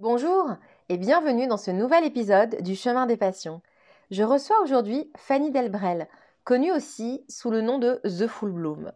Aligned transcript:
Bonjour 0.00 0.50
et 0.88 0.96
bienvenue 0.96 1.46
dans 1.46 1.56
ce 1.56 1.70
nouvel 1.70 2.04
épisode 2.04 2.60
du 2.62 2.74
Chemin 2.74 3.06
des 3.06 3.16
Passions. 3.16 3.62
Je 4.10 4.24
reçois 4.24 4.60
aujourd'hui 4.60 5.08
Fanny 5.16 5.52
Delbrel, 5.52 6.08
connue 6.42 6.72
aussi 6.72 7.24
sous 7.28 7.48
le 7.48 7.60
nom 7.60 7.78
de 7.78 8.00
The 8.02 8.26
Full 8.26 8.50
Bloom. 8.50 8.90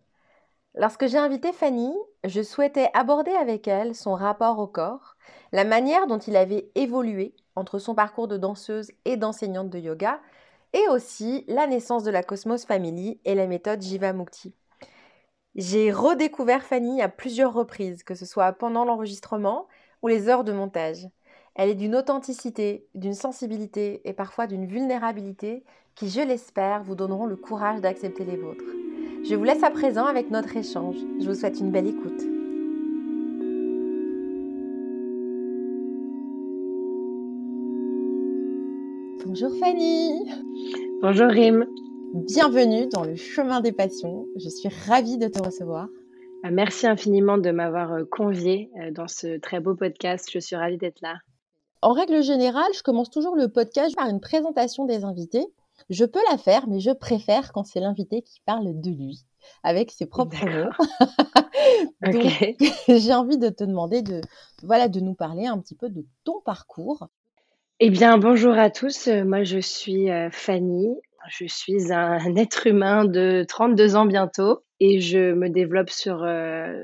Lorsque 0.74 1.06
j'ai 1.06 1.18
invité 1.18 1.52
Fanny, 1.52 1.94
je 2.24 2.42
souhaitais 2.42 2.90
aborder 2.94 3.30
avec 3.30 3.68
elle 3.68 3.94
son 3.94 4.14
rapport 4.14 4.58
au 4.58 4.66
corps, 4.66 5.14
la 5.52 5.64
manière 5.64 6.08
dont 6.08 6.18
il 6.18 6.34
avait 6.34 6.68
évolué 6.74 7.32
entre 7.54 7.78
son 7.78 7.94
parcours 7.94 8.26
de 8.26 8.36
danseuse 8.36 8.90
et 9.04 9.16
d'enseignante 9.16 9.70
de 9.70 9.78
yoga, 9.78 10.18
et 10.72 10.88
aussi 10.88 11.44
la 11.46 11.68
naissance 11.68 12.02
de 12.02 12.10
la 12.10 12.24
Cosmos 12.24 12.64
Family 12.66 13.20
et 13.24 13.36
la 13.36 13.46
méthode 13.46 13.82
Jiva 13.82 14.12
Mukti. 14.12 14.52
J'ai 15.54 15.92
redécouvert 15.92 16.64
Fanny 16.64 17.00
à 17.02 17.08
plusieurs 17.08 17.52
reprises, 17.52 18.02
que 18.02 18.16
ce 18.16 18.26
soit 18.26 18.52
pendant 18.52 18.84
l'enregistrement 18.84 19.68
ou 20.02 20.08
les 20.08 20.28
heures 20.28 20.44
de 20.44 20.52
montage. 20.52 21.06
Elle 21.54 21.70
est 21.70 21.74
d'une 21.74 21.96
authenticité, 21.96 22.86
d'une 22.94 23.14
sensibilité 23.14 24.00
et 24.04 24.12
parfois 24.12 24.46
d'une 24.46 24.66
vulnérabilité 24.66 25.64
qui, 25.94 26.08
je 26.08 26.20
l'espère, 26.20 26.84
vous 26.84 26.94
donneront 26.94 27.26
le 27.26 27.36
courage 27.36 27.80
d'accepter 27.80 28.24
les 28.24 28.36
vôtres. 28.36 28.64
Je 29.28 29.34
vous 29.34 29.42
laisse 29.42 29.64
à 29.64 29.70
présent 29.70 30.06
avec 30.06 30.30
notre 30.30 30.56
échange. 30.56 30.96
Je 31.20 31.28
vous 31.28 31.34
souhaite 31.34 31.58
une 31.58 31.72
belle 31.72 31.88
écoute. 31.88 32.22
Bonjour 39.26 39.50
Fanny. 39.58 40.24
Bonjour 41.02 41.28
Rim. 41.28 41.66
Bienvenue 42.14 42.86
dans 42.86 43.04
le 43.04 43.16
chemin 43.16 43.60
des 43.60 43.72
passions. 43.72 44.26
Je 44.36 44.48
suis 44.48 44.70
ravie 44.86 45.18
de 45.18 45.28
te 45.28 45.42
recevoir. 45.42 45.88
Ah, 46.44 46.52
merci 46.52 46.86
infiniment 46.86 47.36
de 47.36 47.50
m'avoir 47.50 47.92
euh, 47.92 48.04
conviée 48.04 48.70
euh, 48.80 48.92
dans 48.92 49.08
ce 49.08 49.38
très 49.38 49.58
beau 49.58 49.74
podcast. 49.74 50.28
Je 50.32 50.38
suis 50.38 50.54
ravie 50.54 50.78
d'être 50.78 51.00
là. 51.00 51.16
En 51.82 51.92
règle 51.92 52.22
générale, 52.22 52.70
je 52.76 52.82
commence 52.82 53.10
toujours 53.10 53.34
le 53.34 53.48
podcast 53.48 53.96
par 53.96 54.08
une 54.08 54.20
présentation 54.20 54.84
des 54.84 55.04
invités. 55.04 55.44
Je 55.90 56.04
peux 56.04 56.20
la 56.30 56.38
faire, 56.38 56.68
mais 56.68 56.78
je 56.78 56.92
préfère 56.92 57.52
quand 57.52 57.64
c'est 57.64 57.80
l'invité 57.80 58.22
qui 58.22 58.40
parle 58.46 58.80
de 58.80 58.90
lui, 58.90 59.24
avec 59.64 59.90
ses 59.90 60.06
propres 60.06 60.44
mots. 60.44 60.70
Donc, 62.02 62.24
j'ai 62.88 63.14
envie 63.14 63.38
de 63.38 63.48
te 63.48 63.64
demander 63.64 64.02
de, 64.02 64.20
voilà, 64.62 64.88
de 64.88 65.00
nous 65.00 65.14
parler 65.14 65.46
un 65.46 65.58
petit 65.58 65.76
peu 65.76 65.88
de 65.88 66.04
ton 66.24 66.40
parcours. 66.44 67.08
Eh 67.80 67.90
bien, 67.90 68.18
bonjour 68.18 68.54
à 68.54 68.70
tous. 68.70 69.08
Euh, 69.08 69.24
moi, 69.24 69.42
je 69.42 69.58
suis 69.58 70.08
Fanny. 70.30 70.88
Je 71.28 71.46
suis 71.46 71.92
un 71.92 72.18
être 72.36 72.66
humain 72.68 73.04
de 73.04 73.44
32 73.48 73.96
ans 73.96 74.06
bientôt 74.06 74.62
et 74.80 75.00
je 75.00 75.32
me 75.32 75.48
développe 75.48 75.90
sur 75.90 76.18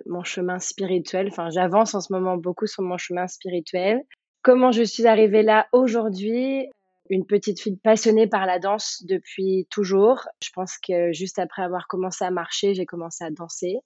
mon 0.06 0.24
chemin 0.24 0.58
spirituel. 0.58 1.28
Enfin, 1.30 1.50
j'avance 1.50 1.94
en 1.94 2.00
ce 2.00 2.12
moment 2.12 2.36
beaucoup 2.36 2.66
sur 2.66 2.82
mon 2.82 2.98
chemin 2.98 3.26
spirituel. 3.28 4.02
Comment 4.42 4.72
je 4.72 4.82
suis 4.82 5.06
arrivée 5.06 5.42
là 5.42 5.66
aujourd'hui? 5.72 6.68
Une 7.10 7.26
petite 7.26 7.60
fille 7.60 7.76
passionnée 7.76 8.26
par 8.26 8.46
la 8.46 8.58
danse 8.58 9.02
depuis 9.06 9.66
toujours. 9.70 10.26
Je 10.42 10.50
pense 10.54 10.78
que 10.78 11.12
juste 11.12 11.38
après 11.38 11.62
avoir 11.62 11.86
commencé 11.86 12.24
à 12.24 12.30
marcher, 12.30 12.74
j'ai 12.74 12.86
commencé 12.86 13.24
à 13.24 13.30
danser. 13.30 13.76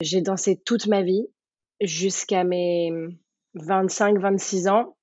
J'ai 0.00 0.20
dansé 0.20 0.60
toute 0.64 0.86
ma 0.86 1.02
vie 1.02 1.26
jusqu'à 1.80 2.44
mes 2.44 2.92
25-26 3.56 4.68
ans 4.68 4.95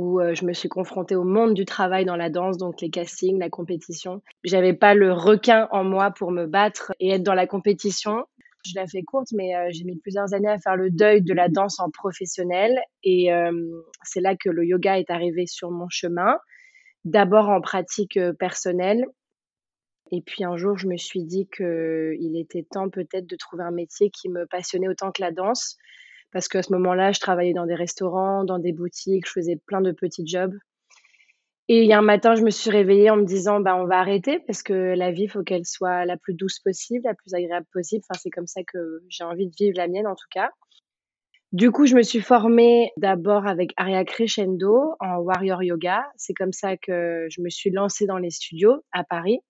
où 0.00 0.20
je 0.32 0.46
me 0.46 0.54
suis 0.54 0.68
confrontée 0.68 1.14
au 1.14 1.24
monde 1.24 1.52
du 1.52 1.66
travail 1.66 2.06
dans 2.06 2.16
la 2.16 2.30
danse, 2.30 2.56
donc 2.56 2.80
les 2.80 2.90
castings, 2.90 3.38
la 3.38 3.50
compétition. 3.50 4.22
J'avais 4.44 4.72
pas 4.72 4.94
le 4.94 5.12
requin 5.12 5.68
en 5.72 5.84
moi 5.84 6.10
pour 6.10 6.30
me 6.30 6.46
battre 6.46 6.92
et 7.00 7.10
être 7.10 7.22
dans 7.22 7.34
la 7.34 7.46
compétition. 7.46 8.24
Je 8.66 8.72
la 8.74 8.86
fais 8.86 9.02
courte, 9.02 9.28
mais 9.32 9.56
euh, 9.56 9.68
j'ai 9.70 9.84
mis 9.84 9.96
plusieurs 9.96 10.34
années 10.34 10.48
à 10.48 10.58
faire 10.58 10.76
le 10.76 10.90
deuil 10.90 11.22
de 11.22 11.32
la 11.32 11.48
danse 11.48 11.80
en 11.80 11.90
professionnel. 11.90 12.78
Et 13.02 13.32
euh, 13.32 13.52
c'est 14.02 14.20
là 14.20 14.36
que 14.36 14.50
le 14.50 14.64
yoga 14.64 14.98
est 14.98 15.10
arrivé 15.10 15.46
sur 15.46 15.70
mon 15.70 15.88
chemin. 15.88 16.36
D'abord 17.04 17.48
en 17.48 17.60
pratique 17.60 18.16
euh, 18.18 18.32
personnelle. 18.32 19.06
Et 20.12 20.20
puis 20.20 20.44
un 20.44 20.56
jour, 20.56 20.76
je 20.76 20.88
me 20.88 20.96
suis 20.96 21.24
dit 21.24 21.48
qu'il 21.54 22.36
était 22.36 22.66
temps 22.70 22.90
peut-être 22.90 23.26
de 23.26 23.36
trouver 23.36 23.62
un 23.62 23.70
métier 23.70 24.10
qui 24.10 24.28
me 24.28 24.44
passionnait 24.46 24.88
autant 24.88 25.12
que 25.12 25.22
la 25.22 25.30
danse. 25.30 25.78
Parce 26.32 26.48
qu'à 26.48 26.62
ce 26.62 26.72
moment-là, 26.72 27.12
je 27.12 27.20
travaillais 27.20 27.52
dans 27.52 27.66
des 27.66 27.74
restaurants, 27.74 28.44
dans 28.44 28.58
des 28.58 28.72
boutiques, 28.72 29.26
je 29.26 29.32
faisais 29.32 29.56
plein 29.56 29.80
de 29.80 29.92
petits 29.92 30.26
jobs. 30.26 30.54
Et 31.68 31.82
il 31.82 31.86
y 31.88 31.92
a 31.92 31.98
un 31.98 32.02
matin, 32.02 32.34
je 32.34 32.42
me 32.42 32.50
suis 32.50 32.68
réveillée 32.68 33.10
en 33.10 33.16
me 33.16 33.24
disant, 33.24 33.60
bah, 33.60 33.76
on 33.76 33.86
va 33.86 33.98
arrêter 33.98 34.40
parce 34.40 34.64
que 34.64 34.72
la 34.72 35.12
vie, 35.12 35.22
il 35.22 35.30
faut 35.30 35.44
qu'elle 35.44 35.64
soit 35.64 36.04
la 36.04 36.16
plus 36.16 36.34
douce 36.34 36.58
possible, 36.58 37.04
la 37.04 37.14
plus 37.14 37.32
agréable 37.32 37.66
possible. 37.72 38.02
Enfin, 38.10 38.18
c'est 38.20 38.30
comme 38.30 38.48
ça 38.48 38.62
que 38.64 39.04
j'ai 39.08 39.22
envie 39.22 39.46
de 39.46 39.54
vivre 39.56 39.76
la 39.76 39.86
mienne, 39.86 40.08
en 40.08 40.16
tout 40.16 40.26
cas. 40.32 40.50
Du 41.52 41.72
coup, 41.72 41.86
je 41.86 41.94
me 41.94 42.02
suis 42.02 42.20
formée 42.20 42.90
d'abord 42.96 43.46
avec 43.46 43.72
Aria 43.76 44.04
Crescendo 44.04 44.94
en 45.00 45.18
Warrior 45.18 45.62
Yoga. 45.62 46.04
C'est 46.16 46.34
comme 46.34 46.52
ça 46.52 46.76
que 46.76 47.26
je 47.28 47.40
me 47.40 47.50
suis 47.50 47.70
lancée 47.70 48.06
dans 48.06 48.18
les 48.18 48.30
studios 48.30 48.82
à 48.92 49.04
Paris. 49.04 49.40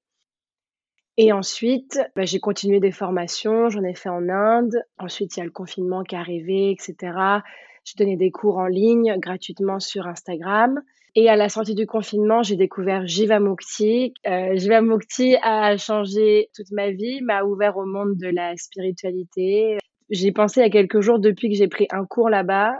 Et 1.16 1.32
ensuite, 1.32 2.00
bah, 2.16 2.24
j'ai 2.24 2.40
continué 2.40 2.80
des 2.80 2.92
formations, 2.92 3.68
j'en 3.68 3.82
ai 3.82 3.94
fait 3.94 4.08
en 4.08 4.28
Inde. 4.28 4.82
Ensuite, 4.98 5.36
il 5.36 5.40
y 5.40 5.42
a 5.42 5.44
le 5.44 5.50
confinement 5.50 6.02
qui 6.02 6.14
est 6.14 6.18
arrivé, 6.18 6.70
etc. 6.70 7.42
J'ai 7.84 7.94
donné 7.98 8.16
des 8.16 8.30
cours 8.30 8.58
en 8.58 8.66
ligne 8.66 9.16
gratuitement 9.18 9.80
sur 9.80 10.06
Instagram. 10.06 10.80
Et 11.16 11.28
à 11.28 11.34
la 11.34 11.48
sortie 11.48 11.74
du 11.74 11.86
confinement, 11.86 12.42
j'ai 12.42 12.56
découvert 12.56 13.06
Jiva 13.06 13.40
Mukti. 13.40 14.14
Euh, 14.28 14.56
Jiva 14.56 14.80
Mukti 14.80 15.36
a 15.42 15.76
changé 15.76 16.50
toute 16.54 16.70
ma 16.70 16.90
vie, 16.90 17.20
m'a 17.22 17.42
ouvert 17.42 17.76
au 17.76 17.84
monde 17.84 18.16
de 18.16 18.28
la 18.28 18.56
spiritualité. 18.56 19.78
J'ai 20.10 20.30
pensé 20.30 20.60
il 20.60 20.62
y 20.62 20.66
a 20.66 20.70
quelques 20.70 21.00
jours, 21.00 21.18
depuis 21.18 21.50
que 21.50 21.56
j'ai 21.56 21.68
pris 21.68 21.88
un 21.90 22.04
cours 22.04 22.30
là-bas, 22.30 22.74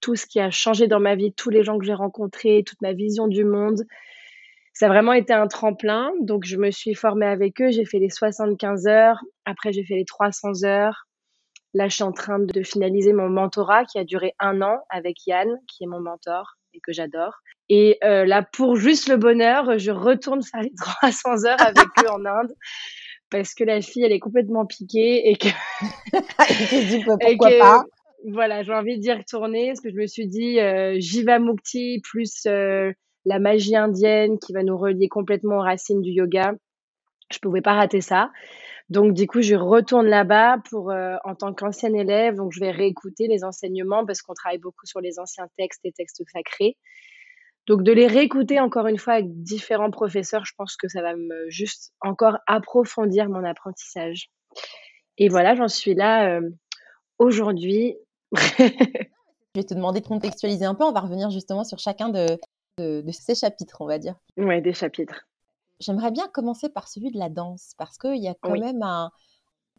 tout 0.00 0.14
ce 0.14 0.26
qui 0.26 0.40
a 0.40 0.50
changé 0.50 0.88
dans 0.88 1.00
ma 1.00 1.16
vie, 1.16 1.32
tous 1.34 1.50
les 1.50 1.64
gens 1.64 1.78
que 1.78 1.84
j'ai 1.84 1.94
rencontrés, 1.94 2.62
toute 2.66 2.80
ma 2.80 2.94
vision 2.94 3.28
du 3.28 3.44
monde. 3.44 3.82
Ça 4.78 4.86
a 4.86 4.88
vraiment 4.90 5.14
été 5.14 5.32
un 5.32 5.46
tremplin. 5.46 6.12
Donc, 6.20 6.44
je 6.44 6.58
me 6.58 6.70
suis 6.70 6.94
formée 6.94 7.24
avec 7.24 7.62
eux. 7.62 7.70
J'ai 7.70 7.86
fait 7.86 7.98
les 7.98 8.10
75 8.10 8.86
heures. 8.86 9.18
Après, 9.46 9.72
j'ai 9.72 9.82
fait 9.86 9.94
les 9.94 10.04
300 10.04 10.64
heures. 10.64 11.06
Là, 11.72 11.88
je 11.88 11.94
suis 11.94 12.02
en 12.02 12.12
train 12.12 12.38
de 12.38 12.62
finaliser 12.62 13.14
mon 13.14 13.30
mentorat 13.30 13.86
qui 13.86 13.98
a 13.98 14.04
duré 14.04 14.34
un 14.38 14.60
an 14.60 14.76
avec 14.90 15.26
Yann, 15.26 15.48
qui 15.66 15.84
est 15.84 15.86
mon 15.86 16.00
mentor 16.00 16.58
et 16.74 16.80
que 16.80 16.92
j'adore. 16.92 17.32
Et 17.70 17.96
euh, 18.04 18.26
là, 18.26 18.42
pour 18.42 18.76
juste 18.76 19.08
le 19.08 19.16
bonheur, 19.16 19.78
je 19.78 19.90
retourne 19.92 20.42
faire 20.42 20.60
les 20.60 20.74
300 21.00 21.46
heures 21.46 21.62
avec 21.62 21.86
eux 22.04 22.10
en 22.10 22.26
Inde 22.26 22.52
parce 23.30 23.54
que 23.54 23.64
la 23.64 23.80
fille, 23.80 24.04
elle 24.04 24.12
est 24.12 24.20
complètement 24.20 24.66
piquée 24.66 25.30
et 25.30 25.36
que. 25.36 25.48
pourquoi 27.18 27.50
pas? 27.58 27.84
Voilà, 28.28 28.62
j'ai 28.62 28.74
envie 28.74 28.98
d'y 28.98 29.12
retourner 29.12 29.68
parce 29.68 29.80
que 29.80 29.88
je 29.88 29.96
me 29.96 30.06
suis 30.06 30.26
dit, 30.26 30.60
euh, 30.60 30.96
Jiva 30.98 31.38
Mukti 31.38 32.02
plus 32.02 32.44
euh, 32.46 32.92
la 33.26 33.40
magie 33.40 33.76
indienne 33.76 34.38
qui 34.38 34.52
va 34.52 34.62
nous 34.62 34.78
relier 34.78 35.08
complètement 35.08 35.56
aux 35.56 35.62
racines 35.62 36.00
du 36.00 36.10
yoga. 36.10 36.54
Je 37.30 37.38
pouvais 37.40 37.60
pas 37.60 37.74
rater 37.74 38.00
ça. 38.00 38.30
Donc 38.88 39.14
du 39.14 39.26
coup, 39.26 39.42
je 39.42 39.56
retourne 39.56 40.06
là-bas 40.06 40.58
pour 40.70 40.92
euh, 40.92 41.16
en 41.24 41.34
tant 41.34 41.52
qu'ancienne 41.52 41.96
élève. 41.96 42.36
Donc 42.36 42.52
je 42.52 42.60
vais 42.60 42.70
réécouter 42.70 43.26
les 43.26 43.42
enseignements 43.42 44.06
parce 44.06 44.22
qu'on 44.22 44.32
travaille 44.32 44.58
beaucoup 44.58 44.86
sur 44.86 45.00
les 45.00 45.18
anciens 45.18 45.48
textes 45.58 45.84
et 45.84 45.92
textes 45.92 46.22
sacrés. 46.32 46.76
Donc 47.66 47.82
de 47.82 47.90
les 47.90 48.06
réécouter 48.06 48.60
encore 48.60 48.86
une 48.86 48.98
fois 48.98 49.14
avec 49.14 49.42
différents 49.42 49.90
professeurs, 49.90 50.44
je 50.44 50.52
pense 50.56 50.76
que 50.76 50.86
ça 50.86 51.02
va 51.02 51.16
me 51.16 51.50
juste 51.50 51.92
encore 52.00 52.38
approfondir 52.46 53.28
mon 53.28 53.42
apprentissage. 53.42 54.30
Et 55.18 55.28
voilà, 55.28 55.56
j'en 55.56 55.66
suis 55.66 55.94
là 55.94 56.36
euh, 56.36 56.48
aujourd'hui. 57.18 57.96
je 58.36 58.64
vais 59.56 59.64
te 59.64 59.74
demander 59.74 60.00
de 60.00 60.06
contextualiser 60.06 60.64
un 60.64 60.76
peu. 60.76 60.84
On 60.84 60.92
va 60.92 61.00
revenir 61.00 61.30
justement 61.30 61.64
sur 61.64 61.80
chacun 61.80 62.08
de, 62.08 62.38
de, 62.78 63.02
ces 63.10 63.34
chapitres, 63.34 63.80
on 63.80 63.86
va 63.86 63.98
dire. 63.98 64.14
Ouais, 64.36 64.60
des 64.60 64.72
chapitres. 64.72 65.26
J'aimerais 65.80 66.10
bien 66.10 66.26
commencer 66.28 66.68
par 66.68 66.88
celui 66.88 67.10
de 67.10 67.18
la 67.18 67.28
danse, 67.28 67.74
parce 67.78 67.98
qu'il 67.98 68.22
y 68.22 68.28
a 68.28 68.34
quand 68.40 68.58
même 68.58 68.82
un, 68.82 69.10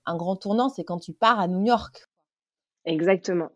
un 0.05 0.15
grand 0.15 0.35
tournant, 0.35 0.69
c'est 0.69 0.83
quand 0.83 0.99
tu 0.99 1.13
pars 1.13 1.39
à 1.39 1.47
New 1.47 1.65
York. 1.65 2.07
Exactement. 2.85 3.49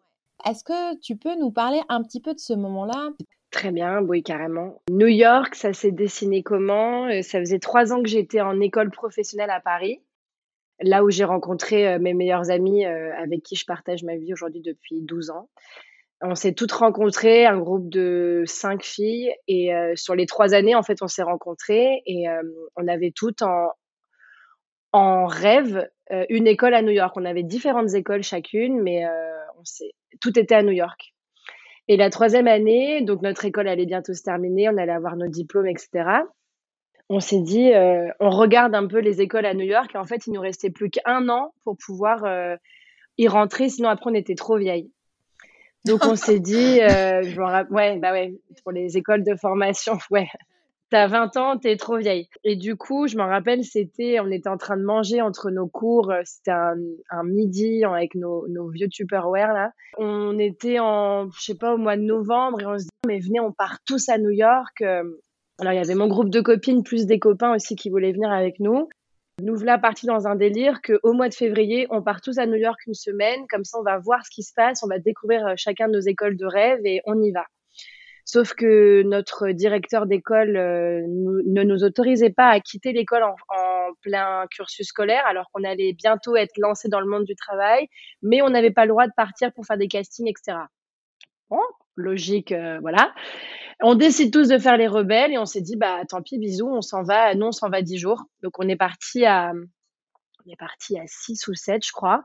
Est-ce 0.45 0.63
que 0.63 0.97
tu 0.99 1.15
peux 1.17 1.35
nous 1.37 1.51
parler 1.51 1.81
un 1.89 2.03
petit 2.03 2.19
peu 2.19 2.33
de 2.33 2.39
ce 2.39 2.53
moment-là? 2.53 3.11
Très 3.51 3.71
bien, 3.71 4.01
oui, 4.01 4.23
carrément. 4.23 4.81
New 4.89 5.07
York, 5.07 5.55
ça 5.55 5.73
s'est 5.73 5.91
dessiné 5.91 6.41
comment? 6.41 7.07
Euh, 7.07 7.21
Ça 7.21 7.39
faisait 7.39 7.59
trois 7.59 7.93
ans 7.93 8.01
que 8.01 8.09
j'étais 8.09 8.41
en 8.41 8.59
école 8.59 8.91
professionnelle 8.91 9.49
à 9.49 9.59
Paris, 9.59 10.01
là 10.79 11.03
où 11.03 11.09
j'ai 11.09 11.25
rencontré 11.25 11.87
euh, 11.87 11.99
mes 11.99 12.13
meilleurs 12.13 12.49
amis 12.49 12.85
euh, 12.85 13.13
avec 13.17 13.43
qui 13.43 13.55
je 13.55 13.65
partage 13.65 14.03
ma 14.03 14.15
vie 14.15 14.33
aujourd'hui 14.33 14.61
depuis 14.61 15.01
12 15.01 15.31
ans. 15.31 15.49
On 16.23 16.35
s'est 16.35 16.53
toutes 16.53 16.71
rencontrées, 16.71 17.45
un 17.45 17.57
groupe 17.57 17.89
de 17.89 18.43
cinq 18.45 18.83
filles, 18.83 19.33
et 19.47 19.71
sur 19.95 20.13
les 20.13 20.27
trois 20.27 20.53
années, 20.53 20.75
en 20.75 20.83
fait, 20.83 21.01
on 21.01 21.07
s'est 21.07 21.23
rencontrées 21.23 22.03
et 22.05 22.25
on 22.75 22.87
avait 22.87 23.11
toutes 23.15 23.41
en, 24.93 25.25
rêve 25.25 25.89
une 26.29 26.45
école 26.45 26.75
à 26.75 26.83
New 26.83 26.91
York. 26.91 27.15
On 27.17 27.25
avait 27.25 27.41
différentes 27.41 27.95
écoles 27.95 28.21
chacune, 28.21 28.81
mais 28.81 29.03
on 29.57 29.63
tout 30.19 30.37
était 30.37 30.55
à 30.55 30.61
New 30.61 30.73
York. 30.73 31.13
Et 31.87 31.97
la 31.97 32.09
troisième 32.09 32.47
année, 32.47 33.01
donc 33.01 33.21
notre 33.21 33.43
école 33.45 33.67
allait 33.67 33.85
bientôt 33.85 34.13
se 34.13 34.23
terminer, 34.23 34.69
on 34.69 34.77
allait 34.77 34.91
avoir 34.91 35.15
nos 35.15 35.27
diplômes, 35.27 35.67
etc. 35.67 35.89
On 37.09 37.19
s'est 37.19 37.41
dit, 37.41 37.73
euh, 37.73 38.07
on 38.19 38.29
regarde 38.29 38.73
un 38.75 38.87
peu 38.87 38.99
les 38.99 39.21
écoles 39.21 39.45
à 39.45 39.53
New 39.53 39.65
York, 39.65 39.91
et 39.93 39.97
en 39.97 40.05
fait, 40.05 40.27
il 40.27 40.33
nous 40.33 40.41
restait 40.41 40.69
plus 40.69 40.89
qu'un 40.89 41.27
an 41.27 41.53
pour 41.63 41.75
pouvoir 41.77 42.23
euh, 42.23 42.55
y 43.17 43.27
rentrer, 43.27 43.67
sinon 43.67 43.89
après, 43.89 44.09
on 44.09 44.13
était 44.13 44.35
trop 44.35 44.57
vieille. 44.57 44.91
Donc 45.85 46.05
on 46.05 46.15
s'est 46.15 46.39
dit, 46.39 46.79
euh, 46.81 47.21
ouais, 47.69 47.97
bah 47.97 48.11
ouais, 48.11 48.39
pour 48.63 48.71
les 48.71 48.97
écoles 48.97 49.23
de 49.23 49.35
formation, 49.35 49.97
ouais, 50.11 50.27
t'as 50.89 51.07
20 51.07 51.37
ans, 51.37 51.57
t'es 51.57 51.77
trop 51.77 51.97
vieille. 51.97 52.27
Et 52.43 52.55
du 52.55 52.75
coup, 52.75 53.07
je 53.07 53.17
m'en 53.17 53.27
rappelle, 53.27 53.63
c'était, 53.63 54.19
on 54.19 54.29
était 54.29 54.49
en 54.49 54.57
train 54.57 54.77
de 54.77 54.83
manger 54.83 55.21
entre 55.21 55.49
nos 55.49 55.67
cours, 55.67 56.11
euh, 56.11 56.21
c'était 56.25 56.51
un, 56.51 57.23
midi 57.23 57.83
avec 57.83 58.15
nos, 58.15 58.47
nos 58.47 58.69
vieux 58.69 58.89
Tupperware 58.89 59.53
là. 59.53 59.71
On 59.97 60.37
était 60.37 60.79
en, 60.79 61.29
je 61.31 61.41
sais 61.41 61.55
pas, 61.55 61.73
au 61.73 61.77
mois 61.77 61.97
de 61.97 62.03
novembre 62.03 62.61
et 62.61 62.65
on 62.65 62.77
se 62.77 62.83
dit, 62.83 62.89
mais 63.07 63.19
venez, 63.19 63.39
on 63.39 63.51
part 63.51 63.79
tous 63.85 64.09
à 64.09 64.17
New 64.17 64.29
York. 64.29 64.81
Euh. 64.81 65.03
Alors 65.59 65.73
il 65.73 65.77
y 65.77 65.79
avait 65.79 65.95
mon 65.95 66.07
groupe 66.07 66.29
de 66.29 66.41
copines 66.41 66.83
plus 66.83 67.05
des 67.05 67.19
copains 67.19 67.53
aussi 67.53 67.75
qui 67.75 67.89
voulaient 67.89 68.13
venir 68.13 68.31
avec 68.31 68.59
nous. 68.59 68.89
Nous 69.39 69.55
voilà 69.55 69.77
partis 69.77 70.05
dans 70.05 70.27
un 70.27 70.35
délire 70.35 70.81
qu'au 70.81 71.13
mois 71.13 71.29
de 71.29 71.33
février, 71.33 71.87
on 71.89 72.01
part 72.01 72.21
tous 72.21 72.37
à 72.37 72.45
New 72.45 72.57
York 72.57 72.79
une 72.85 72.93
semaine, 72.93 73.47
comme 73.49 73.63
ça 73.63 73.79
on 73.79 73.83
va 73.83 73.97
voir 73.97 74.25
ce 74.25 74.29
qui 74.29 74.43
se 74.43 74.53
passe, 74.53 74.83
on 74.83 74.87
va 74.87 74.99
découvrir 74.99 75.47
euh, 75.47 75.53
chacun 75.55 75.87
de 75.87 75.93
nos 75.93 75.99
écoles 75.99 76.37
de 76.37 76.45
rêve 76.45 76.79
et 76.85 77.01
on 77.05 77.21
y 77.21 77.31
va. 77.31 77.45
Sauf 78.25 78.53
que 78.53 79.01
notre 79.03 79.49
directeur 79.49 80.05
d'école 80.05 80.55
euh, 80.55 81.01
ne 81.07 81.63
nous 81.63 81.83
autorisait 81.83 82.29
pas 82.29 82.49
à 82.49 82.59
quitter 82.59 82.93
l'école 82.93 83.23
en, 83.23 83.35
plein 84.01 84.47
cursus 84.49 84.87
scolaire, 84.87 85.25
alors 85.25 85.49
qu'on 85.51 85.65
allait 85.65 85.93
bientôt 85.93 86.37
être 86.37 86.57
lancé 86.57 86.87
dans 86.87 87.01
le 87.01 87.07
monde 87.07 87.25
du 87.25 87.35
travail, 87.35 87.87
mais 88.21 88.41
on 88.41 88.49
n'avait 88.49 88.71
pas 88.71 88.85
le 88.85 88.89
droit 88.89 89.05
de 89.05 89.11
partir 89.17 89.51
pour 89.53 89.65
faire 89.65 89.77
des 89.77 89.89
castings, 89.89 90.29
etc. 90.29 90.59
Bon, 91.49 91.59
logique, 91.95 92.51
euh, 92.51 92.79
voilà. 92.81 93.13
On 93.81 93.95
décide 93.95 94.31
tous 94.31 94.47
de 94.47 94.57
faire 94.59 94.77
les 94.77 94.87
rebelles 94.87 95.31
et 95.31 95.37
on 95.37 95.45
s'est 95.45 95.61
dit, 95.61 95.75
bah 95.75 96.01
tant 96.07 96.21
pis, 96.21 96.37
bisous, 96.37 96.69
on 96.69 96.81
s'en 96.81 97.03
va. 97.03 97.33
Non, 97.33 97.47
on 97.47 97.51
s'en 97.51 97.69
va 97.69 97.81
dix 97.81 97.97
jours. 97.97 98.25
Donc 98.43 98.59
on 98.59 98.67
est 98.67 98.75
parti 98.75 99.25
à, 99.25 99.53
on 100.45 100.51
est 100.51 100.57
parti 100.57 100.99
à 100.99 101.03
six 101.07 101.47
ou 101.47 101.53
sept, 101.55 101.85
je 101.85 101.91
crois. 101.91 102.23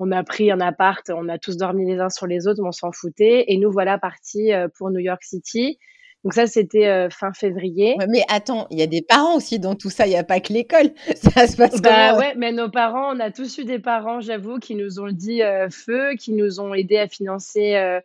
On 0.00 0.12
a 0.12 0.22
pris 0.22 0.50
un 0.50 0.60
appart, 0.60 1.08
on 1.10 1.28
a 1.28 1.38
tous 1.38 1.56
dormi 1.56 1.84
les 1.84 1.98
uns 1.98 2.08
sur 2.08 2.26
les 2.26 2.46
autres, 2.46 2.60
mais 2.62 2.68
on 2.68 2.72
s'en 2.72 2.92
foutait. 2.92 3.44
Et 3.48 3.58
nous 3.58 3.70
voilà 3.70 3.98
partis 3.98 4.52
euh, 4.52 4.68
pour 4.76 4.90
New 4.90 5.00
York 5.00 5.22
City. 5.22 5.78
Donc 6.24 6.34
ça, 6.34 6.48
c'était 6.48 6.86
euh, 6.86 7.10
fin 7.10 7.32
février. 7.32 7.96
mais 8.08 8.22
attends, 8.28 8.66
il 8.70 8.78
y 8.78 8.82
a 8.82 8.88
des 8.88 9.02
parents 9.02 9.36
aussi 9.36 9.60
dans 9.60 9.76
tout 9.76 9.90
ça. 9.90 10.06
Il 10.06 10.10
n'y 10.10 10.16
a 10.16 10.24
pas 10.24 10.40
que 10.40 10.52
l'école. 10.52 10.90
Ça 11.14 11.46
se 11.46 11.56
passe 11.56 11.80
bah, 11.80 12.16
ouais, 12.16 12.34
mais 12.36 12.50
nos 12.50 12.68
parents, 12.68 13.14
on 13.14 13.20
a 13.20 13.30
tous 13.30 13.58
eu 13.58 13.64
des 13.64 13.78
parents, 13.78 14.20
j'avoue, 14.20 14.58
qui 14.58 14.74
nous 14.74 14.98
ont 14.98 15.12
dit 15.12 15.42
feu, 15.70 16.14
qui 16.18 16.32
nous 16.32 16.60
ont 16.60 16.74
aidés 16.74 16.98
à 16.98 17.06
financer 17.06 17.76
euh, 17.76 18.00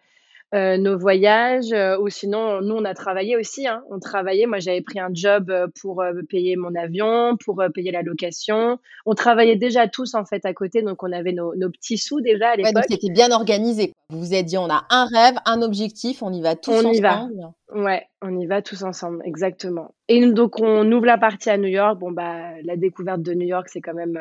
nos 0.53 0.99
voyages, 0.99 1.73
euh, 1.73 1.97
ou 1.97 2.09
sinon, 2.09 2.61
nous, 2.61 2.75
on 2.75 2.85
a 2.85 2.93
travaillé 2.93 3.35
aussi. 3.35 3.65
Hein. 3.65 3.83
On 3.89 3.99
travaillait. 3.99 4.45
Moi, 4.45 4.59
j'avais 4.59 4.81
pris 4.81 4.99
un 4.99 5.09
job 5.11 5.49
euh, 5.49 5.65
pour 5.81 6.03
payer 6.29 6.55
mon 6.57 6.75
avion, 6.75 7.37
pour 7.43 7.63
payer 7.73 7.91
la 7.91 8.03
location. 8.03 8.77
On 9.07 9.15
travaillait 9.15 9.55
déjà 9.55 9.87
tous, 9.87 10.13
en 10.13 10.25
fait, 10.25 10.45
à 10.45 10.53
côté. 10.53 10.83
Donc, 10.83 11.01
on 11.01 11.11
avait 11.11 11.31
nos, 11.31 11.53
petits 11.71 11.97
sous 11.97 12.21
déjà 12.21 12.49
à 12.49 12.55
l'époque. 12.55 12.75
Ouais, 12.75 12.83
c'était 12.87 13.11
bien 13.11 13.31
organisé. 13.31 13.93
Vous 14.11 14.19
vous 14.19 14.33
êtes 14.35 14.45
dit, 14.45 14.59
on 14.59 14.69
a 14.69 14.85
un 14.91 15.05
rêve, 15.05 15.35
un 15.45 15.63
objectif, 15.63 16.21
on 16.21 16.31
y 16.31 16.41
va 16.43 16.55
tous 16.55 16.69
on 16.69 16.85
ensemble. 16.85 16.95
Y 16.97 17.01
va. 17.01 17.27
Ouais, 17.73 18.05
on 18.21 18.39
y 18.39 18.45
va 18.45 18.61
tous 18.61 18.83
ensemble, 18.83 19.23
exactement. 19.25 19.95
Et 20.07 20.23
donc, 20.27 20.59
on 20.59 20.91
ouvre 20.91 21.07
la 21.07 21.17
partie 21.17 21.49
à 21.49 21.57
New 21.57 21.65
York. 21.67 21.97
Bon, 21.97 22.11
bah, 22.11 22.51
la 22.63 22.77
découverte 22.77 23.23
de 23.23 23.33
New 23.33 23.47
York, 23.47 23.69
c'est 23.69 23.81
quand 23.81 23.95
même 23.95 24.19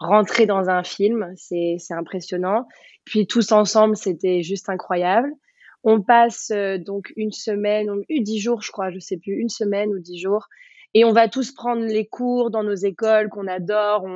rentrer 0.00 0.44
dans 0.44 0.68
un 0.68 0.82
film. 0.82 1.32
C'est 1.36 1.78
impressionnant. 1.92 2.68
Puis, 3.06 3.26
tous 3.26 3.52
ensemble, 3.52 3.96
c'était 3.96 4.42
juste 4.42 4.68
incroyable. 4.68 5.32
On 5.82 6.02
passe 6.02 6.50
euh, 6.50 6.78
donc 6.78 7.12
une 7.16 7.32
semaine, 7.32 7.88
dix 8.08 8.40
jours, 8.40 8.62
je 8.62 8.72
crois, 8.72 8.90
je 8.90 8.98
sais 8.98 9.16
plus, 9.16 9.34
une 9.34 9.48
semaine 9.48 9.90
ou 9.90 9.98
dix 9.98 10.18
jours. 10.18 10.48
Et 10.94 11.04
on 11.04 11.12
va 11.12 11.28
tous 11.28 11.52
prendre 11.52 11.84
les 11.84 12.06
cours 12.06 12.50
dans 12.50 12.62
nos 12.62 12.74
écoles 12.74 13.28
qu'on 13.28 13.46
adore. 13.46 14.06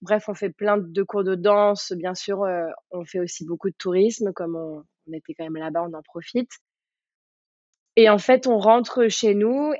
bref, 0.00 0.28
on 0.28 0.34
fait 0.34 0.50
plein 0.50 0.78
de 0.78 1.02
cours 1.02 1.24
de 1.24 1.34
danse. 1.34 1.92
Bien 1.92 2.14
sûr, 2.14 2.44
euh, 2.44 2.66
on 2.90 3.04
fait 3.04 3.18
aussi 3.18 3.44
beaucoup 3.44 3.68
de 3.68 3.74
tourisme. 3.76 4.32
Comme 4.32 4.56
on, 4.56 4.84
était 5.12 5.34
quand 5.34 5.44
même 5.44 5.56
là-bas, 5.56 5.82
on 5.82 5.92
en 5.92 6.02
profite. 6.02 6.50
Et 7.96 8.08
en 8.08 8.18
fait, 8.18 8.46
on 8.46 8.58
rentre 8.58 9.08
chez 9.08 9.34
nous. 9.34 9.72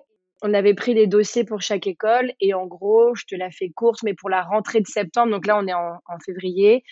On 0.43 0.55
avait 0.55 0.75
pris 0.75 0.95
les 0.95 1.07
dossiers 1.07 1.45
pour 1.45 1.63
chaque 1.63 1.87
école. 1.87 2.33
Et 2.41 2.53
en 2.53 2.67
gros, 2.67 3.15
je 3.15 3.27
te 3.27 3.37
la 3.37 3.51
fais 3.51 3.71
courte, 3.71 4.03
mais 4.03 4.15
pour 4.15 4.29
la 4.29 4.43
rentrée 4.43 4.81
de 4.81 4.89
septembre, 4.89 5.31
donc 5.31 5.47
là, 5.47 5.57
on 5.57 5.67
est 5.69 5.75
en 5.75 6.19
février. 6.25 6.83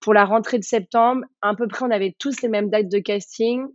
Pour 0.00 0.14
la 0.14 0.24
rentrée 0.24 0.58
de 0.58 0.64
septembre, 0.64 1.24
à 1.42 1.56
peu 1.56 1.66
près, 1.66 1.84
on 1.84 1.90
avait 1.90 2.14
tous 2.18 2.40
les 2.42 2.48
mêmes 2.48 2.70
dates 2.70 2.88
de 2.88 3.00
casting 3.00 3.66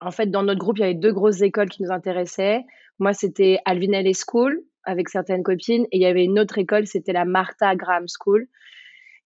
en 0.00 0.10
fait, 0.10 0.30
dans 0.30 0.42
notre 0.42 0.60
groupe, 0.60 0.78
il 0.78 0.82
y 0.82 0.84
avait 0.84 0.94
deux 0.94 1.12
grosses 1.12 1.42
écoles 1.42 1.68
qui 1.68 1.82
nous 1.82 1.90
intéressaient. 1.90 2.64
Moi, 2.98 3.12
c'était 3.12 3.58
Alvin 3.64 3.92
School 4.12 4.62
avec 4.84 5.08
certaines 5.08 5.42
copines 5.42 5.84
et 5.92 5.96
il 5.96 6.02
y 6.02 6.06
avait 6.06 6.24
une 6.24 6.38
autre 6.38 6.58
école, 6.58 6.86
c'était 6.86 7.12
la 7.12 7.24
Martha 7.24 7.74
Graham 7.74 8.06
School. 8.06 8.46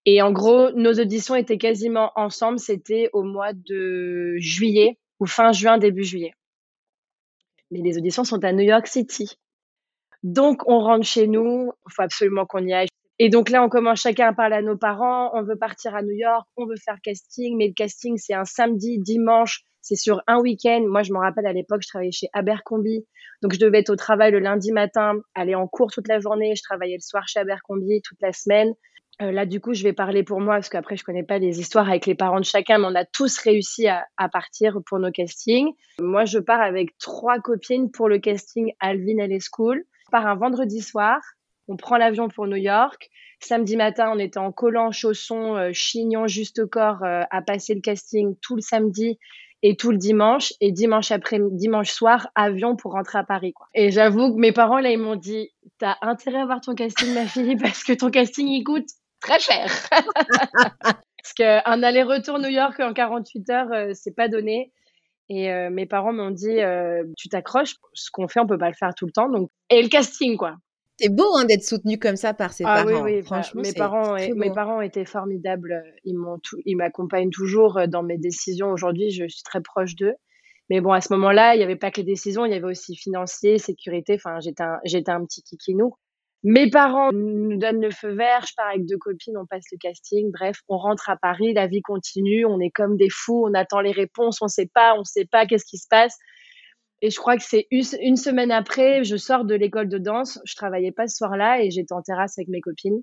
Et 0.07 0.23
en 0.23 0.33
gros, 0.33 0.71
nos 0.73 0.95
auditions 0.95 1.35
étaient 1.35 1.59
quasiment 1.59 2.13
ensemble. 2.17 2.59
C'était 2.59 3.11
au 3.13 3.23
mois 3.23 3.53
de 3.53 4.37
juillet 4.39 4.99
ou 5.21 5.27
fin 5.27 5.53
juin, 5.53 5.77
début 5.77 6.05
juillet. 6.05 6.33
Mais 7.71 7.81
les 7.81 7.99
auditions 7.99 8.25
sont 8.25 8.43
à 8.45 8.53
New 8.53 8.65
York 8.65 8.87
City. 8.87 9.39
Donc, 10.23 10.63
on 10.67 10.81
rentre 10.81 11.05
chez 11.05 11.27
nous. 11.27 11.73
Il 11.87 11.93
faut 11.93 12.03
absolument 12.03 12.47
qu'on 12.47 12.67
y 12.67 12.73
aille. 12.73 12.89
Et 13.19 13.31
donc 13.31 13.51
là, 13.51 13.65
on 13.65 13.69
commence 13.69 14.01
chacun 14.01 14.29
à 14.29 14.33
parler 14.33 14.57
à 14.57 14.63
nos 14.63 14.77
parents. 14.77 15.31
On 15.35 15.43
veut 15.43 15.57
partir 15.57 15.95
à 15.95 16.03
New 16.03 16.15
York, 16.15 16.47
on 16.57 16.67
veut 16.67 16.77
faire 16.77 16.99
casting, 17.03 17.57
mais 17.57 17.69
le 17.69 17.75
casting, 17.75 18.17
c'est 18.17 18.35
un 18.35 18.45
samedi, 18.45 18.99
dimanche. 18.99 19.63
C'est 19.81 19.97
sur 19.97 20.23
un 20.27 20.39
week-end. 20.39 20.85
Moi, 20.87 21.03
je 21.03 21.13
me 21.13 21.19
rappelle 21.19 21.47
à 21.47 21.53
l'époque, 21.53 21.81
je 21.83 21.89
travaillais 21.89 22.13
chez 22.13 22.29
Abercrombie. 22.33 23.07
Donc, 23.43 23.55
je 23.55 23.59
devais 23.59 23.79
être 23.79 23.91
au 23.91 23.97
travail 23.97 24.33
le 24.33 24.39
lundi 24.39 24.71
matin, 24.71 25.15
aller 25.35 25.55
en 25.55 25.67
cours 25.67 25.91
toute 25.91 26.09
la 26.09 26.21
journée. 26.21 26.55
Je 26.57 26.63
travaillais 26.63 26.97
le 26.97 27.03
soir 27.03 27.27
chez 27.27 27.41
Abercrombie 27.41 28.03
toute 28.03 28.21
la 28.21 28.33
semaine. 28.33 28.75
Euh, 29.21 29.33
là, 29.33 29.47
du 29.47 29.61
coup, 29.61 29.75
je 29.75 29.83
vais 29.83 29.93
parler 29.93 30.23
pour 30.23 30.41
moi 30.41 30.55
parce 30.55 30.69
qu'après, 30.69 30.97
je 30.97 31.03
connais 31.03 31.25
pas 31.25 31.39
les 31.39 31.59
histoires 31.59 31.89
avec 31.89 32.07
les 32.07 32.15
parents 32.15 32.39
de 32.39 32.45
chacun, 32.45 32.79
mais 32.79 32.87
on 32.87 32.95
a 32.95 33.05
tous 33.05 33.39
réussi 33.39 33.89
à, 33.89 34.07
partir 34.31 34.79
pour 34.87 34.99
nos 35.01 35.11
castings. 35.11 35.73
Moi, 36.01 36.25
je 36.25 36.39
pars 36.39 36.61
avec 36.61 36.97
trois 36.99 37.41
copines 37.41 37.91
pour 37.91 38.09
le 38.09 38.19
casting 38.19 38.73
Alvin 38.79 39.19
Alley 39.19 39.39
School. 39.41 39.83
Je 40.07 40.11
pars 40.13 40.27
un 40.27 40.37
vendredi 40.37 40.81
soir. 40.81 41.21
On 41.69 41.77
prend 41.77 41.99
l'avion 41.99 42.29
pour 42.29 42.47
New 42.47 42.57
York. 42.57 43.11
Samedi 43.41 43.77
matin, 43.77 44.11
on 44.13 44.19
était 44.19 44.39
en 44.39 44.51
collant, 44.51 44.91
chaussons, 44.91 45.57
euh, 45.57 45.71
chignon, 45.73 46.27
juste 46.27 46.67
corps 46.67 47.05
euh, 47.05 47.23
à 47.31 47.43
passer 47.43 47.75
le 47.75 47.81
casting 47.81 48.35
tout 48.43 48.57
le 48.57 48.63
samedi 48.63 49.19
et 49.63 49.77
tout 49.77 49.91
le 49.91 49.99
dimanche 49.99 50.53
et 50.61 50.73
dimanche 50.73 51.11
après 51.11 51.39
dimanche 51.51 51.91
soir 51.91 52.29
avion 52.35 52.77
pour 52.77 52.93
rentrer 52.93 53.19
à 53.19 53.25
Paris. 53.25 53.55
Et 53.75 53.91
j'avoue 53.91 54.35
que 54.35 54.41
mes 54.41 54.53
parents 54.53 54.79
là 54.79 54.91
ils 54.91 54.99
m'ont 54.99 55.17
dit 55.17 55.51
t'as 55.79 55.97
intérêt 56.01 56.41
à 56.41 56.47
voir 56.47 56.61
ton 56.61 56.75
casting 56.75 57.13
ma 57.15 57.27
fille 57.27 57.57
parce 57.57 57.83
que 57.83 57.93
ton 57.93 58.11
casting 58.11 58.47
il 58.47 58.63
coûte 58.63 58.89
très 59.21 59.39
cher. 59.39 59.71
parce 60.83 61.33
qu'un 61.37 61.83
aller-retour 61.83 62.39
New 62.39 62.49
York 62.49 62.79
en 62.81 62.93
48 62.93 63.51
heures 63.51 63.73
euh, 63.73 63.91
c'est 63.95 64.15
pas 64.15 64.29
donné. 64.29 64.73
Et 65.29 65.53
euh, 65.53 65.71
mes 65.71 65.87
parents 65.87 66.13
m'ont 66.13 66.31
dit 66.31 66.59
tu 67.17 67.29
t'accroches, 67.29 67.75
ce 67.93 68.11
qu'on 68.11 68.29
fait 68.29 68.41
on 68.41 68.47
peut 68.47 68.59
pas 68.59 68.69
le 68.69 68.77
faire 68.77 68.95
tout 68.95 69.07
le 69.07 69.13
temps 69.13 69.29
donc 69.29 69.51
et 69.71 69.83
le 69.83 69.89
casting 69.89 70.37
quoi. 70.37 70.57
C'est 70.99 71.15
beau 71.15 71.37
hein, 71.37 71.45
d'être 71.45 71.63
soutenu 71.63 71.97
comme 71.99 72.17
ça 72.17 72.35
par 72.35 72.53
ses 72.53 72.65
ah, 72.67 72.83
parents. 72.83 73.03
Oui, 73.05 73.15
oui, 73.17 73.23
franchement, 73.23 73.63
mes 73.63 73.73
parents, 73.73 74.15
mes 74.15 74.53
parents 74.53 74.81
étaient 74.81 75.05
formidables. 75.05 75.85
Ils 76.05 76.77
m'accompagnent 76.77 77.31
toujours 77.31 77.79
euh, 77.79 77.87
dans 77.87 78.03
mes 78.03 78.19
décisions. 78.19 78.71
Aujourd'hui, 78.71 79.11
je 79.11 79.29
suis 79.29 79.43
très 79.45 79.61
proche 79.61 79.95
d'eux. 79.95 80.15
Mais 80.71 80.81
bon, 80.81 80.93
à 80.93 81.01
ce 81.01 81.13
moment-là, 81.15 81.55
il 81.55 81.59
n'y 81.59 81.65
avait 81.65 81.77
pas 81.77 81.91
que 81.91 82.01
les 82.01 82.07
décisions, 82.07 82.45
il 82.45 82.53
y 82.53 82.55
avait 82.55 82.67
aussi 82.67 82.97
financier, 82.97 83.59
sécurité. 83.59 84.15
Enfin, 84.17 84.41
j'étais 84.41 84.65
un, 84.65 84.81
j'étais 84.85 85.13
un 85.13 85.25
petit 85.25 85.43
kikinou. 85.43 85.95
Mes 86.43 86.71
parents 86.71 87.11
nous 87.13 87.57
donnent 87.57 87.81
le 87.81 87.91
feu 87.91 88.13
vert. 88.13 88.45
Je 88.47 88.55
pars 88.57 88.69
avec 88.69 88.85
deux 88.85 88.99
copines, 88.99 89.37
on 89.39 89.47
passe 89.47 89.65
le 89.73 89.79
casting. 89.79 90.31
Bref, 90.33 90.59
on 90.69 90.79
rentre 90.79 91.11
à 91.11 91.17
Paris, 91.17 91.55
la 91.55 91.69
vie 91.69 91.81
continue. 91.83 92.45
On 92.45 92.61
est 92.61 92.71
comme 92.71 92.97
des 92.97 93.09
fous, 93.09 93.45
on 93.47 93.55
attend 93.55 93.81
les 93.81 93.93
réponses, 93.93 94.43
on 94.43 94.49
sait 94.49 94.71
pas, 94.73 94.95
on 94.99 95.05
sait 95.05 95.27
pas 95.31 95.47
qu'est-ce 95.47 95.65
qui 95.65 95.79
se 95.79 95.87
passe. 95.89 96.17
Et 97.01 97.11
je 97.11 97.17
crois 97.17 97.37
que 97.37 97.45
c'est 97.45 97.67
une 97.71 98.17
semaine 98.17 98.51
après, 98.51 99.05
je 99.05 99.17
sors 99.17 99.45
de 99.45 99.55
l'école 99.55 99.89
de 99.89 99.99
danse. 99.99 100.41
Je 100.45 100.57
travaillais 100.57 100.93
pas 100.93 101.07
ce 101.07 101.17
soir-là 101.17 101.63
et 101.63 101.71
j'étais 101.71 101.93
en 101.93 102.03
terrasse 102.03 102.39
avec 102.39 102.49
mes 102.49 102.61
copines. 102.61 103.03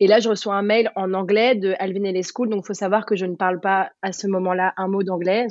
Et 0.00 0.06
là, 0.06 0.20
je 0.20 0.28
reçois 0.28 0.54
un 0.54 0.62
mail 0.62 0.90
en 0.96 1.12
anglais 1.14 1.54
de 1.54 1.74
Alvin 1.78 2.04
Ellis 2.04 2.24
School. 2.34 2.48
Donc, 2.48 2.64
il 2.64 2.66
faut 2.66 2.74
savoir 2.74 3.06
que 3.06 3.14
je 3.14 3.26
ne 3.26 3.36
parle 3.36 3.60
pas 3.60 3.90
à 4.00 4.12
ce 4.12 4.26
moment-là 4.26 4.72
un 4.76 4.88
mot 4.88 5.02
d'anglais. 5.02 5.46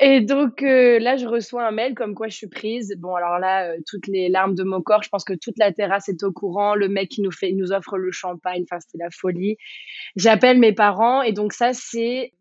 Et 0.00 0.20
donc 0.20 0.62
euh, 0.62 0.98
là, 0.98 1.16
je 1.16 1.26
reçois 1.26 1.66
un 1.66 1.70
mail 1.70 1.94
comme 1.94 2.14
quoi 2.14 2.28
je 2.28 2.36
suis 2.36 2.48
prise. 2.48 2.94
Bon, 2.98 3.14
alors 3.14 3.38
là, 3.38 3.70
euh, 3.70 3.78
toutes 3.86 4.06
les 4.06 4.28
larmes 4.28 4.54
de 4.54 4.64
mon 4.64 4.82
corps. 4.82 5.02
Je 5.02 5.08
pense 5.08 5.24
que 5.24 5.32
toute 5.32 5.58
la 5.58 5.72
terrasse 5.72 6.08
est 6.08 6.22
au 6.22 6.32
courant. 6.32 6.74
Le 6.74 6.88
mec 6.88 7.08
qui 7.08 7.22
nous 7.22 7.30
fait, 7.30 7.52
nous 7.52 7.72
offre 7.72 7.96
le 7.96 8.10
champagne. 8.10 8.64
Enfin, 8.70 8.80
c'était 8.80 9.02
la 9.02 9.10
folie. 9.10 9.56
J'appelle 10.16 10.58
mes 10.58 10.72
parents 10.72 11.22
et 11.22 11.32
donc 11.32 11.52
ça, 11.52 11.72
c'est 11.72 12.32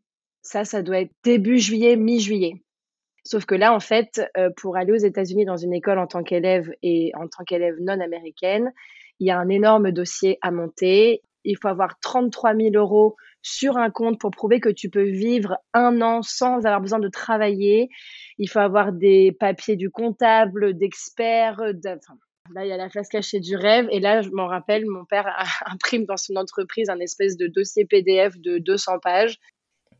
ça, 0.41 0.65
ça 0.65 0.81
doit 0.81 0.99
être 1.01 1.11
début 1.23 1.59
juillet, 1.59 1.95
mi-juillet. 1.95 2.61
Sauf 3.27 3.45
que 3.45 3.55
là, 3.55 3.73
en 3.73 3.81
fait, 3.81 4.21
euh, 4.37 4.49
pour 4.55 4.77
aller 4.77 4.93
aux 4.93 5.05
États-Unis 5.05 5.43
dans 5.43 5.57
une 5.57 5.73
école 5.73 5.99
en 5.99 6.07
tant 6.07 6.23
qu'élève 6.23 6.71
et 6.81 7.11
en 7.15 7.27
tant 7.27 7.43
qu'élève 7.43 7.75
non 7.81 7.99
américaine, 7.99 8.71
il 9.19 9.27
y 9.27 9.31
a 9.31 9.37
un 9.37 9.49
énorme 9.49 9.91
dossier 9.91 10.37
à 10.41 10.49
monter. 10.49 11.23
Il 11.43 11.57
faut 11.61 11.67
avoir 11.67 11.99
33 11.99 12.55
000 12.55 12.69
euros 12.75 13.17
sur 13.41 13.75
un 13.75 13.89
compte 13.89 14.17
pour 14.17 14.31
prouver 14.31 14.61
que 14.61 14.69
tu 14.69 14.89
peux 14.89 15.03
vivre 15.03 15.57
un 15.73 16.01
an 16.01 16.21
sans 16.21 16.65
avoir 16.65 16.79
besoin 16.79 16.99
de 16.99 17.09
travailler. 17.09 17.89
Il 18.37 18.49
faut 18.49 18.59
avoir 18.59 18.93
des 18.93 19.33
papiers 19.37 19.75
du 19.75 19.89
comptable, 19.89 20.77
d'experts. 20.77 21.59
là, 21.59 22.65
il 22.65 22.69
y 22.69 22.71
a 22.71 22.77
la 22.77 22.89
face 22.89 23.09
cachée 23.09 23.41
du 23.41 23.57
rêve. 23.57 23.89
Et 23.91 23.99
là, 23.99 24.21
je 24.21 24.29
m'en 24.29 24.47
rappelle, 24.47 24.85
mon 24.85 25.03
père 25.03 25.27
imprime 25.65 26.05
dans 26.05 26.15
son 26.15 26.37
entreprise 26.37 26.89
un 26.89 26.99
espèce 27.01 27.35
de 27.35 27.47
dossier 27.47 27.83
PDF 27.83 28.37
de 28.39 28.57
200 28.57 28.99
pages 28.99 29.37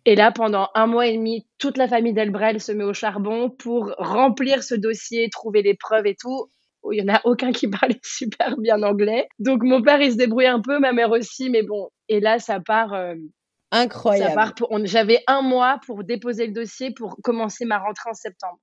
Et 0.08 0.16
là, 0.16 0.32
pendant 0.32 0.70
un 0.74 0.88
mois 0.88 1.08
et 1.08 1.18
demi, 1.18 1.46
toute 1.58 1.76
la 1.76 1.90
famille 1.90 2.14
Delbrel 2.14 2.62
se 2.62 2.72
met 2.72 2.86
au 2.86 2.94
charbon 2.94 3.50
pour 3.50 3.94
remplir 3.98 4.64
ce 4.64 4.74
dossier, 4.74 5.30
trouver 5.30 5.62
les 5.62 5.74
preuves 5.74 6.08
et 6.08 6.16
tout. 6.16 6.50
Il 6.94 6.98
y 6.98 7.02
en 7.02 7.14
a 7.14 7.20
aucun 7.26 7.52
qui 7.52 7.68
parlait 7.68 8.00
super 8.04 8.56
bien 8.56 8.82
anglais. 8.84 9.28
Donc 9.38 9.64
mon 9.64 9.82
père, 9.82 10.00
il 10.00 10.14
se 10.14 10.16
débrouille 10.16 10.48
un 10.48 10.62
peu, 10.62 10.80
ma 10.80 10.94
mère 10.94 11.12
aussi, 11.12 11.50
mais 11.50 11.62
bon. 11.62 11.90
Et 12.08 12.22
là, 12.22 12.40
ça 12.40 12.62
part. 12.62 12.94
Euh, 12.94 13.16
Incroyable. 13.72 14.54
J'avais 14.86 15.22
un 15.28 15.42
mois 15.42 15.82
pour 15.86 16.06
déposer 16.06 16.48
le 16.48 16.54
dossier 16.54 16.94
pour 16.94 17.18
commencer 17.22 17.66
ma 17.66 17.78
rentrée 17.78 18.10
en 18.10 18.14
septembre. 18.14 18.60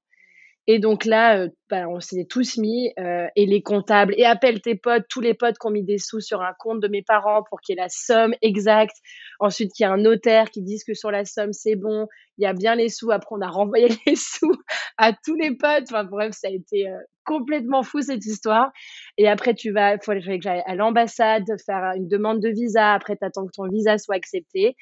Et 0.66 0.78
donc 0.78 1.04
là, 1.04 1.38
euh, 1.38 1.48
bah, 1.68 1.88
on 1.88 2.00
s'est 2.00 2.26
tous 2.28 2.56
mis, 2.56 2.90
euh, 2.98 3.26
et 3.36 3.44
les 3.44 3.62
comptables, 3.62 4.14
et 4.16 4.24
appelle 4.24 4.62
tes 4.62 4.74
potes, 4.74 5.04
tous 5.10 5.20
les 5.20 5.34
potes 5.34 5.58
qui 5.58 5.66
ont 5.66 5.70
mis 5.70 5.84
des 5.84 5.98
sous 5.98 6.20
sur 6.20 6.40
un 6.40 6.54
compte 6.58 6.80
de 6.80 6.88
mes 6.88 7.02
parents 7.02 7.42
pour 7.50 7.60
qu'il 7.60 7.74
y 7.74 7.78
ait 7.78 7.82
la 7.82 7.90
somme 7.90 8.34
exacte. 8.40 8.96
Ensuite, 9.40 9.72
qu'il 9.72 9.84
y 9.84 9.86
a 9.86 9.92
un 9.92 9.98
notaire 9.98 10.50
qui 10.50 10.62
dise 10.62 10.82
que 10.84 10.94
sur 10.94 11.10
la 11.10 11.26
somme, 11.26 11.52
c'est 11.52 11.76
bon, 11.76 12.08
il 12.38 12.44
y 12.44 12.46
a 12.46 12.54
bien 12.54 12.76
les 12.76 12.88
sous. 12.88 13.10
Après, 13.10 13.34
on 13.36 13.42
a 13.42 13.48
renvoyé 13.50 13.88
les 14.06 14.16
sous 14.16 14.56
à 14.96 15.12
tous 15.12 15.34
les 15.34 15.54
potes. 15.54 15.84
Enfin 15.90 16.04
bref, 16.04 16.32
ça 16.32 16.48
a 16.48 16.50
été 16.50 16.88
euh, 16.88 16.96
complètement 17.26 17.82
fou 17.82 18.00
cette 18.00 18.24
histoire. 18.24 18.72
Et 19.18 19.28
après, 19.28 19.54
tu 19.54 19.70
vas, 19.70 19.94
il 19.94 19.98
faut 20.02 20.12
que 20.12 20.20
j'aille 20.20 20.62
à 20.64 20.74
l'ambassade 20.74 21.44
faire 21.66 21.92
une 21.94 22.08
demande 22.08 22.40
de 22.40 22.48
visa. 22.48 22.94
Après, 22.94 23.16
tu 23.16 23.24
attends 23.24 23.46
que 23.46 23.52
ton 23.54 23.68
visa 23.68 23.98
soit 23.98 24.16
accepté. 24.16 24.76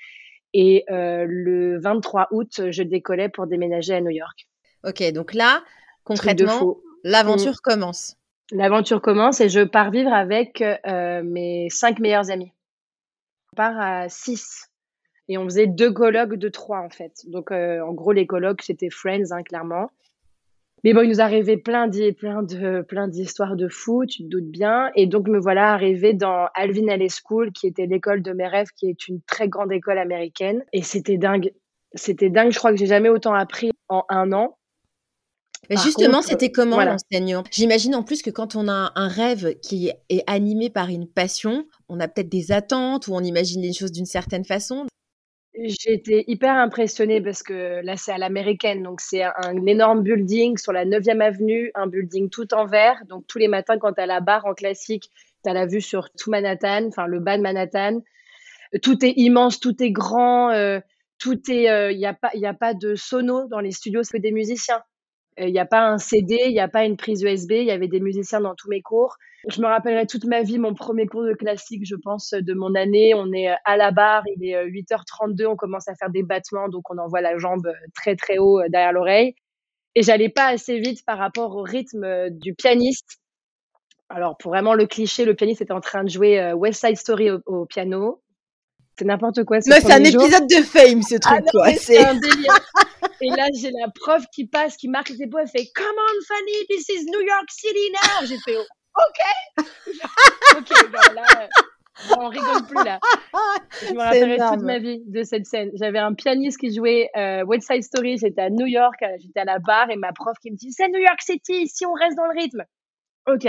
Et 0.54 0.84
le 0.88 1.80
23 1.80 2.28
août, 2.30 2.70
je 2.70 2.82
décollais 2.82 3.30
pour 3.30 3.46
déménager 3.46 3.94
à 3.94 4.00
New 4.02 4.10
York. 4.10 4.46
Ok, 4.84 5.02
donc 5.12 5.34
là, 5.34 5.62
concrètement, 6.04 6.78
l'aventure 7.04 7.52
mm. 7.52 7.62
commence. 7.62 8.16
L'aventure 8.50 9.00
commence 9.00 9.40
et 9.40 9.48
je 9.48 9.60
pars 9.60 9.90
vivre 9.90 10.12
avec 10.12 10.62
euh, 10.62 11.22
mes 11.24 11.68
cinq 11.70 11.98
meilleurs 12.00 12.30
amis. 12.30 12.52
On 13.52 13.56
part 13.56 13.80
à 13.80 14.08
six 14.08 14.68
et 15.28 15.38
on 15.38 15.44
faisait 15.44 15.66
deux 15.66 15.92
colloques 15.92 16.34
de 16.34 16.48
trois 16.48 16.80
en 16.80 16.90
fait. 16.90 17.12
Donc 17.26 17.50
euh, 17.50 17.80
en 17.80 17.92
gros, 17.92 18.12
les 18.12 18.26
colloques, 18.26 18.62
c'était 18.62 18.90
Friends, 18.90 19.30
hein, 19.30 19.42
clairement. 19.42 19.90
Mais 20.84 20.94
bon, 20.94 21.02
il 21.02 21.10
nous 21.10 21.20
arrivait 21.20 21.56
plein 21.56 21.88
plein 21.88 22.42
de 22.42 22.82
plein 22.82 23.06
d'histoires 23.06 23.54
de 23.56 23.68
fou, 23.68 24.04
tu 24.04 24.24
te 24.24 24.28
doutes 24.28 24.50
bien. 24.50 24.90
Et 24.96 25.06
donc 25.06 25.28
me 25.28 25.38
voilà 25.38 25.72
arrivée 25.72 26.12
dans 26.12 26.48
Alvin 26.54 26.88
Alley 26.88 27.08
School, 27.08 27.52
qui 27.52 27.68
était 27.68 27.86
l'école 27.86 28.20
de 28.20 28.32
mes 28.32 28.48
rêves, 28.48 28.70
qui 28.76 28.88
est 28.90 29.08
une 29.08 29.22
très 29.22 29.48
grande 29.48 29.72
école 29.72 29.98
américaine. 29.98 30.64
Et 30.72 30.82
c'était 30.82 31.18
dingue. 31.18 31.52
C'était 31.94 32.30
dingue. 32.30 32.50
Je 32.50 32.58
crois 32.58 32.72
que 32.72 32.78
j'ai 32.78 32.86
jamais 32.86 33.08
autant 33.08 33.32
appris 33.32 33.70
en 33.88 34.04
un 34.08 34.32
an. 34.32 34.58
Mais 35.71 35.76
justement, 35.76 36.23
c'était 36.23 36.50
comment 36.50 36.83
l'enseignant? 36.83 37.45
J'imagine 37.50 37.95
en 37.95 38.02
plus 38.02 38.23
que 38.23 38.31
quand 38.31 38.57
on 38.57 38.69
a 38.69 38.92
un 38.95 39.09
rêve 39.09 39.54
qui 39.61 39.92
est 40.09 40.25
animé 40.26 40.71
par 40.71 40.88
une 40.88 41.07
passion, 41.07 41.66
on 41.88 42.00
a 42.00 42.09
peut-être 42.09 42.28
des 42.28 42.52
attentes 42.52 43.07
ou 43.07 43.14
on 43.14 43.21
imagine 43.21 43.62
les 43.62 43.73
choses 43.73 43.92
d'une 43.92 44.07
certaine 44.07 44.45
façon. 44.45 44.87
J'étais 45.54 46.25
hyper 46.28 46.54
impressionnée 46.54 47.21
parce 47.21 47.42
que 47.42 47.85
là, 47.85 47.97
c'est 47.97 48.12
à 48.12 48.19
l'américaine. 48.19 48.83
Donc, 48.83 49.00
c'est 49.00 49.23
un, 49.23 49.66
énorme 49.66 50.02
building 50.02 50.57
sur 50.57 50.73
la 50.73 50.87
9e 50.87 51.21
avenue, 51.21 51.71
un 51.75 51.87
building 51.87 52.31
tout 52.31 52.54
en 52.54 52.64
verre. 52.64 53.02
Donc, 53.07 53.26
tous 53.26 53.38
les 53.38 53.49
matins, 53.49 53.78
quand 53.78 53.92
tu 53.92 54.00
as 54.00 54.07
la 54.07 54.21
barre 54.21 54.47
en 54.47 54.54
classique, 54.54 55.11
tu 55.45 55.50
as 55.50 55.52
la 55.52 55.66
vue 55.66 55.83
sur 55.83 56.11
tout 56.12 56.31
Manhattan, 56.31 56.87
enfin, 56.88 57.07
le 57.07 57.21
bas 57.21 57.37
de 57.37 57.42
Manhattan. 57.42 58.00
Tout 58.83 59.04
est 59.04 59.12
immense, 59.16 59.61
tout 59.61 59.83
est 59.83 59.90
grand, 59.90 60.50
euh, 60.50 60.81
tout 61.19 61.38
est. 61.50 61.64
Il 61.64 61.69
euh, 61.69 61.95
n'y 61.95 62.07
a, 62.07 62.14
pas, 62.14 62.31
a 62.42 62.54
pas 62.54 62.73
de 62.73 62.95
sono 62.95 63.47
dans 63.49 63.61
les 63.61 63.73
studios, 63.73 64.02
c'est 64.02 64.21
des 64.21 64.33
musiciens. 64.33 64.83
Il 65.38 65.52
n'y 65.52 65.58
a 65.58 65.66
pas 65.66 65.88
un 65.88 65.98
CD, 65.98 66.38
il 66.46 66.52
n'y 66.52 66.60
a 66.60 66.68
pas 66.68 66.84
une 66.84 66.96
prise 66.96 67.22
USB, 67.22 67.52
il 67.52 67.64
y 67.64 67.70
avait 67.70 67.88
des 67.88 68.00
musiciens 68.00 68.40
dans 68.40 68.54
tous 68.54 68.68
mes 68.68 68.82
cours. 68.82 69.16
Je 69.48 69.60
me 69.60 69.66
rappellerai 69.66 70.06
toute 70.06 70.24
ma 70.24 70.42
vie 70.42 70.58
mon 70.58 70.74
premier 70.74 71.06
cours 71.06 71.24
de 71.24 71.32
classique, 71.32 71.84
je 71.84 71.96
pense, 71.96 72.30
de 72.32 72.54
mon 72.54 72.74
année. 72.74 73.14
On 73.14 73.32
est 73.32 73.48
à 73.64 73.76
la 73.76 73.90
barre, 73.90 74.22
il 74.36 74.44
est 74.44 74.66
8h32, 74.66 75.46
on 75.46 75.56
commence 75.56 75.88
à 75.88 75.94
faire 75.94 76.10
des 76.10 76.22
battements, 76.22 76.68
donc 76.68 76.90
on 76.90 76.98
envoie 76.98 77.20
la 77.20 77.38
jambe 77.38 77.72
très 77.94 78.14
très 78.14 78.38
haut 78.38 78.60
derrière 78.68 78.92
l'oreille. 78.92 79.34
Et 79.94 80.02
j'allais 80.02 80.28
pas 80.28 80.46
assez 80.46 80.78
vite 80.78 81.04
par 81.04 81.18
rapport 81.18 81.56
au 81.56 81.62
rythme 81.62 82.30
du 82.30 82.54
pianiste. 82.54 83.18
Alors 84.08 84.36
pour 84.36 84.52
vraiment 84.52 84.74
le 84.74 84.86
cliché, 84.86 85.24
le 85.24 85.34
pianiste 85.34 85.62
était 85.62 85.72
en 85.72 85.80
train 85.80 86.04
de 86.04 86.10
jouer 86.10 86.52
West 86.52 86.84
Side 86.84 86.96
Story 86.96 87.30
au, 87.30 87.66
piano. 87.66 88.22
C'est 88.99 89.04
n'importe 89.06 89.44
quoi. 89.44 89.61
C'est 89.61 89.90
un 89.90 90.04
épisode 90.04 90.46
de 90.49 90.62
Fame, 90.62 91.02
ce 91.02 91.16
truc. 91.16 91.44
Ah 91.62 91.75
c'est 91.76 92.04
un 92.04 92.14
délire. 92.14 92.58
Et 93.20 93.30
là, 93.30 93.46
j'ai 93.54 93.70
la 93.70 93.88
prof 93.88 94.25
qui 94.32 94.46
passe, 94.46 94.76
qui 94.76 94.88
marque 94.88 95.11
les 95.11 95.22
épaules, 95.22 95.42
elle 95.42 95.49
fait 95.49 95.70
Come 95.75 95.87
on, 95.87 96.25
Fanny, 96.26 96.66
this 96.68 96.88
is 96.88 97.04
New 97.06 97.20
York 97.20 97.50
City 97.50 97.90
now. 97.92 98.26
J'ai 98.26 98.38
fait 98.38 98.56
OK. 98.56 99.64
OK, 100.58 100.90
bon, 100.90 101.14
là, 101.14 101.49
on 102.18 102.28
rigole 102.28 102.66
plus 102.66 102.84
là. 102.84 102.99
Je 103.80 103.92
me 103.94 103.99
rappellerai 103.99 104.38
toute 104.38 104.64
ma 104.64 104.78
vie 104.78 105.02
de 105.06 105.22
cette 105.22 105.46
scène. 105.46 105.70
J'avais 105.75 105.99
un 105.99 106.14
pianiste 106.14 106.58
qui 106.58 106.75
jouait 106.75 107.11
euh, 107.16 107.44
West 107.44 107.70
Side 107.70 107.82
Story, 107.84 108.18
j'étais 108.18 108.42
à 108.42 108.50
New 108.50 108.66
York, 108.66 108.96
euh, 109.02 109.16
j'étais 109.20 109.40
à 109.40 109.44
la 109.44 109.58
barre 109.58 109.90
et 109.90 109.96
ma 109.96 110.12
prof 110.12 110.37
qui 110.40 110.50
me 110.50 110.56
dit 110.56 110.72
C'est 110.72 110.88
New 110.88 111.00
York 111.00 111.20
City, 111.20 111.68
si 111.68 111.87
on 111.87 111.92
reste 111.92 112.16
dans 112.16 112.26
le 112.26 112.38
rythme. 112.38 112.64
OK. 113.26 113.46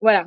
Voilà. 0.00 0.24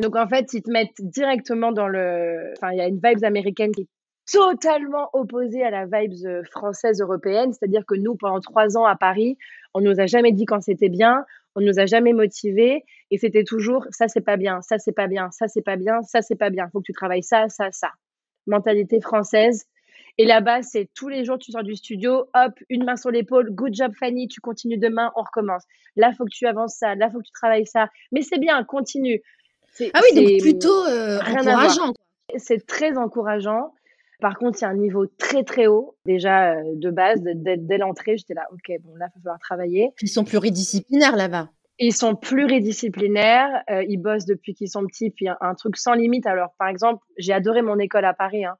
Donc 0.00 0.16
en 0.16 0.26
fait, 0.26 0.52
ils 0.54 0.62
te 0.62 0.70
mettent 0.70 1.00
directement 1.00 1.72
dans 1.72 1.88
le. 1.88 2.52
Enfin, 2.56 2.72
il 2.72 2.78
y 2.78 2.80
a 2.80 2.88
une 2.88 3.00
vibe 3.02 3.24
américaine 3.24 3.72
qui 3.72 3.82
est 3.82 3.88
totalement 4.30 5.10
opposé 5.12 5.62
à 5.62 5.70
la 5.70 5.84
vibes 5.84 6.24
euh, 6.24 6.42
française 6.50 7.00
européenne. 7.00 7.52
C'est-à-dire 7.52 7.84
que 7.86 7.94
nous, 7.94 8.16
pendant 8.16 8.40
trois 8.40 8.76
ans 8.76 8.84
à 8.84 8.96
Paris, 8.96 9.36
on 9.74 9.80
nous 9.80 10.00
a 10.00 10.06
jamais 10.06 10.32
dit 10.32 10.46
quand 10.46 10.60
c'était 10.60 10.88
bien, 10.88 11.24
on 11.54 11.60
nous 11.60 11.78
a 11.78 11.86
jamais 11.86 12.12
motivés 12.12 12.84
et 13.10 13.18
c'était 13.18 13.44
toujours 13.44 13.86
ça 13.90 14.08
c'est 14.08 14.22
pas 14.22 14.36
bien, 14.36 14.62
ça 14.62 14.78
c'est 14.78 14.92
pas 14.92 15.06
bien, 15.06 15.30
ça 15.30 15.48
c'est 15.48 15.62
pas 15.62 15.76
bien, 15.76 16.02
ça 16.02 16.22
c'est 16.22 16.36
pas 16.36 16.50
bien. 16.50 16.68
Faut 16.72 16.80
que 16.80 16.86
tu 16.86 16.92
travailles 16.92 17.22
ça, 17.22 17.48
ça, 17.48 17.70
ça. 17.72 17.90
Mentalité 18.46 19.00
française. 19.00 19.66
Et 20.18 20.26
là-bas, 20.26 20.62
c'est 20.62 20.90
tous 20.94 21.08
les 21.08 21.24
jours, 21.24 21.38
tu 21.38 21.52
sors 21.52 21.62
du 21.62 21.74
studio, 21.74 22.26
hop, 22.34 22.52
une 22.68 22.84
main 22.84 22.96
sur 22.96 23.10
l'épaule, 23.10 23.50
good 23.50 23.74
job 23.74 23.92
Fanny, 23.98 24.28
tu 24.28 24.40
continues 24.40 24.76
demain, 24.76 25.10
on 25.16 25.22
recommence. 25.22 25.64
Là, 25.96 26.12
faut 26.12 26.24
que 26.24 26.30
tu 26.30 26.46
avances 26.46 26.76
ça, 26.76 26.94
là, 26.94 27.10
faut 27.10 27.18
que 27.18 27.26
tu 27.26 27.32
travailles 27.32 27.66
ça. 27.66 27.88
Mais 28.12 28.20
c'est 28.20 28.38
bien, 28.38 28.62
continue. 28.64 29.22
Ah 29.94 30.00
oui, 30.02 30.14
donc 30.14 30.40
plutôt 30.40 30.84
euh, 30.86 31.18
encourageant. 31.20 31.92
C'est 32.36 32.66
très 32.66 32.96
encourageant. 32.96 33.72
Par 34.20 34.38
contre, 34.38 34.58
il 34.60 34.62
y 34.62 34.64
a 34.64 34.70
un 34.70 34.76
niveau 34.76 35.06
très 35.06 35.42
très 35.42 35.66
haut 35.66 35.96
déjà 36.06 36.52
euh, 36.54 36.62
de 36.74 36.90
base. 36.90 37.20
Dès, 37.22 37.78
l'entrée, 37.78 38.16
j'étais 38.16 38.34
là, 38.34 38.46
ok, 38.52 38.76
bon 38.82 38.94
là, 38.96 39.08
il 39.14 39.18
va 39.18 39.22
falloir 39.22 39.38
travailler. 39.40 39.90
Ils 40.00 40.08
sont 40.08 40.24
pluridisciplinaires 40.24 41.16
là-bas. 41.16 41.50
Ils 41.78 41.92
sont 41.92 42.14
pluridisciplinaires. 42.14 43.62
Euh, 43.70 43.82
ils 43.88 43.98
bossent 43.98 44.26
depuis 44.26 44.54
qu'ils 44.54 44.68
sont 44.68 44.86
petits. 44.86 45.10
Puis 45.10 45.26
un, 45.28 45.54
truc 45.54 45.76
sans 45.76 45.94
limite. 45.94 46.26
Alors, 46.26 46.54
par 46.58 46.68
exemple, 46.68 47.04
j'ai 47.18 47.32
adoré 47.32 47.62
mon 47.62 47.78
école 47.78 48.04
à 48.04 48.14
Paris. 48.14 48.44
Hein. 48.44 48.56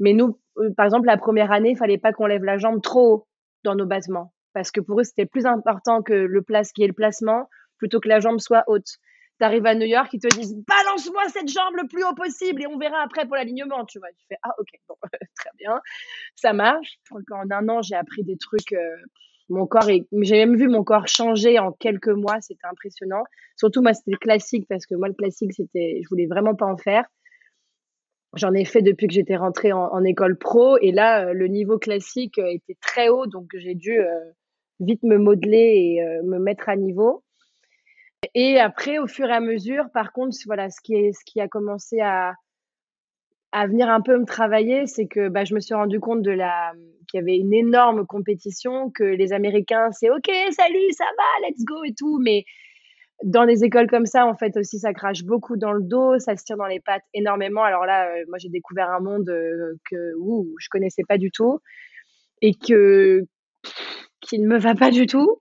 mais 0.00 0.12
nous, 0.12 0.40
par 0.76 0.86
exemple, 0.86 1.06
la 1.06 1.16
première 1.16 1.52
année, 1.52 1.70
il 1.70 1.76
fallait 1.76 1.98
pas 1.98 2.12
qu'on 2.12 2.26
lève 2.26 2.42
la 2.42 2.58
jambe 2.58 2.82
trop 2.82 3.12
haut 3.12 3.26
dans 3.62 3.76
nos 3.76 3.86
battements. 3.86 4.32
Parce 4.52 4.70
que 4.70 4.80
pour 4.80 5.00
eux, 5.00 5.04
c'était 5.04 5.26
plus 5.26 5.46
important 5.46 6.02
que 6.02 6.12
le 6.12 6.42
place 6.42 6.72
qui 6.72 6.82
est 6.82 6.88
le 6.88 6.92
placement 6.92 7.48
plutôt 7.78 8.00
que 8.00 8.08
la 8.08 8.20
jambe 8.20 8.40
soit 8.40 8.64
haute 8.66 8.98
tu 9.44 9.46
arrives 9.46 9.66
à 9.66 9.74
New 9.74 9.86
York, 9.86 10.08
ils 10.14 10.20
te 10.20 10.34
disent 10.34 10.56
balance-moi 10.66 11.22
cette 11.28 11.48
jambe 11.48 11.76
le 11.76 11.86
plus 11.86 12.02
haut 12.02 12.14
possible 12.14 12.62
et 12.62 12.66
on 12.66 12.78
verra 12.78 13.02
après 13.02 13.26
pour 13.26 13.36
l'alignement, 13.36 13.84
tu 13.84 13.98
vois. 13.98 14.08
Tu 14.16 14.24
fais 14.26 14.38
ah 14.42 14.54
ok, 14.58 14.68
bon, 14.88 14.94
très 15.36 15.50
bien, 15.58 15.80
ça 16.34 16.54
marche. 16.54 16.98
En 17.10 17.50
un 17.50 17.68
an, 17.68 17.82
j'ai 17.82 17.94
appris 17.94 18.24
des 18.24 18.38
trucs. 18.38 18.72
Euh, 18.72 18.96
mon 19.50 19.66
corps 19.66 19.90
est, 19.90 20.06
j'ai 20.22 20.36
même 20.36 20.56
vu 20.56 20.68
mon 20.68 20.82
corps 20.82 21.06
changer 21.08 21.58
en 21.58 21.72
quelques 21.72 22.08
mois, 22.08 22.40
c'était 22.40 22.66
impressionnant. 22.70 23.24
Surtout 23.56 23.82
moi, 23.82 23.92
c'était 23.92 24.16
classique 24.16 24.66
parce 24.66 24.86
que 24.86 24.94
moi 24.94 25.08
le 25.08 25.14
classique, 25.14 25.52
c'était, 25.52 26.00
je 26.02 26.08
voulais 26.08 26.26
vraiment 26.26 26.54
pas 26.54 26.66
en 26.66 26.78
faire. 26.78 27.04
J'en 28.34 28.54
ai 28.54 28.64
fait 28.64 28.80
depuis 28.80 29.06
que 29.06 29.12
j'étais 29.12 29.36
rentrée 29.36 29.72
en, 29.72 30.02
école 30.04 30.38
pro 30.38 30.78
et 30.78 30.90
là, 30.90 31.26
euh, 31.26 31.32
le 31.34 31.48
niveau 31.48 31.78
classique 31.78 32.38
euh, 32.38 32.48
était 32.48 32.76
très 32.80 33.10
haut, 33.10 33.26
donc 33.26 33.50
j'ai 33.54 33.74
dû 33.74 34.00
vite 34.80 35.02
me 35.02 35.18
modeler 35.18 35.98
et 35.98 36.22
me 36.24 36.38
mettre 36.38 36.68
à 36.70 36.76
niveau. 36.76 37.22
Et 38.34 38.58
après, 38.58 38.98
au 38.98 39.06
fur 39.06 39.28
et 39.28 39.32
à 39.32 39.40
mesure, 39.40 39.90
par 39.92 40.12
contre, 40.12 40.36
voilà, 40.46 40.70
ce 40.70 40.80
qui, 40.82 41.40
a 41.40 41.48
commencé 41.48 42.00
à, 42.00 42.34
à 43.52 43.66
venir 43.66 43.88
un 43.88 44.00
peu 44.00 44.18
me 44.18 44.24
travailler, 44.24 44.86
c'est 44.86 45.06
que 45.06 45.28
bah, 45.28 45.44
je 45.44 45.54
me 45.54 45.60
suis 45.60 45.74
rendu 45.74 46.00
compte 46.00 46.22
de 46.22 46.30
la 46.30 46.72
qu'il 47.08 47.20
y 47.20 47.22
avait 47.22 47.36
une 47.36 47.52
énorme 47.52 48.06
compétition, 48.06 48.90
que 48.90 49.04
les 49.04 49.32
Américains, 49.32 49.90
c'est 49.92 50.10
OK, 50.10 50.30
salut, 50.50 50.92
ça 50.92 51.04
va, 51.04 51.48
let's 51.48 51.64
go 51.64 51.84
et 51.84 51.94
tout, 51.94 52.18
mais 52.18 52.44
dans 53.22 53.46
des 53.46 53.64
écoles 53.64 53.88
comme 53.88 54.06
ça, 54.06 54.26
en 54.26 54.34
fait, 54.34 54.56
aussi, 54.56 54.78
ça 54.78 54.92
crache 54.92 55.22
beaucoup 55.22 55.56
dans 55.56 55.72
le 55.72 55.82
dos, 55.82 56.18
ça 56.18 56.36
se 56.36 56.44
tire 56.44 56.56
dans 56.56 56.66
les 56.66 56.80
pattes 56.80 57.04
énormément. 57.14 57.62
Alors 57.62 57.86
là, 57.86 58.08
euh, 58.08 58.24
moi, 58.28 58.38
j'ai 58.38 58.48
découvert 58.48 58.90
un 58.90 59.00
monde 59.00 59.28
euh, 59.28 59.74
que 59.90 60.14
ouh, 60.18 60.54
je 60.58 60.68
connaissais 60.68 61.04
pas 61.08 61.18
du 61.18 61.30
tout 61.30 61.60
et 62.42 62.52
que 62.54 63.22
qui 64.20 64.38
ne 64.38 64.46
me 64.46 64.58
va 64.58 64.74
pas 64.74 64.90
du 64.90 65.06
tout. 65.06 65.38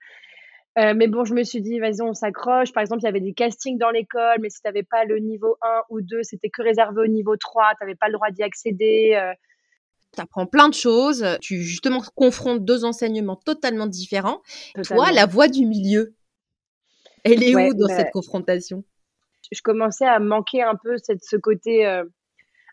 Euh, 0.79 0.93
mais 0.95 1.07
bon, 1.07 1.23
je 1.23 1.33
me 1.33 1.43
suis 1.43 1.61
dit, 1.61 1.79
vas-y, 1.79 2.01
on 2.01 2.13
s'accroche. 2.13 2.73
Par 2.73 2.81
exemple, 2.81 3.01
il 3.01 3.05
y 3.05 3.09
avait 3.09 3.21
des 3.21 3.33
castings 3.33 3.77
dans 3.77 3.91
l'école, 3.91 4.37
mais 4.41 4.49
si 4.49 4.61
tu 4.61 4.67
n'avais 4.67 4.83
pas 4.83 5.05
le 5.05 5.19
niveau 5.19 5.55
1 5.61 5.81
ou 5.89 6.01
2, 6.01 6.23
c'était 6.23 6.49
que 6.49 6.63
réservé 6.63 7.01
au 7.01 7.07
niveau 7.07 7.37
3, 7.37 7.73
tu 7.77 7.83
n'avais 7.83 7.95
pas 7.95 8.07
le 8.07 8.13
droit 8.13 8.31
d'y 8.31 8.41
accéder. 8.41 9.13
Euh. 9.15 9.33
Tu 10.15 10.21
apprends 10.21 10.45
plein 10.45 10.69
de 10.69 10.73
choses, 10.73 11.25
tu 11.41 11.61
justement 11.61 12.01
confrontes 12.15 12.63
deux 12.63 12.85
enseignements 12.85 13.35
totalement 13.35 13.87
différents. 13.87 14.41
Toi, 14.83 15.11
la 15.11 15.25
voix 15.25 15.47
du 15.47 15.65
milieu, 15.65 16.13
elle 17.23 17.43
est 17.43 17.55
où 17.55 17.73
dans 17.73 17.87
bah 17.87 17.95
cette 17.95 18.11
confrontation? 18.11 18.83
Je 19.51 19.61
commençais 19.61 20.05
à 20.05 20.19
manquer 20.19 20.61
un 20.61 20.75
peu 20.75 20.97
cette, 20.97 21.23
ce 21.23 21.35
côté 21.35 21.85
euh, 21.85 22.03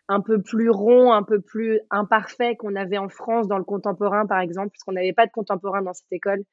un 0.07 0.21
peu 0.21 0.41
plus 0.41 0.69
rond, 0.69 1.13
un 1.13 1.23
peu 1.23 1.39
plus 1.39 1.79
imparfait 1.89 2.55
qu'on 2.55 2.75
avait 2.75 2.97
en 2.97 3.09
France 3.09 3.47
dans 3.47 3.57
le 3.57 3.63
contemporain, 3.63 4.25
par 4.25 4.39
exemple, 4.39 4.69
parce 4.69 4.83
qu'on 4.83 4.93
n'avait 4.93 5.13
pas 5.13 5.25
de 5.25 5.31
contemporain 5.31 5.81
dans 5.81 5.93
cette 5.93 6.11
école. 6.11 6.43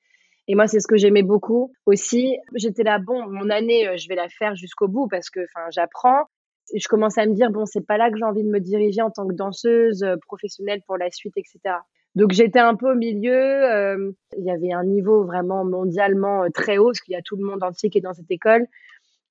Et 0.48 0.54
moi, 0.54 0.66
c'est 0.66 0.80
ce 0.80 0.88
que 0.88 0.96
j'aimais 0.96 1.22
beaucoup 1.22 1.72
aussi. 1.84 2.38
J'étais 2.54 2.82
là, 2.82 2.98
bon, 2.98 3.28
mon 3.28 3.50
année, 3.50 3.86
euh, 3.86 3.96
je 3.98 4.08
vais 4.08 4.14
la 4.14 4.28
faire 4.30 4.56
jusqu'au 4.56 4.88
bout 4.88 5.06
parce 5.06 5.28
que, 5.28 5.40
enfin, 5.40 5.66
j'apprends. 5.70 6.24
Et 6.72 6.80
je 6.80 6.88
commençais 6.88 7.20
à 7.20 7.26
me 7.26 7.34
dire, 7.34 7.50
bon, 7.50 7.66
c'est 7.66 7.86
pas 7.86 7.98
là 7.98 8.10
que 8.10 8.16
j'ai 8.16 8.24
envie 8.24 8.42
de 8.42 8.48
me 8.48 8.58
diriger 8.58 9.02
en 9.02 9.10
tant 9.10 9.26
que 9.26 9.34
danseuse 9.34 10.02
euh, 10.02 10.16
professionnelle 10.26 10.80
pour 10.86 10.96
la 10.96 11.10
suite, 11.10 11.34
etc. 11.36 11.76
Donc 12.14 12.32
j'étais 12.32 12.58
un 12.58 12.74
peu 12.74 12.92
au 12.92 12.94
milieu. 12.94 13.32
Euh, 13.34 14.10
il 14.38 14.44
y 14.44 14.50
avait 14.50 14.72
un 14.72 14.84
niveau 14.84 15.24
vraiment 15.24 15.64
mondialement 15.64 16.50
très 16.50 16.78
haut 16.78 16.86
parce 16.86 17.00
qu'il 17.00 17.12
y 17.12 17.16
a 17.16 17.22
tout 17.22 17.36
le 17.36 17.44
monde 17.44 17.62
entier 17.62 17.90
qui 17.90 17.98
est 17.98 18.02
dans 18.02 18.14
cette 18.14 18.30
école. 18.30 18.66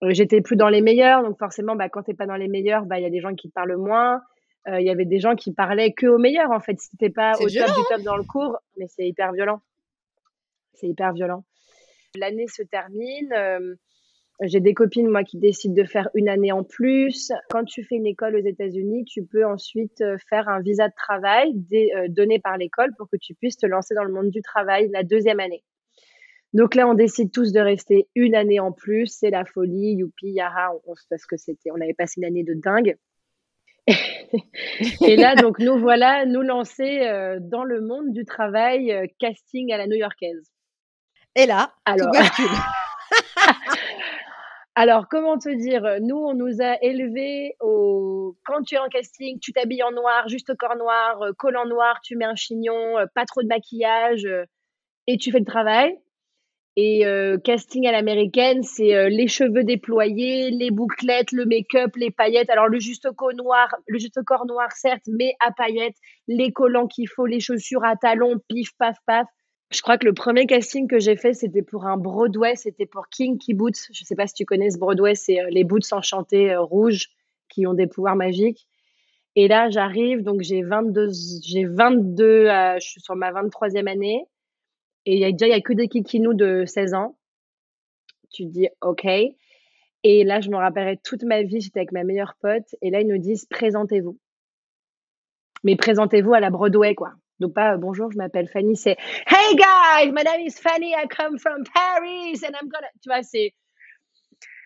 J'étais 0.03 0.41
plus 0.41 0.55
dans 0.55 0.69
les 0.69 0.81
meilleurs, 0.81 1.23
donc 1.23 1.39
forcément, 1.39 1.75
bah, 1.75 1.89
quand 1.89 2.03
t'es 2.03 2.13
pas 2.13 2.27
dans 2.27 2.35
les 2.35 2.47
meilleurs, 2.47 2.85
bah, 2.85 2.99
il 2.99 3.03
y 3.03 3.07
a 3.07 3.09
des 3.09 3.19
gens 3.19 3.33
qui 3.33 3.49
te 3.49 3.53
parlent 3.53 3.77
moins. 3.77 4.21
Il 4.67 4.85
y 4.85 4.91
avait 4.91 5.05
des 5.05 5.19
gens 5.19 5.35
qui 5.35 5.53
parlaient 5.53 5.93
que 5.93 6.05
aux 6.05 6.19
meilleurs, 6.19 6.51
en 6.51 6.59
fait. 6.59 6.79
Si 6.79 6.91
t'étais 6.91 7.09
pas 7.09 7.33
au 7.37 7.45
top 7.45 7.49
du 7.49 7.59
hein. 7.59 7.83
top 7.89 8.01
dans 8.03 8.17
le 8.17 8.23
cours, 8.23 8.57
mais 8.77 8.85
c'est 8.87 9.07
hyper 9.07 9.31
violent. 9.31 9.61
C'est 10.77 10.87
hyper 10.87 11.13
violent. 11.13 11.43
L'année 12.15 12.47
se 12.47 12.63
termine. 12.63 13.33
Euh, 13.33 13.75
j'ai 14.41 14.59
des 14.59 14.73
copines, 14.73 15.07
moi, 15.07 15.23
qui 15.23 15.37
décident 15.37 15.73
de 15.73 15.83
faire 15.83 16.09
une 16.13 16.29
année 16.29 16.51
en 16.51 16.63
plus. 16.63 17.31
Quand 17.49 17.63
tu 17.63 17.83
fais 17.83 17.95
une 17.95 18.05
école 18.05 18.35
aux 18.35 18.45
États-Unis, 18.45 19.05
tu 19.05 19.23
peux 19.25 19.45
ensuite 19.45 20.01
euh, 20.01 20.17
faire 20.29 20.47
un 20.47 20.61
visa 20.61 20.87
de 20.87 20.93
travail 20.95 21.53
euh, 21.73 22.07
donné 22.07 22.39
par 22.39 22.57
l'école 22.57 22.93
pour 22.97 23.09
que 23.09 23.17
tu 23.17 23.33
puisses 23.33 23.57
te 23.57 23.65
lancer 23.65 23.95
dans 23.95 24.03
le 24.03 24.13
monde 24.13 24.29
du 24.29 24.41
travail 24.41 24.89
la 24.93 25.03
deuxième 25.03 25.39
année. 25.39 25.63
Donc 26.53 26.75
là, 26.75 26.87
on 26.87 26.93
décide 26.93 27.31
tous 27.31 27.51
de 27.51 27.59
rester 27.59 28.07
une 28.15 28.35
année 28.35 28.59
en 28.59 28.71
plus. 28.71 29.07
C'est 29.07 29.31
la 29.31 29.43
folie, 29.43 29.95
youpi, 29.95 30.29
yara, 30.29 30.71
on, 30.85 30.93
parce 31.09 31.25
que 31.25 31.35
c'était, 31.35 31.71
on 31.71 31.81
avait 31.81 31.93
passé 31.93 32.21
une 32.21 32.25
année 32.25 32.43
de 32.43 32.53
dingue. 32.53 32.95
et 33.87 35.15
là, 35.15 35.35
donc, 35.35 35.59
nous 35.59 35.77
voilà, 35.79 36.25
nous 36.25 36.41
lancer 36.41 36.99
dans 37.41 37.63
le 37.63 37.81
monde 37.81 38.11
du 38.11 38.25
travail, 38.25 39.09
casting 39.19 39.71
à 39.71 39.77
la 39.77 39.87
new-yorkaise. 39.87 40.51
Et 41.37 41.45
là, 41.45 41.71
alors, 41.85 42.11
alors 44.75 45.07
comment 45.07 45.37
te 45.37 45.49
dire 45.49 45.83
Nous, 46.01 46.17
on 46.17 46.33
nous 46.33 46.61
a 46.61 46.77
élevés 46.81 47.55
au 47.61 48.07
quand 48.45 48.63
tu 48.63 48.75
es 48.75 48.77
en 48.77 48.89
casting, 48.89 49.39
tu 49.39 49.53
t'habilles 49.53 49.83
en 49.83 49.91
noir, 49.91 50.27
juste 50.27 50.55
corps 50.55 50.75
noir, 50.75 51.21
euh, 51.21 51.33
collant 51.37 51.65
noir, 51.65 51.99
tu 52.03 52.15
mets 52.15 52.25
un 52.25 52.35
chignon, 52.35 52.97
euh, 52.97 53.05
pas 53.13 53.25
trop 53.25 53.41
de 53.41 53.47
maquillage 53.47 54.25
euh, 54.25 54.45
et 55.07 55.17
tu 55.17 55.31
fais 55.31 55.39
le 55.39 55.45
travail. 55.45 55.97
Et 56.79 57.05
casting 57.43 57.87
à 57.87 57.91
l'américaine, 57.91 58.61
c'est 58.61 59.09
les 59.09 59.27
cheveux 59.27 59.63
déployés, 59.63 60.51
les 60.51 60.69
bouclettes, 60.69 61.31
le 61.31 61.47
make-up, 61.47 61.95
les 61.95 62.11
paillettes. 62.11 62.51
Alors 62.51 62.67
le 62.67 62.79
juste 62.79 63.09
corps 63.13 63.33
noir, 63.33 63.75
le 63.87 63.97
juste 63.97 64.21
corps 64.23 64.45
noir 64.45 64.71
certes, 64.73 65.07
mais 65.07 65.33
à 65.39 65.51
paillettes, 65.51 65.95
les 66.27 66.51
collants 66.51 66.85
qu'il 66.85 67.09
faut, 67.09 67.25
les 67.25 67.39
chaussures 67.39 67.83
à 67.83 67.95
talons, 67.95 68.39
pif 68.47 68.69
paf 68.77 68.95
paf. 69.07 69.25
Je 69.69 69.81
crois 69.81 69.97
que 69.97 70.05
le 70.05 70.13
premier 70.13 70.45
casting 70.45 70.87
que 70.87 70.99
j'ai 70.99 71.17
fait, 71.17 71.33
c'était 71.33 71.61
pour 71.61 71.85
un 71.85 71.97
Broadway, 71.97 72.55
c'était 72.55 72.85
pour 72.85 73.09
Kinky 73.09 73.53
Boots. 73.53 73.91
Je 73.91 74.01
ne 74.01 74.05
sais 74.05 74.15
pas 74.15 74.25
si 74.25 74.33
tu 74.33 74.45
connais 74.45 74.69
ce 74.69 74.77
Broadway, 74.77 75.13
c'est 75.15 75.41
euh, 75.41 75.47
les 75.49 75.65
boots 75.65 75.91
enchantés 75.91 76.51
euh, 76.51 76.61
rouges 76.61 77.09
qui 77.49 77.67
ont 77.67 77.73
des 77.73 77.87
pouvoirs 77.87 78.15
magiques. 78.15 78.67
Et 79.35 79.47
là, 79.47 79.69
j'arrive, 79.69 80.23
donc 80.23 80.41
j'ai 80.41 80.63
22, 80.63 81.09
j'ai 81.43 81.65
22, 81.65 82.23
euh, 82.23 82.79
je 82.79 82.87
suis 82.87 83.01
sur 83.01 83.15
ma 83.15 83.31
23e 83.31 83.87
année. 83.87 84.25
Et 85.05 85.17
y 85.17 85.25
a 85.25 85.31
déjà, 85.31 85.47
il 85.47 85.51
y 85.51 85.53
a 85.53 85.61
que 85.61 85.73
des 85.73 85.89
kikinous 85.89 86.33
de 86.33 86.63
16 86.65 86.93
ans. 86.93 87.17
Tu 88.31 88.45
te 88.45 88.49
dis, 88.49 88.69
OK. 88.81 89.05
Et 89.05 90.23
là, 90.23 90.39
je 90.39 90.49
me 90.49 90.57
rappellerai 90.57 90.97
toute 91.03 91.23
ma 91.23 91.43
vie, 91.43 91.59
j'étais 91.59 91.79
avec 91.79 91.91
ma 91.91 92.03
meilleure 92.03 92.35
pote. 92.41 92.75
Et 92.81 92.89
là, 92.89 93.01
ils 93.01 93.07
nous 93.07 93.17
disent, 93.17 93.45
présentez-vous. 93.45 94.17
Mais 95.63 95.75
présentez-vous 95.75 96.33
à 96.33 96.39
la 96.39 96.49
Broadway, 96.49 96.95
quoi. 96.95 97.13
Donc 97.39 97.53
pas 97.53 97.73
euh, 97.73 97.77
bonjour, 97.77 98.11
je 98.11 98.17
m'appelle 98.17 98.47
Fanny, 98.47 98.75
c'est 98.75 98.97
Hey 99.27 99.55
guys, 99.55 100.11
my 100.11 100.23
name 100.23 100.41
is 100.41 100.59
Fanny, 100.59 100.93
I 100.93 101.07
come 101.07 101.37
from 101.37 101.63
Paris 101.73 102.43
and 102.43 102.55
I'm 102.59 102.67
gonna. 102.67 102.87
Tu 103.01 103.09
vois, 103.09 103.21
c'est. 103.21 103.53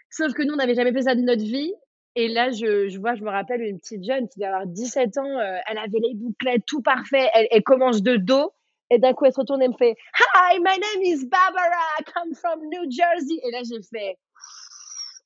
Sauf 0.10 0.34
que 0.34 0.44
nous, 0.44 0.54
on 0.54 0.58
n'avait 0.58 0.76
jamais 0.76 0.94
fait 0.94 1.04
ça 1.04 1.16
de 1.16 1.22
notre 1.22 1.44
vie. 1.44 1.74
Et 2.16 2.28
là, 2.28 2.52
je, 2.52 2.90
je 2.90 3.00
vois, 3.00 3.16
je 3.16 3.24
me 3.24 3.30
rappelle 3.30 3.62
une 3.62 3.80
petite 3.80 4.04
jeune 4.04 4.28
qui 4.28 4.40
doit 4.40 4.50
avoir 4.50 4.68
17 4.68 5.18
ans, 5.18 5.40
euh, 5.40 5.58
elle 5.70 5.78
avait 5.78 6.00
les 6.00 6.14
bouclettes 6.14 6.66
tout 6.66 6.82
parfait, 6.82 7.30
elle, 7.34 7.48
elle 7.52 7.64
commence 7.64 8.02
de 8.04 8.18
dos. 8.18 8.54
Et 8.90 9.00
d'un 9.00 9.14
coup, 9.14 9.24
elle 9.24 9.32
se 9.32 9.40
retourne 9.40 9.62
et 9.62 9.70
me 9.70 9.74
fait 9.78 9.96
Hi, 10.20 10.60
my 10.60 10.78
name 10.78 11.02
is 11.04 11.26
Barbara, 11.26 11.82
I 12.00 12.04
come 12.04 12.36
from 12.36 12.60
New 12.70 12.92
Jersey. 12.92 13.40
Et 13.44 13.52
là, 13.52 13.60
j'ai 13.64 13.82
fait 13.82 14.18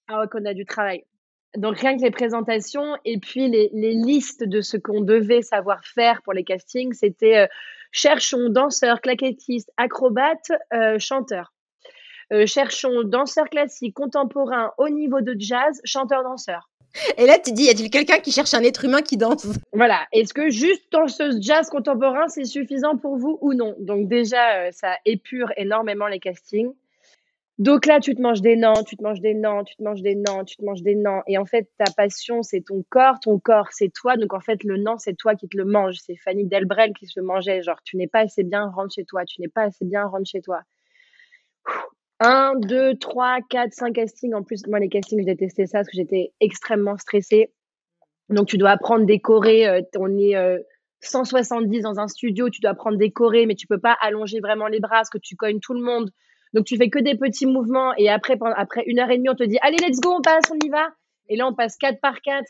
Ah 0.08 0.20
ouais, 0.20 0.28
qu'on 0.32 0.46
a 0.46 0.54
du 0.54 0.66
travail. 0.66 1.04
Donc 1.58 1.80
rien 1.80 1.98
que 1.98 2.02
les 2.02 2.12
présentations 2.12 2.96
et 3.06 3.18
puis 3.18 3.50
les, 3.50 3.94
listes 3.94 4.44
de 4.44 4.62
ce 4.62 4.78
qu'on 4.78 5.02
devait 5.02 5.42
savoir 5.42 5.86
faire 5.86 6.22
pour 6.24 6.34
les 6.34 6.44
castings, 6.44 6.94
c'était 6.94 7.38
euh, 7.38 7.48
cherchons 7.92 8.50
danseurs, 8.50 9.02
claquettistes, 9.02 9.72
acrobates, 9.78 10.52
euh, 10.74 11.00
chanteurs. 11.00 11.54
Euh, 12.34 12.46
cherchons 12.46 13.04
danseurs 13.04 13.50
classiques, 13.50 13.94
contemporains, 13.94 14.72
au 14.78 14.90
niveau 14.90 15.22
de 15.22 15.36
jazz, 15.38 15.80
chanteurs-danseurs. 15.84 16.70
Et 17.18 17.26
là, 17.26 17.38
tu 17.38 17.52
dis, 17.52 17.64
y 17.64 17.70
a-t-il 17.70 17.90
quelqu'un 17.90 18.20
qui 18.20 18.32
cherche 18.32 18.54
un 18.54 18.64
être 18.64 18.86
humain 18.86 19.02
qui 19.02 19.18
danse? 19.18 19.48
Voilà. 19.74 20.08
Est-ce 20.12 20.34
que 20.34 20.50
juste 20.50 20.84
danseuse 20.92 21.40
jazz 21.42 21.70
contemporain, 21.70 22.28
c'est 22.30 22.46
suffisant 22.46 22.98
pour 22.98 23.18
vous 23.18 23.38
ou 23.42 23.54
non? 23.54 23.76
Donc 23.80 24.08
déjà, 24.08 24.72
ça 24.72 24.96
épure 25.06 25.52
énormément 25.58 26.08
les 26.08 26.20
castings. 26.20 26.72
Donc 27.58 27.86
là, 27.86 28.02
tu 28.02 28.14
te 28.16 28.22
manges 28.22 28.42
des 28.42 28.58
noms, 28.58 28.84
tu 28.86 28.98
te 28.98 29.04
manges 29.04 29.22
des 29.22 29.34
noms, 29.34 29.64
tu 29.64 29.78
te 29.78 29.84
manges 29.84 30.02
des 30.02 30.16
noms, 30.16 30.44
tu 30.44 30.58
te 30.58 30.66
manges 30.66 30.82
des 30.82 30.96
noms. 30.96 31.22
Et 31.26 31.38
en 31.38 31.46
fait, 31.46 31.70
ta 31.78 31.90
passion, 31.96 32.44
c'est 32.44 32.60
ton 32.60 32.84
corps, 32.90 33.18
ton 33.22 33.40
corps, 33.40 33.70
c'est 33.72 33.94
toi. 33.94 34.18
Donc 34.18 34.34
en 34.34 34.42
fait, 34.42 34.62
le 34.66 34.78
nom, 34.78 34.98
c'est 34.98 35.14
toi 35.14 35.36
qui 35.36 35.48
te 35.48 35.56
le 35.56 35.64
manges. 35.64 35.96
C'est 36.06 36.18
Fanny 36.18 36.46
Delbrel 36.46 36.94
qui 36.94 37.08
se 37.08 37.22
mangeait. 37.22 37.62
Genre, 37.62 37.80
tu 37.86 37.96
n'es 37.96 38.08
pas 38.08 38.20
assez 38.20 38.44
bien, 38.44 38.68
rentre 38.68 38.94
chez 38.94 39.06
toi. 39.06 39.24
Tu 39.24 39.40
n'es 39.40 39.48
pas 39.48 39.64
assez 39.64 39.86
bien, 39.86 40.06
rentre 40.06 40.30
chez 40.30 40.42
toi. 40.42 40.64
Un, 42.20 42.56
deux, 42.58 42.96
trois, 42.96 43.40
quatre, 43.50 43.74
cinq 43.74 43.94
castings. 43.94 44.34
En 44.34 44.44
plus, 44.44 44.68
moi, 44.68 44.80
les 44.80 44.90
castings, 44.90 45.22
je 45.22 45.26
détestais 45.26 45.66
ça 45.66 45.80
parce 45.80 45.88
que 45.88 45.96
j'étais 45.96 46.34
extrêmement 46.42 46.98
stressée. 46.98 47.54
Donc, 48.28 48.48
tu 48.48 48.58
dois 48.58 48.72
apprendre 48.72 49.06
des 49.06 49.20
chorés. 49.20 49.66
Euh, 49.66 49.82
on 49.98 50.18
est 50.18 50.36
170 51.00 51.78
euh, 51.78 51.82
dans 51.84 52.00
un 52.02 52.10
studio. 52.10 52.50
Tu 52.50 52.60
dois 52.60 52.72
apprendre 52.72 52.98
des 52.98 53.12
chorés, 53.12 53.46
mais 53.46 53.56
tu 53.56 53.66
peux 53.66 53.80
pas 53.80 53.96
allonger 54.02 54.42
vraiment 54.42 54.68
les 54.68 54.82
bras 54.82 54.98
parce 54.98 55.10
que 55.10 55.20
tu 55.20 55.38
cognes 55.38 55.62
tout 55.62 55.74
le 55.74 55.82
monde. 55.82 56.12
Donc 56.56 56.64
tu 56.64 56.78
fais 56.78 56.90
que 56.90 57.00
des 57.00 57.16
petits 57.16 57.46
mouvements 57.46 57.94
et 57.98 58.10
après, 58.10 58.38
après 58.56 58.84
une 58.88 59.00
heure 59.00 59.12
et 59.12 59.18
demie, 59.18 59.28
on 59.30 59.36
te 59.36 59.44
dit 59.44 59.58
allez, 59.62 59.76
let's 59.86 60.00
go, 60.00 60.16
on 60.18 60.22
passe, 60.22 60.46
on 60.50 60.66
y 60.66 60.70
va. 60.70 60.88
Et 61.28 61.36
là, 61.36 61.48
on 61.48 61.54
passe 61.54 61.76
quatre 61.76 62.00
par 62.00 62.22
quatre. 62.22 62.50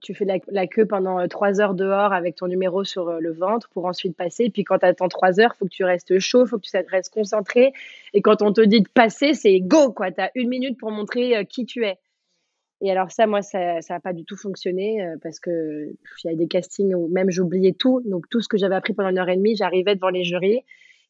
Tu 0.00 0.14
fais 0.14 0.24
la, 0.24 0.66
queue 0.66 0.86
pendant 0.86 1.20
euh, 1.20 1.26
trois 1.26 1.60
heures 1.60 1.74
dehors 1.74 2.14
avec 2.14 2.36
ton 2.36 2.46
numéro 2.46 2.82
sur 2.82 3.08
euh, 3.08 3.18
le 3.20 3.32
ventre 3.32 3.68
pour 3.74 3.84
ensuite 3.84 4.16
passer. 4.16 4.48
Puis 4.48 4.64
quand 4.64 4.78
tu 4.78 4.86
attends 4.86 5.08
trois 5.08 5.38
heures, 5.38 5.52
il 5.54 5.58
faut 5.58 5.64
que 5.66 5.70
tu 5.70 5.84
restes 5.84 6.18
chaud, 6.18 6.46
il 6.46 6.48
faut 6.48 6.56
que 6.56 6.66
tu 6.66 6.76
restes 6.90 7.12
concentré. 7.12 7.74
Et 8.14 8.22
quand 8.22 8.40
on 8.40 8.54
te 8.54 8.62
dit 8.62 8.80
de 8.80 8.88
passer, 8.88 9.34
c'est 9.34 9.60
go, 9.60 9.92
quoi. 9.92 10.10
Tu 10.10 10.20
as 10.22 10.30
une 10.34 10.48
minute 10.48 10.78
pour 10.78 10.90
montrer 10.90 11.36
euh, 11.36 11.44
qui 11.44 11.66
tu 11.66 11.84
es. 11.84 11.98
Et 12.80 12.90
alors 12.90 13.10
ça, 13.10 13.26
moi, 13.26 13.42
ça 13.42 13.80
n'a 13.88 14.00
pas 14.00 14.14
du 14.14 14.24
tout 14.24 14.36
fonctionné 14.36 15.02
parce 15.22 15.40
que 15.40 15.94
il 16.24 16.30
y 16.30 16.34
a 16.34 16.36
des 16.36 16.46
castings 16.46 16.94
où 16.94 17.08
même 17.08 17.30
j'oubliais 17.30 17.72
tout. 17.72 18.02
Donc 18.04 18.28
tout 18.28 18.42
ce 18.42 18.48
que 18.48 18.58
j'avais 18.58 18.74
appris 18.74 18.92
pendant 18.92 19.08
une 19.08 19.18
heure 19.18 19.30
et 19.30 19.36
demie, 19.36 19.56
j'arrivais 19.56 19.94
devant 19.94 20.10
les 20.10 20.24
jurys 20.24 20.62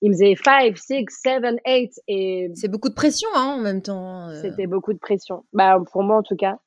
il 0.06 0.10
me 0.10 0.14
faisait 0.14 0.36
5, 0.36 0.78
6, 0.78 1.04
7, 1.08 1.42
8 1.66 2.00
et 2.06 2.50
c'est 2.54 2.68
beaucoup 2.68 2.88
de 2.88 2.94
pression 2.94 3.28
hein, 3.34 3.56
en 3.58 3.58
même 3.58 3.82
temps. 3.82 4.28
Euh. 4.28 4.40
C'était 4.40 4.68
beaucoup 4.68 4.92
de 4.92 4.98
pression. 4.98 5.44
Bah 5.52 5.82
pour 5.90 6.04
moi 6.04 6.18
en 6.18 6.22
tout 6.22 6.36
cas. 6.36 6.60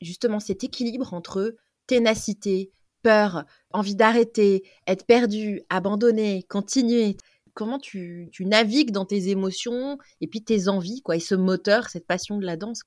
Justement 0.00 0.40
cet 0.40 0.64
équilibre 0.64 1.12
entre 1.12 1.56
ténacité, 1.86 2.70
peur, 3.02 3.44
envie 3.70 3.96
d'arrêter, 3.96 4.62
être 4.86 5.04
perdu, 5.04 5.60
abandonner, 5.68 6.42
continuer. 6.48 7.18
Comment 7.52 7.78
tu, 7.78 8.30
tu, 8.32 8.46
navigues 8.46 8.92
dans 8.92 9.04
tes 9.04 9.28
émotions 9.28 9.98
et 10.22 10.26
puis 10.26 10.42
tes 10.42 10.68
envies 10.68 11.02
quoi 11.02 11.16
et 11.16 11.20
ce 11.20 11.34
moteur, 11.34 11.90
cette 11.90 12.06
passion 12.06 12.38
de 12.38 12.46
la 12.46 12.56
danse? 12.56 12.84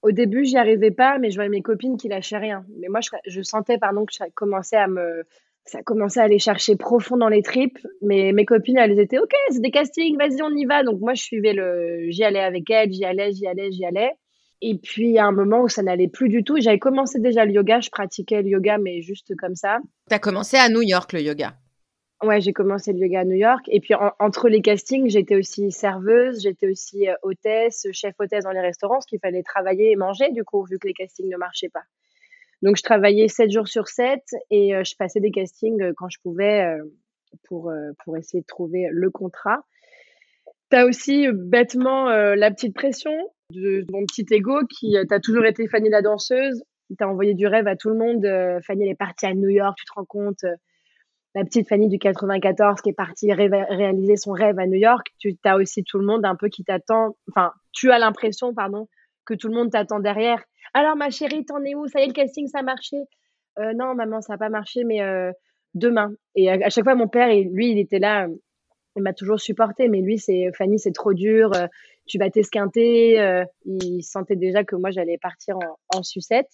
Au 0.00 0.12
début, 0.12 0.46
j'y 0.46 0.56
arrivais 0.56 0.92
pas, 0.92 1.18
mais 1.18 1.30
je 1.30 1.34
voyais 1.34 1.50
mes 1.50 1.60
copines 1.60 1.98
qui 1.98 2.08
lâchaient 2.08 2.38
rien. 2.38 2.64
Mais 2.78 2.88
moi, 2.88 3.00
je, 3.02 3.10
je 3.26 3.42
sentais 3.42 3.76
pardon 3.76 4.06
que 4.06 4.14
ça 4.14 4.30
commençait 4.30 4.78
à 4.78 4.88
me 4.88 5.26
ça 5.64 5.82
commençait 5.82 6.20
à 6.20 6.24
aller 6.24 6.38
chercher 6.38 6.76
profond 6.76 7.16
dans 7.16 7.28
les 7.28 7.42
tripes. 7.42 7.78
Mais 8.02 8.32
mes 8.32 8.44
copines, 8.44 8.78
elles 8.78 8.98
étaient 8.98 9.18
OK, 9.18 9.32
c'est 9.50 9.60
des 9.60 9.70
castings, 9.70 10.16
vas-y, 10.16 10.42
on 10.42 10.50
y 10.50 10.64
va. 10.64 10.82
Donc 10.82 11.00
moi, 11.00 11.14
je 11.14 11.22
suivais 11.22 11.52
le. 11.52 12.10
J'y 12.10 12.24
allais 12.24 12.40
avec 12.40 12.68
elles, 12.70 12.92
j'y 12.92 13.04
allais, 13.04 13.32
j'y 13.32 13.46
allais, 13.46 13.70
j'y 13.70 13.84
allais. 13.84 14.12
Et 14.62 14.76
puis, 14.76 15.18
a 15.18 15.24
un 15.24 15.32
moment 15.32 15.62
où 15.62 15.68
ça 15.68 15.82
n'allait 15.82 16.08
plus 16.08 16.28
du 16.28 16.44
tout. 16.44 16.60
J'avais 16.60 16.78
commencé 16.78 17.18
déjà 17.18 17.46
le 17.46 17.52
yoga, 17.52 17.80
je 17.80 17.88
pratiquais 17.88 18.42
le 18.42 18.48
yoga, 18.48 18.76
mais 18.76 19.00
juste 19.00 19.34
comme 19.36 19.54
ça. 19.54 19.78
Tu 20.08 20.14
as 20.14 20.18
commencé 20.18 20.58
à 20.58 20.68
New 20.68 20.82
York, 20.82 21.12
le 21.14 21.22
yoga? 21.22 21.54
Ouais, 22.22 22.42
j'ai 22.42 22.52
commencé 22.52 22.92
le 22.92 22.98
yoga 22.98 23.20
à 23.20 23.24
New 23.24 23.36
York. 23.36 23.64
Et 23.68 23.80
puis, 23.80 23.94
entre 24.18 24.50
les 24.50 24.60
castings, 24.60 25.08
j'étais 25.08 25.36
aussi 25.36 25.72
serveuse, 25.72 26.42
j'étais 26.42 26.68
aussi 26.68 27.08
euh, 27.08 27.14
hôtesse, 27.22 27.86
chef 27.92 28.14
hôtesse 28.18 28.44
dans 28.44 28.50
les 28.50 28.60
restaurants, 28.60 28.96
parce 28.96 29.06
qu'il 29.06 29.20
fallait 29.20 29.42
travailler 29.42 29.92
et 29.92 29.96
manger, 29.96 30.30
du 30.30 30.44
coup, 30.44 30.62
vu 30.64 30.78
que 30.78 30.86
les 30.86 30.92
castings 30.92 31.30
ne 31.30 31.38
marchaient 31.38 31.70
pas. 31.70 31.84
Donc, 32.62 32.76
je 32.76 32.82
travaillais 32.82 33.28
7 33.28 33.50
jours 33.50 33.68
sur 33.68 33.88
7 33.88 34.20
et 34.50 34.74
euh, 34.74 34.84
je 34.84 34.94
passais 34.96 35.20
des 35.20 35.30
castings 35.30 35.80
euh, 35.82 35.92
quand 35.96 36.08
je 36.10 36.18
pouvais 36.22 36.62
euh, 36.62 36.82
pour, 37.44 37.72
pour 38.04 38.16
essayer 38.16 38.40
de 38.40 38.46
trouver 38.46 38.88
le 38.90 39.10
contrat. 39.10 39.64
Tu 40.70 40.76
as 40.76 40.86
aussi 40.86 41.28
bêtement 41.32 42.08
la 42.08 42.50
petite 42.50 42.74
pression 42.74 43.12
de 43.52 43.86
mon 43.92 44.04
petit 44.04 44.26
ego 44.30 44.66
qui 44.66 44.96
t'a 45.08 45.20
toujours 45.20 45.44
été 45.44 45.68
Fanny 45.68 45.88
la 45.88 46.02
danseuse. 46.02 46.64
tu 46.88 47.04
as 47.04 47.08
envoyé 47.08 47.34
du 47.34 47.46
rêve 47.46 47.68
à 47.68 47.76
tout 47.76 47.88
le 47.88 47.96
monde. 47.96 48.26
Fanny, 48.64 48.82
elle 48.82 48.90
est 48.90 48.96
partie 48.96 49.26
à 49.26 49.34
New 49.34 49.48
York, 49.48 49.78
tu 49.78 49.84
te 49.84 49.92
rends 49.94 50.04
compte 50.04 50.44
la 51.34 51.44
petite 51.44 51.68
Fanny 51.68 51.88
du 51.88 51.98
94 51.98 52.80
qui 52.80 52.90
est 52.90 52.94
partie 52.94 53.32
réaliser 53.32 54.16
son 54.16 54.32
rêve 54.32 54.58
à 54.58 54.66
New 54.66 54.78
York, 54.78 55.08
tu 55.18 55.36
aussi 55.54 55.84
tout 55.84 55.98
le 55.98 56.04
monde 56.04 56.24
un 56.24 56.34
peu 56.34 56.48
qui 56.48 56.64
t'attend, 56.64 57.16
enfin, 57.30 57.52
tu 57.72 57.90
as 57.92 57.98
l'impression, 57.98 58.52
pardon, 58.52 58.88
que 59.24 59.34
tout 59.34 59.48
le 59.48 59.54
monde 59.54 59.70
t'attend 59.70 60.00
derrière. 60.00 60.42
Alors, 60.74 60.96
ma 60.96 61.10
chérie, 61.10 61.44
t'en 61.44 61.62
es 61.64 61.74
où? 61.74 61.86
Ça 61.88 62.00
y 62.00 62.04
est, 62.04 62.06
le 62.06 62.12
casting, 62.12 62.46
ça 62.46 62.60
a 62.60 62.62
marché 62.62 62.96
euh, 63.58 63.72
Non, 63.74 63.94
maman, 63.94 64.20
ça 64.20 64.34
n'a 64.34 64.38
pas 64.38 64.48
marché, 64.48 64.84
mais 64.84 65.02
euh, 65.02 65.32
demain. 65.74 66.12
Et 66.34 66.50
à, 66.50 66.70
chaque 66.70 66.84
fois, 66.84 66.94
mon 66.94 67.08
père, 67.08 67.28
lui, 67.28 67.72
il 67.72 67.78
était 67.78 67.98
là, 67.98 68.28
il 68.96 69.02
m'a 69.02 69.12
toujours 69.12 69.40
supporté, 69.40 69.88
mais 69.88 70.00
lui, 70.00 70.18
c'est 70.18 70.50
Fanny, 70.56 70.78
c'est 70.78 70.92
trop 70.92 71.12
dur, 71.12 71.52
euh, 71.54 71.66
tu 72.06 72.18
vas 72.18 72.30
t'esquinter. 72.30 73.44
il 73.64 74.02
sentait 74.02 74.36
déjà 74.36 74.64
que 74.64 74.76
moi, 74.76 74.90
j'allais 74.90 75.18
partir 75.18 75.56
en, 75.56 75.98
en 75.98 76.02
sucette. 76.02 76.50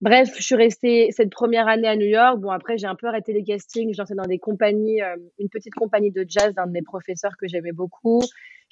Bref, 0.00 0.34
je 0.36 0.42
suis 0.42 0.56
restée 0.56 1.10
cette 1.12 1.30
première 1.30 1.68
année 1.68 1.86
à 1.86 1.94
New 1.94 2.06
York. 2.06 2.40
Bon, 2.40 2.50
après, 2.50 2.76
j'ai 2.76 2.88
un 2.88 2.96
peu 2.96 3.06
arrêté 3.06 3.32
les 3.32 3.44
castings. 3.44 3.94
J'étais 3.94 4.14
dans 4.14 4.24
des 4.24 4.40
compagnies, 4.40 5.00
une 5.38 5.48
petite 5.48 5.74
compagnie 5.74 6.10
de 6.10 6.24
jazz 6.28 6.54
d'un 6.54 6.66
de 6.66 6.72
mes 6.72 6.82
professeurs 6.82 7.36
que 7.36 7.46
j'aimais 7.46 7.70
beaucoup. 7.70 8.20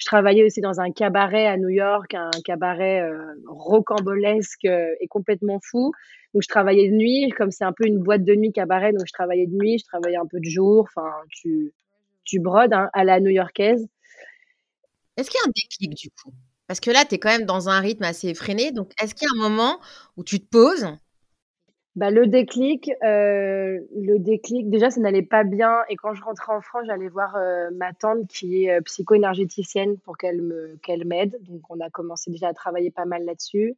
Je 0.00 0.06
travaillais 0.06 0.44
aussi 0.44 0.62
dans 0.62 0.80
un 0.80 0.92
cabaret 0.92 1.46
à 1.46 1.58
New 1.58 1.68
York, 1.68 2.14
un 2.14 2.30
cabaret 2.42 3.02
euh, 3.02 3.34
rocambolesque 3.46 4.64
euh, 4.64 4.94
et 4.98 5.06
complètement 5.06 5.60
fou. 5.62 5.92
Donc, 6.32 6.42
je 6.42 6.48
travaillais 6.48 6.88
de 6.88 6.94
nuit, 6.94 7.28
comme 7.36 7.50
c'est 7.50 7.64
un 7.64 7.72
peu 7.72 7.86
une 7.86 7.98
boîte 7.98 8.24
de 8.24 8.34
nuit 8.34 8.50
cabaret. 8.50 8.92
Donc, 8.92 9.06
je 9.06 9.12
travaillais 9.12 9.46
de 9.46 9.54
nuit, 9.54 9.78
je 9.78 9.84
travaillais 9.84 10.16
un 10.16 10.26
peu 10.26 10.40
de 10.40 10.48
jour. 10.48 10.88
Enfin, 10.88 11.10
tu, 11.28 11.74
tu 12.24 12.40
brodes 12.40 12.72
hein, 12.72 12.88
à 12.94 13.04
la 13.04 13.20
new-yorkaise. 13.20 13.86
Est-ce 15.18 15.28
qu'il 15.28 15.38
y 15.38 15.46
a 15.46 15.48
un 15.48 15.52
déclic 15.54 15.94
du 15.94 16.08
coup? 16.10 16.32
Parce 16.66 16.80
que 16.80 16.90
là, 16.90 17.04
tu 17.04 17.16
es 17.16 17.18
quand 17.18 17.36
même 17.36 17.44
dans 17.44 17.68
un 17.68 17.80
rythme 17.80 18.04
assez 18.04 18.28
effréné. 18.28 18.72
Donc, 18.72 18.92
est-ce 19.02 19.14
qu'il 19.14 19.28
y 19.28 19.30
a 19.30 19.44
un 19.44 19.50
moment 19.50 19.80
où 20.16 20.24
tu 20.24 20.40
te 20.40 20.46
poses 20.46 20.86
bah, 21.96 22.10
le 22.10 22.28
déclic, 22.28 22.90
euh, 23.02 23.80
le 23.96 24.18
déclic, 24.18 24.70
déjà, 24.70 24.90
ça 24.90 25.00
n'allait 25.00 25.22
pas 25.22 25.42
bien. 25.42 25.78
Et 25.88 25.96
quand 25.96 26.14
je 26.14 26.22
rentrais 26.22 26.52
en 26.52 26.60
France, 26.60 26.84
j'allais 26.86 27.08
voir 27.08 27.34
euh, 27.36 27.68
ma 27.72 27.92
tante 27.92 28.28
qui 28.28 28.64
est 28.64 28.70
euh, 28.70 28.80
psycho-énergéticienne 28.80 29.98
pour 29.98 30.16
qu'elle 30.16 30.40
m'aide. 31.04 31.36
Donc, 31.42 31.62
on 31.68 31.80
a 31.80 31.90
commencé 31.90 32.30
déjà 32.30 32.48
à 32.48 32.54
travailler 32.54 32.92
pas 32.92 33.06
mal 33.06 33.24
là-dessus. 33.24 33.76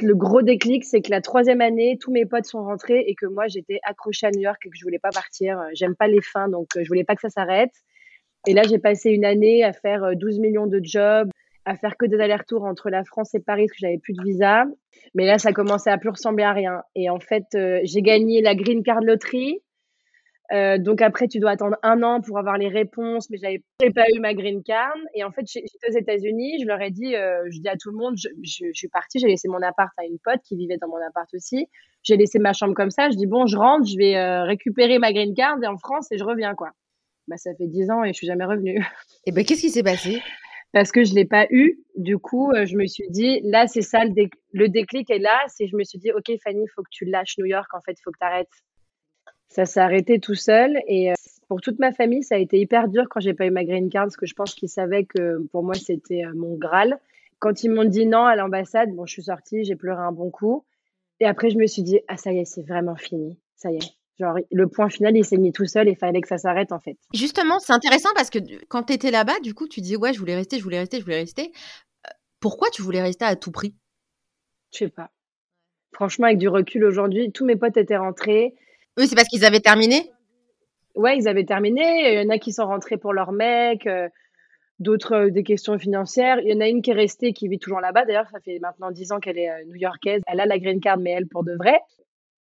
Le 0.00 0.16
gros 0.16 0.42
déclic, 0.42 0.84
c'est 0.84 1.00
que 1.00 1.10
la 1.10 1.20
troisième 1.20 1.60
année, 1.60 1.96
tous 2.00 2.10
mes 2.10 2.26
potes 2.26 2.46
sont 2.46 2.64
rentrés 2.64 3.04
et 3.06 3.14
que 3.14 3.26
moi, 3.26 3.46
j'étais 3.46 3.78
accrochée 3.84 4.26
à 4.26 4.30
New 4.32 4.40
York 4.40 4.60
et 4.66 4.70
que 4.70 4.76
je 4.76 4.82
voulais 4.84 4.98
pas 4.98 5.10
partir. 5.10 5.64
J'aime 5.74 5.94
pas 5.94 6.08
les 6.08 6.22
fins, 6.22 6.48
donc 6.48 6.70
je 6.76 6.88
voulais 6.88 7.04
pas 7.04 7.14
que 7.14 7.20
ça 7.20 7.30
s'arrête. 7.30 7.72
Et 8.48 8.54
là, 8.54 8.62
j'ai 8.64 8.78
passé 8.78 9.10
une 9.10 9.24
année 9.24 9.62
à 9.62 9.72
faire 9.72 10.16
12 10.16 10.40
millions 10.40 10.66
de 10.66 10.80
jobs, 10.82 11.30
à 11.64 11.76
faire 11.76 11.96
que 11.96 12.06
des 12.06 12.18
allers-retours 12.20 12.64
entre 12.64 12.90
la 12.90 13.04
France 13.04 13.34
et 13.34 13.40
Paris 13.40 13.66
parce 13.66 13.72
que 13.72 13.86
j'avais 13.86 13.98
plus 13.98 14.14
de 14.14 14.22
visa. 14.22 14.64
Mais 15.14 15.26
là, 15.26 15.38
ça 15.38 15.52
commençait 15.52 15.90
à 15.90 15.98
plus 15.98 16.10
ressembler 16.10 16.44
à 16.44 16.52
rien. 16.52 16.82
Et 16.94 17.08
en 17.10 17.20
fait, 17.20 17.46
euh, 17.54 17.80
j'ai 17.84 18.02
gagné 18.02 18.42
la 18.42 18.54
Green 18.54 18.82
Card 18.82 19.00
Lottery. 19.00 19.60
Euh, 20.52 20.76
donc 20.76 21.00
après, 21.00 21.28
tu 21.28 21.38
dois 21.38 21.52
attendre 21.52 21.76
un 21.82 22.02
an 22.02 22.20
pour 22.20 22.38
avoir 22.38 22.58
les 22.58 22.68
réponses, 22.68 23.30
mais 23.30 23.38
j'avais 23.38 23.62
pas 23.94 24.04
eu 24.14 24.20
ma 24.20 24.34
green 24.34 24.62
card. 24.62 24.94
Et 25.14 25.24
en 25.24 25.30
fait, 25.30 25.46
j'étais 25.46 25.88
aux 25.88 25.96
États-Unis, 25.96 26.58
je 26.60 26.66
leur 26.66 26.82
ai 26.82 26.90
dit, 26.90 27.16
euh, 27.16 27.42
je 27.50 27.58
dis 27.58 27.68
à 27.68 27.76
tout 27.76 27.90
le 27.90 27.96
monde, 27.96 28.16
je, 28.18 28.66
suis 28.74 28.88
partie, 28.88 29.18
j'ai 29.18 29.28
laissé 29.28 29.48
mon 29.48 29.62
appart 29.62 29.92
à 29.96 30.04
une 30.04 30.18
pote 30.22 30.40
qui 30.44 30.56
vivait 30.56 30.76
dans 30.76 30.88
mon 30.88 31.00
appart 31.06 31.32
aussi. 31.32 31.68
J'ai 32.02 32.18
laissé 32.18 32.38
ma 32.38 32.52
chambre 32.52 32.74
comme 32.74 32.90
ça. 32.90 33.08
Je 33.08 33.16
dis 33.16 33.26
bon, 33.26 33.46
je 33.46 33.56
rentre, 33.56 33.86
je 33.86 33.96
vais 33.96 34.42
récupérer 34.42 34.98
ma 34.98 35.12
green 35.12 35.34
card 35.34 35.56
et 35.62 35.66
en 35.66 35.78
France 35.78 36.12
et 36.12 36.18
je 36.18 36.24
reviens 36.24 36.54
quoi. 36.54 36.72
Bah 37.28 37.36
ça 37.38 37.54
fait 37.54 37.68
dix 37.68 37.88
ans 37.90 38.04
et 38.04 38.08
je 38.08 38.14
suis 38.14 38.26
jamais 38.26 38.44
revenue. 38.44 38.84
Et 39.26 39.32
ben 39.32 39.44
qu'est-ce 39.44 39.60
qui 39.60 39.70
s'est 39.70 39.84
passé? 39.84 40.20
Parce 40.72 40.90
que 40.90 41.04
je 41.04 41.14
l'ai 41.14 41.24
pas 41.24 41.46
eu. 41.50 41.78
Du 41.96 42.18
coup, 42.18 42.50
euh, 42.52 42.64
je 42.64 42.76
me 42.76 42.86
suis 42.86 43.08
dit, 43.10 43.40
là, 43.44 43.66
c'est 43.66 43.82
ça, 43.82 44.04
le, 44.04 44.68
déclic 44.68 45.10
est 45.10 45.18
là. 45.18 45.44
C'est, 45.48 45.66
je 45.66 45.76
me 45.76 45.84
suis 45.84 45.98
dit, 45.98 46.10
OK, 46.12 46.30
Fanny, 46.42 46.62
il 46.62 46.70
faut 46.74 46.82
que 46.82 46.90
tu 46.90 47.04
lâches 47.04 47.36
New 47.38 47.44
York. 47.44 47.72
En 47.74 47.80
fait, 47.80 47.92
il 47.92 48.02
faut 48.02 48.10
que 48.10 48.18
tu 48.18 48.26
arrêtes. 48.26 48.48
Ça 49.48 49.66
s'est 49.66 49.80
arrêté 49.80 50.18
tout 50.18 50.34
seul. 50.34 50.78
Et 50.88 51.10
euh, 51.10 51.14
pour 51.48 51.60
toute 51.60 51.78
ma 51.78 51.92
famille, 51.92 52.22
ça 52.22 52.36
a 52.36 52.38
été 52.38 52.58
hyper 52.58 52.88
dur 52.88 53.04
quand 53.10 53.20
j'ai 53.20 53.34
pas 53.34 53.46
eu 53.46 53.50
ma 53.50 53.64
green 53.64 53.90
card, 53.90 54.04
parce 54.04 54.16
que 54.16 54.26
je 54.26 54.34
pense 54.34 54.54
qu'ils 54.54 54.70
savaient 54.70 55.04
que 55.04 55.46
pour 55.52 55.62
moi, 55.62 55.74
c'était 55.74 56.24
euh, 56.24 56.32
mon 56.34 56.56
Graal. 56.56 56.98
Quand 57.38 57.62
ils 57.62 57.70
m'ont 57.70 57.84
dit 57.84 58.06
non 58.06 58.24
à 58.24 58.36
l'ambassade, 58.36 58.94
bon, 58.94 59.04
je 59.04 59.12
suis 59.12 59.24
sortie, 59.24 59.64
j'ai 59.64 59.76
pleuré 59.76 60.00
un 60.00 60.12
bon 60.12 60.30
coup. 60.30 60.64
Et 61.20 61.26
après, 61.26 61.50
je 61.50 61.58
me 61.58 61.66
suis 61.66 61.82
dit, 61.82 62.00
ah, 62.08 62.16
ça 62.16 62.32
y 62.32 62.38
est, 62.38 62.44
c'est 62.46 62.66
vraiment 62.66 62.96
fini. 62.96 63.38
Ça 63.56 63.70
y 63.70 63.76
est, 63.76 63.94
Genre, 64.20 64.36
le 64.50 64.68
point 64.68 64.90
final, 64.90 65.16
il 65.16 65.24
s'est 65.24 65.38
mis 65.38 65.52
tout 65.52 65.64
seul 65.66 65.88
et 65.88 65.92
il 65.92 65.96
fallait 65.96 66.20
que 66.20 66.28
ça 66.28 66.38
s'arrête 66.38 66.72
en 66.72 66.78
fait. 66.78 66.96
Justement, 67.14 67.58
c'est 67.58 67.72
intéressant 67.72 68.10
parce 68.14 68.30
que 68.30 68.38
quand 68.66 68.84
tu 68.84 68.92
étais 68.92 69.10
là-bas, 69.10 69.40
du 69.42 69.54
coup, 69.54 69.66
tu 69.66 69.80
disais 69.80 69.96
ouais, 69.96 70.12
je 70.12 70.18
voulais 70.18 70.34
rester, 70.34 70.58
je 70.58 70.62
voulais 70.62 70.78
rester, 70.78 70.98
je 70.98 71.04
voulais 71.04 71.20
rester. 71.20 71.50
Euh, 72.06 72.10
pourquoi 72.40 72.68
tu 72.70 72.82
voulais 72.82 73.00
rester 73.00 73.24
à 73.24 73.36
tout 73.36 73.50
prix? 73.50 73.74
Je 74.72 74.78
sais 74.78 74.88
pas. 74.88 75.10
Franchement, 75.94 76.26
avec 76.26 76.38
du 76.38 76.48
recul 76.48 76.84
aujourd'hui, 76.84 77.32
tous 77.32 77.44
mes 77.44 77.56
potes 77.56 77.76
étaient 77.76 77.96
rentrés. 77.96 78.54
Oui, 78.98 79.06
c'est 79.06 79.14
parce 79.14 79.28
qu'ils 79.28 79.44
avaient 79.44 79.60
terminé? 79.60 80.10
Ouais, 80.94 81.16
ils 81.16 81.26
avaient 81.26 81.44
terminé. 81.44 82.12
Il 82.12 82.22
y 82.22 82.26
en 82.26 82.30
a 82.30 82.38
qui 82.38 82.52
sont 82.52 82.66
rentrés 82.66 82.98
pour 82.98 83.14
leur 83.14 83.32
mec, 83.32 83.86
euh, 83.86 84.08
d'autres 84.78 85.14
euh, 85.14 85.30
des 85.30 85.42
questions 85.42 85.78
financières. 85.78 86.38
Il 86.40 86.52
y 86.52 86.54
en 86.54 86.60
a 86.60 86.68
une 86.68 86.82
qui 86.82 86.90
est 86.90 86.94
restée, 86.94 87.32
qui 87.32 87.48
vit 87.48 87.58
toujours 87.58 87.80
là-bas. 87.80 88.04
D'ailleurs, 88.04 88.28
ça 88.30 88.40
fait 88.40 88.58
maintenant 88.58 88.90
dix 88.90 89.10
ans 89.10 89.20
qu'elle 89.20 89.38
est 89.38 89.64
new-yorkaise. 89.64 90.20
Elle 90.26 90.40
a 90.40 90.46
la 90.46 90.58
green 90.58 90.80
card, 90.80 90.98
mais 90.98 91.12
elle 91.12 91.28
pour 91.28 91.44
de 91.44 91.54
vrai 91.54 91.80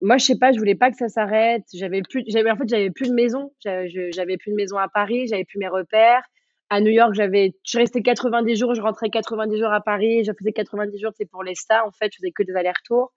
moi, 0.03 0.19
je 0.19 0.25
sais 0.27 0.39
pas, 0.39 0.53
je 0.53 0.59
voulais 0.59 0.75
pas 0.75 0.91
que 0.91 0.97
ça 0.97 1.09
s'arrête. 1.09 1.65
J'avais 1.75 2.03
plus, 2.03 2.23
j'avais, 2.29 2.51
en 2.51 2.57
fait, 2.57 2.69
j'avais 2.69 2.91
plus 2.91 3.09
de 3.09 3.15
maison. 3.15 3.53
J'avais 3.61 4.37
plus 4.37 4.51
de 4.51 4.57
maison 4.57 4.77
à 4.79 4.89
Paris, 4.89 5.27
j'avais 5.29 5.45
plus 5.45 5.59
mes 5.59 5.69
repères. 5.69 6.23
À 6.69 6.81
New 6.81 6.91
York, 6.91 7.15
j'avais, 7.15 7.55
je 7.65 7.79
restais 7.79 8.03
90 8.03 8.57
jours, 8.57 8.75
je 8.75 8.83
rentrais 8.83 9.09
90 9.09 9.57
jours 9.57 9.73
à 9.73 9.81
Paris, 9.81 10.25
je 10.25 10.33
faisais 10.37 10.53
90 10.53 10.99
jours, 10.99 11.13
c'est 11.17 11.31
pour 11.31 11.45
les 11.45 11.55
stars, 11.55 11.87
en 11.87 11.93
fait, 11.93 12.11
je 12.13 12.17
faisais 12.19 12.33
que 12.33 12.43
des 12.43 12.55
allers-retours. 12.57 13.13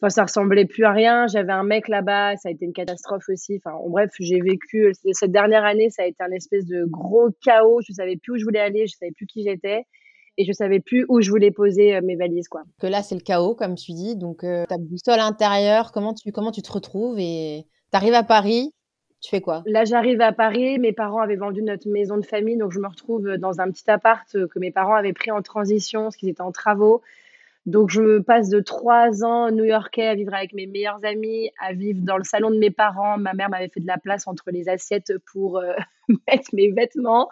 Enfin, 0.00 0.08
ça 0.08 0.22
ressemblait 0.22 0.64
plus 0.64 0.84
à 0.84 0.90
rien. 0.90 1.26
J'avais 1.28 1.52
un 1.52 1.64
mec 1.64 1.86
là-bas, 1.86 2.36
ça 2.36 2.48
a 2.48 2.52
été 2.52 2.64
une 2.64 2.72
catastrophe 2.72 3.28
aussi. 3.28 3.60
Enfin, 3.64 3.76
bref, 3.88 4.10
j'ai 4.18 4.40
vécu, 4.40 4.90
cette 5.12 5.30
dernière 5.30 5.64
année, 5.64 5.90
ça 5.90 6.02
a 6.02 6.06
été 6.06 6.22
un 6.24 6.32
espèce 6.32 6.66
de 6.66 6.84
gros 6.86 7.28
chaos. 7.44 7.80
Je 7.86 7.92
savais 7.92 8.16
plus 8.16 8.32
où 8.32 8.38
je 8.38 8.44
voulais 8.44 8.58
aller, 8.58 8.86
je 8.86 8.96
savais 8.96 9.12
plus 9.12 9.26
qui 9.26 9.44
j'étais 9.44 9.84
et 10.38 10.44
je 10.44 10.52
savais 10.52 10.80
plus 10.80 11.04
où 11.08 11.20
je 11.20 11.30
voulais 11.30 11.50
poser 11.50 11.96
euh, 11.96 12.00
mes 12.02 12.16
valises 12.16 12.48
quoi. 12.48 12.62
Que 12.80 12.86
là 12.86 13.02
c'est 13.02 13.14
le 13.14 13.20
chaos 13.20 13.54
comme 13.54 13.74
tu 13.74 13.92
dis. 13.92 14.16
Donc 14.16 14.44
euh, 14.44 14.64
ta 14.66 14.78
boussole 14.78 15.20
intérieure 15.20 15.92
comment 15.92 16.14
tu 16.14 16.32
comment 16.32 16.52
tu 16.52 16.62
te 16.62 16.72
retrouves 16.72 17.18
et 17.18 17.66
tu 17.92 17.96
arrives 17.96 18.14
à 18.14 18.22
Paris 18.22 18.72
tu 19.22 19.30
fais 19.30 19.40
quoi? 19.40 19.62
Là 19.66 19.84
j'arrive 19.84 20.20
à 20.20 20.32
Paris. 20.32 20.80
Mes 20.80 20.92
parents 20.92 21.20
avaient 21.20 21.36
vendu 21.36 21.62
notre 21.62 21.88
maison 21.88 22.16
de 22.16 22.26
famille. 22.26 22.56
Donc 22.56 22.72
je 22.72 22.80
me 22.80 22.88
retrouve 22.88 23.36
dans 23.36 23.60
un 23.60 23.70
petit 23.70 23.88
appart 23.88 24.26
euh, 24.34 24.48
que 24.48 24.58
mes 24.58 24.72
parents 24.72 24.96
avaient 24.96 25.12
pris 25.12 25.30
en 25.30 25.42
transition 25.42 26.10
ce 26.10 26.18
qui 26.18 26.28
était 26.28 26.42
en 26.42 26.50
travaux. 26.50 27.02
Donc 27.64 27.90
je 27.90 28.00
me 28.00 28.22
passe 28.22 28.48
de 28.48 28.58
trois 28.58 29.22
ans 29.22 29.52
new-yorkais 29.52 30.08
à 30.08 30.16
vivre 30.16 30.34
avec 30.34 30.52
mes 30.52 30.66
meilleurs 30.66 31.04
amis, 31.04 31.52
à 31.60 31.72
vivre 31.72 32.00
dans 32.02 32.16
le 32.16 32.24
salon 32.24 32.50
de 32.50 32.58
mes 32.58 32.72
parents. 32.72 33.16
Ma 33.16 33.34
mère 33.34 33.48
m'avait 33.48 33.68
fait 33.68 33.78
de 33.78 33.86
la 33.86 33.98
place 33.98 34.26
entre 34.26 34.50
les 34.50 34.68
assiettes 34.68 35.12
pour 35.32 35.58
euh, 35.58 35.72
mettre 36.26 36.52
mes 36.52 36.72
vêtements 36.72 37.28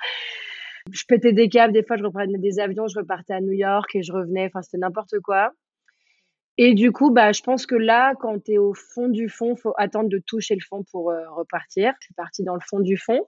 je 0.91 1.05
pétais 1.07 1.33
des 1.33 1.49
câbles, 1.49 1.73
des 1.73 1.83
fois 1.83 1.97
je 1.97 2.05
reprenais 2.05 2.39
des 2.39 2.59
avions, 2.59 2.87
je 2.89 2.99
repartais 2.99 3.35
à 3.35 3.41
New 3.41 3.53
York 3.53 3.95
et 3.95 4.03
je 4.03 4.13
revenais, 4.13 4.47
enfin 4.47 4.63
c'était 4.63 4.79
n'importe 4.79 5.19
quoi. 5.21 5.53
Et 6.63 6.75
du 6.75 6.93
coup, 6.93 7.11
bah, 7.11 7.33
je 7.33 7.41
pense 7.41 7.65
que 7.65 7.75
là, 7.75 8.15
quand 8.21 8.45
tu 8.45 8.53
es 8.53 8.59
au 8.59 8.75
fond 8.75 9.09
du 9.09 9.31
fond, 9.31 9.57
faut 9.57 9.73
attendre 9.79 10.11
de 10.11 10.19
toucher 10.19 10.55
le 10.55 10.61
fond 10.61 10.85
pour 10.91 11.11
euh, 11.11 11.23
repartir. 11.31 11.95
Je 12.01 12.07
suis 12.07 12.15
partie 12.15 12.45
dans 12.45 12.55
le 12.55 12.61
fond 12.61 12.81
du 12.81 12.99
fond. 12.99 13.27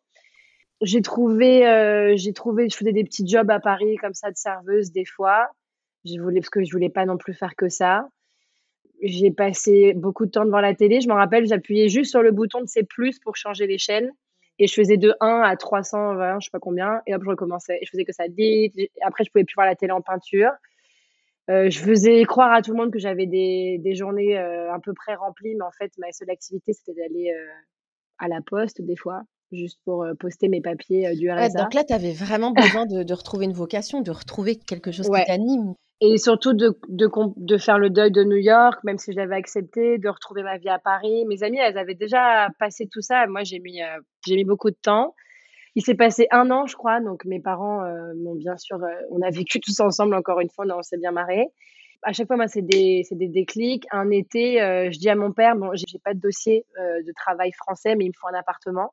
J'ai 0.82 1.00
trouvé, 1.00 1.66
euh, 1.66 2.12
j'ai 2.16 2.34
trouvé, 2.34 2.68
je 2.68 2.76
faisais 2.76 2.92
des 2.92 3.04
petits 3.04 3.26
jobs 3.26 3.50
à 3.50 3.58
Paris 3.58 3.96
comme 3.96 4.12
ça 4.12 4.30
de 4.30 4.36
serveuse 4.36 4.92
des 4.92 5.06
fois. 5.06 5.48
Je 6.04 6.20
voulais 6.20 6.40
parce 6.40 6.50
que 6.50 6.62
je 6.62 6.70
voulais 6.72 6.90
pas 6.90 7.06
non 7.06 7.16
plus 7.16 7.32
faire 7.32 7.54
que 7.56 7.70
ça. 7.70 8.06
J'ai 9.00 9.30
passé 9.30 9.94
beaucoup 9.94 10.26
de 10.26 10.30
temps 10.30 10.44
devant 10.44 10.60
la 10.60 10.74
télé. 10.74 11.00
Je 11.00 11.08
me 11.08 11.14
rappelle, 11.14 11.46
j'appuyais 11.46 11.88
juste 11.88 12.10
sur 12.10 12.22
le 12.22 12.32
bouton 12.32 12.60
de 12.60 12.66
C+ 12.66 12.86
pour 13.24 13.36
changer 13.36 13.66
les 13.66 13.78
chaînes. 13.78 14.10
Et 14.62 14.68
je 14.68 14.74
faisais 14.74 14.96
de 14.96 15.12
1 15.18 15.40
à 15.40 15.56
320, 15.56 16.38
je 16.38 16.44
sais 16.44 16.50
pas 16.52 16.60
combien. 16.60 17.00
Et 17.08 17.16
hop, 17.16 17.22
je 17.24 17.30
recommençais. 17.30 17.78
Et 17.82 17.84
je 17.84 17.90
faisais 17.90 18.04
que 18.04 18.12
ça 18.12 18.28
dit. 18.28 18.72
Après, 19.00 19.24
je 19.24 19.30
pouvais 19.32 19.42
plus 19.42 19.56
voir 19.56 19.66
la 19.66 19.74
télé 19.74 19.90
en 19.90 20.00
peinture. 20.00 20.52
Euh, 21.50 21.68
je 21.68 21.80
faisais 21.80 22.22
croire 22.22 22.52
à 22.52 22.62
tout 22.62 22.70
le 22.70 22.76
monde 22.76 22.92
que 22.92 23.00
j'avais 23.00 23.26
des, 23.26 23.78
des 23.80 23.96
journées 23.96 24.38
euh, 24.38 24.72
à 24.72 24.78
peu 24.78 24.94
près 24.94 25.16
remplies, 25.16 25.56
mais 25.56 25.64
en 25.64 25.72
fait, 25.72 25.90
ma 25.98 26.12
seule 26.12 26.30
activité, 26.30 26.74
c'était 26.74 26.94
d'aller 26.94 27.32
euh, 27.32 27.50
à 28.18 28.28
la 28.28 28.40
poste 28.40 28.80
des 28.80 28.94
fois, 28.94 29.22
juste 29.50 29.80
pour 29.84 30.04
euh, 30.04 30.14
poster 30.14 30.48
mes 30.48 30.60
papiers 30.60 31.12
du 31.16 31.28
RSA. 31.28 31.60
donc 31.60 31.74
là, 31.74 31.82
tu 31.82 31.92
avais 31.92 32.12
vraiment 32.12 32.52
besoin 32.52 32.86
de, 32.86 33.02
de, 33.02 33.14
retrouver 33.14 33.46
une 33.46 33.54
vocation, 33.54 34.00
de 34.00 34.12
retrouver 34.12 34.54
quelque 34.54 34.92
chose 34.92 35.08
qui 35.08 35.24
t'anime 35.26 35.74
et 36.04 36.18
surtout 36.18 36.52
de, 36.52 36.76
de, 36.88 37.58
faire 37.58 37.78
le 37.78 37.88
deuil 37.88 38.10
de 38.10 38.24
New 38.24 38.36
York, 38.36 38.82
même 38.82 38.98
si 38.98 39.12
je 39.12 39.16
l'avais 39.16 39.36
accepté, 39.36 39.98
de 39.98 40.08
retrouver 40.08 40.42
ma 40.42 40.58
vie 40.58 40.68
à 40.68 40.80
Paris. 40.80 41.24
Mes 41.26 41.44
amis, 41.44 41.58
elles 41.58 41.78
avaient 41.78 41.94
déjà 41.94 42.48
passé 42.58 42.88
tout 42.90 43.00
ça. 43.00 43.28
Moi, 43.28 43.44
j'ai 43.44 43.60
mis, 43.60 43.80
euh, 43.80 44.00
mis 44.28 44.44
beaucoup 44.44 44.70
de 44.70 44.76
temps. 44.82 45.14
Il 45.76 45.84
s'est 45.84 45.94
passé 45.94 46.26
un 46.32 46.50
an, 46.50 46.66
je 46.66 46.74
crois. 46.74 47.00
Donc, 47.00 47.24
mes 47.24 47.38
parents 47.38 47.84
euh, 47.84 48.14
m'ont 48.16 48.34
bien 48.34 48.56
sûr, 48.56 48.82
euh, 48.82 48.88
on 49.12 49.22
a 49.22 49.30
vécu 49.30 49.60
tous 49.60 49.78
ensemble 49.78 50.16
encore 50.16 50.40
une 50.40 50.50
fois. 50.50 50.66
On 50.76 50.82
s'est 50.82 50.98
bien 50.98 51.12
marré. 51.12 51.46
À 52.02 52.12
chaque 52.12 52.26
fois, 52.26 52.36
moi, 52.36 52.48
c'est 52.48 52.62
des, 52.62 53.04
des 53.12 53.28
déclics. 53.28 53.86
Un 53.92 54.10
été, 54.10 54.56
je 54.90 54.98
dis 54.98 55.08
à 55.08 55.14
mon 55.14 55.30
père, 55.30 55.54
bon, 55.54 55.70
j'ai 55.74 56.00
pas 56.00 56.14
de 56.14 56.18
dossier 56.18 56.66
de 56.76 57.12
travail 57.14 57.52
français, 57.52 57.94
mais 57.94 58.06
il 58.06 58.08
me 58.08 58.14
faut 58.20 58.26
un 58.26 58.36
appartement. 58.36 58.92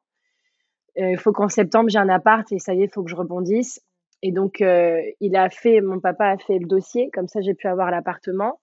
Il 0.96 1.18
faut 1.18 1.32
qu'en 1.32 1.50
septembre, 1.50 1.90
j'ai 1.90 1.98
un 1.98 2.08
appart 2.08 2.52
et 2.52 2.60
ça 2.60 2.76
y 2.76 2.84
est, 2.84 2.86
il 2.86 2.92
faut 2.92 3.02
que 3.02 3.10
je 3.10 3.16
rebondisse. 3.16 3.82
Et 4.22 4.32
donc, 4.32 4.62
euh, 4.62 5.02
il 5.20 5.36
a 5.36 5.50
fait, 5.50 5.82
mon 5.82 6.00
papa 6.00 6.28
a 6.28 6.38
fait 6.38 6.60
le 6.60 6.68
dossier, 6.68 7.10
comme 7.12 7.28
ça 7.28 7.42
j'ai 7.42 7.54
pu 7.54 7.68
avoir 7.68 7.92
l'appartement. 7.92 8.60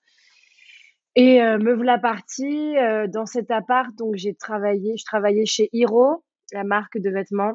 Et 1.19 1.41
me 1.41 1.73
voilà 1.73 1.97
partie 1.97 2.75
dans 3.09 3.25
cet 3.25 3.51
appart. 3.51 3.89
Donc 3.97 4.17
j'ai 4.17 4.35
travaillé, 4.35 4.99
je 4.99 5.05
travaillais 5.07 5.47
chez 5.47 5.71
Hiro, 5.73 6.23
la 6.53 6.63
marque 6.63 6.99
de 6.99 7.09
vêtements, 7.09 7.55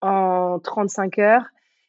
en 0.00 0.58
35 0.58 1.18
heures. 1.18 1.44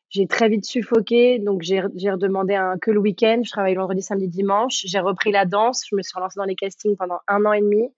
J'ai 0.10 0.26
très 0.26 0.48
vite 0.48 0.66
suffoqué, 0.66 1.40
donc 1.40 1.64
j'ai 1.64 1.82
redemandé 1.82 2.56
un 2.56 2.78
que 2.78 2.92
le 2.92 3.00
week-end. 3.00 3.42
Je 3.44 3.52
travaille 3.52 3.76
vendredi, 3.76 4.02
samedi, 4.02 4.30
dimanche. 4.30 4.84
J'ai 4.86 5.00
repris 5.00 5.32
la 5.32 5.46
danse. 5.46 5.86
Je 5.90 5.96
me 5.96 6.02
suis 6.02 6.14
relancée 6.16 6.38
dans 6.38 6.46
les 6.46 6.56
castings 6.56 6.96
pendant 6.96 7.20
un 7.28 7.46
an 7.46 7.52
et 7.52 7.60
demi. 7.60 7.90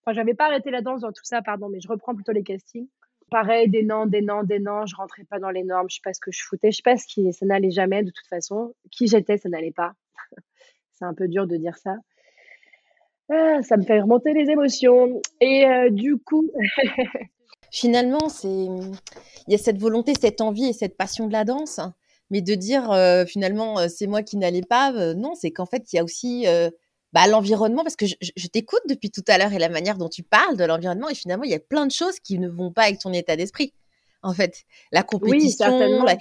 Enfin, 0.00 0.12
j'avais 0.12 0.34
pas 0.34 0.46
arrêté 0.46 0.70
la 0.70 0.80
danse 0.80 1.00
dans 1.00 1.10
tout 1.10 1.24
ça, 1.24 1.42
pardon, 1.42 1.68
mais 1.68 1.80
je 1.80 1.88
reprends 1.88 2.14
plutôt 2.14 2.32
les 2.32 2.44
castings. 2.44 2.86
Pareil, 3.30 3.68
des 3.68 3.82
noms, 3.82 4.06
des 4.06 4.20
noms, 4.20 4.42
des 4.42 4.58
noms. 4.58 4.86
Je 4.86 4.96
rentrais 4.96 5.24
pas 5.24 5.38
dans 5.38 5.50
les 5.50 5.64
normes. 5.64 5.88
Je 5.90 5.96
sais 5.96 6.00
pas 6.02 6.12
ce 6.12 6.20
que 6.20 6.30
je 6.30 6.42
foutais. 6.42 6.70
Je 6.70 6.76
sais 6.76 6.82
pas 6.82 6.96
ce 6.96 7.06
qui, 7.06 7.32
ça 7.32 7.46
n'allait 7.46 7.70
jamais 7.70 8.02
de 8.02 8.10
toute 8.10 8.26
façon. 8.26 8.74
Qui 8.90 9.06
j'étais, 9.06 9.38
ça 9.38 9.48
n'allait 9.48 9.72
pas. 9.72 9.94
C'est 10.92 11.04
un 11.04 11.14
peu 11.14 11.28
dur 11.28 11.46
de 11.46 11.56
dire 11.56 11.76
ça. 11.76 11.96
Ah, 13.30 13.62
ça 13.62 13.76
me 13.76 13.82
fait 13.82 14.00
remonter 14.00 14.32
les 14.32 14.50
émotions. 14.50 15.20
Et 15.40 15.66
euh, 15.66 15.90
du 15.90 16.16
coup. 16.18 16.50
Finalement, 17.70 18.28
c'est 18.28 18.48
il 18.48 19.52
y 19.52 19.54
a 19.54 19.58
cette 19.58 19.78
volonté, 19.78 20.12
cette 20.14 20.40
envie 20.40 20.66
et 20.66 20.72
cette 20.72 20.96
passion 20.96 21.26
de 21.26 21.32
la 21.32 21.44
danse, 21.44 21.80
mais 22.30 22.40
de 22.40 22.54
dire 22.54 22.92
euh, 22.92 23.26
finalement 23.26 23.80
euh, 23.80 23.88
c'est 23.88 24.06
moi 24.06 24.22
qui 24.22 24.36
n'allais 24.36 24.62
pas, 24.62 24.92
non, 25.14 25.34
c'est 25.34 25.50
qu'en 25.50 25.66
fait 25.66 25.92
il 25.92 25.96
y 25.96 25.98
a 25.98 26.04
aussi 26.04 26.46
bah, 27.14 27.26
l'environnement, 27.26 27.82
parce 27.82 27.96
que 27.96 28.06
je, 28.06 28.46
t'écoute 28.48 28.82
depuis 28.88 29.10
tout 29.10 29.24
à 29.28 29.38
l'heure 29.38 29.52
et 29.52 29.58
la 29.58 29.70
manière 29.70 29.96
dont 29.96 30.08
tu 30.08 30.22
parles 30.22 30.56
de 30.56 30.64
l'environnement, 30.64 31.08
et 31.08 31.14
finalement 31.14 31.44
il 31.44 31.50
y 31.50 31.54
a 31.54 31.60
plein 31.60 31.86
de 31.86 31.92
choses 31.92 32.18
qui 32.20 32.38
ne 32.38 32.48
vont 32.48 32.72
pas 32.72 32.82
avec 32.82 32.98
ton 32.98 33.12
état 33.12 33.36
d'esprit. 33.36 33.72
En 34.22 34.34
fait, 34.34 34.64
la 34.90 35.02
compétition. 35.02 36.02
Oui, 36.04 36.14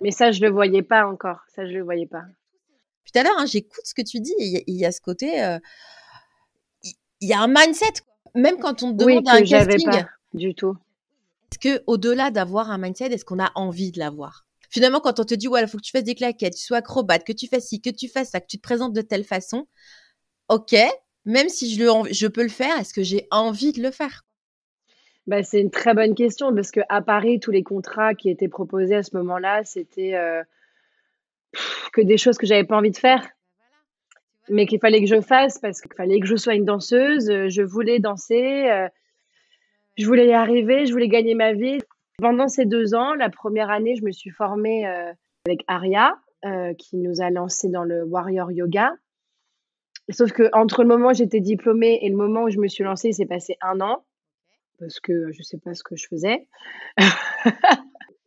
Mais 0.00 0.10
ça, 0.10 0.32
je 0.32 0.40
le 0.40 0.50
voyais 0.50 0.82
pas 0.82 1.06
encore. 1.06 1.40
Ça, 1.54 1.66
je 1.66 1.72
le 1.72 1.82
voyais 1.82 2.06
pas. 2.06 2.22
Tout 3.04 3.18
à 3.18 3.24
l'heure, 3.24 3.34
hein, 3.36 3.46
j'écoute 3.46 3.84
ce 3.84 3.94
que 3.94 4.02
tu 4.02 4.20
dis, 4.20 4.34
et 4.38 4.64
il 4.66 4.76
y, 4.76 4.86
a 4.86 4.92
ce 4.92 5.00
côté 5.00 5.58
il 7.22 7.28
y 7.28 7.32
a 7.32 7.40
un 7.40 7.48
mindset. 7.48 8.02
Même 8.34 8.58
quand 8.58 8.82
on 8.82 8.92
te 8.92 9.04
demande 9.04 9.28
un 9.28 9.42
casting, 9.42 9.90
pas 9.90 10.08
du 10.34 10.54
tout. 10.54 10.76
Est-ce 11.50 11.58
que 11.58 11.82
au-delà 11.86 12.30
d'avoir 12.30 12.70
un 12.70 12.78
mindset, 12.78 13.06
est-ce 13.12 13.24
qu'on 13.24 13.38
a 13.38 13.52
envie 13.54 13.92
de 13.92 13.98
l'avoir? 13.98 14.46
Finalement, 14.70 15.00
quand 15.00 15.20
on 15.20 15.24
te 15.24 15.34
dit 15.34 15.48
ouais, 15.48 15.60
il 15.60 15.68
faut 15.68 15.76
que 15.76 15.82
tu 15.82 15.90
fasses 15.90 16.04
des 16.04 16.14
claquettes, 16.14 16.54
tu 16.54 16.64
sois 16.64 16.78
acrobate, 16.78 17.24
que 17.24 17.32
tu 17.32 17.46
fasses 17.46 17.66
ci, 17.66 17.82
que 17.82 17.90
tu 17.90 18.08
fasses 18.08 18.30
ça, 18.30 18.40
que 18.40 18.46
tu 18.46 18.56
te 18.56 18.62
présentes 18.62 18.94
de 18.94 19.02
telle 19.02 19.24
façon, 19.24 19.66
ok. 20.52 20.76
Même 21.24 21.48
si 21.48 21.74
je, 21.74 22.26
peux 22.26 22.42
le 22.42 22.48
faire, 22.48 22.78
est-ce 22.78 22.92
que 22.92 23.02
j'ai 23.02 23.26
envie 23.30 23.72
de 23.72 23.82
le 23.82 23.90
faire? 23.90 24.24
Bah, 25.26 25.42
c'est 25.42 25.60
une 25.60 25.70
très 25.70 25.94
bonne 25.94 26.14
question 26.14 26.52
parce 26.52 26.72
que 26.72 26.80
à 26.88 27.00
Paris, 27.00 27.38
tous 27.38 27.52
les 27.52 27.62
contrats 27.62 28.14
qui 28.14 28.28
étaient 28.28 28.48
proposés 28.48 28.96
à 28.96 29.02
ce 29.04 29.16
moment-là, 29.16 29.62
c'était 29.62 30.14
euh, 30.14 30.42
que 31.92 32.00
des 32.00 32.18
choses 32.18 32.38
que 32.38 32.46
j'avais 32.46 32.64
pas 32.64 32.76
envie 32.76 32.90
de 32.90 32.96
faire 32.96 33.26
mais 34.48 34.66
qu'il 34.66 34.80
fallait 34.80 35.00
que 35.00 35.06
je 35.06 35.20
fasse 35.20 35.60
parce 35.60 35.80
qu'il 35.80 35.94
fallait 35.94 36.18
que 36.18 36.26
je 36.26 36.34
sois 36.34 36.54
une 36.54 36.64
danseuse. 36.64 37.30
Euh, 37.30 37.48
je 37.48 37.62
voulais 37.62 38.00
danser, 38.00 38.68
euh, 38.68 38.88
je 39.96 40.04
voulais 40.04 40.26
y 40.26 40.32
arriver, 40.32 40.84
je 40.84 40.92
voulais 40.92 41.08
gagner 41.08 41.36
ma 41.36 41.52
vie. 41.52 41.78
Pendant 42.18 42.48
ces 42.48 42.66
deux 42.66 42.94
ans, 42.96 43.14
la 43.14 43.30
première 43.30 43.70
année, 43.70 43.94
je 43.94 44.04
me 44.04 44.10
suis 44.10 44.30
formée 44.30 44.84
avec 45.46 45.64
Aria, 45.66 46.18
qui 46.76 46.96
nous 46.96 47.20
a 47.20 47.30
lancé 47.30 47.68
dans 47.68 47.84
le 47.84 48.04
Warrior 48.04 48.52
Yoga. 48.52 48.92
Sauf 50.10 50.32
que 50.32 50.50
entre 50.52 50.82
le 50.82 50.88
moment 50.88 51.10
où 51.10 51.14
j'étais 51.14 51.40
diplômée 51.40 51.98
et 52.02 52.08
le 52.08 52.16
moment 52.16 52.44
où 52.44 52.50
je 52.50 52.58
me 52.58 52.68
suis 52.68 52.84
lancée, 52.84 53.08
il 53.08 53.14
s'est 53.14 53.26
passé 53.26 53.56
un 53.60 53.80
an 53.80 54.04
parce 54.82 54.98
que 54.98 55.32
je 55.32 55.38
ne 55.38 55.44
sais 55.44 55.58
pas 55.58 55.74
ce 55.74 55.84
que 55.84 55.94
je 55.94 56.06
faisais. 56.08 56.48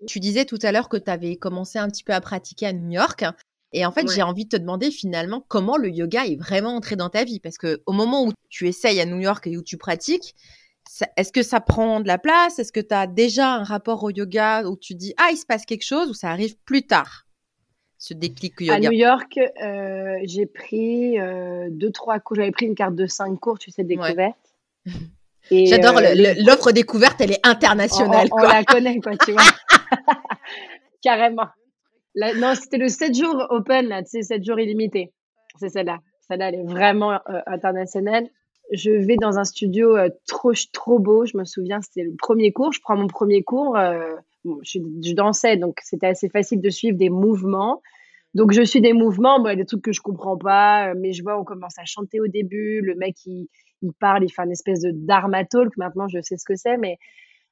tu 0.08 0.20
disais 0.20 0.46
tout 0.46 0.60
à 0.62 0.72
l'heure 0.72 0.88
que 0.88 0.98
tu 0.98 1.12
avais 1.12 1.36
commencé 1.36 1.78
un 1.80 1.90
petit 1.90 2.04
peu 2.04 2.14
à 2.14 2.22
pratiquer 2.22 2.68
à 2.68 2.74
New 2.74 2.92
York. 2.92 3.26
Et 3.74 3.86
en 3.86 3.92
fait, 3.92 4.10
j'ai 4.10 4.22
envie 4.22 4.46
de 4.46 4.50
te 4.50 4.56
demander 4.56 4.90
finalement 4.90 5.44
comment 5.46 5.76
le 5.76 5.90
yoga 5.90 6.26
est 6.26 6.38
vraiment 6.38 6.76
entré 6.76 6.96
dans 6.96 7.10
ta 7.10 7.26
vie? 7.26 7.42
Parce 7.42 7.58
que 7.58 7.82
au 7.86 7.92
moment 7.92 8.26
où 8.26 8.32
tu 8.50 8.68
essayes 8.70 9.02
à 9.02 9.06
New 9.06 9.20
York 9.20 9.46
et 9.48 9.58
où 9.58 9.64
tu 9.64 9.78
pratiques, 9.78 10.34
est-ce 11.18 11.34
que 11.34 11.44
ça 11.44 11.60
prend 11.60 12.00
de 12.00 12.08
la 12.08 12.18
place? 12.18 12.58
Est-ce 12.58 12.72
que 12.72 12.80
tu 12.80 12.94
as 12.94 13.08
déjà 13.08 13.56
un 13.56 13.64
rapport 13.64 14.04
au 14.04 14.12
yoga 14.12 14.64
où 14.64 14.78
tu 14.78 14.96
dis 14.96 15.14
Ah, 15.18 15.30
il 15.32 15.38
se 15.38 15.46
passe 15.46 15.66
quelque 15.66 15.84
chose 15.84 16.10
ou 16.10 16.14
ça 16.14 16.30
arrive 16.30 16.56
plus 16.64 16.88
tard? 16.88 17.25
Ce 18.08 18.14
déclic 18.14 18.62
yoga 18.62 18.76
À 18.76 18.80
New 18.80 18.92
York, 18.92 19.40
euh, 19.40 20.20
j'ai 20.26 20.46
pris 20.46 21.20
euh, 21.20 21.70
deux, 21.72 21.90
trois 21.90 22.20
cours. 22.20 22.36
J'avais 22.36 22.52
pris 22.52 22.68
une 22.68 22.76
carte 22.76 22.94
de 22.94 23.08
cinq 23.08 23.40
cours, 23.40 23.58
tu 23.58 23.72
sais, 23.72 23.84
découverte. 23.84 24.38
J'adore 25.52 25.98
euh, 25.98 26.36
l'offre 26.46 26.72
découverte, 26.72 27.20
elle 27.22 27.32
est 27.32 27.40
internationale. 27.44 28.28
On, 28.32 28.42
on 28.42 28.44
la 28.44 28.64
connaît, 28.64 29.00
quoi, 29.00 29.18
tu 29.18 29.32
vois. 29.32 29.42
Carrément 31.02 31.48
non, 32.16 32.54
c'était 32.54 32.78
le 32.78 32.90
7 32.90 33.16
jours 33.16 33.44
open, 33.50 33.88
là, 33.88 34.04
tu 34.04 34.12
sais, 34.12 34.22
7 34.22 34.46
jours 34.46 34.60
illimité. 34.60 35.12
C'est 35.60 35.70
celle-là. 35.70 35.98
Celle-là, 36.28 36.50
elle 36.50 36.60
est 36.60 36.64
vraiment 36.64 37.14
euh, 37.14 37.40
internationale. 37.48 38.30
Je 38.72 38.92
vais 38.92 39.18
dans 39.18 39.40
un 39.40 39.46
studio 39.46 39.98
trop, 40.28 40.54
trop 40.72 41.00
beau. 41.00 41.26
Je 41.26 41.38
me 41.38 41.44
souviens, 41.44 41.82
c'était 41.82 42.04
le 42.04 42.16
premier 42.16 42.52
cours. 42.52 42.72
Je 42.72 42.82
prends 42.82 42.96
mon 42.96 43.08
premier 43.08 43.42
cours. 43.42 43.76
Je, 44.46 44.80
je, 45.02 45.14
dansais, 45.14 45.58
donc 45.58 45.80
c'était 45.84 46.08
assez 46.08 46.30
facile 46.30 46.62
de 46.62 46.70
suivre 46.70 46.98
des 46.98 47.10
mouvements. 47.10 47.82
Donc, 48.36 48.52
je 48.52 48.62
suis 48.62 48.82
des 48.82 48.94
mouvements, 48.94 49.40
des 49.42 49.66
trucs 49.66 49.82
que 49.82 49.94
je 49.94 50.02
comprends 50.02 50.38
pas, 50.38 50.94
mais 50.94 51.14
je 51.14 51.24
vois, 51.24 51.40
on 51.40 51.46
commence 51.46 51.80
à 51.80 51.86
chanter 51.86 52.20
au 52.20 52.28
début. 52.28 52.82
Le 52.82 52.96
mec, 52.96 53.16
il, 53.26 53.48
il 53.82 53.94
parle, 53.94 54.24
il 54.24 54.30
fait 54.30 54.44
une 54.44 54.52
espèce 54.52 54.82
de 54.82 54.92
dharma 54.94 55.46
talk. 55.46 55.76
Maintenant, 55.78 56.08
je 56.08 56.20
sais 56.22 56.36
ce 56.38 56.44
que 56.46 56.56
c'est, 56.56 56.78
mais 56.78 56.98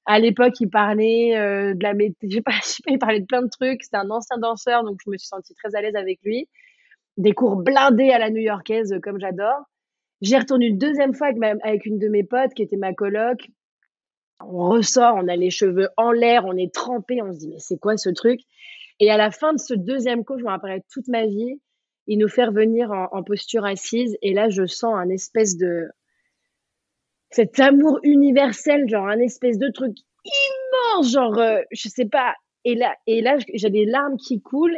à 0.05 0.19
l'époque, 0.19 0.59
il 0.59 0.69
parlait 0.69 1.37
euh, 1.37 1.73
de 1.73 1.83
la 1.83 1.93
je 2.23 2.27
sais 2.27 2.41
pas, 2.41 2.51
il 2.87 2.99
parlait 2.99 3.21
de 3.21 3.25
plein 3.25 3.41
de 3.41 3.49
trucs. 3.49 3.83
C'était 3.83 3.97
un 3.97 4.09
ancien 4.09 4.37
danseur, 4.37 4.83
donc 4.83 4.99
je 5.05 5.09
me 5.09 5.17
suis 5.17 5.27
sentie 5.27 5.53
très 5.55 5.75
à 5.75 5.81
l'aise 5.81 5.95
avec 5.95 6.19
lui. 6.23 6.49
Des 7.17 7.31
cours 7.31 7.55
blindés 7.55 8.09
à 8.09 8.19
la 8.19 8.29
new-yorkaise, 8.29 8.93
euh, 8.93 8.99
comme 8.99 9.19
j'adore. 9.19 9.61
J'ai 10.21 10.37
retourné 10.37 10.67
une 10.67 10.77
deuxième 10.77 11.13
fois 11.13 11.27
avec, 11.27 11.41
avec 11.63 11.85
une 11.85 11.99
de 11.99 12.07
mes 12.07 12.23
potes 12.23 12.53
qui 12.53 12.63
était 12.63 12.77
ma 12.77 12.93
coloc. 12.93 13.49
On 14.41 14.69
ressort, 14.69 15.15
on 15.15 15.27
a 15.27 15.35
les 15.35 15.49
cheveux 15.49 15.87
en 15.95 16.11
l'air, 16.11 16.45
on 16.45 16.57
est 16.57 16.73
trempé, 16.73 17.21
on 17.21 17.31
se 17.31 17.39
dit 17.39 17.47
mais 17.47 17.59
c'est 17.59 17.77
quoi 17.77 17.95
ce 17.95 18.09
truc? 18.09 18.41
Et 18.99 19.09
à 19.09 19.17
la 19.17 19.31
fin 19.31 19.53
de 19.53 19.59
ce 19.59 19.73
deuxième 19.73 20.23
cours, 20.23 20.37
je 20.37 20.43
me 20.43 20.49
rappellerai 20.49 20.83
toute 20.91 21.07
ma 21.07 21.25
vie, 21.25 21.59
il 22.07 22.17
nous 22.17 22.27
fait 22.27 22.45
revenir 22.45 22.91
en, 22.91 23.23
posture 23.23 23.65
assise 23.65 24.17
et 24.21 24.33
là 24.33 24.49
je 24.49 24.65
sens 24.65 24.93
un 24.95 25.09
espèce 25.09 25.57
de 25.57 25.87
cet 27.29 27.59
amour 27.59 27.99
universel, 28.03 28.87
genre 28.89 29.07
un 29.07 29.19
espèce 29.19 29.57
de 29.57 29.69
truc 29.69 29.95
immense, 30.25 31.11
genre, 31.11 31.37
euh, 31.39 31.61
je 31.71 31.89
sais 31.89 32.05
pas. 32.05 32.35
Et 32.65 32.75
là, 32.75 32.95
et 33.07 33.21
là 33.21 33.37
j'ai 33.53 33.69
des 33.69 33.85
larmes 33.85 34.17
qui 34.17 34.41
coulent 34.41 34.77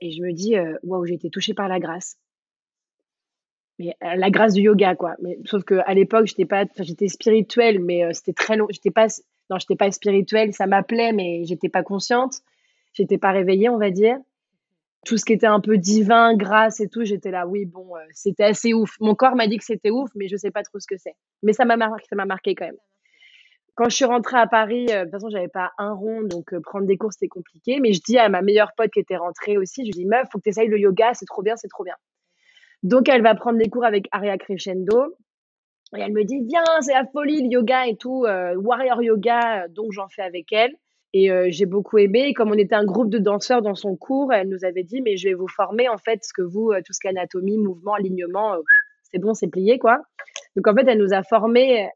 et 0.00 0.10
je 0.10 0.22
me 0.22 0.32
dis, 0.32 0.56
euh, 0.56 0.76
waouh, 0.82 1.06
j'ai 1.06 1.14
été 1.14 1.30
touchée 1.30 1.54
par 1.54 1.68
la 1.68 1.78
grâce. 1.78 2.18
Mais 3.78 3.94
euh, 4.02 4.14
la 4.16 4.30
grâce 4.30 4.54
du 4.54 4.62
yoga, 4.62 4.94
quoi. 4.94 5.14
Mais 5.22 5.38
sauf 5.44 5.64
que 5.64 5.76
à 5.86 5.94
l'époque, 5.94 6.26
j'étais 6.26 6.44
pas, 6.44 6.64
j'étais 6.78 7.08
spirituelle, 7.08 7.80
mais 7.80 8.12
c'était 8.12 8.32
très 8.32 8.56
long. 8.56 8.66
J'étais 8.70 8.90
pas, 8.90 9.06
non, 9.50 9.58
j'étais 9.58 9.76
pas 9.76 9.90
spirituelle. 9.90 10.52
Ça 10.52 10.66
m'appelait, 10.66 11.12
mais 11.12 11.44
j'étais 11.44 11.68
pas 11.68 11.82
consciente. 11.82 12.40
J'étais 12.96 13.18
pas 13.18 13.30
réveillée, 13.30 13.68
on 13.68 13.78
va 13.78 13.90
dire 13.90 14.18
tout 15.06 15.16
ce 15.16 15.24
qui 15.24 15.32
était 15.32 15.46
un 15.46 15.60
peu 15.60 15.78
divin, 15.78 16.36
grâce 16.36 16.80
et 16.80 16.88
tout, 16.88 17.04
j'étais 17.04 17.30
là, 17.30 17.46
oui, 17.46 17.64
bon, 17.64 17.96
euh, 17.96 18.00
c'était 18.12 18.42
assez 18.42 18.74
ouf. 18.74 18.96
Mon 19.00 19.14
corps 19.14 19.36
m'a 19.36 19.46
dit 19.46 19.56
que 19.56 19.64
c'était 19.64 19.90
ouf, 19.90 20.10
mais 20.16 20.26
je 20.26 20.36
sais 20.36 20.50
pas 20.50 20.64
trop 20.64 20.80
ce 20.80 20.86
que 20.86 20.96
c'est. 20.98 21.14
Mais 21.44 21.52
ça 21.52 21.64
m'a 21.64 21.76
marqué, 21.76 22.04
ça 22.10 22.16
m'a 22.16 22.26
marqué 22.26 22.56
quand 22.56 22.66
même. 22.66 22.76
Quand 23.76 23.88
je 23.88 23.94
suis 23.94 24.04
rentrée 24.04 24.38
à 24.38 24.48
Paris, 24.48 24.86
euh, 24.90 25.00
de 25.00 25.02
toute 25.04 25.12
façon, 25.12 25.30
j'avais 25.30 25.48
pas 25.48 25.70
un 25.78 25.92
rond, 25.92 26.22
donc 26.22 26.52
euh, 26.52 26.60
prendre 26.60 26.86
des 26.86 26.96
cours, 26.96 27.12
c'était 27.12 27.28
compliqué. 27.28 27.78
Mais 27.78 27.92
je 27.92 28.00
dis 28.04 28.18
à 28.18 28.28
ma 28.28 28.42
meilleure 28.42 28.72
pote 28.76 28.90
qui 28.90 28.98
était 28.98 29.16
rentrée 29.16 29.56
aussi, 29.56 29.86
je 29.86 29.92
dis, 29.92 30.06
meuf, 30.06 30.26
faut 30.32 30.38
que 30.38 30.42
tu 30.42 30.48
essayes 30.48 30.68
le 30.68 30.78
yoga, 30.78 31.14
c'est 31.14 31.26
trop 31.26 31.42
bien, 31.42 31.56
c'est 31.56 31.68
trop 31.68 31.84
bien. 31.84 31.94
Donc, 32.82 33.08
elle 33.08 33.22
va 33.22 33.36
prendre 33.36 33.58
des 33.58 33.70
cours 33.70 33.84
avec 33.84 34.08
Aria 34.10 34.36
Crescendo. 34.38 35.16
Et 35.96 36.00
elle 36.00 36.12
me 36.12 36.24
dit, 36.24 36.40
viens, 36.48 36.64
c'est 36.80 36.94
la 36.94 37.06
folie, 37.06 37.42
le 37.42 37.48
yoga 37.48 37.86
et 37.86 37.96
tout, 37.96 38.26
warrior 38.56 39.02
yoga, 39.02 39.68
donc 39.68 39.92
j'en 39.92 40.08
fais 40.08 40.22
avec 40.22 40.52
elle. 40.52 40.74
Et 41.18 41.30
euh, 41.30 41.46
j'ai 41.48 41.64
beaucoup 41.64 41.96
aimé. 41.96 42.34
comme 42.34 42.50
on 42.50 42.58
était 42.58 42.74
un 42.74 42.84
groupe 42.84 43.08
de 43.08 43.16
danseurs 43.16 43.62
dans 43.62 43.74
son 43.74 43.96
cours, 43.96 44.34
elle 44.34 44.50
nous 44.50 44.66
avait 44.66 44.82
dit, 44.82 45.00
mais 45.00 45.16
je 45.16 45.28
vais 45.28 45.34
vous 45.34 45.48
former 45.48 45.88
en 45.88 45.96
fait, 45.96 46.22
ce 46.22 46.34
que 46.34 46.42
vous, 46.42 46.72
euh, 46.72 46.82
tout 46.84 46.92
ce 46.92 47.00
qui 47.00 47.06
est 47.06 47.10
anatomie, 47.10 47.56
mouvement, 47.56 47.94
alignement, 47.94 48.52
euh, 48.52 48.58
c'est 49.10 49.18
bon, 49.18 49.32
c'est 49.32 49.46
plié 49.46 49.78
quoi. 49.78 50.02
Donc 50.56 50.68
en 50.68 50.74
fait, 50.74 50.84
elle 50.86 50.98
nous 50.98 51.14
a 51.14 51.22
formés. 51.22 51.88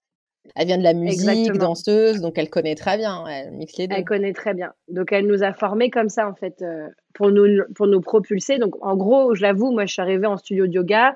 Elle 0.57 0.67
vient 0.67 0.79
de 0.79 0.83
la 0.83 0.95
musique, 0.95 1.53
danseuse, 1.53 2.23
donc 2.23 2.39
elle 2.39 2.49
connaît 2.49 2.77
très 2.77 2.97
bien. 2.97 3.27
Elle 3.27 3.51
mixe 3.51 3.77
les 3.77 3.89
deux. 3.89 3.95
Elle 3.95 4.07
connaît 4.07 4.33
très 4.33 4.55
bien. 4.55 4.73
Donc 4.89 5.13
elle 5.13 5.27
nous 5.27 5.43
a 5.43 5.53
formés 5.53 5.91
comme 5.91 6.09
ça 6.09 6.27
en 6.27 6.35
fait 6.35 6.65
pour 7.13 7.31
nous 7.31 7.63
pour 7.75 7.89
nous 7.89 8.01
propulser. 8.01 8.57
Donc 8.57 8.75
en 8.81 8.97
gros, 8.97 9.35
je 9.35 9.43
l'avoue, 9.43 9.71
moi 9.71 9.85
je 9.85 9.93
suis 9.93 10.01
arrivée 10.01 10.27
en 10.27 10.39
studio 10.39 10.67
de 10.67 10.73
yoga. 10.73 11.15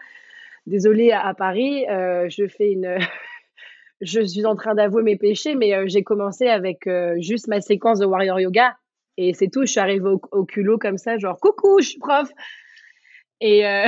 Désolée 0.67 1.11
à, 1.11 1.33
Paris, 1.33 1.87
je 1.89 2.47
fais 2.49 2.71
une 2.71 2.99
je 4.05 4.21
suis 4.21 4.47
en 4.47 4.55
train 4.55 4.75
d'avouer 4.75 5.03
mes 5.03 5.17
péchés, 5.17 5.55
mais 5.55 5.75
euh, 5.75 5.85
j'ai 5.87 6.03
commencé 6.03 6.47
avec 6.47 6.87
euh, 6.87 7.17
juste 7.19 7.49
ma 7.49 7.61
séquence 7.61 7.99
de 7.99 8.07
Warrior 8.07 8.39
Yoga. 8.39 8.77
Et 9.17 9.33
c'est 9.33 9.49
tout, 9.49 9.63
je 9.63 9.71
suis 9.71 9.81
arrivée 9.81 10.11
au, 10.33 10.45
culot 10.45 10.79
comme 10.79 10.99
ça, 10.99 11.19
genre 11.19 11.39
coucou, 11.39 11.81
je 11.81 11.89
suis 11.91 11.99
prof. 11.99 12.29
Et. 13.41 13.67
Euh, 13.67 13.87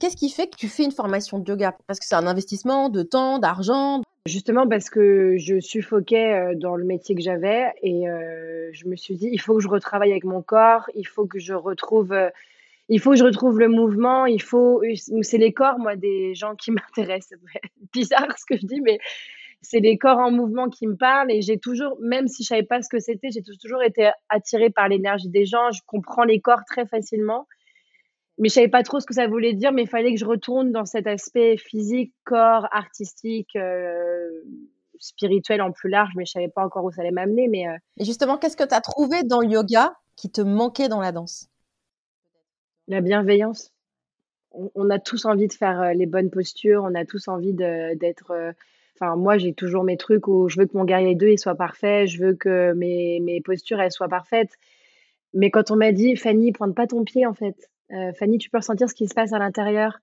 Qu'est-ce 0.00 0.16
qui 0.16 0.30
fait 0.30 0.48
que 0.48 0.56
tu 0.56 0.68
fais 0.68 0.84
une 0.84 0.92
formation 0.92 1.38
de 1.38 1.48
yoga? 1.48 1.76
Parce 1.86 2.00
que 2.00 2.06
c'est 2.06 2.16
un 2.16 2.26
investissement 2.26 2.88
de 2.88 3.02
temps, 3.02 3.38
d'argent 3.38 4.02
Justement 4.26 4.68
parce 4.68 4.88
que 4.88 5.36
je 5.36 5.58
suffoquais 5.58 6.54
dans 6.54 6.76
le 6.76 6.84
métier 6.84 7.16
que 7.16 7.22
j'avais 7.22 7.72
et 7.82 8.04
je 8.72 8.86
me 8.86 8.94
suis 8.94 9.16
dit, 9.16 9.28
il 9.32 9.40
faut 9.40 9.56
que 9.56 9.60
je 9.60 9.66
retravaille 9.66 10.12
avec 10.12 10.22
mon 10.22 10.42
corps, 10.42 10.88
il 10.94 11.06
faut 11.06 11.26
que 11.26 11.40
je 11.40 11.54
retrouve 11.54 12.14
il 12.92 13.00
faut 13.00 13.12
que 13.12 13.16
je 13.16 13.24
retrouve 13.24 13.58
le 13.58 13.68
mouvement, 13.68 14.26
il 14.26 14.42
faut, 14.42 14.82
c'est 15.22 15.38
les 15.38 15.54
corps, 15.54 15.78
moi, 15.78 15.96
des 15.96 16.34
gens 16.34 16.54
qui 16.54 16.70
m'intéressent. 16.72 17.38
bizarre 17.92 18.38
ce 18.38 18.44
que 18.44 18.60
je 18.60 18.66
dis, 18.66 18.82
mais 18.82 18.98
c'est 19.62 19.80
les 19.80 19.96
corps 19.96 20.18
en 20.18 20.30
mouvement 20.30 20.68
qui 20.68 20.86
me 20.86 20.96
parlent 20.96 21.30
et 21.30 21.40
j'ai 21.40 21.58
toujours, 21.58 21.96
même 22.02 22.28
si 22.28 22.42
je 22.42 22.48
savais 22.48 22.64
pas 22.64 22.82
ce 22.82 22.90
que 22.90 22.98
c'était, 22.98 23.30
j'ai 23.30 23.42
toujours 23.42 23.82
été 23.82 24.10
attirée 24.28 24.68
par 24.68 24.88
l'énergie 24.88 25.30
des 25.30 25.46
gens. 25.46 25.70
Je 25.70 25.80
comprends 25.86 26.24
les 26.24 26.40
corps 26.40 26.64
très 26.66 26.84
facilement, 26.84 27.46
mais 28.36 28.50
je 28.50 28.54
savais 28.54 28.68
pas 28.68 28.82
trop 28.82 29.00
ce 29.00 29.06
que 29.06 29.14
ça 29.14 29.26
voulait 29.26 29.54
dire. 29.54 29.72
Mais 29.72 29.82
il 29.82 29.88
fallait 29.88 30.12
que 30.12 30.20
je 30.20 30.26
retourne 30.26 30.70
dans 30.70 30.84
cet 30.84 31.06
aspect 31.06 31.56
physique, 31.56 32.12
corps, 32.24 32.66
artistique, 32.72 33.56
euh, 33.56 34.28
spirituel 34.98 35.62
en 35.62 35.72
plus 35.72 35.88
large, 35.88 36.10
mais 36.14 36.26
je 36.26 36.32
savais 36.32 36.48
pas 36.48 36.64
encore 36.64 36.84
où 36.84 36.90
ça 36.90 37.00
allait 37.00 37.10
m'amener. 37.10 37.48
Mais 37.48 37.68
euh 37.68 37.76
justement, 38.00 38.36
qu'est-ce 38.36 38.56
que 38.56 38.64
tu 38.64 38.74
as 38.74 38.82
trouvé 38.82 39.22
dans 39.22 39.40
le 39.40 39.48
yoga 39.48 39.94
qui 40.16 40.30
te 40.30 40.42
manquait 40.42 40.88
dans 40.88 41.00
la 41.00 41.12
danse? 41.12 41.51
La 42.88 43.00
bienveillance. 43.00 43.72
On, 44.52 44.90
a 44.90 44.98
tous 44.98 45.24
envie 45.24 45.46
de 45.46 45.52
faire 45.52 45.80
euh, 45.80 45.92
les 45.94 46.06
bonnes 46.06 46.30
postures, 46.30 46.82
on 46.84 46.94
a 46.94 47.06
tous 47.06 47.28
envie 47.28 47.54
d'être 47.54 48.54
Enfin, 49.00 49.16
moi, 49.16 49.38
j'ai 49.38 49.54
toujours 49.54 49.84
mes 49.84 49.96
trucs 49.96 50.28
où 50.28 50.48
je 50.48 50.60
veux 50.60 50.66
que 50.66 50.76
mon 50.76 50.84
guerrier 50.84 51.14
2 51.14 51.28
il 51.28 51.38
soit 51.38 51.54
parfait, 51.54 52.06
je 52.06 52.22
veux 52.22 52.34
que 52.34 52.72
mes, 52.74 53.20
mes 53.20 53.40
postures 53.40 53.80
elles 53.80 53.92
soient 53.92 54.08
parfaites. 54.08 54.52
Mais 55.34 55.50
quand 55.50 55.70
on 55.70 55.76
m'a 55.76 55.92
dit, 55.92 56.16
Fanny, 56.16 56.52
prends 56.52 56.70
pas 56.72 56.86
ton 56.86 57.04
pied 57.04 57.26
en 57.26 57.34
fait. 57.34 57.70
Euh, 57.92 58.12
Fanny, 58.12 58.38
tu 58.38 58.50
peux 58.50 58.58
ressentir 58.58 58.88
ce 58.88 58.94
qui 58.94 59.08
se 59.08 59.14
passe 59.14 59.32
à 59.32 59.38
l'intérieur. 59.38 59.98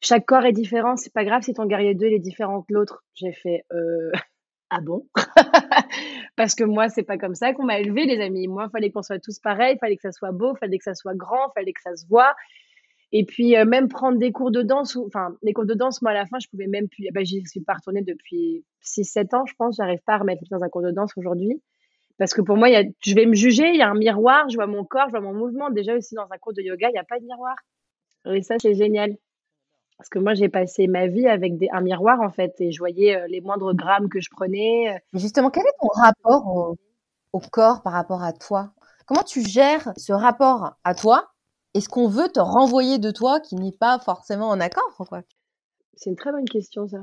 Chaque 0.00 0.26
corps 0.26 0.44
est 0.44 0.52
différent, 0.52 0.96
c'est 0.96 1.12
pas 1.12 1.24
grave 1.24 1.42
si 1.42 1.54
ton 1.54 1.66
guerrier 1.66 1.94
2 1.94 2.06
il 2.06 2.14
est 2.14 2.18
différent 2.18 2.62
que 2.62 2.72
l'autre. 2.72 3.04
J'ai 3.14 3.32
fait, 3.32 3.64
euh, 3.72 4.10
ah 4.70 4.80
bon? 4.80 5.06
Parce 6.36 6.54
que 6.54 6.64
moi, 6.64 6.88
c'est 6.88 7.02
pas 7.02 7.18
comme 7.18 7.34
ça 7.34 7.52
qu'on 7.52 7.64
m'a 7.64 7.78
élevé, 7.78 8.06
les 8.06 8.20
amis. 8.20 8.48
Moi, 8.48 8.68
fallait 8.70 8.90
qu'on 8.90 9.02
soit 9.02 9.18
tous 9.18 9.38
pareils, 9.38 9.74
il 9.76 9.78
fallait 9.78 9.96
que 9.96 10.02
ça 10.02 10.12
soit 10.12 10.32
beau, 10.32 10.54
fallait 10.54 10.78
que 10.78 10.84
ça 10.84 10.94
soit 10.94 11.14
grand, 11.14 11.50
fallait 11.54 11.72
que 11.72 11.82
ça 11.82 11.94
se 11.94 12.06
voit. 12.06 12.34
Et 13.12 13.26
puis, 13.26 13.56
euh, 13.56 13.66
même 13.66 13.88
prendre 13.88 14.18
des 14.18 14.32
cours 14.32 14.50
de 14.50 14.62
danse, 14.62 14.96
enfin, 14.96 15.36
les 15.42 15.52
cours 15.52 15.66
de 15.66 15.74
danse, 15.74 16.00
moi, 16.00 16.12
à 16.12 16.14
la 16.14 16.24
fin, 16.24 16.38
je 16.38 16.48
pouvais 16.48 16.66
même 16.66 16.88
plus. 16.88 17.06
Ben, 17.12 17.24
j'y 17.24 17.44
suis 17.46 17.60
pas 17.60 17.74
retournée 17.74 18.02
depuis 18.02 18.64
6-7 18.82 19.34
ans, 19.34 19.44
je 19.44 19.54
pense. 19.58 19.76
J'arrive 19.76 20.00
pas 20.06 20.14
à 20.14 20.18
remettre 20.18 20.42
dans 20.50 20.62
un 20.64 20.68
cours 20.70 20.82
de 20.82 20.90
danse 20.90 21.12
aujourd'hui. 21.16 21.62
Parce 22.18 22.32
que 22.32 22.40
pour 22.40 22.56
moi, 22.56 22.70
y 22.70 22.76
a, 22.76 22.84
je 23.00 23.14
vais 23.14 23.26
me 23.26 23.34
juger, 23.34 23.68
il 23.68 23.76
y 23.76 23.82
a 23.82 23.90
un 23.90 23.94
miroir, 23.94 24.48
je 24.48 24.54
vois 24.54 24.66
mon 24.66 24.84
corps, 24.84 25.06
je 25.06 25.10
vois 25.10 25.20
mon 25.20 25.34
mouvement. 25.34 25.70
Déjà 25.70 25.94
aussi, 25.94 26.14
dans 26.14 26.26
un 26.30 26.38
cours 26.38 26.54
de 26.54 26.62
yoga, 26.62 26.88
il 26.88 26.92
n'y 26.92 26.98
a 26.98 27.04
pas 27.04 27.18
de 27.18 27.24
miroir. 27.24 27.56
Et 28.26 28.42
ça, 28.42 28.56
c'est 28.58 28.74
génial. 28.74 29.16
Parce 29.98 30.08
que 30.08 30.18
moi, 30.18 30.34
j'ai 30.34 30.48
passé 30.48 30.86
ma 30.86 31.06
vie 31.06 31.28
avec 31.28 31.58
des, 31.58 31.68
un 31.72 31.80
miroir, 31.80 32.20
en 32.20 32.30
fait, 32.30 32.54
et 32.60 32.72
je 32.72 32.78
voyais 32.78 33.16
euh, 33.16 33.26
les 33.28 33.40
moindres 33.40 33.74
grammes 33.74 34.08
que 34.08 34.20
je 34.20 34.28
prenais. 34.30 34.94
Euh. 34.94 34.98
Justement, 35.18 35.50
quel 35.50 35.64
est 35.64 35.76
ton 35.80 35.88
rapport 35.88 36.46
au, 36.46 36.76
au 37.32 37.40
corps 37.40 37.82
par 37.82 37.92
rapport 37.92 38.22
à 38.22 38.32
toi? 38.32 38.72
Comment 39.06 39.22
tu 39.22 39.42
gères 39.42 39.92
ce 39.96 40.12
rapport 40.12 40.76
à 40.84 40.94
toi? 40.94 41.32
Est-ce 41.74 41.88
qu'on 41.88 42.08
veut 42.08 42.28
te 42.28 42.40
renvoyer 42.40 42.98
de 42.98 43.10
toi 43.10 43.40
qui 43.40 43.56
n'est 43.56 43.72
pas 43.72 43.98
forcément 43.98 44.48
en 44.48 44.60
accord 44.60 44.94
quoi? 45.08 45.22
C'est 45.94 46.10
une 46.10 46.16
très 46.16 46.32
bonne 46.32 46.48
question 46.48 46.86
ça. 46.86 46.98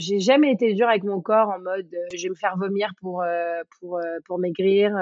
J'ai 0.00 0.20
jamais 0.20 0.52
été 0.52 0.74
dur 0.74 0.88
avec 0.88 1.02
mon 1.02 1.20
corps 1.20 1.48
en 1.48 1.58
mode 1.58 1.92
euh, 1.92 2.06
je 2.14 2.24
vais 2.24 2.28
me 2.28 2.34
faire 2.34 2.56
vomir 2.56 2.92
pour 3.00 3.22
euh, 3.22 3.62
pour 3.78 3.98
euh, 3.98 4.18
pour 4.26 4.38
maigrir. 4.38 4.96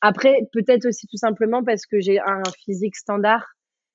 Après 0.00 0.36
peut-être 0.52 0.86
aussi 0.86 1.06
tout 1.06 1.16
simplement 1.16 1.62
parce 1.62 1.86
que 1.86 2.00
j'ai 2.00 2.18
un 2.20 2.42
physique 2.64 2.96
standard. 2.96 3.54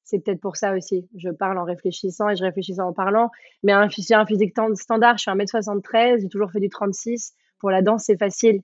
C'est 0.09 0.17
peut-être 0.19 0.41
pour 0.41 0.57
ça 0.57 0.75
aussi. 0.75 1.07
Je 1.15 1.29
parle 1.29 1.59
en 1.59 1.65
réfléchissant 1.65 2.29
et 2.29 2.35
je 2.35 2.43
réfléchis 2.43 2.79
en 2.79 2.93
parlant. 2.93 3.29
Mais 3.61 3.73
un, 3.73 3.81
un 3.83 4.25
physique 4.25 4.53
standard. 4.75 5.17
Je 5.17 5.21
suis 5.21 5.31
1m73. 5.31 6.21
J'ai 6.21 6.29
toujours 6.29 6.51
fait 6.51 6.59
du 6.59 6.69
36. 6.69 7.33
Pour 7.59 7.69
la 7.69 7.83
danse, 7.83 8.05
c'est 8.05 8.17
facile. 8.17 8.61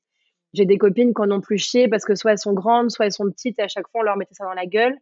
J'ai 0.54 0.66
des 0.66 0.80
copines 0.80 1.14
qui 1.14 1.22
en 1.22 1.30
ont 1.30 1.42
plus 1.42 1.60
chier 1.60 1.88
parce 1.88 2.04
que 2.04 2.16
soit 2.16 2.32
elles 2.32 2.40
sont 2.40 2.54
grandes, 2.54 2.90
soit 2.90 3.06
elles 3.06 3.12
sont 3.12 3.30
petites 3.30 3.60
et 3.60 3.64
à 3.64 3.68
chaque 3.68 3.88
fois 3.90 4.02
on 4.02 4.04
leur 4.04 4.18
mettait 4.18 4.34
ça 4.34 4.46
dans 4.46 4.54
la 4.54 4.66
gueule. 4.66 4.98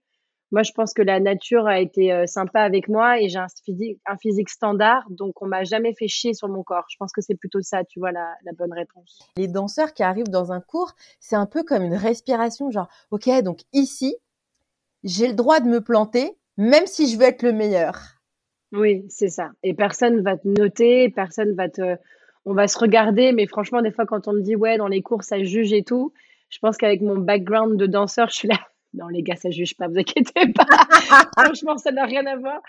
Moi, 0.51 0.61
je 0.61 0.71
pense 0.71 0.93
que 0.93 1.01
la 1.01 1.19
nature 1.19 1.65
a 1.65 1.79
été 1.79 2.11
euh, 2.11 2.27
sympa 2.27 2.61
avec 2.61 2.87
moi 2.87 3.19
et 3.19 3.27
j'ai 3.27 3.39
un 3.39 3.47
physique, 3.65 3.99
un 4.05 4.17
physique 4.17 4.49
standard, 4.49 5.03
donc 5.09 5.41
on 5.41 5.47
m'a 5.47 5.63
jamais 5.63 5.95
fait 5.95 6.07
chier 6.07 6.35
sur 6.35 6.47
mon 6.47 6.61
corps. 6.61 6.85
Je 6.89 6.95
pense 6.99 7.11
que 7.11 7.21
c'est 7.21 7.33
plutôt 7.33 7.61
ça, 7.61 7.83
tu 7.83 7.99
vois, 7.99 8.11
la, 8.11 8.35
bonne 8.55 8.71
réponse. 8.71 9.19
Les 9.35 9.47
danseurs 9.47 9.93
qui 9.93 10.03
arrivent 10.03 10.29
dans 10.29 10.51
un 10.51 10.61
cours, 10.61 10.91
c'est 11.19 11.35
un 11.35 11.47
peu 11.47 11.63
comme 11.63 11.81
une 11.81 11.95
respiration, 11.95 12.69
genre, 12.69 12.87
ok, 13.09 13.29
donc 13.41 13.61
ici, 13.73 14.15
j'ai 15.03 15.27
le 15.27 15.33
droit 15.33 15.59
de 15.59 15.67
me 15.67 15.81
planter, 15.81 16.37
même 16.57 16.85
si 16.85 17.11
je 17.11 17.17
veux 17.17 17.25
être 17.25 17.43
le 17.43 17.53
meilleur. 17.53 17.99
Oui, 18.71 19.05
c'est 19.09 19.29
ça. 19.29 19.51
Et 19.61 19.73
personne 19.73 20.21
va 20.21 20.37
te 20.37 20.47
noter, 20.47 21.09
personne 21.09 21.53
va 21.55 21.69
te, 21.69 21.95
on 22.45 22.53
va 22.53 22.67
se 22.67 22.77
regarder, 22.77 23.31
mais 23.31 23.47
franchement, 23.47 23.81
des 23.81 23.91
fois, 23.91 24.05
quand 24.05 24.27
on 24.27 24.33
me 24.33 24.41
dit 24.41 24.55
ouais, 24.55 24.77
dans 24.77 24.87
les 24.87 25.01
cours, 25.01 25.23
ça 25.23 25.43
juge 25.43 25.73
et 25.73 25.83
tout, 25.83 26.13
je 26.49 26.59
pense 26.59 26.77
qu'avec 26.77 27.01
mon 27.01 27.17
background 27.17 27.77
de 27.77 27.85
danseur, 27.85 28.29
je 28.29 28.35
suis 28.35 28.47
là 28.47 28.59
non, 28.93 29.07
les 29.07 29.23
gars, 29.23 29.35
ça 29.35 29.49
juge 29.49 29.75
pas, 29.75 29.87
vous 29.87 29.97
inquiétez 29.97 30.53
pas. 30.53 30.65
Franchement, 31.37 31.77
ça 31.77 31.91
n'a 31.91 32.05
rien 32.05 32.25
à 32.27 32.37
voir. 32.37 32.61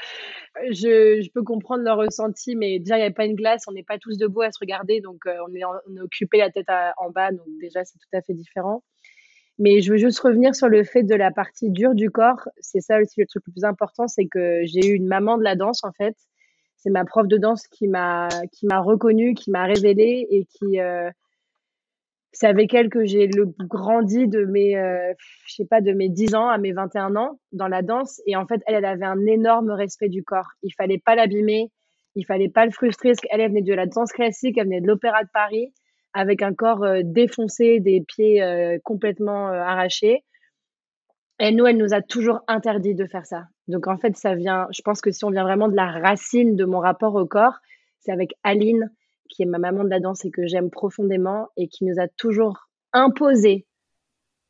Je, 0.71 1.21
je, 1.23 1.31
peux 1.31 1.43
comprendre 1.43 1.83
leur 1.83 1.99
ressenti, 1.99 2.57
mais 2.57 2.79
déjà, 2.79 2.97
il 2.97 3.03
n'y 3.03 3.07
a 3.07 3.11
pas 3.11 3.27
une 3.27 3.35
glace, 3.35 3.65
on 3.69 3.73
n'est 3.73 3.83
pas 3.83 3.99
tous 3.99 4.17
debout 4.17 4.43
à 4.43 4.51
se 4.51 4.59
regarder, 4.59 5.01
donc 5.01 5.27
euh, 5.27 5.37
on, 5.47 5.55
est 5.55 5.65
on, 5.65 5.97
est 5.97 6.01
occupé 6.01 6.39
la 6.39 6.51
tête 6.51 6.69
en 6.97 7.11
bas, 7.11 7.31
donc 7.31 7.47
déjà, 7.61 7.85
c'est 7.85 7.99
tout 7.99 8.17
à 8.17 8.23
fait 8.23 8.33
différent. 8.33 8.83
Mais 9.59 9.81
je 9.81 9.93
veux 9.93 9.99
juste 9.99 10.19
revenir 10.21 10.55
sur 10.55 10.69
le 10.69 10.83
fait 10.85 11.05
de 11.05 11.15
la 11.15 11.31
partie 11.31 11.71
dure 11.71 11.95
du 11.95 12.11
corps. 12.11 12.49
C'est 12.61 12.81
ça 12.81 13.01
aussi 13.01 13.21
le 13.21 13.27
truc 13.27 13.45
le 13.47 13.53
plus 13.53 13.65
important, 13.65 14.09
c'est 14.09 14.27
que 14.27 14.63
j'ai 14.65 14.89
eu 14.89 14.95
une 14.95 15.07
maman 15.07 15.39
de 15.39 15.45
la 15.45 15.55
danse, 15.55 15.85
en 15.85 15.93
fait. 15.93 16.17
C'est 16.77 16.91
ma 16.91 17.05
prof 17.05 17.29
de 17.29 17.39
danse 17.39 17.67
qui 17.69 17.89
m'a 17.89 18.29
qui 18.53 18.67
m'a 18.67 18.81
reconnue, 18.81 19.35
qui 19.35 19.51
m'a 19.51 19.65
révélée 19.65 20.27
et 20.31 20.45
qui 20.45 20.81
euh, 20.81 21.11
c'est 22.35 22.49
avec 22.49 22.75
elle 22.75 22.91
que 22.91 23.05
j'ai 23.05 23.29
le 23.29 23.47
grandi 23.61 24.27
de 24.27 24.45
mes, 24.45 24.77
euh, 24.77 25.13
je 25.47 25.55
sais 25.55 25.65
pas, 25.65 25.81
de 25.81 25.93
mes 25.93 26.09
10 26.09 26.35
ans 26.35 26.49
à 26.49 26.59
mes 26.59 26.73
21 26.73 27.15
ans 27.17 27.39
dans 27.53 27.69
la 27.69 27.83
danse. 27.83 28.21
Et 28.27 28.37
en 28.37 28.47
fait, 28.47 28.61
elle, 28.67 28.85
avait 28.85 29.07
un 29.07 29.25
énorme 29.27 29.71
respect 29.71 30.09
du 30.09 30.25
corps. 30.25 30.49
Il 30.63 30.73
fallait 30.75 30.99
pas 30.99 31.15
l'abîmer, 31.15 31.71
il 32.17 32.27
fallait 32.27 32.49
pas 32.49 32.67
le 32.67 32.73
frustrer. 32.73 33.11
Parce 33.11 33.21
qu'elle, 33.21 33.41
elle 33.41 33.51
venait 33.51 33.63
de 33.63 33.73
la 33.73 33.87
danse 33.87 34.13
classique, 34.13 34.59
elle 34.59 34.65
venait 34.65 34.81
de 34.81 34.87
l'opéra 34.89 35.23
de 35.23 35.29
Paris, 35.33 35.73
avec 36.15 36.43
un 36.43 36.55
corps 36.55 36.85
euh, 36.85 37.01
défoncé, 37.05 37.81
des 37.81 38.01
pieds 38.01 38.43
euh, 38.43 38.79
complètement 38.85 39.49
arrachés. 39.49 40.25
Et 41.41 41.51
nous, 41.51 41.67
elle 41.67 41.77
nous 41.77 41.93
a 41.93 42.01
toujours 42.01 42.41
interdit 42.47 42.95
de 42.95 43.07
faire 43.07 43.27
ça. 43.27 43.49
Donc 43.67 43.89
en 43.89 43.99
fait, 43.99 44.17
ça 44.17 44.35
vient, 44.35 44.69
je 44.71 44.83
pense 44.83 45.01
que 45.01 45.11
si 45.11 45.25
on 45.25 45.31
vient 45.31 45.43
vraiment 45.43 45.69
de 45.69 45.75
la 45.75 45.91
racine 45.91 46.55
de 46.55 46.65
mon 46.65 46.79
rapport 46.79 47.17
au 47.17 47.27
corps, 47.27 47.59
c'est 47.99 48.13
avec 48.13 48.35
Aline 48.45 48.91
qui 49.29 49.43
est 49.43 49.47
ma 49.47 49.59
maman 49.59 49.85
de 49.85 49.89
la 49.89 50.01
danse 50.01 50.25
et 50.25 50.31
que 50.31 50.47
j'aime 50.47 50.71
profondément 50.71 51.49
et 51.57 51.67
qui 51.67 51.85
nous 51.85 51.99
a 51.99 52.07
toujours 52.09 52.69
imposé 52.93 53.67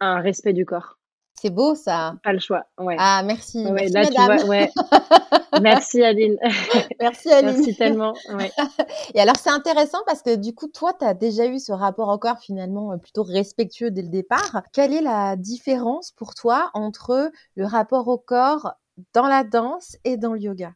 un 0.00 0.20
respect 0.20 0.53
du 0.53 0.66
corps. 0.66 0.98
C'est 1.35 1.50
beau 1.50 1.74
ça. 1.74 2.16
Pas 2.22 2.33
le 2.33 2.38
choix. 2.38 2.66
Ouais. 2.79 2.96
Ah 2.98 3.22
merci. 3.24 3.64
merci 3.72 3.92
là, 3.92 4.07
Tu 4.07 4.12
vois, 4.12 4.44
ouais. 4.46 4.70
merci 5.62 6.03
Aline. 6.03 6.38
Merci 7.01 7.31
Aline. 7.31 7.57
merci 7.57 7.75
tellement. 7.77 8.14
Et 9.14 9.21
alors 9.21 9.37
c'est 9.37 9.51
intéressant 9.51 9.99
parce 10.07 10.23
que 10.23 10.37
du 10.37 10.55
coup 10.55 10.69
toi 10.69 10.93
tu 10.99 11.05
as 11.05 11.14
déjà 11.14 11.47
eu 11.47 11.59
ce 11.59 11.73
rapport 11.73 12.09
au 12.09 12.19
corps 12.19 12.38
finalement 12.38 12.93
euh, 12.93 12.97
plutôt 12.97 13.23
respectueux 13.23 13.90
dès 13.90 14.03
le 14.03 14.09
départ. 14.09 14.62
Quelle 14.73 14.93
est 14.93 15.03
la 15.03 15.37
différence 15.37 16.12
pour 16.12 16.35
toi 16.35 16.71
entre 16.75 17.31
le 17.57 17.64
rapport 17.64 18.09
au 18.09 18.19
corps 18.19 18.75
dans 19.12 19.27
la 19.27 19.45
danse 19.45 19.97
et 20.05 20.17
dans 20.17 20.33
le 20.33 20.40
yoga? 20.40 20.73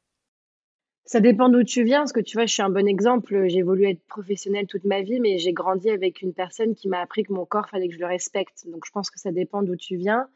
Ça 1.08 1.20
dépend 1.20 1.48
d'où 1.48 1.64
tu 1.64 1.84
viens, 1.84 2.00
parce 2.00 2.12
que 2.12 2.20
tu 2.20 2.36
vois, 2.36 2.44
je 2.44 2.52
suis 2.52 2.62
un 2.62 2.68
bon 2.68 2.86
exemple. 2.86 3.48
J'ai 3.48 3.62
voulu 3.62 3.88
être 3.88 4.02
professionnelle 4.08 4.66
toute 4.66 4.84
ma 4.84 5.00
vie, 5.00 5.20
mais 5.20 5.38
j'ai 5.38 5.54
grandi 5.54 5.88
avec 5.88 6.20
une 6.20 6.34
personne 6.34 6.74
qui 6.74 6.86
m'a 6.86 7.00
appris 7.00 7.22
que 7.22 7.32
mon 7.32 7.46
corps, 7.46 7.66
fallait 7.70 7.88
que 7.88 7.94
je 7.94 7.98
le 7.98 8.04
respecte. 8.04 8.66
Donc, 8.66 8.84
je 8.84 8.90
pense 8.90 9.10
que 9.10 9.18
ça 9.18 9.32
dépend 9.32 9.62
d'où 9.62 9.74
tu 9.74 9.96
viens, 9.96 10.28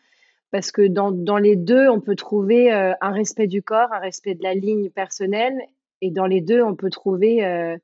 parce 0.53 0.71
que 0.71 0.87
dans, 0.87 1.11
dans 1.11 1.39
les 1.39 1.57
deux, 1.57 1.89
on 1.89 2.01
peut 2.01 2.15
trouver 2.15 2.73
euh, 2.73 2.93
un 3.01 3.11
respect 3.11 3.47
du 3.47 3.63
corps, 3.63 3.93
un 3.93 3.99
respect 3.99 4.35
de 4.35 4.43
la 4.43 4.55
ligne 4.55 4.91
personnelle, 4.91 5.59
et 6.03 6.11
dans 6.11 6.27
les 6.27 6.43
deux, 6.43 6.63
on 6.63 6.77
peut 6.77 6.91
trouver 6.91 7.45
euh, 7.45 7.77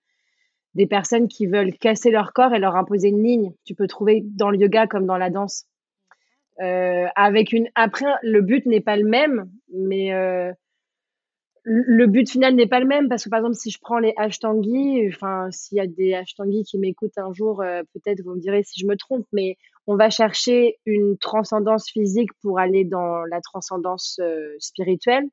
des 0.74 0.86
personnes 0.86 1.28
qui 1.28 1.46
veulent 1.46 1.72
casser 1.72 2.10
leur 2.10 2.34
corps 2.34 2.54
et 2.54 2.58
leur 2.58 2.76
imposer 2.76 3.08
une 3.08 3.22
ligne. 3.22 3.54
Tu 3.64 3.74
peux 3.74 3.86
trouver 3.86 4.22
dans 4.22 4.50
le 4.50 4.58
yoga 4.58 4.86
comme 4.86 5.06
dans 5.06 5.16
la 5.16 5.30
danse. 5.30 5.64
Euh, 6.60 7.06
avec 7.16 7.52
une 7.52 7.68
après, 7.74 8.12
le 8.22 8.42
but 8.42 8.66
n'est 8.66 8.80
pas 8.80 8.96
le 8.96 9.08
même, 9.08 9.48
mais 9.72 10.12
le 11.70 12.06
but 12.06 12.30
final 12.30 12.54
n'est 12.54 12.66
pas 12.66 12.80
le 12.80 12.86
même 12.86 13.08
parce 13.08 13.24
que 13.24 13.28
par 13.28 13.40
exemple 13.40 13.56
si 13.56 13.70
je 13.70 13.78
prends 13.78 13.98
les 13.98 14.14
ashtangi, 14.16 15.06
enfin 15.08 15.50
s'il 15.50 15.76
y 15.76 15.80
a 15.80 15.86
des 15.86 16.14
ashtangi 16.14 16.64
qui 16.64 16.78
m'écoutent 16.78 17.18
un 17.18 17.32
jour, 17.34 17.60
euh, 17.60 17.82
peut-être 17.92 18.22
vous 18.22 18.34
me 18.34 18.40
direz 18.40 18.62
si 18.64 18.80
je 18.80 18.86
me 18.86 18.96
trompe, 18.96 19.26
mais 19.32 19.58
on 19.86 19.96
va 19.96 20.08
chercher 20.08 20.78
une 20.86 21.18
transcendance 21.18 21.90
physique 21.90 22.30
pour 22.40 22.58
aller 22.58 22.84
dans 22.84 23.22
la 23.24 23.42
transcendance 23.42 24.18
euh, 24.22 24.54
spirituelle. 24.58 25.24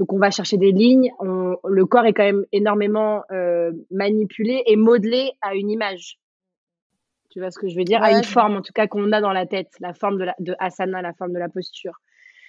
Donc 0.00 0.12
on 0.12 0.18
va 0.18 0.32
chercher 0.32 0.56
des 0.56 0.72
lignes. 0.72 1.12
le 1.20 1.86
corps 1.86 2.06
est 2.06 2.12
quand 2.12 2.24
même 2.24 2.44
énormément 2.50 3.22
euh, 3.30 3.70
manipulé 3.92 4.64
et 4.66 4.74
modelé 4.74 5.30
à 5.40 5.54
une 5.54 5.70
image. 5.70 6.18
Tu 7.30 7.38
vois 7.38 7.52
ce 7.52 7.60
que 7.60 7.68
je 7.68 7.76
veux 7.76 7.84
dire? 7.84 8.02
À 8.02 8.10
une 8.10 8.24
forme 8.24 8.56
en 8.56 8.62
tout 8.62 8.72
cas 8.72 8.88
qu'on 8.88 9.12
a 9.12 9.20
dans 9.20 9.32
la 9.32 9.46
tête, 9.46 9.70
la 9.78 9.94
forme 9.94 10.18
de, 10.18 10.24
la, 10.24 10.34
de 10.40 10.56
asana, 10.58 11.02
la 11.02 11.12
forme 11.12 11.32
de 11.32 11.38
la 11.38 11.48
posture. 11.48 12.00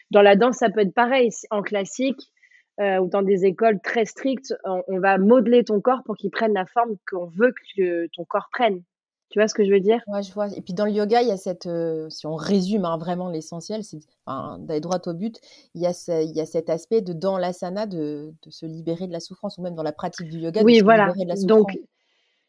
Dans 0.09 0.23
la 0.23 0.35
danse, 0.35 0.57
ça 0.57 0.69
peut 0.69 0.81
être 0.81 0.93
pareil. 0.93 1.29
En 1.51 1.61
classique, 1.61 2.31
euh, 2.79 2.97
ou 2.97 3.07
dans 3.07 3.21
des 3.21 3.45
écoles 3.45 3.79
très 3.81 4.05
strictes, 4.05 4.53
on, 4.65 4.99
va 4.99 5.17
modeler 5.17 5.63
ton 5.63 5.79
corps 5.79 6.03
pour 6.03 6.17
qu'il 6.17 6.31
prenne 6.31 6.53
la 6.53 6.65
forme 6.65 6.95
qu'on 7.09 7.25
veut 7.25 7.53
que 7.75 8.07
ton 8.07 8.25
corps 8.25 8.49
prenne. 8.51 8.81
Tu 9.29 9.39
vois 9.39 9.47
ce 9.47 9.53
que 9.53 9.65
je 9.65 9.71
veux 9.71 9.79
dire? 9.79 10.01
Ouais, 10.07 10.21
je 10.21 10.31
vois. 10.33 10.47
Et 10.55 10.61
puis 10.61 10.73
dans 10.73 10.85
le 10.85 10.91
yoga, 10.91 11.21
il 11.21 11.27
y 11.27 11.31
a 11.31 11.37
cette, 11.37 11.65
euh, 11.65 12.09
si 12.09 12.27
on 12.27 12.35
résume 12.35 12.85
hein, 12.85 12.97
vraiment 12.97 13.29
l'essentiel, 13.29 13.83
c'est 13.83 13.99
enfin, 14.25 14.59
d'aller 14.59 14.81
droit 14.81 14.99
au 15.05 15.13
but, 15.13 15.39
il 15.73 15.81
y, 15.81 15.87
a 15.87 16.21
il 16.21 16.35
y 16.35 16.41
a 16.41 16.45
cet 16.45 16.69
aspect 16.69 17.01
de 17.01 17.11
dans 17.13 17.37
l'asana 17.37 17.85
de, 17.85 18.33
de 18.43 18.49
se 18.51 18.65
libérer 18.65 19.07
de 19.07 19.11
la 19.13 19.19
souffrance, 19.19 19.57
ou 19.57 19.61
même 19.61 19.75
dans 19.75 19.83
la 19.83 19.91
pratique 19.91 20.29
du 20.29 20.37
yoga, 20.37 20.61
oui, 20.63 20.73
de 20.73 20.79
se 20.79 20.83
voilà. 20.83 21.07
libérer 21.07 21.25
de 21.25 21.29
la 21.29 21.35
souffrance. 21.35 21.47
Donc, 21.47 21.79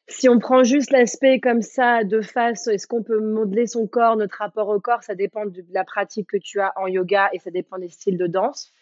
si 0.09 0.29
on 0.29 0.39
prend 0.39 0.63
juste 0.63 0.91
l'aspect 0.91 1.41
comme 1.41 1.63
ça 1.63 2.05
de 2.05 2.21
face, 2.21 2.69
est-ce 2.69 2.87
qu'on 2.87 3.03
peut 3.03 3.21
modeler 3.21 3.67
son 3.67 3.87
corps, 3.87 4.17
notre 4.17 4.39
rapport 4.39 4.69
au 4.69 4.79
corps, 4.79 5.03
ça 5.03 5.15
dépend 5.15 5.47
de 5.47 5.65
la 5.71 5.85
pratique 5.85 6.29
que 6.29 6.37
tu 6.37 6.61
as 6.61 6.73
en 6.77 6.87
yoga 6.87 7.29
et 7.33 7.39
ça 7.39 7.51
dépend 7.51 7.79
des 7.79 7.89
styles 7.89 8.19
de 8.19 8.27
danse. 8.27 8.73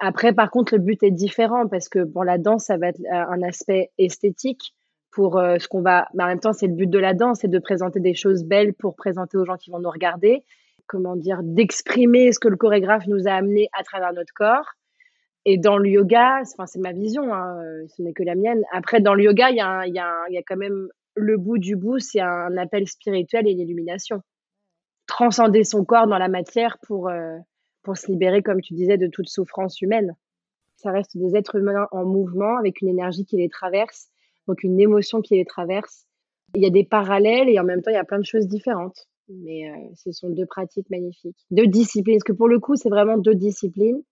Après, 0.00 0.32
par 0.32 0.50
contre, 0.50 0.74
le 0.74 0.80
but 0.80 1.02
est 1.02 1.10
différent 1.10 1.68
parce 1.68 1.88
que 1.88 2.04
pour 2.04 2.24
la 2.24 2.38
danse, 2.38 2.64
ça 2.64 2.76
va 2.76 2.88
être 2.88 3.00
euh, 3.00 3.12
un 3.12 3.42
aspect 3.42 3.90
esthétique 3.98 4.74
pour 5.10 5.38
euh, 5.38 5.58
ce 5.58 5.68
qu'on 5.68 5.82
va. 5.82 6.08
En 6.18 6.26
même 6.26 6.40
temps, 6.40 6.52
c'est 6.52 6.66
le 6.66 6.74
but 6.74 6.90
de 6.90 6.98
la 6.98 7.14
danse, 7.14 7.40
c'est 7.40 7.48
de 7.48 7.58
présenter 7.58 8.00
des 8.00 8.14
choses 8.14 8.44
belles 8.44 8.74
pour 8.74 8.96
présenter 8.96 9.36
aux 9.36 9.44
gens 9.44 9.56
qui 9.56 9.70
vont 9.70 9.78
nous 9.78 9.90
regarder. 9.90 10.44
Comment 10.86 11.16
dire, 11.16 11.40
d'exprimer 11.42 12.32
ce 12.32 12.38
que 12.38 12.48
le 12.48 12.56
chorégraphe 12.56 13.06
nous 13.06 13.26
a 13.26 13.32
amené 13.32 13.68
à 13.72 13.82
travers 13.84 14.12
notre 14.12 14.34
corps. 14.34 14.74
Et 15.46 15.58
dans 15.58 15.78
le 15.78 15.88
yoga, 15.88 16.40
enfin, 16.42 16.66
c'est 16.66 16.80
ma 16.80 16.92
vision, 16.92 17.32
hein, 17.32 17.58
euh, 17.62 17.86
ce 17.88 18.02
n'est 18.02 18.12
que 18.12 18.22
la 18.22 18.34
mienne. 18.34 18.62
Après, 18.72 19.00
dans 19.00 19.14
le 19.14 19.24
yoga, 19.24 19.50
il 19.50 19.56
y, 19.56 19.60
a 19.60 19.86
y, 19.86 19.92
y 19.92 20.38
a 20.38 20.42
quand 20.46 20.56
même 20.56 20.88
le 21.14 21.36
bout 21.36 21.58
du 21.58 21.76
bout, 21.76 21.98
c'est 22.00 22.20
un 22.20 22.56
appel 22.56 22.88
spirituel 22.88 23.46
et 23.46 23.52
une 23.52 23.60
illumination. 23.60 24.22
Transcender 25.06 25.64
son 25.64 25.84
corps 25.84 26.06
dans 26.06 26.18
la 26.18 26.28
matière 26.28 26.78
pour, 26.82 27.10
pour 27.84 27.96
se 27.96 28.10
libérer, 28.10 28.42
comme 28.42 28.60
tu 28.60 28.74
disais, 28.74 28.98
de 28.98 29.06
toute 29.06 29.28
souffrance 29.28 29.80
humaine. 29.80 30.16
Ça 30.76 30.90
reste 30.90 31.16
des 31.16 31.36
êtres 31.36 31.56
humains 31.56 31.86
en 31.92 32.04
mouvement 32.04 32.58
avec 32.58 32.80
une 32.80 32.88
énergie 32.88 33.24
qui 33.24 33.36
les 33.36 33.48
traverse 33.48 34.08
donc 34.46 34.62
une 34.62 34.80
émotion 34.80 35.20
qui 35.20 35.36
les 35.36 35.44
traverse. 35.44 36.06
Il 36.54 36.62
y 36.62 36.66
a 36.66 36.70
des 36.70 36.84
parallèles 36.84 37.48
et 37.48 37.58
en 37.58 37.64
même 37.64 37.82
temps, 37.82 37.90
il 37.90 37.94
y 37.94 37.98
a 37.98 38.04
plein 38.04 38.18
de 38.18 38.24
choses 38.24 38.46
différentes. 38.46 39.08
Mais 39.28 39.70
euh, 39.70 39.74
ce 39.94 40.12
sont 40.12 40.28
deux 40.28 40.46
pratiques 40.46 40.88
magnifiques. 40.90 41.38
Deux 41.50 41.66
disciplines, 41.66 42.16
parce 42.16 42.24
que 42.24 42.32
pour 42.32 42.48
le 42.48 42.60
coup, 42.60 42.76
c'est 42.76 42.90
vraiment 42.90 43.16
deux 43.16 43.34
disciplines. 43.34 44.02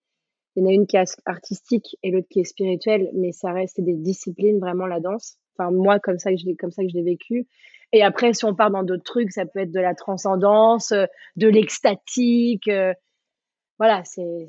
Il 0.56 0.62
y 0.62 0.66
en 0.66 0.70
a 0.70 0.72
une 0.72 0.86
qui 0.86 0.96
est 0.96 1.20
artistique 1.26 1.96
et 2.02 2.10
l'autre 2.10 2.28
qui 2.30 2.40
est 2.40 2.44
spirituelle, 2.44 3.10
mais 3.14 3.32
ça 3.32 3.52
reste 3.52 3.80
des 3.80 3.94
disciplines, 3.94 4.58
vraiment 4.58 4.86
la 4.86 5.00
danse. 5.00 5.36
Enfin, 5.56 5.70
moi, 5.70 5.98
comme 5.98 6.18
ça 6.18 6.30
que 6.30 6.38
je 6.38 6.46
l'ai, 6.46 6.56
comme 6.56 6.70
ça 6.70 6.82
que 6.82 6.88
je 6.88 6.94
l'ai 6.94 7.02
vécu. 7.02 7.46
Et 7.92 8.02
après, 8.02 8.32
si 8.32 8.44
on 8.46 8.54
part 8.54 8.70
dans 8.70 8.82
d'autres 8.82 9.04
trucs, 9.04 9.32
ça 9.32 9.44
peut 9.44 9.60
être 9.60 9.70
de 9.70 9.80
la 9.80 9.94
transcendance, 9.94 10.92
euh, 10.92 11.04
de 11.36 11.48
l'extatique. 11.48 12.68
Voilà, 13.78 14.02
c'est, 14.04 14.46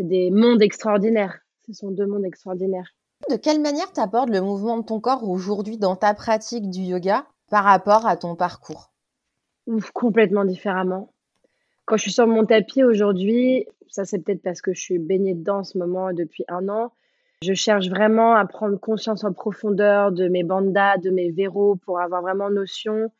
des 0.00 0.30
mondes 0.30 0.62
extraordinaires. 0.62 1.38
Ce 1.66 1.72
sont 1.72 1.90
deux 1.90 2.06
mondes 2.06 2.24
extraordinaires. 2.24 2.94
De 3.30 3.36
quelle 3.36 3.60
manière 3.60 3.90
tu 3.92 4.00
abordes 4.00 4.30
le 4.30 4.40
mouvement 4.40 4.78
de 4.78 4.84
ton 4.84 5.00
corps 5.00 5.28
aujourd'hui 5.28 5.78
dans 5.78 5.96
ta 5.96 6.12
pratique 6.12 6.68
du 6.68 6.80
yoga 6.80 7.26
par 7.50 7.64
rapport 7.64 8.06
à 8.06 8.16
ton 8.16 8.36
parcours? 8.36 8.92
Ouf, 9.66 9.90
Complètement 9.92 10.44
différemment. 10.44 11.12
Quand 11.86 11.96
je 11.96 12.02
suis 12.02 12.12
sur 12.12 12.26
mon 12.26 12.44
tapis 12.44 12.82
aujourd'hui, 12.82 13.66
ça 13.88 14.04
c'est 14.04 14.18
peut-être 14.18 14.42
parce 14.42 14.60
que 14.60 14.74
je 14.74 14.80
suis 14.80 14.98
baignée 14.98 15.34
dedans 15.34 15.58
en 15.58 15.64
ce 15.64 15.78
moment 15.78 16.12
depuis 16.12 16.44
un 16.48 16.68
an, 16.68 16.92
je 17.42 17.52
cherche 17.52 17.88
vraiment 17.88 18.34
à 18.34 18.46
prendre 18.46 18.78
conscience 18.78 19.24
en 19.24 19.32
profondeur 19.32 20.12
de 20.12 20.28
mes 20.28 20.44
bandas, 20.44 20.98
de 20.98 21.10
mes 21.10 21.30
verrous 21.30 21.76
pour 21.76 22.00
avoir 22.00 22.22
vraiment 22.22 22.50
notion 22.50 23.10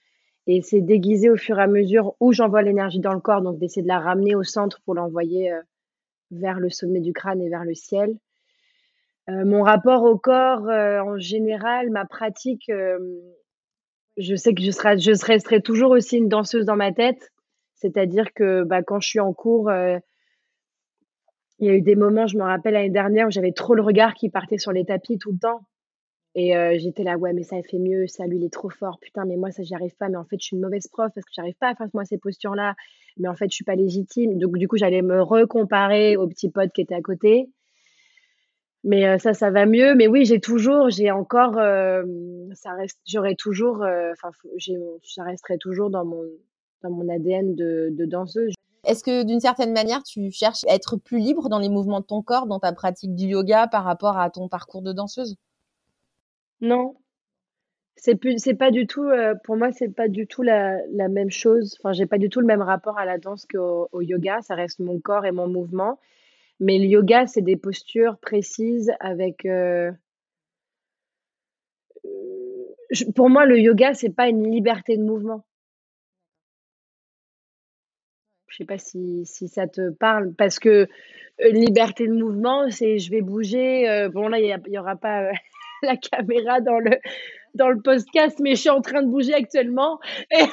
et 0.46 0.60
c'est 0.62 0.80
déguisé 0.80 1.30
au 1.30 1.36
fur 1.36 1.58
et 1.58 1.62
à 1.62 1.66
mesure 1.66 2.14
où 2.20 2.32
j'envoie 2.32 2.62
l'énergie 2.62 3.00
dans 3.00 3.14
le 3.14 3.20
corps, 3.20 3.42
donc 3.42 3.58
d'essayer 3.58 3.82
de 3.82 3.88
la 3.88 3.98
ramener 3.98 4.34
au 4.34 4.42
centre 4.42 4.80
pour 4.84 4.94
l'envoyer 4.94 5.52
euh, 5.52 5.60
vers 6.30 6.60
le 6.60 6.68
sommet 6.68 7.00
du 7.00 7.12
crâne 7.12 7.40
et 7.40 7.48
vers 7.48 7.64
le 7.64 7.74
ciel. 7.74 8.16
Euh, 9.30 9.44
mon 9.46 9.62
rapport 9.62 10.02
au 10.04 10.18
corps, 10.18 10.68
euh, 10.68 11.00
en 11.00 11.18
général, 11.18 11.90
ma 11.90 12.04
pratique, 12.04 12.70
je 14.18 14.36
sais 14.36 14.54
que 14.54 14.62
je 14.62 14.70
serai 14.70 14.98
je 14.98 15.60
toujours 15.60 15.92
aussi 15.92 16.18
une 16.18 16.28
danseuse 16.28 16.66
dans 16.66 16.76
ma 16.76 16.92
tête. 16.92 17.32
C'est-à-dire 17.74 18.32
que, 18.34 18.62
bah, 18.64 18.82
quand 18.82 19.00
je 19.00 19.08
suis 19.08 19.20
en 19.20 19.32
cours, 19.32 19.70
il 21.58 21.66
y 21.66 21.70
a 21.70 21.74
eu 21.74 21.82
des 21.82 21.96
moments, 21.96 22.26
je 22.26 22.36
me 22.36 22.42
rappelle 22.42 22.74
l'année 22.74 22.90
dernière, 22.90 23.26
où 23.26 23.30
j'avais 23.30 23.52
trop 23.52 23.74
le 23.74 23.82
regard 23.82 24.14
qui 24.14 24.28
partait 24.30 24.58
sur 24.58 24.72
les 24.72 24.84
tapis 24.84 25.18
tout 25.18 25.32
le 25.32 25.38
temps 25.38 25.62
et 26.34 26.78
j'étais 26.78 27.04
là: 27.04 27.16
«Ouais, 27.16 27.32
mais 27.32 27.42
ça 27.44 27.62
fait 27.62 27.78
mieux, 27.78 28.06
ça, 28.06 28.26
lui, 28.26 28.38
il 28.38 28.44
est 28.44 28.52
trop 28.52 28.70
fort. 28.70 28.98
Putain, 29.00 29.24
mais 29.24 29.36
moi, 29.36 29.50
ça, 29.50 29.62
j'y 29.62 29.74
arrive 29.74 29.94
pas. 29.96 30.08
Mais 30.08 30.16
en 30.16 30.24
fait, 30.24 30.36
je 30.40 30.46
suis 30.46 30.56
une 30.56 30.62
mauvaise 30.62 30.88
prof 30.88 31.10
parce 31.14 31.24
que 31.24 31.32
j'arrive 31.34 31.54
pas 31.54 31.68
à 31.68 31.74
faire, 31.74 31.86
moi, 31.94 32.04
ces 32.04 32.18
postures-là. 32.18 32.74
Mais 33.18 33.28
en 33.28 33.34
fait, 33.34 33.46
je 33.50 33.54
suis 33.54 33.64
pas 33.64 33.76
légitime». 33.76 34.38
Donc 34.38 34.58
du 34.58 34.68
coup, 34.68 34.76
j'allais 34.76 35.02
me 35.02 35.22
recomparer 35.22 36.16
aux 36.16 36.26
petits 36.26 36.50
potes 36.50 36.72
qui 36.72 36.80
étaient 36.80 36.94
à 36.94 37.02
côté 37.02 37.48
mais 38.84 39.06
euh, 39.06 39.18
ça, 39.18 39.32
ça 39.34 39.50
va 39.50 39.66
mieux. 39.66 39.94
Mais 39.94 40.06
oui, 40.06 40.24
j'ai 40.26 40.40
toujours, 40.40 40.90
j'ai 40.90 41.10
encore, 41.10 41.58
euh, 41.58 42.02
ça 42.52 42.72
reste, 42.74 43.00
j'aurais 43.06 43.34
toujours, 43.34 43.82
euh, 43.82 44.12
enfin, 44.12 44.30
ça 45.02 45.24
resterait 45.24 45.58
toujours 45.58 45.90
dans 45.90 46.04
mon, 46.04 46.22
dans 46.82 46.90
mon 46.90 47.08
ADN 47.08 47.54
de 47.54 48.04
danseuse. 48.04 48.52
Est-ce 48.86 49.02
que 49.02 49.22
d'une 49.24 49.40
certaine 49.40 49.72
manière, 49.72 50.02
tu 50.02 50.30
cherches 50.30 50.64
à 50.68 50.74
être 50.74 50.98
plus 50.98 51.18
libre 51.18 51.48
dans 51.48 51.58
les 51.58 51.70
mouvements 51.70 52.00
de 52.00 52.04
ton 52.04 52.20
corps, 52.20 52.46
dans 52.46 52.60
ta 52.60 52.72
pratique 52.74 53.14
du 53.14 53.24
yoga 53.24 53.66
par 53.66 53.84
rapport 53.84 54.18
à 54.18 54.28
ton 54.28 54.48
parcours 54.48 54.82
de 54.82 54.92
danseuse? 54.92 55.36
Non, 56.60 56.96
c'est 57.96 58.16
plus, 58.16 58.38
c'est 58.38 58.54
pas 58.54 58.70
du 58.70 58.86
tout, 58.86 59.08
pour 59.44 59.56
moi, 59.56 59.72
c'est 59.72 59.88
pas 59.88 60.08
du 60.08 60.26
tout 60.26 60.42
la, 60.42 60.78
même 61.08 61.30
chose. 61.30 61.76
Enfin, 61.80 61.92
j'ai 61.92 62.06
pas 62.06 62.18
du 62.18 62.28
tout 62.28 62.40
le 62.40 62.46
même 62.46 62.62
rapport 62.62 62.98
à 62.98 63.04
la 63.04 63.18
danse 63.18 63.46
qu'au 63.46 63.88
au 63.92 64.00
yoga. 64.02 64.42
Ça 64.42 64.54
reste 64.54 64.80
mon 64.80 65.00
corps 65.00 65.24
et 65.26 65.32
mon 65.32 65.48
mouvement. 65.48 65.98
Mais 66.60 66.78
le 66.78 66.86
yoga, 66.86 67.26
c'est 67.26 67.42
des 67.42 67.56
postures 67.56 68.18
précises 68.18 68.92
avec. 69.00 69.44
Euh, 69.46 69.90
euh, 72.04 73.10
pour 73.14 73.30
moi, 73.30 73.46
le 73.46 73.58
yoga, 73.58 73.94
c'est 73.94 74.10
pas 74.14 74.28
une 74.28 74.50
liberté 74.50 74.96
de 74.96 75.02
mouvement. 75.02 75.44
Je 78.48 78.58
sais 78.58 78.64
pas 78.64 78.78
si, 78.78 79.26
si 79.26 79.48
ça 79.48 79.66
te 79.66 79.90
parle, 79.90 80.32
parce 80.34 80.60
que 80.60 80.86
euh, 81.40 81.48
liberté 81.50 82.06
de 82.06 82.12
mouvement, 82.12 82.70
c'est 82.70 82.98
je 82.98 83.10
vais 83.10 83.20
bouger. 83.20 84.08
bon, 84.12 84.28
là, 84.28 84.38
il 84.38 84.70
n'y 84.70 84.78
aura 84.78 84.96
pas 84.96 85.32
la 85.84 85.96
caméra 85.96 86.60
dans 86.60 86.78
le, 86.78 86.98
dans 87.54 87.68
le 87.68 87.80
podcast, 87.80 88.38
mais 88.40 88.54
je 88.54 88.60
suis 88.62 88.70
en 88.70 88.80
train 88.80 89.02
de 89.02 89.08
bouger 89.08 89.34
actuellement. 89.34 89.98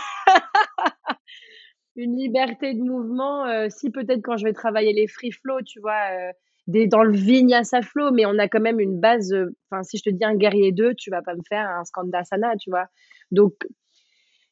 une 1.95 2.17
liberté 2.17 2.73
de 2.73 2.81
mouvement, 2.81 3.45
euh, 3.45 3.67
si 3.69 3.91
peut-être 3.91 4.21
quand 4.21 4.37
je 4.37 4.45
vais 4.45 4.53
travailler 4.53 4.93
les 4.93 5.07
free 5.07 5.31
flow, 5.31 5.61
tu 5.65 5.79
vois, 5.79 6.11
euh, 6.11 6.31
des, 6.67 6.87
dans 6.87 7.03
le 7.03 7.15
vinyasa 7.15 7.81
flow, 7.81 8.11
mais 8.11 8.25
on 8.25 8.37
a 8.39 8.47
quand 8.47 8.61
même 8.61 8.79
une 8.79 8.99
base. 8.99 9.33
Euh, 9.33 9.55
enfin, 9.69 9.83
si 9.83 9.97
je 9.97 10.03
te 10.03 10.09
dis 10.09 10.23
un 10.23 10.35
guerrier 10.35 10.71
2, 10.71 10.95
tu 10.95 11.09
vas 11.09 11.21
pas 11.21 11.35
me 11.35 11.41
faire 11.47 11.67
un 11.69 11.83
skandasana, 11.83 12.55
tu 12.57 12.69
vois. 12.69 12.85
Donc, 13.31 13.53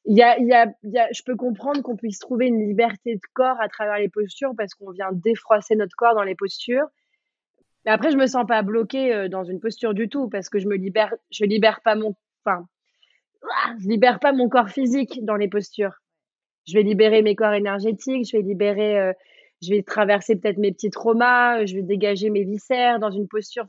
y 0.06 0.22
a, 0.22 0.40
y, 0.40 0.54
a, 0.54 0.68
y 0.84 0.98
a, 0.98 1.08
je 1.12 1.22
peux 1.24 1.36
comprendre 1.36 1.82
qu'on 1.82 1.96
puisse 1.96 2.20
trouver 2.20 2.48
une 2.48 2.66
liberté 2.68 3.16
de 3.16 3.22
corps 3.34 3.60
à 3.62 3.70
travers 3.70 4.00
les 4.00 4.10
postures 4.10 4.54
parce 4.58 4.74
qu'on 4.74 4.92
vient 4.92 5.10
défroisser 5.12 5.76
notre 5.76 5.96
corps 5.96 6.16
dans 6.16 6.24
les 6.24 6.36
postures. 6.36 6.88
Mais 7.90 7.96
après, 7.96 8.12
je 8.12 8.18
me 8.18 8.28
sens 8.28 8.46
pas 8.48 8.62
bloquée 8.62 9.28
dans 9.30 9.44
une 9.44 9.60
posture 9.60 9.96
du 9.96 10.10
tout 10.10 10.30
parce 10.30 10.48
que 10.48 10.60
je 10.60 10.68
me 10.68 10.76
libère, 10.76 11.12
je 11.32 11.44
libère 11.44 11.82
pas 11.82 11.96
mon, 11.96 12.16
enfin, 12.46 12.68
je 13.80 13.88
libère 13.88 14.20
pas 14.20 14.32
mon 14.32 14.48
corps 14.48 14.70
physique 14.70 15.26
dans 15.26 15.36
les 15.36 15.48
postures 15.48 16.00
je 16.70 16.74
vais 16.74 16.84
libérer 16.84 17.22
mes 17.22 17.36
corps 17.36 17.54
énergétiques, 17.54 18.30
je 18.30 18.38
vais 18.38 18.44
libérer, 18.44 19.00
euh, 19.00 19.14
je 19.62 19.70
vais 19.70 19.82
traverser 19.82 20.36
peut-être 20.36 20.58
mes 20.58 20.72
petits 20.72 20.90
traumas, 20.90 21.66
je 21.66 21.76
vais 21.76 21.82
dégager 21.82 22.30
mes 22.30 22.44
viscères 22.44 23.00
dans 23.00 23.12
une 23.12 23.28
posture. 23.28 23.66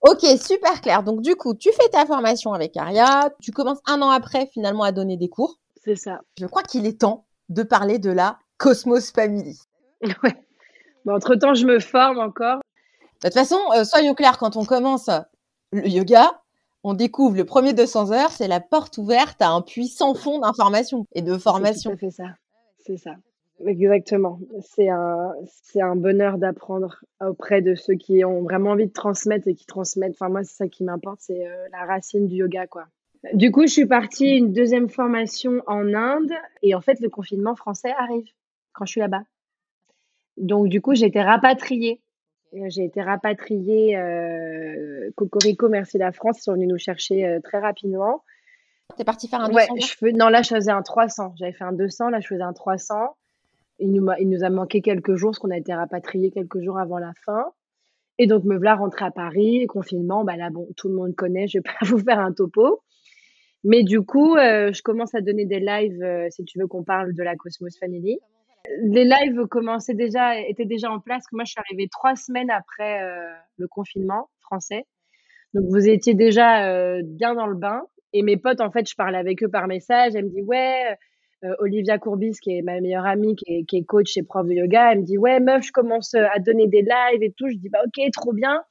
Ok, 0.00 0.24
super 0.40 0.80
clair. 0.80 1.02
Donc 1.02 1.22
du 1.22 1.36
coup, 1.36 1.54
tu 1.54 1.70
fais 1.72 1.88
ta 1.90 2.06
formation 2.06 2.52
avec 2.52 2.76
Aria, 2.76 3.30
tu 3.40 3.52
commences 3.52 3.80
un 3.86 4.02
an 4.02 4.10
après 4.10 4.46
finalement 4.46 4.82
à 4.82 4.92
donner 4.92 5.16
des 5.16 5.28
cours. 5.28 5.58
C'est 5.84 5.96
ça. 5.96 6.20
Je 6.38 6.46
crois 6.46 6.62
qu'il 6.62 6.86
est 6.86 7.00
temps 7.00 7.26
de 7.48 7.62
parler 7.62 7.98
de 7.98 8.10
la 8.10 8.38
Cosmos 8.58 9.12
Family. 9.12 9.58
Ouais. 10.22 10.34
entre-temps, 11.08 11.54
je 11.54 11.66
me 11.66 11.80
forme 11.80 12.18
encore. 12.18 12.60
De 13.22 13.28
toute 13.28 13.34
façon, 13.34 13.58
euh, 13.74 13.84
soyons 13.84 14.14
clairs, 14.14 14.38
quand 14.38 14.56
on 14.56 14.64
commence 14.64 15.10
le 15.72 15.88
yoga, 15.88 16.40
on 16.84 16.94
découvre 16.94 17.36
le 17.36 17.44
premier 17.44 17.72
200 17.72 18.12
heures, 18.12 18.30
c'est 18.30 18.48
la 18.48 18.60
porte 18.60 18.98
ouverte 18.98 19.42
à 19.42 19.50
un 19.50 19.60
puissant 19.60 20.14
fond 20.14 20.38
d'information 20.38 21.04
et 21.12 21.22
de 21.22 21.36
formation. 21.36 21.96
C'est 21.98 22.10
ça, 22.10 22.36
c'est 22.78 22.96
ça. 22.96 23.16
Exactement. 23.66 24.38
C'est 24.60 24.88
un, 24.88 25.34
c'est 25.64 25.82
un 25.82 25.96
bonheur 25.96 26.38
d'apprendre 26.38 27.00
auprès 27.20 27.60
de 27.60 27.74
ceux 27.74 27.94
qui 27.94 28.24
ont 28.24 28.42
vraiment 28.42 28.70
envie 28.70 28.86
de 28.86 28.92
transmettre 28.92 29.48
et 29.48 29.54
qui 29.54 29.66
transmettent. 29.66 30.12
Enfin, 30.12 30.28
moi, 30.28 30.44
c'est 30.44 30.56
ça 30.56 30.68
qui 30.68 30.84
m'importe, 30.84 31.18
c'est 31.20 31.46
euh, 31.46 31.68
la 31.72 31.84
racine 31.84 32.28
du 32.28 32.36
yoga, 32.36 32.66
quoi. 32.66 32.84
Du 33.34 33.50
coup, 33.50 33.62
je 33.62 33.72
suis 33.72 33.86
partie 33.86 34.36
une 34.36 34.52
deuxième 34.52 34.88
formation 34.88 35.60
en 35.66 35.92
Inde 35.92 36.32
et 36.62 36.76
en 36.76 36.80
fait, 36.80 37.00
le 37.00 37.08
confinement 37.08 37.56
français 37.56 37.92
arrive 37.98 38.28
quand 38.72 38.86
je 38.86 38.92
suis 38.92 39.00
là-bas. 39.00 39.22
Donc, 40.36 40.68
du 40.68 40.80
coup, 40.80 40.94
j'ai 40.94 41.06
été 41.06 41.20
rapatriée 41.20 42.00
j'ai 42.52 42.84
été 42.84 43.02
rapatriée. 43.02 43.96
Euh, 43.96 45.10
Cocorico, 45.14 45.68
merci 45.68 45.98
la 45.98 46.12
France, 46.12 46.38
ils 46.38 46.42
sont 46.42 46.54
venus 46.54 46.68
nous 46.68 46.78
chercher 46.78 47.26
euh, 47.26 47.40
très 47.40 47.58
rapidement. 47.58 48.22
T'es 48.96 49.04
parti 49.04 49.28
faire 49.28 49.40
un 49.40 49.48
200 49.48 49.54
ouais, 49.54 49.80
je 49.80 49.94
fais, 49.94 50.12
Non, 50.12 50.28
là, 50.28 50.42
je 50.42 50.54
faisais 50.54 50.70
un 50.70 50.82
300. 50.82 51.34
J'avais 51.36 51.52
fait 51.52 51.64
un 51.64 51.72
200, 51.72 52.08
là, 52.08 52.20
je 52.20 52.26
faisais 52.26 52.42
un 52.42 52.52
300. 52.52 52.94
Il 53.80 53.92
nous, 53.92 54.06
il 54.18 54.28
nous 54.28 54.44
a 54.44 54.50
manqué 54.50 54.80
quelques 54.80 55.14
jours, 55.14 55.30
parce 55.30 55.38
qu'on 55.38 55.50
a 55.50 55.58
été 55.58 55.74
rapatriés 55.74 56.30
quelques 56.30 56.60
jours 56.60 56.78
avant 56.78 56.98
la 56.98 57.12
fin. 57.24 57.44
Et 58.18 58.26
donc, 58.26 58.44
me 58.44 58.56
voilà 58.56 58.74
rentrée 58.74 59.04
à 59.04 59.10
Paris, 59.10 59.66
confinement, 59.66 60.24
bah 60.24 60.36
là, 60.36 60.50
bon, 60.50 60.66
tout 60.76 60.88
le 60.88 60.94
monde 60.94 61.14
connaît, 61.14 61.46
je 61.46 61.58
vais 61.58 61.62
pas 61.62 61.72
vous 61.82 61.98
faire 61.98 62.18
un 62.18 62.32
topo. 62.32 62.82
Mais 63.62 63.84
du 63.84 64.00
coup, 64.00 64.36
je 64.36 64.82
commence 64.82 65.14
à 65.14 65.20
donner 65.20 65.44
des 65.44 65.60
lives, 65.60 66.28
si 66.30 66.44
tu 66.44 66.58
veux 66.58 66.66
qu'on 66.66 66.84
parle 66.84 67.12
de 67.12 67.22
la 67.22 67.36
Cosmos 67.36 67.76
Family. 67.78 68.18
Les 68.82 69.04
lives 69.04 69.46
commençaient 69.46 69.94
déjà, 69.94 70.38
étaient 70.40 70.64
déjà 70.64 70.90
en 70.90 71.00
place. 71.00 71.24
Moi, 71.32 71.44
je 71.44 71.52
suis 71.52 71.60
arrivée 71.60 71.88
trois 71.88 72.16
semaines 72.16 72.50
après 72.50 73.00
le 73.56 73.68
confinement 73.68 74.28
français. 74.40 74.84
Donc, 75.54 75.64
vous 75.70 75.88
étiez 75.88 76.14
déjà 76.14 77.00
bien 77.02 77.34
dans 77.34 77.46
le 77.46 77.56
bain. 77.56 77.82
Et 78.12 78.22
mes 78.22 78.36
potes, 78.36 78.60
en 78.60 78.70
fait, 78.70 78.88
je 78.88 78.94
parlais 78.94 79.18
avec 79.18 79.42
eux 79.42 79.48
par 79.48 79.66
message. 79.66 80.14
Elle 80.14 80.26
me 80.26 80.30
dit, 80.30 80.42
ouais, 80.42 80.96
euh, 81.44 81.54
Olivia 81.60 81.98
Courbis, 81.98 82.38
qui 82.42 82.56
est 82.56 82.62
ma 82.62 82.80
meilleure 82.80 83.06
amie, 83.06 83.36
qui 83.36 83.64
est, 83.70 83.84
coach 83.84 84.16
et 84.16 84.22
prof 84.22 84.46
de 84.46 84.54
yoga, 84.54 84.92
elle 84.92 85.00
me 85.00 85.04
dit, 85.04 85.18
ouais, 85.18 85.38
meuf, 85.38 85.66
je 85.66 85.72
commence 85.72 86.14
à 86.14 86.38
donner 86.40 86.66
des 86.66 86.82
lives 86.82 87.22
et 87.22 87.32
tout. 87.36 87.48
Je 87.48 87.56
dis, 87.56 87.68
bah, 87.68 87.80
ok, 87.86 88.10
trop 88.12 88.32
bien. 88.32 88.62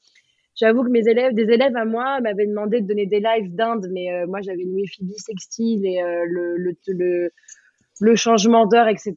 J'avoue 0.55 0.83
que 0.83 0.89
mes 0.89 1.07
élèves, 1.07 1.33
des 1.33 1.43
élèves 1.43 1.75
à 1.77 1.85
moi, 1.85 2.19
m'avaient 2.19 2.47
demandé 2.47 2.81
de 2.81 2.87
donner 2.87 3.05
des 3.05 3.19
lives 3.19 3.55
d'Inde, 3.55 3.87
mais 3.91 4.11
euh, 4.11 4.27
moi, 4.27 4.41
j'avais 4.41 4.63
une 4.63 4.73
wifi 4.73 5.81
et 5.85 6.01
euh, 6.01 6.25
le, 6.25 6.57
le, 6.57 7.31
le, 7.99 8.15
changement 8.15 8.65
d'heure, 8.65 8.87
etc. 8.87 9.15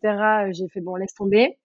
J'ai 0.51 0.68
fait, 0.68 0.81
bon, 0.81 0.97
laisse 0.97 1.14
tomber. 1.14 1.59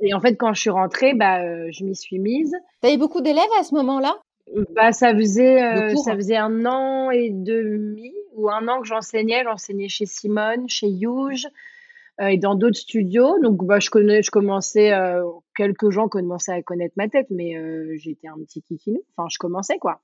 Et 0.00 0.14
en 0.14 0.20
fait, 0.20 0.36
quand 0.36 0.54
je 0.54 0.60
suis 0.60 0.70
rentrée, 0.70 1.14
bah, 1.14 1.70
je 1.70 1.84
m'y 1.84 1.94
suis 1.94 2.18
mise. 2.18 2.54
T'avais 2.80 2.96
beaucoup 2.96 3.20
d'élèves 3.20 3.44
à 3.58 3.62
ce 3.62 3.74
moment-là? 3.74 4.16
Bah, 4.74 4.92
ça 4.92 5.14
faisait, 5.14 5.62
euh, 5.62 5.94
ça 5.96 6.12
hein. 6.12 6.16
faisait 6.16 6.36
un 6.36 6.66
an 6.66 7.10
et 7.10 7.30
demi 7.30 8.12
ou 8.34 8.50
un 8.50 8.66
an 8.68 8.80
que 8.80 8.86
j'enseignais. 8.86 9.44
J'enseignais 9.44 9.88
chez 9.88 10.06
Simone, 10.06 10.68
chez 10.68 10.88
Huge 10.88 11.46
euh, 12.20 12.26
et 12.26 12.36
dans 12.36 12.54
d'autres 12.56 12.78
studios. 12.78 13.38
Donc, 13.40 13.64
bah, 13.64 13.78
je 13.78 13.90
connais, 13.90 14.22
je 14.22 14.30
commençais, 14.30 14.92
euh, 14.92 15.22
quelques 15.54 15.90
gens 15.90 16.08
commençaient 16.08 16.52
à 16.52 16.62
connaître 16.62 16.94
ma 16.96 17.08
tête, 17.08 17.28
mais 17.30 17.54
j'étais 17.98 18.28
un 18.28 18.38
petit 18.38 18.62
kikinou. 18.62 19.02
Enfin, 19.16 19.28
je 19.30 19.38
commençais, 19.38 19.78
quoi. 19.78 20.00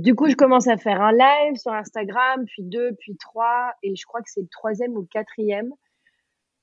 Du 0.00 0.14
coup, 0.14 0.28
je 0.28 0.34
commence 0.34 0.68
à 0.68 0.76
faire 0.76 1.00
un 1.00 1.12
live 1.12 1.56
sur 1.56 1.72
Instagram, 1.72 2.44
puis 2.46 2.62
deux, 2.62 2.92
puis 2.98 3.16
trois, 3.16 3.72
et 3.82 3.94
je 3.94 4.04
crois 4.04 4.20
que 4.20 4.30
c'est 4.30 4.40
le 4.40 4.48
troisième 4.48 4.92
ou 4.92 5.02
le 5.02 5.06
quatrième. 5.06 5.72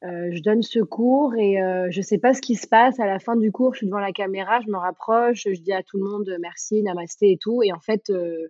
Euh, 0.06 0.30
je 0.32 0.42
donne 0.42 0.62
ce 0.62 0.80
cours 0.80 1.36
et 1.36 1.62
euh, 1.62 1.88
je 1.92 2.02
sais 2.02 2.18
pas 2.18 2.34
ce 2.34 2.42
qui 2.42 2.56
se 2.56 2.68
passe. 2.68 3.00
À 3.00 3.06
la 3.06 3.20
fin 3.20 3.36
du 3.36 3.52
cours, 3.52 3.74
je 3.74 3.80
suis 3.80 3.88
devant 3.88 4.00
la 4.00 4.14
caméra, 4.14 4.62
je 4.62 4.72
me 4.72 4.78
rapproche, 4.78 5.44
je 5.46 5.62
dis 5.62 5.74
à 5.74 5.84
tout 5.84 5.98
le 5.98 6.10
monde 6.10 6.38
merci, 6.40 6.82
namasté 6.84 7.34
et 7.34 7.38
tout. 7.38 7.62
Et 7.64 7.74
en 7.74 7.80
fait, 7.80 8.10
euh, 8.10 8.48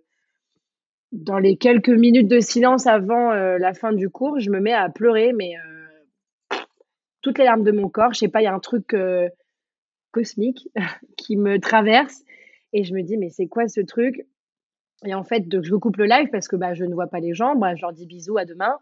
dans 1.10 1.38
les 1.38 1.56
quelques 1.56 1.88
minutes 1.88 2.28
de 2.28 2.38
silence 2.38 2.86
avant 2.86 3.32
la 3.32 3.74
fin 3.74 3.92
du 3.92 4.08
cours, 4.10 4.38
je 4.38 4.48
me 4.48 4.60
mets 4.60 4.72
à 4.72 4.88
pleurer, 4.88 5.32
mais 5.32 5.54
toutes 7.20 7.38
les 7.38 7.44
larmes 7.44 7.64
de 7.64 7.72
mon 7.72 7.88
corps. 7.88 8.14
Je 8.14 8.20
sais 8.20 8.28
pas, 8.28 8.40
il 8.42 8.44
y 8.44 8.46
a 8.46 8.54
un 8.54 8.60
truc 8.60 8.94
cosmique 10.12 10.68
qui 11.16 11.36
me 11.36 11.58
traverse 11.58 12.22
et 12.72 12.84
je 12.84 12.94
me 12.94 13.02
dis 13.02 13.16
mais 13.16 13.30
c'est 13.30 13.48
quoi 13.48 13.66
ce 13.66 13.80
truc? 13.80 14.24
Et 15.06 15.14
en 15.14 15.24
fait, 15.24 15.44
je 15.62 15.74
coupe 15.76 15.96
le 15.96 16.06
live 16.06 16.28
parce 16.30 16.48
que 16.48 16.56
bah, 16.56 16.74
je 16.74 16.84
ne 16.84 16.94
vois 16.94 17.06
pas 17.06 17.20
les 17.20 17.34
gens. 17.34 17.54
Je 17.54 17.80
leur 17.80 17.92
dis 17.92 18.06
bisous, 18.06 18.38
à 18.38 18.44
demain. 18.44 18.76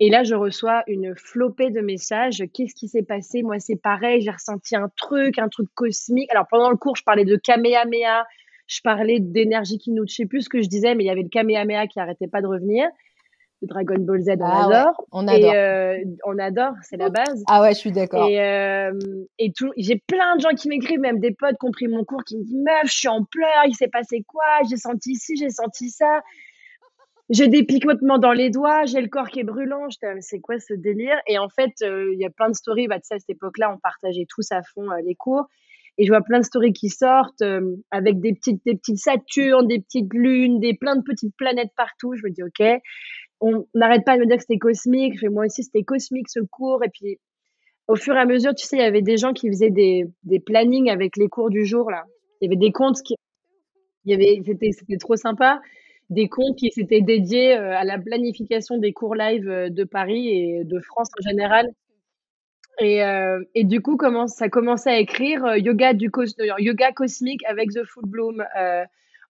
Et 0.00 0.10
là, 0.10 0.22
je 0.22 0.34
reçois 0.34 0.84
une 0.86 1.16
flopée 1.16 1.70
de 1.70 1.80
messages. 1.80 2.44
Qu'est-ce 2.54 2.74
qui 2.74 2.86
s'est 2.86 3.02
passé? 3.02 3.42
Moi, 3.42 3.58
c'est 3.58 3.76
pareil. 3.76 4.20
J'ai 4.20 4.30
ressenti 4.30 4.76
un 4.76 4.88
truc, 4.96 5.38
un 5.38 5.48
truc 5.48 5.68
cosmique. 5.74 6.30
Alors, 6.30 6.46
pendant 6.48 6.70
le 6.70 6.76
cours, 6.76 6.96
je 6.96 7.02
parlais 7.02 7.24
de 7.24 7.36
Kamehameha. 7.36 8.24
Je 8.68 8.80
parlais 8.82 9.18
d'énergie 9.18 9.78
qui 9.78 9.90
nous, 9.90 10.06
je 10.06 10.14
sais 10.14 10.26
plus 10.26 10.42
ce 10.42 10.48
que 10.48 10.62
je 10.62 10.68
disais, 10.68 10.94
mais 10.94 11.04
il 11.04 11.06
y 11.06 11.10
avait 11.10 11.22
le 11.22 11.28
Kamehameha 11.28 11.86
qui 11.88 11.98
arrêtait 11.98 12.28
pas 12.28 12.42
de 12.42 12.46
revenir. 12.46 12.86
Le 13.60 13.68
Dragon 13.68 13.96
Ball 13.98 14.22
Z, 14.22 14.28
on 14.38 14.44
ah 14.44 14.66
adore. 14.66 15.06
on 15.10 15.26
adore. 15.26 15.52
Et, 15.52 15.56
euh, 15.56 15.98
on 16.24 16.38
adore, 16.38 16.74
c'est 16.82 16.96
la 16.96 17.08
base. 17.08 17.42
Ah 17.48 17.60
ouais, 17.60 17.74
je 17.74 17.78
suis 17.78 17.90
d'accord. 17.90 18.28
Et, 18.28 18.40
euh, 18.40 18.92
et 19.38 19.52
tout, 19.52 19.72
j'ai 19.76 20.00
plein 20.06 20.36
de 20.36 20.40
gens 20.40 20.54
qui 20.56 20.68
m'écrivent, 20.68 21.00
même 21.00 21.18
des 21.18 21.32
potes 21.32 21.56
qui 21.58 21.66
ont 21.66 21.72
pris 21.72 21.88
mon 21.88 22.04
cours, 22.04 22.22
qui 22.22 22.36
me 22.36 22.44
disent 22.44 22.54
Meuf, 22.54 22.84
je 22.84 22.96
suis 22.96 23.08
en 23.08 23.24
pleurs, 23.24 23.64
il 23.66 23.74
s'est 23.74 23.88
passé 23.88 24.22
quoi? 24.26 24.44
J'ai 24.70 24.76
senti 24.76 25.16
ci, 25.16 25.36
j'ai 25.36 25.50
senti 25.50 25.90
ça 25.90 26.20
j'ai 27.30 27.48
des 27.48 27.62
picotements 27.62 28.16
dans 28.16 28.32
les 28.32 28.48
doigts, 28.48 28.86
j'ai 28.86 29.02
le 29.02 29.08
corps 29.08 29.28
qui 29.28 29.40
est 29.40 29.44
brûlant. 29.44 29.90
J'étais, 29.90 30.14
c'est 30.20 30.40
quoi 30.40 30.58
ce 30.58 30.72
délire? 30.72 31.18
Et 31.26 31.38
en 31.38 31.50
fait, 31.50 31.72
euh, 31.82 32.10
il 32.14 32.18
y 32.18 32.24
a 32.24 32.30
plein 32.30 32.48
de 32.48 32.54
stories. 32.54 32.88
Bah, 32.88 32.98
tu 32.98 33.08
sais, 33.08 33.16
à 33.16 33.18
cette 33.18 33.28
époque-là, 33.28 33.70
on 33.74 33.78
partageait 33.78 34.26
tous 34.26 34.50
à 34.50 34.62
fond 34.62 34.88
les 35.04 35.14
cours. 35.14 35.46
Et 35.98 36.06
je 36.06 36.10
vois 36.10 36.22
plein 36.22 36.38
de 36.38 36.44
stories 36.44 36.72
qui 36.72 36.88
sortent 36.88 37.42
avec 37.90 38.20
des 38.20 38.32
petites, 38.32 38.64
des 38.64 38.76
petites 38.76 38.98
Saturnes, 38.98 39.66
des 39.66 39.80
petites 39.80 40.14
lunes, 40.14 40.60
des 40.60 40.72
plein 40.72 40.94
de 40.96 41.02
petites 41.02 41.34
planètes 41.36 41.72
partout. 41.76 42.14
Je 42.14 42.22
me 42.22 42.30
dis, 42.30 42.42
OK, 42.42 42.62
on 43.40 43.66
n'arrête 43.74 44.04
pas 44.04 44.16
de 44.16 44.22
me 44.22 44.26
dire 44.26 44.36
que 44.36 44.42
c'était 44.42 44.58
cosmique. 44.58 45.22
Moi 45.24 45.46
aussi, 45.46 45.62
c'était 45.62 45.84
cosmique 45.84 46.28
ce 46.28 46.40
cours. 46.40 46.84
Et 46.84 46.88
puis, 46.88 47.18
au 47.86 47.96
fur 47.96 48.14
et 48.16 48.20
à 48.20 48.26
mesure, 48.26 48.54
tu 48.54 48.66
sais, 48.66 48.76
il 48.76 48.80
y 48.80 48.82
avait 48.82 49.02
des 49.02 49.16
gens 49.16 49.32
qui 49.32 49.48
faisaient 49.48 49.70
des, 49.70 50.06
plannings 50.44 50.90
avec 50.90 51.16
les 51.16 51.28
cours 51.28 51.50
du 51.50 51.64
jour, 51.64 51.90
là. 51.90 52.04
Il 52.40 52.46
y 52.46 52.48
avait 52.48 52.56
des 52.56 52.72
comptes 52.72 53.02
qui, 53.02 53.16
il 54.04 54.12
y 54.12 54.14
avait, 54.14 54.40
c'était, 54.44 54.70
c'était 54.72 54.96
trop 54.96 55.16
sympa 55.16 55.60
des 56.10 56.28
comptes 56.28 56.56
qui 56.56 56.70
s'étaient 56.70 57.00
dédiés 57.00 57.56
euh, 57.56 57.76
à 57.76 57.84
la 57.84 57.98
planification 57.98 58.78
des 58.78 58.92
cours 58.92 59.14
live 59.14 59.48
euh, 59.48 59.68
de 59.68 59.84
Paris 59.84 60.28
et 60.28 60.64
de 60.64 60.80
France 60.80 61.08
en 61.18 61.28
général. 61.28 61.68
Et, 62.80 63.02
euh, 63.04 63.42
du 63.56 63.82
coup, 63.82 63.96
comment, 63.96 64.28
ça 64.28 64.48
commençait 64.48 64.90
à 64.90 64.98
écrire 64.98 65.56
yoga, 65.56 65.94
du 65.94 66.10
yoga 66.58 66.92
cosmique 66.92 67.44
avec 67.46 67.70
The 67.70 67.84
Full 67.84 68.06
Bloom 68.06 68.44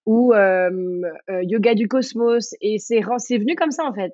ou 0.09 0.33
yoga 0.33 1.73
du 1.75 1.87
cosmos. 1.87 2.55
Et 2.61 2.79
c'est 2.79 3.01
venu 3.01 3.55
comme 3.55 3.71
ça 3.71 3.85
en 3.85 3.93
fait. 3.93 4.13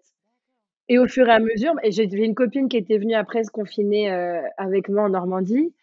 Et 0.90 1.00
au 1.00 1.08
fur 1.08 1.28
et 1.28 1.32
à 1.32 1.40
mesure, 1.40 1.74
j'ai 1.90 2.04
une 2.04 2.36
copine 2.36 2.68
qui 2.68 2.78
était 2.78 2.98
venue 2.98 3.16
après 3.16 3.44
se 3.44 3.50
confiner 3.50 4.10
avec 4.58 4.90
moi 4.90 5.04
en 5.04 5.10
Normandie 5.10 5.74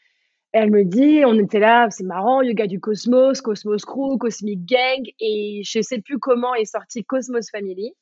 elle 0.52 0.70
me 0.70 0.84
dit, 0.84 1.22
on 1.24 1.38
était 1.38 1.58
là, 1.58 1.88
c'est 1.88 2.04
marrant, 2.04 2.42
yoga 2.42 2.66
du 2.66 2.78
cosmos, 2.78 3.40
Cosmos 3.40 3.86
Crew, 3.86 4.18
Cosmic 4.18 4.66
Gang, 4.66 5.02
et 5.18 5.62
je 5.64 5.80
sais 5.80 5.98
plus 6.02 6.18
comment 6.18 6.54
est 6.54 6.66
sorti 6.66 7.04
Cosmos 7.04 7.50
Family. 7.50 7.94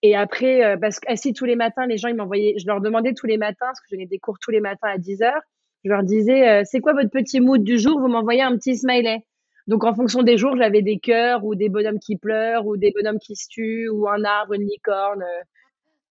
Et 0.00 0.16
après, 0.16 0.78
parce 0.80 0.98
qu'assis 0.98 1.34
tous 1.34 1.44
les 1.44 1.56
matins, 1.56 1.86
les 1.86 1.98
gens, 1.98 2.08
ils 2.08 2.16
m'envoyaient, 2.16 2.54
je 2.58 2.66
leur 2.66 2.80
demandais 2.80 3.12
tous 3.12 3.26
les 3.26 3.36
matins, 3.36 3.66
parce 3.66 3.80
que 3.80 3.86
je 3.90 3.96
donnais 3.96 4.06
des 4.06 4.18
cours 4.18 4.38
tous 4.38 4.50
les 4.50 4.60
matins 4.60 4.88
à 4.88 4.98
10 4.98 5.22
heures, 5.22 5.42
je 5.84 5.90
leur 5.90 6.02
disais, 6.02 6.64
c'est 6.64 6.80
quoi 6.80 6.94
votre 6.94 7.10
petit 7.10 7.40
mood 7.40 7.62
du 7.62 7.78
jour? 7.78 8.00
Vous 8.00 8.08
m'envoyez 8.08 8.40
un 8.40 8.56
petit 8.56 8.76
smiley. 8.76 9.18
Donc, 9.66 9.84
en 9.84 9.94
fonction 9.94 10.22
des 10.22 10.36
jours, 10.36 10.56
j'avais 10.56 10.82
des 10.82 10.98
cœurs 10.98 11.44
ou 11.44 11.54
des 11.54 11.68
bonhommes 11.68 11.98
qui 11.98 12.16
pleurent 12.16 12.66
ou 12.66 12.76
des 12.76 12.92
bonhommes 12.92 13.18
qui 13.18 13.34
se 13.34 13.48
tuent 13.48 13.88
ou 13.88 14.08
un 14.08 14.22
arbre, 14.24 14.54
une 14.54 14.66
licorne, 14.66 15.22
euh, 15.22 15.42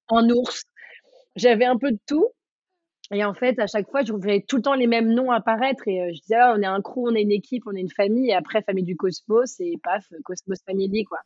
un 0.10 0.30
ours. 0.30 0.64
J'avais 1.36 1.66
un 1.66 1.78
peu 1.78 1.91
de 1.91 1.99
tout. 2.08 2.28
Et 3.12 3.24
en 3.24 3.34
fait, 3.34 3.60
à 3.60 3.68
chaque 3.68 3.89
fois, 3.91 4.04
je 4.04 4.12
voyais 4.12 4.43
tout 4.47 4.56
le 4.56 4.64
temps 4.64 4.74
les 4.74 4.88
mêmes 4.88 5.14
noms 5.14 5.32
apparaître. 5.32 5.88
Et 5.88 6.01
euh, 6.01 6.12
je 6.14 6.22
disais, 6.22 6.36
ah, 6.36 6.56
on 6.58 6.62
est 6.62 6.66
un 6.66 6.82
crew, 6.82 7.04
on 7.06 7.16
est 7.16 7.22
une 7.22 7.32
équipe, 7.32 7.64
on 7.68 7.76
est 7.76 7.82
une 7.82 7.91
famille. 7.91 8.30
Et 8.30 8.34
après, 8.34 8.64
famille 8.64 8.84
du 8.84 8.95
Cosmos, 8.95 9.60
et 9.60 9.80
paf, 9.84 10.08
Cosmos 10.24 10.60
Family, 10.66 11.04
quoi. 11.04 11.20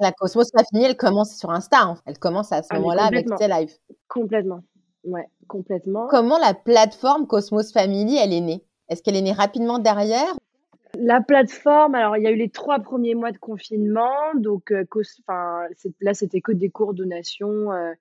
La 0.00 0.10
Cosmos 0.10 0.50
Family, 0.50 0.86
elle 0.86 0.96
commence 0.96 1.36
sur 1.36 1.50
Insta. 1.50 1.94
Elle 2.06 2.18
commence 2.18 2.50
à 2.50 2.64
ce 2.64 2.68
ah, 2.70 2.80
moment-là 2.80 3.04
avec 3.04 3.26
tes 3.36 3.46
lives. 3.46 3.76
Complètement. 4.08 4.64
Ouais, 5.04 5.28
complètement. 5.46 6.08
Comment 6.08 6.38
la 6.38 6.54
plateforme 6.54 7.28
Cosmos 7.28 7.72
Family, 7.72 8.16
elle 8.16 8.32
est 8.32 8.40
née? 8.40 8.64
Est-ce 8.88 9.02
qu'elle 9.02 9.16
est 9.16 9.22
née 9.22 9.32
rapidement 9.32 9.78
derrière 9.78 10.34
la 10.98 11.20
plateforme, 11.20 11.94
alors 11.94 12.16
il 12.16 12.22
y 12.22 12.26
a 12.26 12.30
eu 12.30 12.36
les 12.36 12.50
trois 12.50 12.78
premiers 12.80 13.14
mois 13.14 13.32
de 13.32 13.38
confinement, 13.38 14.12
donc 14.34 14.72
euh, 14.72 14.84
là 16.00 16.14
c'était 16.14 16.40
que 16.40 16.52
des 16.52 16.70
cours 16.70 16.94
donation, 16.94 17.72
euh, 17.72 17.92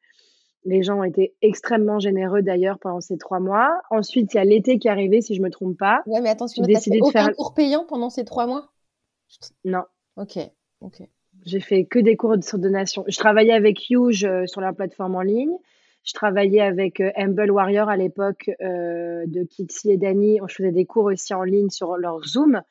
les 0.65 0.83
gens 0.83 0.99
ont 0.99 1.03
été 1.03 1.35
extrêmement 1.41 1.99
généreux 1.99 2.41
d'ailleurs 2.41 2.79
pendant 2.79 3.01
ces 3.01 3.17
trois 3.17 3.39
mois. 3.39 3.81
Ensuite, 3.89 4.33
il 4.33 4.37
y 4.37 4.39
a 4.39 4.45
l'été 4.45 4.79
qui 4.79 4.87
est 4.87 4.91
arrivé, 4.91 5.21
si 5.21 5.35
je 5.35 5.41
me 5.41 5.49
trompe 5.49 5.77
pas. 5.77 6.01
Ouais, 6.05 6.21
mais 6.21 6.29
attends, 6.29 6.47
tu 6.47 6.61
as 6.61 6.65
décidé 6.65 6.99
de 6.99 7.03
aucun 7.03 7.25
faire 7.25 7.35
cours 7.35 7.53
payant 7.53 7.85
pendant 7.85 8.09
ces 8.09 8.23
trois 8.23 8.47
mois? 8.47 8.69
Non. 9.65 9.83
Ok, 10.15 10.37
ok. 10.81 11.01
J'ai 11.45 11.59
fait 11.59 11.85
que 11.85 11.99
des 11.99 12.15
cours 12.15 12.35
sur 12.41 12.57
donation. 12.57 13.03
Je 13.07 13.17
travaillais 13.17 13.53
avec 13.53 13.89
Huge 13.89 14.23
euh, 14.23 14.45
sur 14.45 14.61
la 14.61 14.71
plateforme 14.71 15.15
en 15.15 15.21
ligne. 15.21 15.57
Je 16.03 16.13
travaillais 16.13 16.61
avec 16.61 17.01
euh, 17.01 17.11
Humble 17.17 17.51
Warrior 17.51 17.89
à 17.89 17.97
l'époque 17.97 18.49
euh, 18.61 19.25
de 19.25 19.43
Kixi 19.43 19.91
et 19.91 19.97
Dani. 19.97 20.39
Je 20.47 20.55
faisais 20.55 20.71
des 20.71 20.85
cours 20.85 21.05
aussi 21.05 21.33
en 21.33 21.43
ligne 21.43 21.69
sur 21.69 21.97
leur 21.97 22.23
Zoom. 22.23 22.61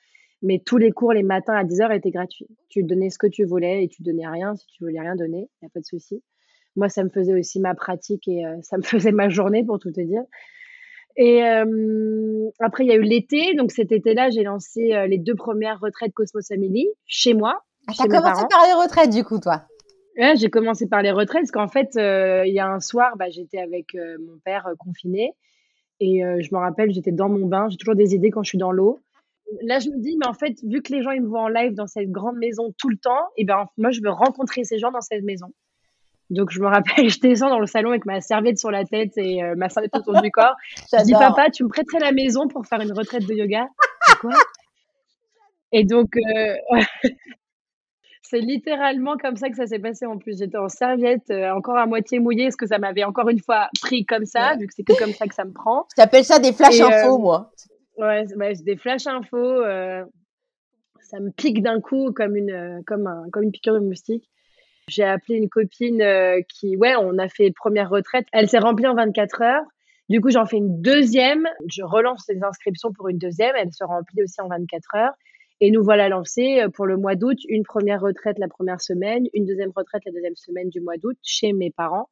Mais 0.42 0.60
tous 0.64 0.76
les 0.76 0.90
cours 0.90 1.12
les 1.12 1.22
matins 1.22 1.54
à 1.54 1.64
10h 1.64 1.96
étaient 1.96 2.10
gratuits. 2.10 2.48
Tu 2.68 2.82
donnais 2.82 3.10
ce 3.10 3.18
que 3.18 3.28
tu 3.28 3.44
voulais 3.44 3.84
et 3.84 3.88
tu 3.88 4.02
donnais 4.02 4.26
rien 4.26 4.56
si 4.56 4.66
tu 4.66 4.84
voulais 4.84 5.00
rien 5.00 5.16
donner. 5.16 5.48
Il 5.60 5.64
n'y 5.64 5.66
a 5.66 5.70
pas 5.70 5.80
de 5.80 5.86
souci 5.86 6.22
moi, 6.76 6.88
ça 6.88 7.04
me 7.04 7.10
faisait 7.10 7.34
aussi 7.34 7.60
ma 7.60 7.74
pratique 7.74 8.28
et 8.28 8.46
euh, 8.46 8.56
ça 8.62 8.76
me 8.76 8.82
faisait 8.82 9.12
ma 9.12 9.28
journée, 9.28 9.64
pour 9.64 9.78
tout 9.78 9.92
te 9.92 10.00
dire. 10.00 10.22
Et 11.16 11.44
euh, 11.44 12.48
après, 12.58 12.84
il 12.84 12.88
y 12.88 12.92
a 12.92 12.96
eu 12.96 13.02
l'été. 13.02 13.54
Donc 13.54 13.70
cet 13.70 13.92
été-là, 13.92 14.30
j'ai 14.30 14.42
lancé 14.42 14.94
euh, 14.94 15.06
les 15.06 15.18
deux 15.18 15.34
premières 15.34 15.78
retraites 15.80 16.12
Cosmos 16.14 16.46
Family 16.48 16.88
chez 17.06 17.34
moi. 17.34 17.62
Ah, 17.88 17.92
as 17.98 18.06
commencé 18.06 18.44
par 18.48 18.64
les 18.66 18.82
retraites, 18.82 19.10
du 19.10 19.24
coup, 19.24 19.38
toi? 19.38 19.62
Ouais, 20.16 20.36
j'ai 20.36 20.50
commencé 20.50 20.86
par 20.86 21.02
les 21.02 21.10
retraites 21.10 21.42
parce 21.42 21.50
qu'en 21.50 21.68
fait, 21.68 21.90
il 21.96 22.52
y 22.52 22.60
a 22.60 22.68
un 22.68 22.80
soir, 22.80 23.16
bah, 23.16 23.30
j'étais 23.30 23.58
avec 23.58 23.94
mon 23.94 24.38
père 24.44 24.68
confiné 24.78 25.32
et 25.98 26.20
je 26.20 26.54
me 26.54 26.58
rappelle, 26.60 26.92
j'étais 26.92 27.12
dans 27.12 27.30
mon 27.30 27.46
bain. 27.46 27.68
J'ai 27.70 27.78
toujours 27.78 27.96
des 27.96 28.14
idées 28.14 28.30
quand 28.30 28.42
je 28.42 28.50
suis 28.50 28.58
dans 28.58 28.72
l'eau. 28.72 29.00
Là, 29.62 29.78
je 29.78 29.90
me 29.90 29.98
dis, 29.98 30.16
mais 30.18 30.26
en 30.26 30.34
fait, 30.34 30.56
vu 30.62 30.82
que 30.82 30.92
les 30.92 31.02
gens 31.02 31.10
ils 31.10 31.22
me 31.22 31.28
voient 31.28 31.42
en 31.42 31.48
live 31.48 31.74
dans 31.74 31.86
cette 31.86 32.10
grande 32.10 32.36
maison 32.36 32.72
tout 32.78 32.88
le 32.88 32.96
temps, 32.96 33.28
et 33.36 33.44
ben 33.44 33.66
moi, 33.76 33.90
je 33.90 34.00
veux 34.02 34.10
rencontrer 34.10 34.64
ces 34.64 34.78
gens 34.78 34.90
dans 34.90 35.00
cette 35.00 35.24
maison. 35.24 35.48
Donc 36.30 36.50
je 36.50 36.60
me 36.60 36.66
rappelle, 36.66 37.08
je 37.10 37.20
descends 37.20 37.50
dans 37.50 37.60
le 37.60 37.66
salon 37.66 37.90
avec 37.90 38.06
ma 38.06 38.20
serviette 38.20 38.58
sur 38.58 38.70
la 38.70 38.84
tête 38.84 39.12
et 39.16 39.42
euh, 39.42 39.54
ma 39.56 39.68
serviette 39.68 39.94
autour 39.96 40.20
du 40.20 40.30
corps. 40.30 40.54
je 40.92 41.04
dis 41.04 41.12
papa, 41.12 41.50
tu 41.50 41.64
me 41.64 41.68
prêterais 41.68 42.00
la 42.00 42.12
maison 42.12 42.48
pour 42.48 42.66
faire 42.66 42.80
une 42.80 42.92
retraite 42.92 43.26
de 43.26 43.34
yoga? 43.34 43.66
Quoi? 44.20 44.32
Et 45.74 45.84
donc 45.84 46.16
euh, 46.16 46.54
C'est 48.32 48.40
littéralement 48.40 49.16
comme 49.18 49.36
ça 49.36 49.50
que 49.50 49.56
ça 49.56 49.66
s'est 49.66 49.78
passé 49.78 50.06
en 50.06 50.16
plus. 50.16 50.38
J'étais 50.38 50.56
en 50.56 50.68
serviette, 50.68 51.30
euh, 51.30 51.50
encore 51.50 51.76
à 51.76 51.84
moitié 51.84 52.18
mouillée, 52.18 52.44
parce 52.44 52.56
que 52.56 52.66
ça 52.66 52.78
m'avait 52.78 53.04
encore 53.04 53.28
une 53.28 53.40
fois 53.40 53.68
pris 53.82 54.06
comme 54.06 54.24
ça, 54.24 54.56
vu 54.56 54.66
que 54.66 54.72
c'est 54.74 54.84
que 54.84 54.98
comme 54.98 55.12
ça 55.12 55.26
que 55.26 55.34
ça 55.34 55.44
me 55.44 55.52
prend? 55.52 55.86
Je 55.90 55.96
t'appelle 56.02 56.24
ça 56.24 56.38
des 56.38 56.54
flash 56.54 56.80
infos, 56.80 57.18
moi. 57.18 57.50
Ouais, 57.96 58.24
c'est 58.26 58.64
des 58.64 58.76
flash 58.76 59.06
infos. 59.06 59.62
ça 61.00 61.20
me 61.20 61.30
pique 61.30 61.62
d'un 61.62 61.80
coup 61.80 62.12
comme 62.12 62.36
une, 62.36 62.82
comme, 62.86 63.06
un, 63.06 63.28
comme 63.30 63.44
une 63.44 63.52
piqûre 63.52 63.74
de 63.74 63.80
moustique. 63.80 64.28
J'ai 64.88 65.04
appelé 65.04 65.36
une 65.36 65.48
copine 65.48 66.04
qui, 66.48 66.76
ouais, 66.76 66.94
on 66.96 67.18
a 67.18 67.28
fait 67.28 67.52
première 67.54 67.90
retraite. 67.90 68.26
Elle 68.32 68.48
s'est 68.48 68.58
remplie 68.58 68.86
en 68.86 68.94
24 68.94 69.42
heures. 69.42 69.64
Du 70.08 70.20
coup, 70.20 70.30
j'en 70.30 70.46
fais 70.46 70.56
une 70.56 70.82
deuxième. 70.82 71.48
Je 71.68 71.82
relance 71.82 72.24
les 72.28 72.42
inscriptions 72.42 72.92
pour 72.92 73.08
une 73.08 73.18
deuxième. 73.18 73.54
Elle 73.56 73.72
se 73.72 73.84
remplit 73.84 74.22
aussi 74.22 74.40
en 74.40 74.48
24 74.48 74.94
heures. 74.96 75.14
Et 75.64 75.70
nous 75.70 75.84
voilà 75.84 76.08
lancés 76.08 76.60
euh, 76.60 76.68
pour 76.68 76.86
le 76.86 76.96
mois 76.96 77.14
d'août, 77.14 77.38
une 77.48 77.62
première 77.62 78.00
retraite 78.00 78.36
la 78.40 78.48
première 78.48 78.80
semaine, 78.80 79.26
une 79.32 79.44
deuxième 79.44 79.70
retraite 79.74 80.02
la 80.04 80.10
deuxième 80.10 80.34
semaine 80.34 80.68
du 80.70 80.80
mois 80.80 80.96
d'août 80.96 81.16
chez 81.22 81.52
mes 81.52 81.70
parents 81.70 82.10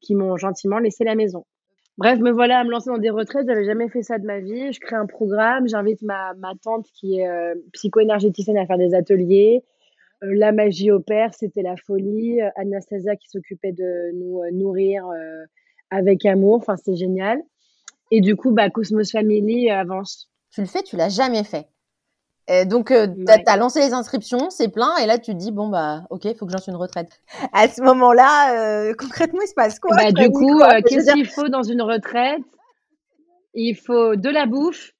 qui 0.00 0.16
m'ont 0.16 0.36
gentiment 0.36 0.80
laissé 0.80 1.04
la 1.04 1.14
maison. 1.14 1.46
Bref, 1.98 2.18
me 2.20 2.30
voilà 2.30 2.58
à 2.58 2.64
me 2.64 2.70
lancer 2.70 2.90
dans 2.90 2.98
des 2.98 3.10
retraites. 3.10 3.46
J'avais 3.46 3.64
jamais 3.64 3.88
fait 3.88 4.02
ça 4.02 4.18
de 4.18 4.26
ma 4.26 4.40
vie. 4.40 4.72
Je 4.72 4.80
crée 4.80 4.96
un 4.96 5.06
programme. 5.06 5.68
J'invite 5.68 6.02
ma, 6.02 6.34
ma 6.34 6.52
tante 6.62 6.86
qui 6.94 7.18
est 7.18 7.28
euh, 7.28 7.54
psycho-énergéticienne 7.72 8.56
à 8.56 8.66
faire 8.66 8.78
des 8.78 8.94
ateliers. 8.94 9.62
Euh, 10.22 10.32
la 10.34 10.52
magie 10.52 10.90
opère, 10.90 11.34
c'était 11.34 11.62
la 11.62 11.76
folie. 11.76 12.40
Anastasia 12.56 13.16
qui 13.16 13.28
s'occupait 13.28 13.72
de 13.72 14.12
nous 14.14 14.40
nourrir 14.52 15.06
avec 15.90 16.24
amour. 16.24 16.56
Enfin, 16.56 16.76
c'est 16.76 16.96
génial. 16.96 17.42
Et 18.10 18.20
du 18.20 18.36
coup, 18.36 18.52
bah, 18.52 18.70
Cosmos 18.70 19.10
Family 19.10 19.70
avance. 19.70 20.30
Tu 20.50 20.60
le 20.60 20.66
fais, 20.66 20.82
tu 20.82 20.96
l'as 20.96 21.08
jamais 21.08 21.44
fait 21.44 21.66
donc, 22.66 22.90
euh, 22.90 23.06
tu 23.06 23.24
as, 23.46 23.56
lancé 23.56 23.80
les 23.80 23.92
inscriptions, 23.92 24.50
c'est 24.50 24.68
plein, 24.68 24.96
et 24.96 25.06
là, 25.06 25.18
tu 25.18 25.32
te 25.32 25.36
dis, 25.36 25.52
bon, 25.52 25.68
bah, 25.68 26.02
ok, 26.10 26.24
il 26.24 26.34
faut 26.34 26.46
que 26.46 26.52
j'en 26.52 26.72
une 26.72 26.76
retraite. 26.76 27.20
À 27.52 27.68
ce 27.68 27.82
moment-là, 27.82 28.88
euh, 28.88 28.94
concrètement, 28.98 29.40
il 29.42 29.48
se 29.48 29.54
passe 29.54 29.78
quoi 29.78 29.96
bah, 29.96 30.12
Du 30.12 30.30
coup, 30.30 30.60
euh, 30.60 30.80
qu'est-ce 30.86 31.12
qu'il 31.12 31.26
faut 31.26 31.48
dans 31.48 31.62
une 31.62 31.82
retraite? 31.82 32.42
Il 33.54 33.76
faut 33.76 34.16
de 34.16 34.30
la 34.30 34.46
bouffe, 34.46 34.92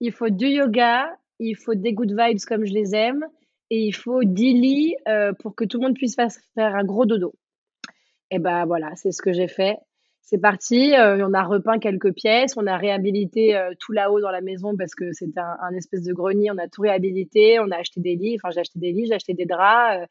il 0.00 0.12
faut 0.12 0.30
du 0.30 0.46
yoga, 0.46 1.06
il 1.38 1.54
faut 1.54 1.74
des 1.74 1.92
good 1.92 2.10
vibes 2.10 2.40
comme 2.46 2.64
je 2.64 2.72
les 2.72 2.94
aime, 2.94 3.24
et 3.70 3.84
il 3.84 3.92
faut 3.92 4.24
10 4.24 4.52
lits 4.54 4.96
pour 5.38 5.54
que 5.54 5.64
tout 5.64 5.78
le 5.78 5.86
monde 5.86 5.96
puisse 5.96 6.16
faire 6.16 6.74
un 6.74 6.84
gros 6.84 7.06
dodo. 7.06 7.34
Et 8.32 8.38
ben 8.38 8.66
voilà, 8.66 8.90
c'est 8.96 9.12
ce 9.12 9.22
que 9.22 9.32
j'ai 9.32 9.48
fait 9.48 9.78
c'est 10.22 10.38
parti. 10.38 10.94
Euh, 10.94 11.26
on 11.26 11.34
a 11.34 11.42
repeint 11.42 11.78
quelques 11.78 12.12
pièces, 12.12 12.56
on 12.56 12.66
a 12.66 12.76
réhabilité 12.76 13.56
euh, 13.56 13.72
tout 13.80 13.92
là-haut 13.92 14.20
dans 14.20 14.30
la 14.30 14.40
maison 14.40 14.76
parce 14.76 14.94
que 14.94 15.12
c'était 15.12 15.40
un, 15.40 15.74
espèce 15.74 16.04
de 16.04 16.12
grenier. 16.12 16.50
On 16.52 16.58
a 16.58 16.68
tout 16.68 16.82
réhabilité, 16.82 17.58
on 17.58 17.70
a 17.70 17.76
acheté 17.76 18.00
des 18.00 18.14
lits. 18.14 18.36
Enfin, 18.36 18.50
j'ai 18.52 18.60
acheté 18.60 18.78
des 18.78 18.92
lits, 18.92 19.06
j'ai 19.06 19.14
acheté 19.14 19.34
des 19.34 19.46
draps. 19.46 20.02
Euh, 20.02 20.06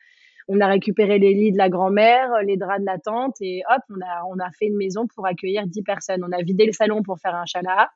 on 0.49 0.59
a 0.61 0.67
récupéré 0.67 1.19
les 1.19 1.33
lits 1.33 1.51
de 1.51 1.57
la 1.57 1.69
grand-mère, 1.69 2.41
les 2.43 2.57
draps 2.57 2.81
de 2.81 2.85
la 2.85 2.97
tante 2.97 3.35
et 3.39 3.61
hop, 3.69 3.83
on 3.89 4.01
a, 4.01 4.23
on 4.29 4.39
a 4.39 4.51
fait 4.57 4.65
une 4.65 4.77
maison 4.77 5.05
pour 5.07 5.27
accueillir 5.27 5.67
10 5.67 5.83
personnes. 5.83 6.25
On 6.27 6.31
a 6.31 6.41
vidé 6.41 6.65
le 6.65 6.73
salon 6.73 7.03
pour 7.03 7.19
faire 7.19 7.35
un 7.35 7.45
chalat. 7.45 7.91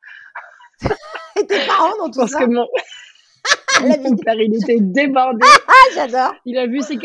et 1.36 1.48
tes 1.48 1.66
parents 1.66 1.98
dans 1.98 2.12
tout 2.12 2.20
parce 2.20 2.32
ça 2.32 2.46
que 2.46 2.52
mon... 2.52 2.68
mon 3.82 4.16
père, 4.18 4.36
il 4.36 4.56
était 4.56 4.80
débordé. 4.80 5.46
J'adore. 5.96 6.36
Il 6.46 6.58
a 6.58 6.68
vu 6.68 6.82
ses, 6.82 6.96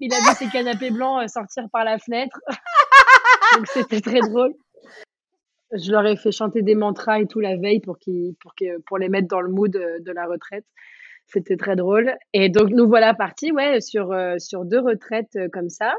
il 0.00 0.12
a 0.12 0.16
vu 0.16 0.34
ses 0.36 0.48
canapés 0.48 0.90
blancs 0.90 1.28
sortir 1.28 1.68
par 1.70 1.84
la 1.84 1.98
fenêtre. 1.98 2.40
Donc 3.56 3.66
c'était 3.68 4.00
très 4.00 4.20
drôle. 4.20 4.52
Je 5.72 5.90
leur 5.90 6.06
ai 6.06 6.16
fait 6.16 6.30
chanter 6.30 6.62
des 6.62 6.74
mantras 6.74 7.20
et 7.20 7.26
tout 7.26 7.40
la 7.40 7.56
veille 7.56 7.80
pour, 7.80 7.98
pour, 8.40 8.54
pour 8.86 8.98
les 8.98 9.08
mettre 9.08 9.28
dans 9.28 9.40
le 9.40 9.50
mood 9.50 9.70
de, 9.70 10.12
la 10.12 10.26
retraite. 10.26 10.64
C'était 11.26 11.56
très 11.56 11.74
drôle. 11.74 12.14
Et 12.32 12.50
donc 12.50 12.70
nous 12.70 12.86
voilà 12.86 13.14
partis 13.14 13.50
ouais, 13.52 13.80
sur, 13.80 14.12
euh, 14.12 14.36
sur 14.38 14.64
deux 14.64 14.80
retraites 14.80 15.34
euh, 15.36 15.48
comme 15.50 15.70
ça. 15.70 15.94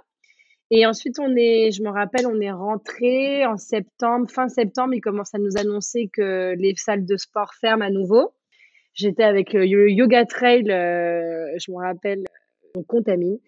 Et 0.70 0.86
ensuite, 0.86 1.18
on 1.20 1.34
est, 1.38 1.72
je 1.72 1.82
me 1.82 1.90
rappelle, 1.90 2.28
on 2.28 2.42
est 2.42 2.52
rentré 2.52 3.46
en 3.46 3.56
septembre, 3.58 4.30
fin 4.30 4.50
septembre, 4.50 4.94
ils 4.94 5.02
commencent 5.02 5.34
à 5.34 5.40
nous 5.40 5.58
annoncer 5.58 6.10
que 6.12 6.56
les 6.58 6.76
salles 6.76 7.06
de 7.06 7.16
sport 7.16 7.54
ferment 7.54 7.86
à 7.86 7.90
nouveau. 7.90 8.34
J'étais 8.94 9.24
avec 9.24 9.54
le 9.54 9.66
Yoga 9.90 10.26
Trail, 10.26 10.70
euh, 10.70 11.48
je 11.58 11.72
me 11.72 11.78
rappelle, 11.78 12.26
on 12.76 12.84
contamine. 12.84 13.40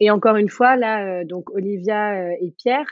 Et 0.00 0.10
encore 0.10 0.36
une 0.36 0.48
fois, 0.48 0.76
là, 0.76 1.24
donc 1.24 1.50
Olivia 1.50 2.32
et 2.32 2.54
Pierre 2.56 2.86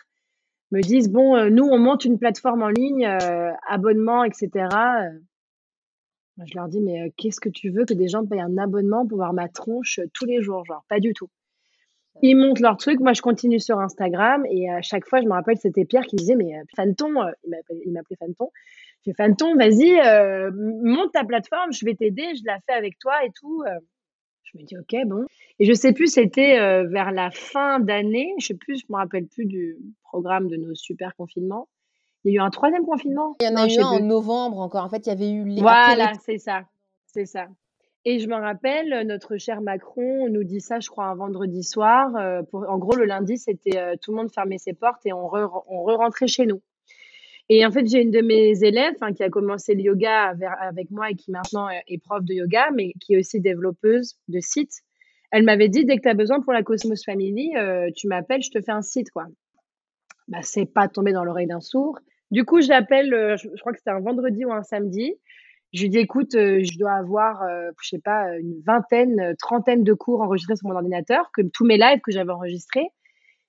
me 0.73 0.81
disent 0.81 1.11
bon, 1.11 1.37
euh, 1.37 1.51
nous 1.51 1.65
on 1.65 1.79
monte 1.79 2.05
une 2.05 2.19
plateforme 2.19 2.63
en 2.63 2.69
ligne, 2.69 3.07
euh, 3.07 3.53
abonnement, 3.69 4.25
etc. 4.25 4.51
Je 6.45 6.55
leur 6.57 6.69
dis 6.69 6.81
mais 6.81 7.03
euh, 7.03 7.09
qu'est-ce 7.17 7.41
que 7.41 7.51
tu 7.51 7.71
veux 7.71 7.85
que 7.85 7.95
des 7.95 8.09
gens 8.09 8.27
payent 8.27 8.41
un 8.41 8.59
abonnement 8.59 9.07
pour 9.07 9.19
voir 9.19 9.33
ma 9.33 9.49
tronche 9.49 10.01
tous 10.15 10.25
les 10.25 10.43
jours, 10.43 10.65
genre 10.65 10.85
pas 10.89 10.99
du 10.99 11.13
tout. 11.13 11.29
Ils 12.21 12.37
montent 12.37 12.61
leur 12.61 12.77
truc, 12.77 13.01
moi 13.01 13.13
je 13.13 13.23
continue 13.23 13.61
sur 13.61 13.81
Instagram 13.81 14.45
et 14.51 14.71
à 14.71 14.83
chaque 14.83 15.07
fois 15.07 15.21
je 15.21 15.27
me 15.27 15.33
rappelle 15.33 15.57
c'était 15.57 15.85
Pierre 15.85 16.05
qui 16.05 16.17
disait 16.17 16.37
mais 16.37 16.53
Fanton, 16.77 17.15
il 17.85 17.93
m'appelait 17.93 18.17
Fanton. 18.17 18.51
Je 19.05 19.11
fais 19.11 19.15
Fanton, 19.15 19.57
vas-y, 19.57 19.95
monte 20.53 21.13
ta 21.13 21.25
plateforme, 21.25 21.73
je 21.73 21.85
vais 21.85 21.95
t'aider, 21.95 22.35
je 22.35 22.43
la 22.45 22.59
fais 22.67 22.75
avec 22.75 22.99
toi 22.99 23.25
et 23.25 23.31
tout. 23.35 23.63
Je 24.55 24.61
me 24.61 24.65
dis 24.65 24.77
ok 24.77 25.07
bon. 25.07 25.25
Et 25.59 25.65
je 25.65 25.73
sais 25.73 25.93
plus, 25.93 26.09
c'était 26.09 26.59
euh, 26.59 26.87
vers 26.89 27.13
la 27.13 27.31
fin 27.31 27.81
d'année, 27.81 28.35
je 28.39 28.47
sais 28.49 28.55
plus, 28.55 28.79
je 28.79 28.85
me 28.89 28.97
rappelle 28.97 29.27
plus 29.27 29.47
du 29.47 29.77
programme 30.03 30.49
de 30.49 30.57
nos 30.57 30.75
super 30.75 31.15
confinements. 31.15 31.69
Il 32.25 32.33
y 32.33 32.39
a 32.39 32.43
eu 32.43 32.45
un 32.45 32.51
troisième 32.51 32.85
confinement? 32.85 33.37
Il 33.41 33.47
y 33.47 33.49
en 33.49 33.57
a 33.57 33.67
eu 33.67 33.79
un 33.81 33.87
en 33.87 34.01
novembre 34.01 34.59
encore. 34.61 34.85
En 34.85 34.89
fait, 34.89 35.07
il 35.07 35.09
y 35.09 35.13
avait 35.13 35.31
eu 35.31 35.45
les. 35.45 35.61
Voilà, 35.61 36.13
c'est 36.25 36.39
ça, 36.39 36.63
c'est 37.07 37.27
ça. 37.27 37.49
Et 38.05 38.19
je 38.19 38.29
me 38.29 38.35
rappelle, 38.35 39.07
notre 39.07 39.37
cher 39.37 39.61
Macron 39.61 40.29
nous 40.29 40.43
dit 40.43 40.61
ça, 40.61 40.81
je 40.81 40.89
crois, 40.89 41.07
un 41.07 41.15
vendredi 41.15 41.63
soir. 41.63 42.15
Euh, 42.17 42.43
pour, 42.43 42.69
en 42.69 42.79
gros, 42.79 42.97
le 42.97 43.05
lundi, 43.05 43.39
c'était 43.39 43.79
euh, 43.79 43.95
tout 44.01 44.11
le 44.11 44.17
monde 44.17 44.33
fermait 44.33 44.59
ses 44.59 44.73
portes 44.73 45.07
et 45.07 45.13
on, 45.13 45.27
on 45.27 45.85
re-rentrait 45.85 46.27
chez 46.27 46.47
nous. 46.47 46.61
Et 47.49 47.67
en 47.67 47.71
fait, 47.71 47.87
j'ai 47.87 48.01
une 48.01 48.11
de 48.11 48.21
mes 48.21 48.65
élèves 48.65 48.95
qui 49.17 49.23
a 49.23 49.29
commencé 49.29 49.75
le 49.75 49.83
yoga 49.83 50.35
avec 50.61 50.91
moi 50.91 51.11
et 51.11 51.15
qui 51.15 51.31
maintenant 51.31 51.69
est 51.69 52.03
prof 52.03 52.25
de 52.25 52.35
yoga, 52.35 52.71
mais 52.75 52.93
qui 53.01 53.15
est 53.15 53.19
aussi 53.19 53.41
développeuse 53.41 54.15
de 54.29 54.41
sites. 54.41 54.83
Elle 55.33 55.45
m'avait 55.45 55.71
dit, 55.71 55.87
dès 55.87 55.97
que 55.97 56.03
tu 56.03 56.09
as 56.09 56.15
besoin 56.15 56.41
pour 56.41 56.53
la 56.53 56.63
Cosmos 56.63 57.03
Family, 57.05 57.57
euh, 57.57 57.89
tu 57.97 58.07
m'appelles, 58.07 58.43
je 58.43 58.51
te 58.51 58.61
fais 58.61 58.71
un 58.71 58.83
site. 58.83 59.11
quoi. 59.11 59.27
Bah, 60.29 60.41
c'est 60.43 60.67
pas 60.67 60.89
tombé 60.89 61.13
dans 61.13 61.25
l'oreille 61.25 61.47
d'un 61.47 61.61
sourd. 61.61 61.99
Du 62.31 62.45
coup, 62.45 62.61
je 62.61 62.69
l'appelle, 62.69 63.13
euh, 63.15 63.37
je, 63.39 63.49
crois 63.61 63.73
que 63.73 63.79
c'était 63.79 63.91
un 63.91 64.01
vendredi 64.01 64.45
ou 64.45 64.53
un 64.53 64.63
samedi. 64.63 65.15
Je 65.73 65.83
lui 65.83 65.89
dis, 65.89 65.99
écoute, 65.99 66.35
euh, 66.35 66.63
je 66.63 66.79
dois 66.79 66.93
avoir, 66.93 67.43
je 67.83 67.89
sais 67.89 67.99
pas, 67.99 68.37
une 68.37 68.61
vingtaine, 68.67 69.35
trentaine 69.39 69.85
de 69.85 69.95
cours 69.95 70.21
enregistrés 70.21 70.57
sur 70.57 70.69
mon 70.69 70.75
ordinateur, 70.75 71.31
que 71.33 71.41
tous 71.41 71.65
mes 71.65 71.79
lives 71.79 72.01
que 72.05 72.13
j'avais 72.13 72.33
enregistrés. 72.33 72.89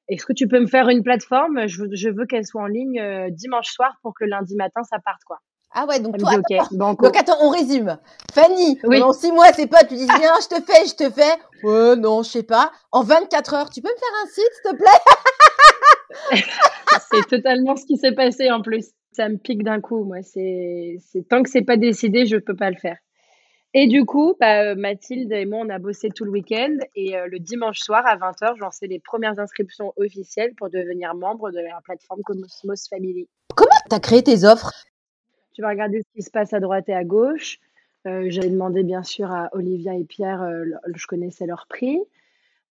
Est-ce 0.09 0.25
que 0.25 0.33
tu 0.33 0.47
peux 0.47 0.59
me 0.59 0.67
faire 0.67 0.89
une 0.89 1.03
plateforme? 1.03 1.67
Je 1.67 1.81
veux, 1.81 1.89
je 1.93 2.09
veux 2.09 2.25
qu'elle 2.25 2.45
soit 2.45 2.61
en 2.61 2.67
ligne 2.67 3.29
dimanche 3.31 3.71
soir 3.71 3.95
pour 4.01 4.13
que 4.13 4.25
lundi 4.25 4.55
matin, 4.55 4.83
ça 4.83 4.99
parte, 4.99 5.23
quoi. 5.25 5.39
Ah 5.75 5.85
ouais, 5.87 5.99
donc 5.99 6.17
toi, 6.17 6.31
donc 6.71 7.17
attends, 7.17 7.37
on 7.41 7.49
résume. 7.49 7.97
Fanny, 8.31 8.79
oui. 8.83 8.99
pendant 8.99 9.11
six 9.11 9.31
mois, 9.31 9.51
c'est 9.53 9.65
pas, 9.65 9.83
tu 9.83 9.95
dis 9.95 10.05
viens, 10.19 10.33
je 10.39 10.47
te 10.47 10.61
fais, 10.61 10.85
je 10.85 10.95
te 10.95 11.09
fais. 11.09 11.33
Ouais, 11.63 11.95
non, 11.95 12.21
je 12.21 12.29
sais 12.29 12.43
pas. 12.43 12.71
En 12.91 13.03
24 13.03 13.53
heures, 13.55 13.69
tu 13.71 13.81
peux 13.81 13.89
me 13.89 13.95
faire 13.95 14.23
un 14.23 14.27
site, 14.27 14.51
s'il 14.61 14.71
te 14.71 14.75
plaît? 14.77 16.45
C'est 17.11 17.27
totalement 17.27 17.75
ce 17.75 17.85
qui 17.85 17.97
s'est 17.97 18.11
passé 18.11 18.51
en 18.51 18.61
plus. 18.61 18.91
Ça 19.13 19.29
me 19.29 19.37
pique 19.37 19.63
d'un 19.63 19.81
coup, 19.81 20.03
moi. 20.03 20.17
C'est, 20.21 20.99
tant 21.29 21.41
que 21.41 21.49
c'est 21.49 21.63
pas 21.63 21.77
décidé, 21.77 22.25
je 22.25 22.37
peux 22.37 22.55
pas 22.55 22.69
le 22.69 22.77
faire. 22.77 22.97
Et 23.75 23.87
du 23.87 24.05
coup, 24.05 24.35
bah, 24.39 24.61
euh, 24.61 24.75
Mathilde 24.75 25.31
et 25.31 25.45
moi, 25.45 25.59
on 25.65 25.69
a 25.69 25.79
bossé 25.79 26.09
tout 26.09 26.25
le 26.25 26.31
week-end 26.31 26.77
et 26.95 27.17
euh, 27.17 27.27
le 27.27 27.39
dimanche 27.39 27.79
soir 27.79 28.05
à 28.05 28.15
20h, 28.17 28.53
j'ai 28.53 28.59
lancé 28.61 28.87
les 28.87 28.99
premières 28.99 29.39
inscriptions 29.39 29.93
officielles 29.97 30.53
pour 30.53 30.69
devenir 30.69 31.15
membre 31.15 31.49
de 31.49 31.59
la 31.59 31.81
plateforme 31.83 32.21
Cosmos 32.21 32.87
Family. 32.87 33.27
Comment 33.55 33.71
tu 33.89 33.95
as 33.95 33.99
créé 33.99 34.21
tes 34.21 34.43
offres? 34.43 34.71
Tu 35.53 35.63
vas 35.63 35.69
regarder 35.69 36.01
ce 36.01 36.07
qui 36.13 36.21
se 36.21 36.29
passe 36.29 36.53
à 36.53 36.59
droite 36.59 36.87
et 36.87 36.93
à 36.93 37.03
gauche. 37.03 37.57
Euh, 38.05 38.25
J'avais 38.27 38.49
demandé 38.49 38.83
bien 38.83 39.01
sûr 39.01 39.31
à 39.31 39.49
Olivia 39.53 39.95
et 39.95 40.03
Pierre, 40.03 40.43
euh, 40.43 40.65
je 40.93 41.07
connaissais 41.07 41.47
leur 41.47 41.65
prix. 41.67 41.99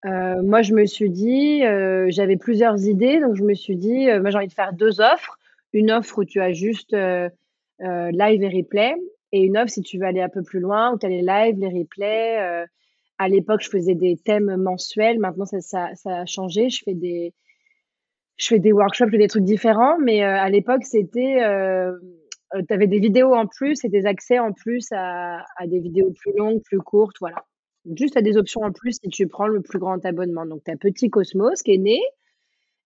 Moi, 0.05 0.63
je 0.63 0.75
me 0.75 0.85
suis 0.85 1.11
dit, 1.11 1.63
j'avais 2.09 2.37
plusieurs 2.37 2.85
idées, 2.87 3.21
donc 3.21 3.37
je 3.37 3.45
me 3.45 3.55
suis 3.55 3.77
dit, 3.77 4.09
moi 4.21 4.31
j'ai 4.31 4.37
envie 4.37 4.49
de 4.49 4.53
faire 4.53 4.73
deux 4.73 5.01
offres. 5.01 5.39
Une 5.73 5.93
offre 5.93 6.19
où 6.19 6.25
tu 6.25 6.41
as 6.41 6.53
juste 6.53 6.91
live 6.91 8.43
et 8.43 8.49
replay, 8.49 8.97
et 9.33 9.41
une 9.43 9.57
offre 9.57 9.71
si 9.71 9.83
tu 9.83 9.99
veux 9.99 10.05
aller 10.05 10.21
un 10.21 10.29
peu 10.29 10.43
plus 10.43 10.61
loin, 10.61 10.93
où 10.93 10.99
tu 10.99 11.07
as 11.07 11.09
les 11.09 11.23
lives, 11.23 11.59
les 11.59 11.81
replays. 11.81 12.67
à 13.19 13.29
l'époque, 13.29 13.63
je 13.63 13.71
faisais 13.71 13.95
des 13.95 14.17
thèmes 14.17 14.57
mensuels. 14.57 15.19
Maintenant, 15.19 15.47
ça, 15.47 15.91
a 16.05 16.27
changé. 16.27 16.69
Je 16.71 16.83
fais 16.85 16.95
des, 16.95 17.35
je 18.37 18.47
fais 18.47 18.59
des 18.59 18.73
workshops, 18.73 19.11
des 19.11 19.29
trucs 19.29 19.45
différents, 19.45 19.99
mais 19.99 20.23
à 20.23 20.49
l'époque, 20.49 20.85
c'était 20.85 21.43
euh, 22.55 22.63
tu 22.67 22.75
avais 22.75 22.87
des 22.87 22.99
vidéos 22.99 23.35
en 23.35 23.47
plus 23.47 23.85
et 23.85 23.89
des 23.89 24.07
accès 24.07 24.39
en 24.39 24.53
plus 24.53 24.89
à, 24.93 25.45
des 25.67 25.81
vidéos 25.81 26.13
plus 26.13 26.33
longues, 26.37 26.63
plus 26.63 26.79
courtes, 26.79 27.17
voilà. 27.21 27.45
Juste 27.97 28.17
à 28.17 28.23
des 28.23 28.37
options 28.37 28.61
en 28.63 28.73
plus 28.73 28.99
si 29.03 29.09
tu 29.09 29.27
prends 29.27 29.49
le 29.49 29.61
plus 29.61 29.79
grand 29.79 30.05
abonnement. 30.05 30.47
Donc, 30.47 30.63
tu 30.65 30.71
as 30.71 30.77
Petit 30.77 31.11
Cosmos 31.11 31.63
qui 31.63 31.75
est 31.75 31.79
né 31.79 31.99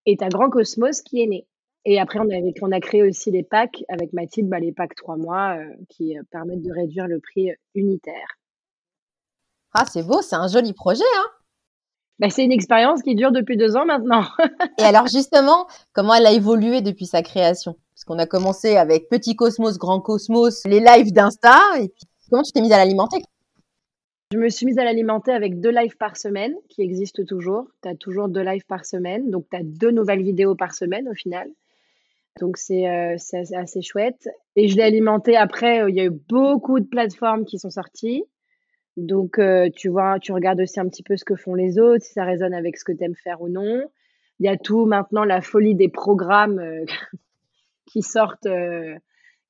et 0.07 0.17
tu 0.17 0.25
as 0.25 0.29
Grand 0.29 0.49
Cosmos 0.49 1.03
qui 1.03 1.23
est 1.23 1.27
né. 1.27 1.47
Et 1.89 2.01
après, 2.01 2.19
on, 2.19 2.29
avait, 2.29 2.53
on 2.63 2.73
a 2.73 2.81
créé 2.81 3.05
aussi 3.05 3.31
les 3.31 3.45
packs 3.45 3.85
avec 3.89 4.13
Mathilde, 4.13 4.49
bah, 4.49 4.59
les 4.59 4.73
packs 4.73 4.97
3 4.97 5.17
mois 5.17 5.57
euh, 5.57 5.65
qui 5.89 6.19
euh, 6.19 6.23
permettent 6.33 6.63
de 6.63 6.73
réduire 6.73 7.07
le 7.07 7.21
prix 7.21 7.51
unitaire. 7.77 8.39
Ah, 9.73 9.85
c'est 9.87 10.03
beau, 10.03 10.21
c'est 10.21 10.35
un 10.35 10.49
joli 10.49 10.73
projet, 10.73 11.05
hein 11.17 11.27
bah, 12.19 12.29
c'est 12.29 12.45
une 12.45 12.53
expérience 12.53 13.03
qui 13.03 13.15
dure 13.15 13.31
depuis 13.31 13.57
deux 13.57 13.77
ans 13.77 13.85
maintenant. 13.85 14.25
et 14.79 14.83
alors 14.83 15.07
justement, 15.07 15.69
comment 15.93 16.15
elle 16.15 16.27
a 16.27 16.33
évolué 16.33 16.81
depuis 16.81 17.07
sa 17.07 17.23
création? 17.23 17.77
Parce 17.95 18.05
qu'on 18.05 18.19
a 18.19 18.27
commencé 18.27 18.77
avec 18.77 19.09
Petit 19.09 19.37
Cosmos, 19.37 19.79
Grand 19.79 20.01
Cosmos, 20.01 20.65
les 20.65 20.81
lives 20.81 21.13
d'Insta, 21.13 21.59
et 21.79 21.89
puis 21.89 22.05
comment 22.31 22.43
tu 22.43 22.53
t'es 22.53 22.63
mise 22.63 22.73
à 22.73 22.79
l'alimenter? 22.79 23.19
Je 24.33 24.39
me 24.39 24.49
suis 24.49 24.67
mise 24.67 24.79
à 24.79 24.85
l'alimenter 24.85 25.31
avec 25.31 25.61
deux 25.61 25.71
lives 25.71 25.97
par 25.99 26.17
semaine 26.17 26.55
qui 26.69 26.83
existent 26.83 27.23
toujours. 27.25 27.69
Tu 27.83 27.89
as 27.89 27.95
toujours 27.95 28.29
deux 28.29 28.43
lives 28.43 28.67
par 28.67 28.85
semaine. 28.85 29.31
Donc, 29.31 29.47
tu 29.51 29.57
as 29.57 29.63
deux 29.63 29.93
nouvelles 29.93 30.23
vidéos 30.23 30.57
par 30.57 30.75
semaine 30.75 31.09
au 31.09 31.15
final. 31.15 31.49
Donc, 32.41 32.57
c'est 32.59 32.89
euh, 32.89 33.17
assez 33.55 33.83
chouette. 33.83 34.29
Et 34.57 34.69
je 34.69 34.77
l'ai 34.77 34.83
alimenté 34.83 35.37
après. 35.37 35.83
Euh, 35.83 35.91
il 35.91 35.97
y 35.97 36.01
a 36.01 36.05
eu 36.05 36.11
beaucoup 36.11 36.81
de 36.81 36.87
plateformes 36.87 37.45
qui 37.45 37.59
sont 37.59 37.71
sorties. 37.71 38.25
Donc, 38.97 39.39
euh, 39.39 39.69
tu 39.75 39.89
vois, 39.89 40.19
tu 40.19 40.33
regardes 40.33 40.61
aussi 40.61 40.81
un 40.81 40.89
petit 40.89 41.03
peu 41.03 41.17
ce 41.17 41.25
que 41.25 41.37
font 41.37 41.55
les 41.55 41.79
autres, 41.79 42.05
si 42.05 42.13
ça 42.13 42.25
résonne 42.25 42.55
avec 42.55 42.79
ce 42.79 42.85
que 42.85 42.93
tu 42.93 43.05
aimes 43.05 43.15
faire 43.15 43.41
ou 43.43 43.49
non. 43.49 43.83
Il 44.39 44.47
y 44.47 44.49
a 44.49 44.57
tout 44.57 44.87
maintenant, 44.87 45.25
la 45.25 45.41
folie 45.41 45.75
des 45.75 45.89
programmes 45.89 46.63
qui 47.87 48.03
sortent 48.03 48.49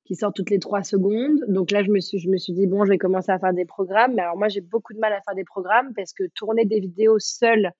qui 0.07 0.15
sortent 0.15 0.37
toutes 0.37 0.49
les 0.49 0.59
trois 0.59 0.83
secondes. 0.83 1.43
Donc 1.49 1.69
là, 1.69 1.83
je 1.83 1.91
me 1.91 1.99
suis, 1.99 2.17
je 2.17 2.29
me 2.29 2.37
suis 2.37 2.53
dit, 2.53 2.65
bon, 2.65 2.85
je 2.85 2.89
vais 2.89 2.97
commencer 2.97 3.29
à 3.29 3.39
faire 3.39 3.53
des 3.53 3.65
programmes. 3.65 4.13
Mais 4.15 4.21
alors 4.21 4.37
moi, 4.37 4.47
j'ai 4.47 4.61
beaucoup 4.61 4.93
de 4.93 4.99
mal 4.99 5.11
à 5.11 5.21
faire 5.21 5.35
des 5.35 5.43
programmes 5.43 5.93
parce 5.93 6.13
que 6.13 6.23
tourner 6.33 6.63
des 6.63 6.79
vidéos 6.79 7.19
seule, 7.19 7.71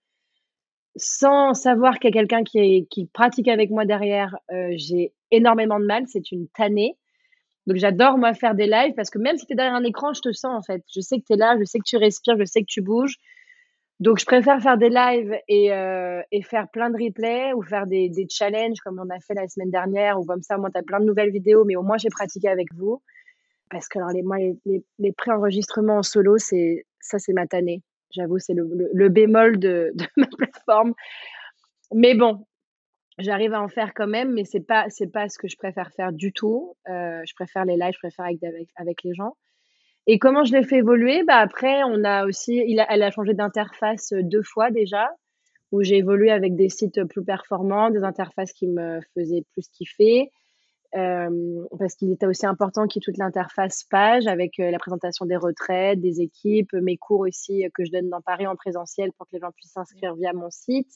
sans 0.98 1.54
savoir 1.54 2.00
qu'il 2.00 2.14
y 2.14 2.18
a 2.18 2.20
quelqu'un 2.20 2.44
qui, 2.44 3.10
pratique 3.14 3.48
avec 3.48 3.70
moi 3.70 3.86
derrière, 3.86 4.36
euh, 4.52 4.74
j'ai 4.76 5.14
énormément 5.32 5.80
de 5.80 5.86
mal. 5.86 6.04
C'est 6.08 6.32
une 6.32 6.48
tannée. 6.50 6.98
Donc 7.68 7.78
j'adore, 7.78 8.18
moi, 8.18 8.34
faire 8.34 8.56
des 8.56 8.68
lives 8.68 8.94
parce 8.96 9.10
que 9.10 9.20
même 9.20 9.38
si 9.38 9.46
tu 9.46 9.54
es 9.54 9.56
derrière 9.56 9.76
un 9.76 9.84
écran, 9.84 10.14
je 10.14 10.22
te 10.22 10.32
sens 10.32 10.58
en 10.58 10.62
fait. 10.62 10.84
Je 10.94 11.02
sais 11.02 11.20
que 11.20 11.26
tu 11.26 11.34
es 11.34 11.38
là, 11.38 11.58
je 11.60 11.66
sais 11.66 11.80
que 11.80 11.86
tu 11.86 11.98
respires, 11.98 12.38
je 12.38 12.46
sais 12.46 12.62
que 12.62 12.68
tu 12.68 12.82
bouges. 12.82 13.18
Donc, 14.00 14.20
je 14.20 14.26
préfère 14.26 14.62
faire 14.62 14.78
des 14.78 14.90
lives 14.90 15.36
et, 15.48 15.74
euh, 15.74 16.22
faire 16.44 16.70
plein 16.70 16.92
de 16.92 17.04
replays 17.04 17.54
ou 17.54 17.64
faire 17.64 17.88
des, 17.88 18.12
challenges 18.30 18.80
comme 18.84 19.00
on 19.04 19.10
a 19.10 19.20
fait 19.20 19.34
la 19.34 19.48
semaine 19.48 19.72
dernière 19.72 20.20
ou 20.20 20.26
comme 20.26 20.44
ça, 20.44 20.58
moi, 20.58 20.70
tu 20.72 20.78
as 20.78 20.84
plein 20.84 21.00
de 21.00 21.06
nouvelles 21.06 21.32
vidéos, 21.32 21.66
mais 21.66 21.76
au 21.76 21.82
moins, 21.82 21.98
j'ai 21.98 22.10
pratiqué 22.10 22.48
avec 22.48 22.68
vous. 22.76 23.02
Parce 23.72 23.88
que 23.88 23.98
alors, 23.98 24.12
les, 24.12 24.84
les, 25.00 25.12
pré-enregistrements 25.14 25.98
en 25.98 26.04
solo, 26.04 26.38
c'est 26.38 26.86
ça, 27.00 27.18
c'est 27.18 27.34
ma 27.34 27.48
tannée. 27.48 27.82
J'avoue, 28.18 28.40
c'est 28.40 28.54
le, 28.54 28.68
le, 28.92 29.10
bémol 29.10 29.60
de, 29.60 29.94
ma 30.18 30.26
plateforme. 30.26 30.94
Mais 31.94 32.16
bon, 32.16 32.46
j'arrive 33.20 33.54
à 33.54 33.62
en 33.62 33.68
faire 33.68 33.94
quand 33.94 34.08
même, 34.08 34.34
mais 34.34 34.44
c'est 34.44 34.66
pas 34.66 34.86
c'est 34.90 35.12
pas 35.12 35.30
ce 35.30 35.38
que 35.38 35.48
je 35.48 35.56
préfère 35.56 35.92
faire 35.92 36.12
du 36.12 36.34
tout. 36.34 36.76
Euh, 36.90 37.22
je 37.26 37.34
préfère 37.36 37.64
les 37.64 37.78
lives, 37.78 37.94
je 37.94 38.00
préfère 38.00 38.26
avec, 38.26 38.44
avec, 38.44 38.70
avec 38.76 39.04
les 39.04 39.14
gens. 39.14 39.36
Et 40.08 40.20
comment 40.20 40.44
je 40.46 40.54
l'ai 40.54 40.64
fait 40.64 40.78
évoluer? 40.78 41.24
Bah 41.24 41.38
Après, 41.38 41.84
on 41.84 42.04
a 42.04 42.26
aussi, 42.26 42.60
elle 42.90 43.04
a 43.04 43.12
changé 43.12 43.34
d'interface 43.34 44.14
euh, 44.14 44.24
deux 44.24 44.44
fois 44.44 44.72
déjà, 44.72 45.10
où 45.72 45.84
j'ai 45.84 45.98
évolué 45.98 46.32
avec 46.32 46.56
des 46.56 46.70
sites 46.70 47.04
plus 47.06 47.24
performants, 47.24 47.90
des 47.90 48.04
interfaces 48.04 48.54
qui 48.54 48.68
me 48.68 49.00
faisaient 49.14 49.44
plus 49.54 49.68
kiffer. 49.70 50.32
Euh, 50.96 51.66
parce 51.78 51.96
qu'il 51.96 52.12
était 52.12 52.26
aussi 52.26 52.46
important 52.46 52.88
qu'il 52.88 53.02
y 53.02 53.04
ait 53.04 53.06
toute 53.06 53.18
l'interface 53.18 53.84
page 53.90 54.26
avec 54.26 54.60
euh, 54.60 54.72
la 54.72 54.80
présentation 54.80 55.26
des 55.26 55.36
retraites, 55.36 56.00
des 56.00 56.22
équipes, 56.22 56.72
mes 56.74 56.96
cours 56.96 57.20
aussi 57.22 57.66
que 57.74 57.84
je 57.84 57.92
donne 57.92 58.10
dans 58.10 58.22
Paris 58.22 58.48
en 58.48 58.56
présentiel 58.56 59.12
pour 59.18 59.28
que 59.28 59.32
les 59.34 59.40
gens 59.40 59.52
puissent 59.54 59.74
s'inscrire 59.74 60.16
via 60.16 60.32
mon 60.34 60.50
site. 60.50 60.88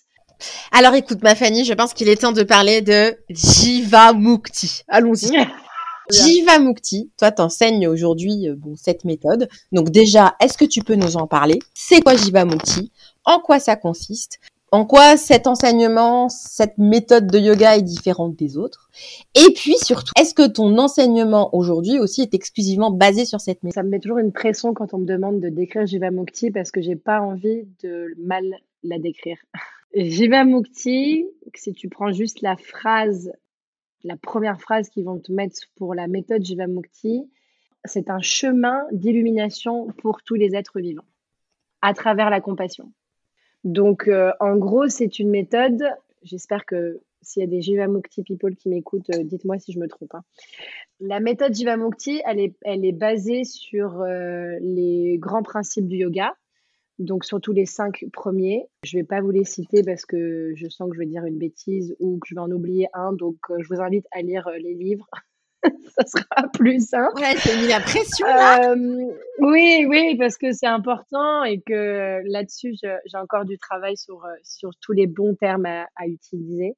Alors 0.72 0.94
écoute 0.94 1.22
ma 1.22 1.36
Fanny, 1.36 1.66
je 1.66 1.74
pense 1.74 1.94
qu'il 1.94 2.08
est 2.08 2.22
temps 2.22 2.32
de 2.32 2.44
parler 2.44 2.82
de 2.82 3.18
Jiva 3.30 4.14
Mukti. 4.14 4.84
Allons-y. 4.88 5.38
Jiva 6.12 6.60
Mukti, 6.60 7.12
toi 7.18 7.32
t'enseignes 7.32 7.88
aujourd'hui 7.88 8.50
euh, 8.50 8.56
bon, 8.58 8.76
cette 8.76 9.06
méthode. 9.06 9.48
Donc 9.72 9.90
déjà, 9.90 10.36
est-ce 10.40 10.58
que 10.58 10.66
tu 10.66 10.82
peux 10.82 10.96
nous 10.96 11.18
en 11.18 11.28
parler? 11.28 11.60
C'est 11.74 12.02
quoi 12.02 12.16
Jiva 12.16 12.46
Mukti? 12.46 12.92
En 13.26 13.40
quoi 13.40 13.60
ça 13.60 13.76
consiste? 13.76 14.40
En 14.72 14.86
quoi 14.86 15.18
cet 15.18 15.48
enseignement, 15.48 16.30
cette 16.30 16.78
méthode 16.78 17.28
de 17.28 17.38
yoga 17.38 17.78
est 17.78 17.82
différente 17.82 18.36
des 18.36 18.58
autres? 18.58 18.90
Et 19.36 19.54
puis 19.54 19.76
surtout, 19.78 20.14
est-ce 20.20 20.34
que 20.34 20.48
ton 20.48 20.78
enseignement 20.78 21.54
aujourd'hui 21.54 22.00
aussi 22.00 22.22
est 22.22 22.34
exclusivement 22.34 22.92
basé 22.92 23.26
sur 23.26 23.42
cette 23.42 23.64
méthode 23.64 23.76
Ça 23.76 23.84
me 23.84 23.90
met 23.90 24.00
toujours 24.00 24.20
une 24.20 24.32
pression 24.32 24.74
quand 24.74 24.94
on 24.94 25.00
me 25.00 25.06
demande 25.06 25.40
de 25.40 25.50
décrire 25.50 25.86
Jivamukti 25.86 26.52
parce 26.52 26.72
que 26.72 26.82
j'ai 26.82 26.96
pas 26.96 27.22
envie 27.22 27.68
de 27.84 28.16
mal 28.18 28.44
la 28.84 28.98
décrire. 28.98 29.38
Jivamukti, 29.96 31.26
si 31.54 31.74
tu 31.74 31.90
prends 31.90 32.12
juste 32.14 32.42
la 32.42 32.56
phrase 32.56 33.32
la 34.04 34.18
première 34.18 34.60
phrase 34.60 34.90
qu'ils 34.90 35.06
vont 35.06 35.20
te 35.20 35.32
mettre 35.32 35.60
pour 35.76 35.94
la 35.94 36.08
méthode 36.08 36.44
Jivamukti, 36.44 37.30
c'est 37.86 38.10
un 38.10 38.22
chemin 38.22 38.84
d'illumination 38.92 39.88
pour 39.98 40.24
tous 40.24 40.36
les 40.36 40.56
êtres 40.56 40.80
vivants, 40.80 41.06
à 41.82 41.94
travers 41.94 42.30
la 42.30 42.42
compassion. 42.42 42.92
Donc, 43.64 44.08
euh, 44.08 44.32
en 44.40 44.56
gros, 44.58 44.88
c'est 44.88 45.20
une 45.20 45.30
méthode, 45.30 45.84
j'espère 46.24 46.66
que 46.66 47.00
s'il 47.22 47.42
y 47.42 47.44
a 47.44 47.48
des 47.48 47.62
Jivamukti 47.62 48.24
people 48.24 48.56
qui 48.56 48.70
m'écoutent, 48.70 49.10
euh, 49.12 49.24
dites-moi 49.24 49.60
si 49.60 49.72
je 49.72 49.80
me 49.80 49.88
trompe. 49.88 50.16
Hein. 50.16 50.24
La 51.00 51.20
méthode 51.20 51.54
Jivamukti, 51.54 52.22
elle 52.26 52.40
est, 52.40 52.56
elle 52.64 52.84
est 52.86 52.92
basée 52.92 53.44
sur 53.44 54.02
euh, 54.02 54.58
les 54.62 55.18
grands 55.20 55.44
principes 55.44 55.88
du 55.88 55.98
yoga, 55.98 56.36
donc 56.98 57.24
surtout 57.24 57.52
les 57.52 57.68
cinq 57.68 58.06
premiers. 58.12 58.68
Je 58.84 58.98
ne 58.98 59.02
vais 59.02 59.08
pas 59.08 59.22
vous 59.22 59.32
les 59.32 59.44
citer 59.44 59.84
parce 59.84 60.06
que 60.06 60.54
je 60.56 60.68
sens 60.68 60.90
que 60.90 60.96
je 60.96 61.00
vais 61.00 61.06
dire 61.06 61.26
une 61.26 61.38
bêtise 61.38 61.96
ou 62.00 62.18
que 62.18 62.28
je 62.28 62.36
vais 62.36 62.42
en 62.42 62.52
oublier 62.52 62.88
un. 62.94 63.14
Donc 63.14 63.38
je 63.60 63.68
vous 63.68 63.82
invite 63.82 64.06
à 64.12 64.22
lire 64.22 64.50
les 64.60 64.74
livres. 64.74 65.10
ça 65.98 66.06
sera 66.06 66.48
plus 66.54 66.88
simple. 66.88 67.20
Ouais, 67.20 67.36
c'est 67.38 67.56
mis 67.62 67.68
la 67.68 67.80
pression 67.80 68.28
là. 68.28 68.72
Euh, 68.72 69.12
oui, 69.40 69.86
oui, 69.88 70.16
parce 70.18 70.38
que 70.38 70.52
c'est 70.52 70.68
important 70.68 71.44
et 71.44 71.62
que 71.62 72.22
là-dessus, 72.26 72.76
j'ai 72.82 73.18
encore 73.18 73.46
du 73.46 73.58
travail 73.58 73.98
sur, 73.98 74.26
sur 74.44 74.72
tous 74.82 74.94
les 74.94 75.08
bons 75.08 75.36
termes 75.36 75.66
à, 75.66 76.08
utiliser. 76.08 76.76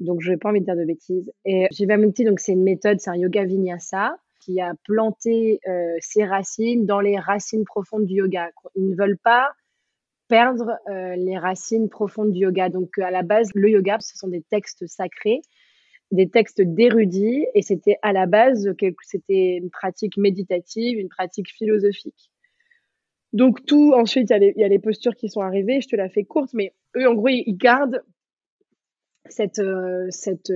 Donc, 0.00 0.20
je 0.20 0.32
n'ai 0.32 0.36
pas 0.36 0.48
envie 0.48 0.60
de 0.60 0.64
dire 0.64 0.76
de 0.76 0.84
bêtises. 0.84 1.32
Et 1.44 1.68
Jivamukti, 1.70 2.24
donc 2.24 2.40
c'est 2.40 2.52
une 2.52 2.64
méthode, 2.64 3.00
c'est 3.00 3.10
un 3.10 3.16
yoga 3.16 3.44
vinyasa 3.44 4.16
qui 4.40 4.60
a 4.60 4.74
planté 4.84 5.60
euh, 5.68 5.96
ses 6.00 6.24
racines 6.24 6.86
dans 6.86 7.00
les 7.00 7.18
racines 7.18 7.64
profondes 7.64 8.06
du 8.06 8.14
yoga. 8.14 8.50
Ils 8.74 8.90
ne 8.90 8.96
veulent 8.96 9.18
pas 9.18 9.52
perdre 10.28 10.78
euh, 10.88 11.14
les 11.16 11.38
racines 11.38 11.88
profondes 11.88 12.32
du 12.32 12.40
yoga. 12.40 12.68
Donc 12.68 12.98
à 12.98 13.10
la 13.10 13.22
base, 13.22 13.50
le 13.54 13.70
yoga, 13.70 13.98
ce 14.00 14.16
sont 14.16 14.28
des 14.28 14.42
textes 14.42 14.86
sacrés, 14.86 15.42
des 16.12 16.28
textes 16.28 16.60
d'érudits, 16.60 17.46
et 17.54 17.62
c'était 17.62 17.98
à 18.02 18.12
la 18.12 18.26
base 18.26 18.72
c'était 19.02 19.56
une 19.56 19.70
pratique 19.70 20.16
méditative, 20.16 20.98
une 20.98 21.08
pratique 21.08 21.50
philosophique. 21.50 22.30
Donc 23.32 23.64
tout, 23.64 23.92
ensuite, 23.94 24.30
il 24.30 24.52
y, 24.56 24.64
a 24.64 24.68
les 24.68 24.78
postures 24.78 25.16
qui 25.16 25.28
sont 25.28 25.40
arrivées, 25.40 25.80
je 25.80 25.88
te 25.88 25.96
la 25.96 26.08
fais 26.08 26.24
courte, 26.24 26.50
mais 26.52 26.74
eux, 26.96 27.08
en 27.08 27.14
gros, 27.14 27.28
ils 27.28 27.56
gardent 27.56 28.02
cette, 29.26 29.58
euh, 29.58 30.06
cette, 30.10 30.52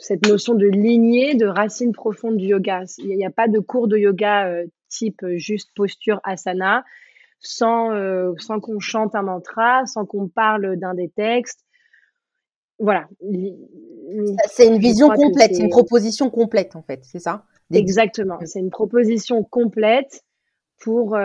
cette 0.00 0.26
notion 0.26 0.54
de 0.54 0.66
lignée, 0.66 1.34
de 1.34 1.46
racine 1.46 1.92
profonde 1.92 2.36
du 2.36 2.46
yoga. 2.46 2.84
Il 2.98 3.16
n'y 3.16 3.26
a, 3.26 3.30
pas 3.30 3.48
de 3.48 3.58
cours 3.58 3.86
de 3.86 3.96
yoga 3.96 4.48
euh, 4.48 4.66
type 4.88 5.22
euh, 5.22 5.36
juste 5.36 5.70
posture 5.76 6.20
asana, 6.24 6.84
sans, 7.38 7.92
euh, 7.92 8.32
sans 8.38 8.60
qu'on 8.60 8.80
chante 8.80 9.14
un 9.14 9.22
mantra, 9.22 9.84
sans 9.86 10.06
qu'on 10.06 10.28
parle 10.28 10.76
d'un 10.76 10.94
des 10.94 11.10
textes. 11.10 11.64
Voilà. 12.80 13.08
C'est 14.48 14.66
une 14.66 14.78
vision 14.78 15.08
complète, 15.10 15.54
c'est 15.54 15.62
une 15.62 15.70
proposition 15.70 16.30
complète 16.30 16.74
en 16.74 16.82
fait, 16.82 17.00
c'est 17.04 17.20
ça? 17.20 17.44
Exactement. 17.72 18.38
C'est 18.44 18.58
une 18.58 18.70
proposition 18.70 19.44
complète 19.44 20.24
pour, 20.80 21.16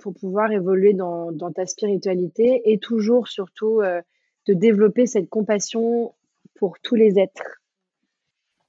pour 0.00 0.14
pouvoir 0.14 0.50
évoluer 0.50 0.94
dans, 0.94 1.30
dans, 1.30 1.52
ta 1.52 1.66
spiritualité 1.66 2.62
et 2.64 2.78
toujours 2.78 3.28
surtout 3.28 3.82
de 4.46 4.54
développer 4.54 5.06
cette 5.06 5.28
compassion 5.28 6.14
pour 6.54 6.80
tous 6.82 6.96
les 6.96 7.18
êtres 7.18 7.60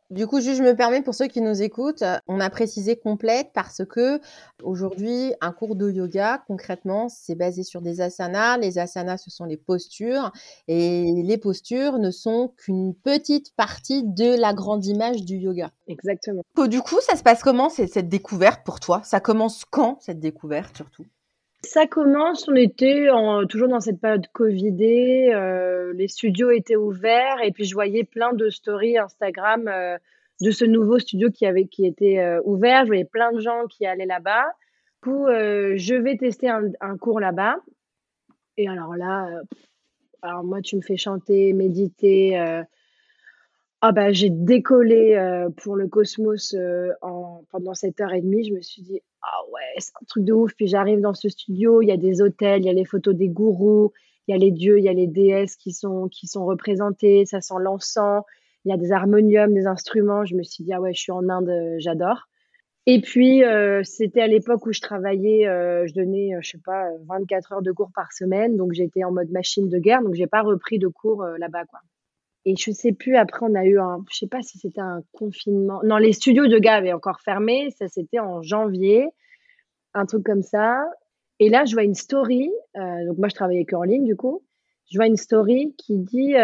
du 0.10 0.26
coup, 0.26 0.40
juste, 0.40 0.58
je 0.58 0.64
me 0.64 0.76
permets 0.76 1.02
pour 1.02 1.14
ceux 1.14 1.28
qui 1.28 1.42
nous 1.42 1.62
écoutent, 1.62 2.04
on 2.28 2.40
a 2.40 2.50
précisé 2.50 2.96
complète 2.96 3.50
parce 3.54 3.84
que 3.86 4.22
aujourd'hui, 4.64 5.34
un 5.42 5.52
cours 5.52 5.76
de 5.76 5.90
yoga, 5.92 6.44
concrètement, 6.48 7.10
c'est 7.10 7.36
basé 7.36 7.64
sur 7.64 7.82
des 7.82 8.00
asanas. 8.00 8.58
Les 8.58 8.80
asanas, 8.80 9.18
ce 9.18 9.30
sont 9.30 9.46
les 9.46 9.58
postures 9.58 10.32
et 10.68 11.12
les 11.24 11.38
postures 11.38 12.00
ne 12.00 12.12
sont 12.12 12.54
qu'une 12.58 12.96
petite 12.96 13.54
partie 13.56 14.04
de 14.04 14.40
la 14.40 14.54
grande 14.54 14.86
image 14.86 15.24
du 15.24 15.38
yoga. 15.38 15.72
Exactement. 15.88 16.44
Du 16.70 16.82
coup, 16.82 17.02
ça 17.02 17.16
se 17.16 17.24
passe 17.24 17.44
comment 17.44 17.70
cette 17.70 18.08
découverte 18.08 18.62
pour 18.66 18.80
toi? 18.80 19.02
Ça 19.04 19.20
commence 19.20 19.66
quand 19.66 19.98
cette 20.02 20.20
découverte 20.20 20.76
surtout? 20.78 21.06
Ça 21.64 21.88
commence, 21.88 22.48
on 22.48 22.56
était 22.56 23.08
toujours 23.50 23.68
dans 23.68 23.80
cette 23.80 24.00
période 24.00 24.28
Covidée, 24.32 25.32
euh, 25.34 25.92
les 25.94 26.08
studios 26.08 26.52
étaient 26.52 26.76
ouverts 26.76 27.38
et 27.44 27.52
puis 27.52 27.66
je 27.66 27.74
voyais 27.74 28.04
plein 28.04 28.34
de 28.34 28.50
stories 28.50 28.98
Instagram 28.98 29.68
euh, 29.68 29.98
de 30.42 30.52
ce 30.52 30.66
nouveau 30.66 31.00
studio 31.00 31.32
qui 31.32 31.46
avait 31.46 31.66
qui 31.66 31.86
était 31.86 32.20
euh, 32.20 32.40
ouvert. 32.46 32.84
Je 32.84 32.88
voyais 32.88 33.06
plein 33.06 33.32
de 33.32 33.40
gens 33.40 33.66
qui 33.68 33.86
allaient 33.86 34.06
là-bas. 34.06 34.46
Du 35.04 35.12
coup, 35.12 35.28
je 35.28 35.96
vais 35.96 36.18
tester 36.18 36.50
un, 36.50 36.72
un 36.82 36.98
cours 36.98 37.20
là-bas. 37.20 37.58
Et 38.58 38.68
alors 38.68 38.96
là, 38.96 39.30
alors 40.22 40.44
moi, 40.44 40.62
tu 40.62 40.76
me 40.76 40.82
fais 40.82 40.98
chanter, 40.98 41.54
méditer. 41.54 42.64
Ah 43.82 43.92
bah 43.92 44.12
j'ai 44.12 44.30
décollé 44.30 45.16
pour 45.58 45.76
le 45.76 45.88
Cosmos 45.88 46.56
en, 47.02 47.44
pendant 47.52 47.74
cette 47.74 48.02
heure 48.02 48.14
et 48.14 48.22
demie. 48.22 48.44
Je 48.44 48.54
me 48.54 48.62
suis 48.62 48.82
dit 48.82 49.02
ah 49.22 49.42
ouais, 49.52 49.62
c'est 49.78 49.94
un 50.02 50.06
truc 50.08 50.24
de 50.24 50.34
ouf. 50.34 50.54
Puis 50.56 50.68
j'arrive 50.68 51.02
dans 51.02 51.14
ce 51.14 51.30
studio, 51.30 51.82
il 51.82 51.88
y 51.88 51.92
a 51.92 51.98
des 51.98 52.22
hôtels, 52.22 52.62
il 52.62 52.66
y 52.66 52.70
a 52.70 52.74
les 52.74 52.86
photos 52.86 53.16
des 53.16 53.30
gourous, 53.30 53.92
il 54.28 54.32
y 54.32 54.36
a 54.36 54.38
les 54.38 54.52
dieux, 54.52 54.80
il 54.80 54.86
y 54.86 54.90
a 54.90 54.94
les 54.94 55.08
déesses 55.08 55.56
qui 55.56 55.72
sont, 55.72 56.08
qui 56.10 56.28
sont 56.28 56.46
représentés, 56.46 57.26
ça 57.26 57.42
sent 57.42 57.56
l'encens, 57.60 58.24
il 58.66 58.70
y 58.70 58.74
a 58.74 58.78
des 58.78 58.92
harmoniums, 58.92 59.54
des 59.54 59.68
instruments. 59.68 60.26
Je 60.26 60.36
me 60.36 60.44
suis 60.44 60.64
dit, 60.64 60.74
ah 60.74 60.82
ouais, 60.82 60.94
je 60.94 61.02
suis 61.02 61.12
en 61.12 61.30
Inde, 61.30 61.52
j'adore. 61.80 62.28
Et 62.86 63.02
puis, 63.02 63.44
euh, 63.44 63.82
c'était 63.84 64.22
à 64.22 64.28
l'époque 64.28 64.66
où 64.66 64.72
je 64.72 64.80
travaillais, 64.80 65.46
euh, 65.48 65.86
je 65.88 65.94
donnais, 65.94 66.36
euh, 66.36 66.40
je 66.42 66.52
sais 66.52 66.62
pas, 66.66 66.88
24 67.08 67.52
heures 67.54 67.62
de 67.62 67.74
cours 67.74 67.92
par 67.94 68.14
semaine. 68.14 68.56
Donc, 68.56 68.72
j'étais 68.74 69.04
en 69.04 69.12
mode 69.12 69.30
machine 69.32 69.68
de 69.68 69.78
guerre. 69.78 70.02
Donc, 70.02 70.14
j'ai 70.14 70.28
pas 70.28 70.42
repris 70.42 70.80
de 70.80 70.88
cours 70.88 71.24
là-bas, 71.38 71.66
quoi. 71.66 71.80
Et 72.50 72.56
je 72.56 72.72
sais 72.72 72.94
plus, 72.94 73.18
après, 73.18 73.46
on 73.46 73.56
a 73.56 73.66
eu 73.66 73.78
un, 73.78 74.04
je 74.10 74.20
sais 74.20 74.28
pas 74.28 74.42
si 74.42 74.58
c'était 74.58 74.82
un 74.82 75.04
confinement. 75.12 75.82
Non, 75.84 75.98
les 75.98 76.14
studios 76.14 76.48
de 76.48 76.58
gars 76.58 76.76
avaient 76.76 76.94
encore 76.94 77.20
fermé. 77.20 77.70
Ça, 77.78 77.88
c'était 77.90 78.20
en 78.20 78.42
janvier. 78.42 79.10
Un 79.94 80.06
truc 80.06 80.24
comme 80.24 80.44
ça. 80.44 80.84
Et 81.40 81.50
là, 81.50 81.66
je 81.66 81.74
vois 81.74 81.84
une 81.84 81.94
story. 81.94 82.50
donc, 82.74 83.18
moi, 83.18 83.28
je 83.28 83.36
travaillais 83.36 83.66
que 83.66 83.76
en 83.76 83.84
ligne, 83.84 84.06
du 84.06 84.16
coup. 84.16 84.44
Je 84.90 84.98
vois 84.98 85.08
une 85.08 85.18
story 85.18 85.76
qui 85.78 85.98
dit 85.98 86.36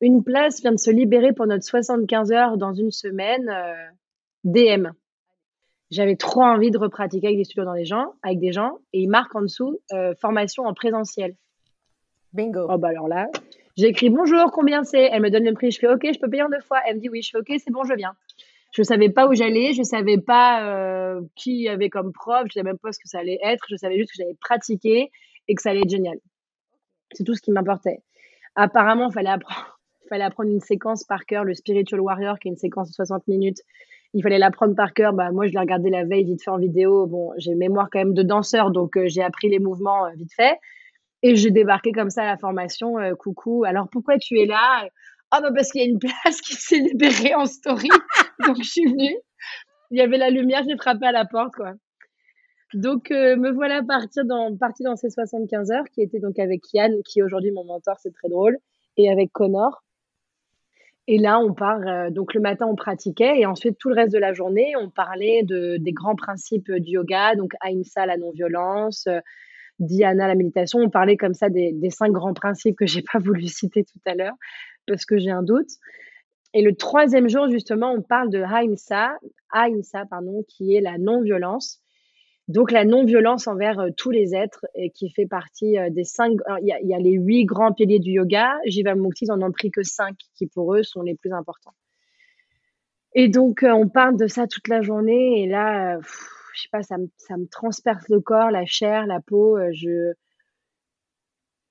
Une 0.00 0.24
place 0.24 0.60
vient 0.60 0.72
de 0.72 0.78
se 0.78 0.90
libérer 0.90 1.32
pour 1.32 1.46
notre 1.46 1.64
75 1.64 2.32
heures 2.32 2.56
dans 2.56 2.74
une 2.74 2.90
semaine. 2.90 3.48
DM. 4.44 4.88
J'avais 5.90 6.16
trop 6.16 6.42
envie 6.42 6.70
de 6.70 6.78
repratiquer 6.78 7.28
avec 7.28 7.38
des 7.38 7.44
studios 7.44 7.64
dans 7.64 7.72
les 7.72 7.84
gens, 7.84 8.14
avec 8.22 8.38
des 8.38 8.52
gens, 8.52 8.78
et 8.92 9.00
il 9.00 9.08
marque 9.08 9.34
en 9.34 9.42
dessous 9.42 9.78
euh, 9.92 10.14
formation 10.20 10.64
en 10.64 10.74
présentiel. 10.74 11.34
Bingo. 12.32 12.66
Oh 12.68 12.78
bah 12.78 12.88
alors 12.88 13.08
là, 13.08 13.28
j'ai 13.76 13.88
écrit 13.88 14.10
bonjour, 14.10 14.50
combien 14.52 14.84
c'est? 14.84 15.08
Elle 15.12 15.22
me 15.22 15.30
donne 15.30 15.44
le 15.44 15.52
prix, 15.52 15.70
je 15.70 15.78
fais 15.78 15.88
ok, 15.88 16.06
je 16.12 16.18
peux 16.18 16.28
payer 16.28 16.42
en 16.42 16.48
deux 16.48 16.60
fois. 16.60 16.80
Elle 16.86 16.96
me 16.96 17.00
dit 17.00 17.08
oui, 17.08 17.22
je 17.22 17.30
fais 17.30 17.38
ok, 17.38 17.60
c'est 17.62 17.70
bon, 17.70 17.84
je 17.84 17.94
viens. 17.94 18.14
Je 18.72 18.82
savais 18.82 19.08
pas 19.08 19.28
où 19.28 19.34
j'allais, 19.34 19.72
je 19.72 19.82
savais 19.82 20.18
pas 20.18 20.64
euh, 20.66 21.20
qui 21.36 21.68
avait 21.68 21.90
comme 21.90 22.12
prof, 22.12 22.44
je 22.48 22.54
savais 22.54 22.64
même 22.64 22.78
pas 22.78 22.92
ce 22.92 22.98
que 22.98 23.08
ça 23.08 23.18
allait 23.18 23.38
être, 23.42 23.64
je 23.70 23.76
savais 23.76 23.96
juste 23.96 24.10
que 24.10 24.16
j'allais 24.16 24.36
pratiquer 24.40 25.10
et 25.48 25.54
que 25.54 25.62
ça 25.62 25.70
allait 25.70 25.82
être 25.82 25.90
génial. 25.90 26.18
C'est 27.12 27.24
tout 27.24 27.34
ce 27.34 27.42
qui 27.42 27.52
m'importait. 27.52 27.98
Apparemment, 28.56 29.10
fallait 29.10 29.30
apprendre, 29.30 29.78
fallait 30.08 30.24
apprendre 30.24 30.50
une 30.50 30.60
séquence 30.60 31.04
par 31.04 31.24
cœur, 31.26 31.44
le 31.44 31.54
Spiritual 31.54 32.00
Warrior, 32.00 32.38
qui 32.38 32.48
est 32.48 32.50
une 32.52 32.56
séquence 32.56 32.88
de 32.88 32.94
60 32.94 33.28
minutes 33.28 33.60
il 34.14 34.22
fallait 34.22 34.38
l'apprendre 34.38 34.74
par 34.74 34.94
cœur. 34.94 35.12
Bah, 35.12 35.30
moi, 35.32 35.46
je 35.46 35.52
l'ai 35.52 35.58
regardé 35.58 35.90
la 35.90 36.04
veille 36.04 36.24
vite 36.24 36.42
fait 36.42 36.50
en 36.50 36.58
vidéo. 36.58 37.06
Bon, 37.06 37.32
j'ai 37.36 37.54
mémoire 37.54 37.88
quand 37.90 37.98
même 37.98 38.14
de 38.14 38.22
danseur, 38.22 38.70
donc 38.70 38.96
euh, 38.96 39.08
j'ai 39.08 39.22
appris 39.22 39.48
les 39.48 39.58
mouvements 39.58 40.06
euh, 40.06 40.10
vite 40.16 40.32
fait. 40.32 40.58
Et 41.24 41.36
j'ai 41.36 41.50
débarqué 41.50 41.90
comme 41.92 42.10
ça 42.10 42.22
à 42.22 42.26
la 42.26 42.36
formation. 42.36 42.98
Euh, 42.98 43.14
coucou, 43.14 43.64
alors 43.64 43.88
pourquoi 43.88 44.18
tu 44.18 44.38
es 44.38 44.44
là? 44.44 44.86
Ah, 45.30 45.40
bah 45.40 45.48
parce 45.54 45.72
qu'il 45.72 45.80
y 45.80 45.84
a 45.84 45.88
une 45.88 45.98
place 45.98 46.40
qui 46.42 46.54
s'est 46.54 46.78
libérée 46.78 47.34
en 47.34 47.46
story. 47.46 47.88
donc 48.46 48.58
je 48.58 48.68
suis 48.68 48.84
venue. 48.84 49.16
Il 49.90 49.98
y 49.98 50.02
avait 50.02 50.18
la 50.18 50.28
lumière, 50.28 50.62
j'ai 50.68 50.76
frappé 50.76 51.06
à 51.06 51.12
la 51.12 51.24
porte, 51.24 51.54
quoi. 51.54 51.72
Donc, 52.74 53.10
me 53.10 53.52
voilà 53.52 53.82
partir 53.82 54.24
dans, 54.24 54.56
partie 54.56 54.82
dans 54.82 54.96
ces 54.96 55.08
75 55.08 55.70
heures, 55.70 55.84
qui 55.94 56.02
était 56.02 56.18
donc 56.18 56.38
avec 56.38 56.60
Yann, 56.72 57.02
qui 57.04 57.20
est 57.20 57.22
aujourd'hui 57.22 57.52
mon 57.52 57.64
mentor, 57.64 57.96
c'est 58.00 58.12
très 58.12 58.28
drôle, 58.28 58.58
et 58.96 59.10
avec 59.10 59.32
Connor. 59.32 59.84
Et 61.06 61.18
là, 61.18 61.38
on 61.38 61.52
part, 61.52 61.86
euh, 61.86 62.10
donc 62.10 62.32
le 62.32 62.40
matin, 62.40 62.66
on 62.66 62.76
pratiquait 62.76 63.38
et 63.38 63.46
ensuite 63.46 63.76
tout 63.78 63.90
le 63.90 63.94
reste 63.94 64.12
de 64.12 64.18
la 64.18 64.32
journée, 64.32 64.72
on 64.80 64.88
parlait 64.88 65.42
de, 65.42 65.76
des 65.76 65.92
grands 65.92 66.16
principes 66.16 66.72
du 66.72 66.92
yoga, 66.92 67.34
donc 67.34 67.52
Ahimsa, 67.60 68.06
la 68.06 68.16
non-violence, 68.16 69.06
euh, 69.06 69.20
Dhyana, 69.78 70.28
la 70.28 70.34
méditation. 70.34 70.80
On 70.80 70.90
parlait 70.90 71.16
comme 71.16 71.34
ça 71.34 71.48
des, 71.48 71.90
cinq 71.90 72.12
grands 72.12 72.34
principes 72.34 72.76
que 72.76 72.86
j'ai 72.86 73.02
pas 73.02 73.18
voulu 73.20 73.46
citer 73.46 73.84
tout 73.84 74.00
à 74.06 74.14
l'heure 74.14 74.34
parce 74.86 75.04
que 75.04 75.18
j'ai 75.18 75.30
un 75.30 75.42
doute. 75.42 75.70
Et 76.52 76.62
le 76.62 76.74
troisième 76.74 77.28
jour, 77.28 77.48
justement, 77.50 77.92
on 77.92 78.02
parle 78.02 78.30
de 78.30 78.40
Ahimsa, 78.40 79.18
Ahimsa, 79.50 80.04
pardon, 80.08 80.44
qui 80.46 80.76
est 80.76 80.80
la 80.80 80.98
non-violence. 80.98 81.80
Donc 82.46 82.70
la 82.70 82.84
non-violence 82.84 83.46
envers 83.46 83.80
euh, 83.80 83.88
tous 83.96 84.10
les 84.10 84.34
êtres 84.34 84.66
et 84.74 84.90
qui 84.90 85.10
fait 85.10 85.26
partie 85.26 85.78
euh, 85.78 85.88
des 85.90 86.04
cinq. 86.04 86.36
Il 86.60 86.68
y, 86.68 86.94
a, 86.94 86.98
les 86.98 87.12
huit 87.12 87.46
grands 87.46 87.72
piliers 87.72 87.98
du 87.98 88.12
yoga. 88.12 88.54
Jivamukti, 88.66 89.24
ils 89.24 89.32
en 89.32 89.40
ont 89.40 89.50
pris 89.50 89.70
que 89.70 89.82
cinq 89.82 90.16
qui 90.34 90.46
pour 90.46 90.74
eux 90.74 90.82
sont 90.82 91.02
les 91.02 91.14
plus 91.14 91.32
importants. 91.32 91.74
Et 93.14 93.28
donc 93.28 93.62
euh, 93.62 93.72
on 93.72 93.88
parle 93.88 94.18
de 94.18 94.26
ça 94.26 94.46
toute 94.46 94.68
la 94.68 94.82
journée 94.82 95.42
et 95.42 95.46
là, 95.46 95.98
je 96.54 96.62
sais 96.62 96.68
pas, 96.72 96.82
ça 96.82 96.98
me, 96.98 97.08
ça 97.16 97.34
transperce 97.50 98.08
le 98.08 98.20
corps, 98.20 98.50
la 98.50 98.64
chair, 98.66 99.06
la 99.06 99.20
peau. 99.20 99.58
je 99.72 100.12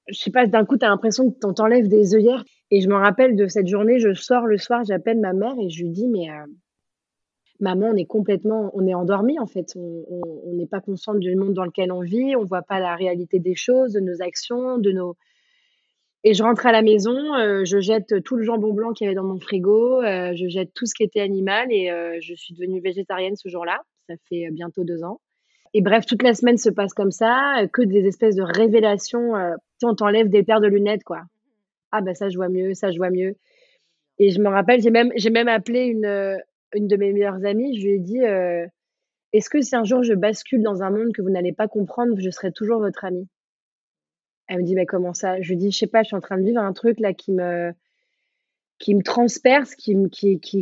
je 0.09 0.19
sais 0.19 0.31
pas, 0.31 0.45
d'un 0.47 0.65
coup, 0.65 0.77
tu 0.77 0.85
as 0.85 0.89
l'impression 0.89 1.31
que 1.31 1.35
tu 1.35 1.53
t'enlèves 1.53 1.87
des 1.87 2.13
œillères. 2.13 2.43
Et 2.71 2.81
je 2.81 2.89
me 2.89 2.95
rappelle 2.95 3.37
de 3.37 3.47
cette 3.47 3.67
journée, 3.67 3.99
je 3.99 4.13
sors 4.13 4.45
le 4.45 4.57
soir, 4.57 4.83
j'appelle 4.83 5.17
ma 5.19 5.31
mère 5.31 5.53
et 5.61 5.69
je 5.69 5.83
lui 5.83 5.91
dis, 5.91 6.09
mais 6.09 6.27
maman, 7.63 7.91
on 7.93 7.95
est 7.95 8.05
complètement, 8.05 8.69
on 8.73 8.85
est 8.85 8.93
en 8.93 9.47
fait. 9.47 9.75
On 9.75 10.53
n'est 10.53 10.67
pas 10.67 10.81
consciente 10.81 11.19
du 11.19 11.35
monde 11.35 11.53
dans 11.53 11.65
lequel 11.65 11.91
on 11.91 12.01
vit. 12.01 12.35
On 12.35 12.43
voit 12.43 12.61
pas 12.61 12.79
la 12.79 12.95
réalité 12.95 13.39
des 13.39 13.55
choses, 13.55 13.93
de 13.93 13.99
nos 13.99 14.21
actions, 14.21 14.77
de 14.77 14.91
nos. 14.91 15.15
Et 16.25 16.33
je 16.33 16.43
rentre 16.43 16.65
à 16.65 16.71
la 16.71 16.81
maison, 16.81 17.35
euh, 17.35 17.65
je 17.65 17.81
jette 17.81 18.23
tout 18.23 18.37
le 18.37 18.43
jambon 18.43 18.71
blanc 18.73 18.93
qu'il 18.93 19.03
y 19.03 19.07
avait 19.09 19.15
dans 19.15 19.25
mon 19.25 19.39
frigo, 19.41 20.01
euh, 20.01 20.33
je 20.33 20.47
jette 20.47 20.73
tout 20.73 20.85
ce 20.85 20.93
qui 20.95 21.03
était 21.03 21.19
animal 21.19 21.67
et 21.69 21.91
euh, 21.91 22.17
je 22.21 22.33
suis 22.33 22.53
devenue 22.53 22.79
végétarienne 22.79 23.35
ce 23.35 23.49
jour-là. 23.49 23.81
Ça 24.09 24.15
fait 24.29 24.49
bientôt 24.51 24.83
deux 24.83 25.03
ans. 25.03 25.19
Et 25.73 25.81
bref, 25.81 26.05
toute 26.05 26.21
la 26.21 26.33
semaine 26.33 26.57
se 26.57 26.69
passe 26.69 26.93
comme 26.93 27.11
ça, 27.11 27.61
que 27.71 27.81
des 27.81 28.05
espèces 28.05 28.35
de 28.35 28.43
révélations. 28.43 29.33
on 29.83 29.95
t'enlève 29.95 30.29
des 30.29 30.43
paires 30.43 30.61
de 30.61 30.67
lunettes, 30.67 31.03
quoi. 31.03 31.23
Ah 31.91 32.01
ben 32.01 32.15
ça 32.15 32.29
je 32.29 32.35
vois 32.37 32.49
mieux, 32.49 32.73
ça 32.73 32.91
je 32.91 32.97
vois 32.97 33.11
mieux. 33.11 33.35
Et 34.19 34.29
je 34.29 34.39
me 34.39 34.49
rappelle, 34.49 34.81
j'ai 34.81 34.91
même, 34.91 35.47
appelé 35.47 35.85
une, 35.85 36.39
une 36.73 36.87
de 36.87 36.95
mes 36.95 37.13
meilleures 37.13 37.45
amies, 37.45 37.77
je 37.79 37.85
lui 37.85 37.93
ai 37.95 37.99
dit 37.99 38.23
euh, 38.23 38.65
Est-ce 39.31 39.49
que 39.49 39.61
si 39.61 39.75
un 39.75 39.83
jour 39.83 40.03
je 40.03 40.13
bascule 40.13 40.61
dans 40.61 40.83
un 40.83 40.91
monde 40.91 41.13
que 41.13 41.21
vous 41.21 41.29
n'allez 41.29 41.53
pas 41.53 41.67
comprendre, 41.67 42.15
je 42.19 42.29
serai 42.29 42.51
toujours 42.51 42.79
votre 42.79 43.05
amie? 43.05 43.27
Elle 44.47 44.59
me 44.59 44.63
dit 44.63 44.75
Mais 44.75 44.85
comment 44.85 45.13
ça? 45.13 45.41
Je 45.41 45.49
lui 45.49 45.57
dis 45.57 45.71
Je 45.71 45.77
sais 45.77 45.87
pas, 45.87 46.03
je 46.03 46.07
suis 46.07 46.15
en 46.15 46.21
train 46.21 46.37
de 46.37 46.43
vivre 46.43 46.61
un 46.61 46.73
truc 46.73 46.99
là 46.99 47.13
qui 47.13 47.31
me, 47.31 47.73
qui 48.83 48.95
me 48.95 49.01
transperce, 49.01 49.75
qui, 49.75 49.95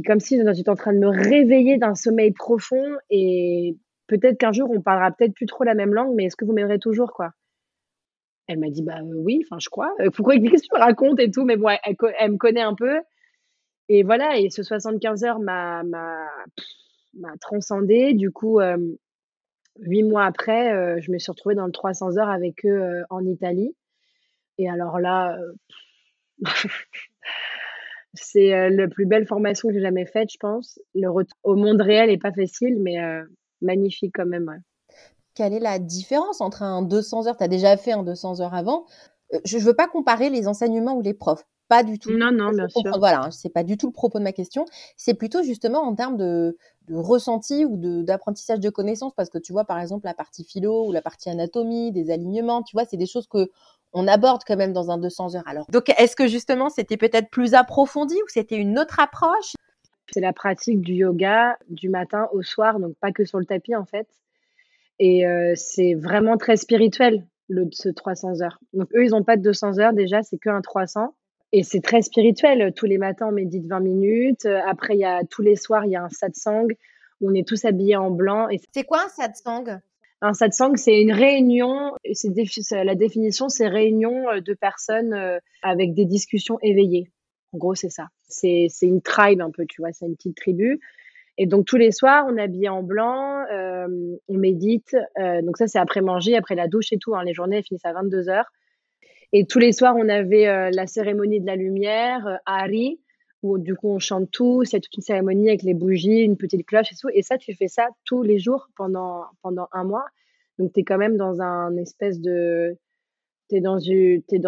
comme 0.05 0.19
si 0.19 0.39
j'étais 0.53 0.69
en 0.69 0.75
train 0.75 0.93
de 0.93 0.99
me 0.99 1.07
réveiller 1.07 1.79
d'un 1.79 1.95
sommeil 1.95 2.31
profond 2.31 2.85
et 3.09 3.75
peut-être 4.05 4.37
qu'un 4.37 4.51
jour 4.51 4.69
on 4.69 4.79
parlera 4.79 5.09
peut-être 5.09 5.33
plus 5.33 5.47
trop 5.47 5.63
la 5.63 5.73
même 5.73 5.91
langue, 5.91 6.13
mais 6.13 6.25
est-ce 6.25 6.35
que 6.35 6.45
vous 6.45 6.53
m'aimerez 6.53 6.77
toujours 6.77 7.13
quoi? 7.13 7.31
Elle 8.45 8.59
m'a 8.59 8.69
dit 8.69 8.83
bah 8.83 8.99
oui, 9.03 9.41
enfin 9.43 9.57
je 9.59 9.69
crois. 9.69 9.91
Euh, 10.01 10.11
pourquoi 10.11 10.35
qu'est-ce 10.37 10.61
que 10.61 10.67
tu 10.67 10.75
me 10.75 10.79
racontes 10.79 11.19
et 11.19 11.31
tout, 11.31 11.45
mais 11.45 11.57
bon, 11.57 11.69
elle, 11.69 12.31
me 12.31 12.37
connaît 12.37 12.61
un 12.61 12.75
peu. 12.75 12.99
Et 13.89 14.03
voilà, 14.03 14.37
et 14.37 14.51
ce 14.51 14.61
75 14.61 15.23
heures 15.23 15.39
m'a, 15.39 15.81
transcendé. 17.39 18.13
Du 18.13 18.29
coup, 18.29 18.59
euh, 18.59 18.77
huit 19.79 20.03
mois 20.03 20.25
après, 20.25 20.75
euh, 20.75 21.01
je 21.01 21.11
me 21.11 21.17
suis 21.17 21.31
retrouvée 21.31 21.55
dans 21.55 21.65
le 21.65 21.71
300 21.71 22.19
heures 22.19 22.29
avec 22.29 22.67
eux 22.67 22.83
euh, 22.83 23.03
en 23.09 23.25
Italie. 23.25 23.75
Et 24.59 24.69
alors 24.69 24.99
là, 24.99 25.39
c'est 28.13 28.69
la 28.69 28.87
plus 28.87 29.05
belle 29.05 29.25
formation 29.25 29.69
que 29.69 29.73
j'ai 29.73 29.81
jamais 29.81 30.05
faite, 30.05 30.29
je 30.31 30.37
pense. 30.37 30.79
Le 30.95 31.09
retour 31.09 31.37
au 31.43 31.55
monde 31.55 31.81
réel 31.81 32.09
n'est 32.09 32.17
pas 32.17 32.33
facile, 32.33 32.77
mais 32.79 32.97
magnifique 33.61 34.13
quand 34.15 34.25
même. 34.25 34.61
Quelle 35.33 35.53
est 35.53 35.59
la 35.59 35.79
différence 35.79 36.41
entre 36.41 36.61
un 36.63 36.81
200 36.81 37.27
heures? 37.27 37.37
Tu 37.37 37.43
as 37.43 37.47
déjà 37.47 37.77
fait 37.77 37.93
un 37.93 38.03
200 38.03 38.41
heures 38.41 38.53
avant. 38.53 38.85
Je 39.45 39.57
ne 39.57 39.63
veux 39.63 39.73
pas 39.73 39.87
comparer 39.87 40.29
les 40.29 40.47
enseignements 40.47 40.95
ou 40.95 41.01
les 41.01 41.13
profs. 41.13 41.45
Pas 41.69 41.83
du 41.83 41.99
tout. 41.99 42.11
Non, 42.11 42.33
non, 42.33 42.51
bien 42.51 42.67
sûr. 42.67 42.81
Voilà, 42.99 43.23
hein, 43.23 43.31
c'est 43.31 43.47
pas 43.47 43.63
du 43.63 43.77
tout 43.77 43.87
le 43.87 43.93
propos 43.93 44.19
de 44.19 44.25
ma 44.25 44.33
question. 44.33 44.65
C'est 44.97 45.13
plutôt 45.13 45.41
justement 45.41 45.79
en 45.83 45.95
termes 45.95 46.17
de, 46.17 46.57
ressenti 46.89 47.63
ou 47.63 47.77
d'apprentissage 48.03 48.59
de, 48.59 48.69
connaissances, 48.69 49.13
parce 49.15 49.29
que 49.29 49.37
tu 49.37 49.53
vois, 49.53 49.63
par 49.63 49.79
exemple, 49.79 50.05
la 50.05 50.13
partie 50.13 50.43
philo 50.43 50.87
ou 50.87 50.91
la 50.91 51.01
partie 51.01 51.29
anatomie, 51.29 51.93
des 51.93 52.11
alignements, 52.11 52.61
tu 52.61 52.75
vois, 52.75 52.83
c'est 52.83 52.97
des 52.97 53.05
choses 53.05 53.27
que 53.27 53.49
on 53.93 54.07
aborde 54.07 54.41
quand 54.45 54.55
même 54.55 54.73
dans 54.73 54.91
un 54.91 54.97
200 54.97 55.35
heures. 55.35 55.47
Alors, 55.47 55.65
donc, 55.69 55.89
est-ce 55.97 56.15
que 56.15 56.27
justement, 56.27 56.69
c'était 56.69 56.97
peut-être 56.97 57.29
plus 57.29 57.53
approfondi 57.53 58.15
ou 58.15 58.27
c'était 58.27 58.55
une 58.55 58.79
autre 58.79 58.99
approche? 58.99 59.53
C'est 60.13 60.21
la 60.21 60.33
pratique 60.33 60.81
du 60.81 60.93
yoga 60.93 61.57
du 61.69 61.89
matin 61.89 62.27
au 62.33 62.41
soir, 62.41 62.79
donc 62.79 62.95
pas 62.99 63.11
que 63.11 63.23
sur 63.23 63.39
le 63.39 63.45
tapis 63.45 63.75
en 63.75 63.85
fait. 63.85 64.07
Et 64.99 65.25
euh, 65.25 65.53
c'est 65.55 65.93
vraiment 65.93 66.37
très 66.37 66.57
spirituel, 66.57 67.25
le, 67.47 67.67
ce 67.71 67.89
300 67.89 68.41
heures. 68.41 68.59
Donc, 68.73 68.89
eux, 68.93 69.05
ils 69.05 69.11
n'ont 69.11 69.23
pas 69.23 69.37
de 69.37 69.41
200 69.41 69.79
heures 69.79 69.93
déjà, 69.93 70.21
c'est 70.21 70.37
qu'un 70.37 70.61
300. 70.61 71.15
Et 71.53 71.63
c'est 71.63 71.81
très 71.81 72.01
spirituel. 72.01 72.73
Tous 72.75 72.85
les 72.85 72.97
matins, 72.97 73.27
on 73.27 73.31
médite 73.31 73.65
20 73.67 73.79
minutes. 73.81 74.45
Après, 74.45 74.95
il 74.95 74.99
y 74.99 75.05
a 75.05 75.23
tous 75.29 75.41
les 75.41 75.55
soirs, 75.55 75.85
il 75.85 75.91
y 75.91 75.95
a 75.95 76.03
un 76.03 76.09
satsang 76.09 76.67
où 77.19 77.29
on 77.29 77.33
est 77.33 77.47
tous 77.47 77.65
habillés 77.65 77.97
en 77.97 78.09
blanc. 78.09 78.47
Et 78.49 78.59
c'est 78.73 78.83
quoi 78.83 79.03
un 79.05 79.09
satsang? 79.09 79.81
Un 80.21 80.33
satsang, 80.33 80.75
c'est 80.75 81.01
une 81.01 81.11
réunion. 81.11 81.93
La 82.71 82.95
définition, 82.95 83.49
c'est 83.49 83.67
réunion 83.67 84.29
euh, 84.29 84.39
de 84.39 84.53
personnes 84.53 85.13
euh, 85.13 85.39
avec 85.63 85.95
des 85.95 86.05
discussions 86.05 86.59
éveillées. 86.61 87.11
En 87.53 87.57
gros, 87.57 87.73
c'est 87.73 87.89
ça. 87.89 88.07
C'est 88.29 88.69
une 88.83 89.01
tribe 89.01 89.41
un 89.41 89.49
peu, 89.49 89.65
tu 89.67 89.81
vois. 89.81 89.91
C'est 89.91 90.05
une 90.05 90.15
petite 90.15 90.37
tribu. 90.37 90.79
Et 91.37 91.47
donc 91.47 91.65
tous 91.65 91.77
les 91.77 91.91
soirs, 91.91 92.25
on 92.29 92.37
est 92.37 92.67
en 92.67 92.83
blanc, 92.83 93.43
euh, 93.51 93.87
on 94.27 94.37
médite. 94.37 94.95
donc 95.17 95.57
ça, 95.57 95.67
c'est 95.67 95.79
après 95.79 96.01
manger, 96.01 96.37
après 96.37 96.55
la 96.55 96.67
douche 96.67 96.93
et 96.93 96.97
tout. 96.97 97.15
Hein. 97.15 97.23
Les 97.23 97.33
journées 97.33 97.63
finissent 97.63 97.85
à 97.85 97.93
22 97.93 98.29
heures. 98.29 98.51
Et 99.33 99.45
tous 99.45 99.59
les 99.59 99.71
soirs, 99.71 99.95
on 99.97 100.07
avait 100.07 100.71
la 100.71 100.87
cérémonie 100.87 101.41
de 101.41 101.47
la 101.47 101.55
lumière, 101.55 102.39
Hari, 102.45 102.99
où 103.43 103.57
du 103.57 103.75
coup 103.75 103.89
on 103.89 103.99
chante 103.99 104.29
tous. 104.31 104.65
C'est 104.65 104.79
toute 104.79 104.95
une 104.95 105.03
cérémonie 105.03 105.49
avec 105.49 105.63
les 105.63 105.73
bougies, 105.73 106.21
une 106.21 106.37
petite 106.37 106.65
cloche 106.65 106.91
et 106.91 106.95
tout. 106.95 107.09
Et 107.13 107.21
ça, 107.21 107.37
tu 107.37 107.53
fais 107.55 107.67
ça 107.67 107.87
tous 108.05 108.23
les 108.23 108.39
jours 108.39 108.67
pendant, 108.75 109.25
pendant 109.41 109.67
un 109.71 109.83
mois. 109.83 110.05
Donc 110.59 110.73
tu 110.73 110.81
es 110.81 110.83
quand 110.83 110.97
même 110.97 111.17
dans 111.17 111.41
un 111.41 111.75
espèce 111.77 112.19
de. 112.19 112.77
tu 113.49 113.57
es, 113.57 113.61
dans 113.61 113.77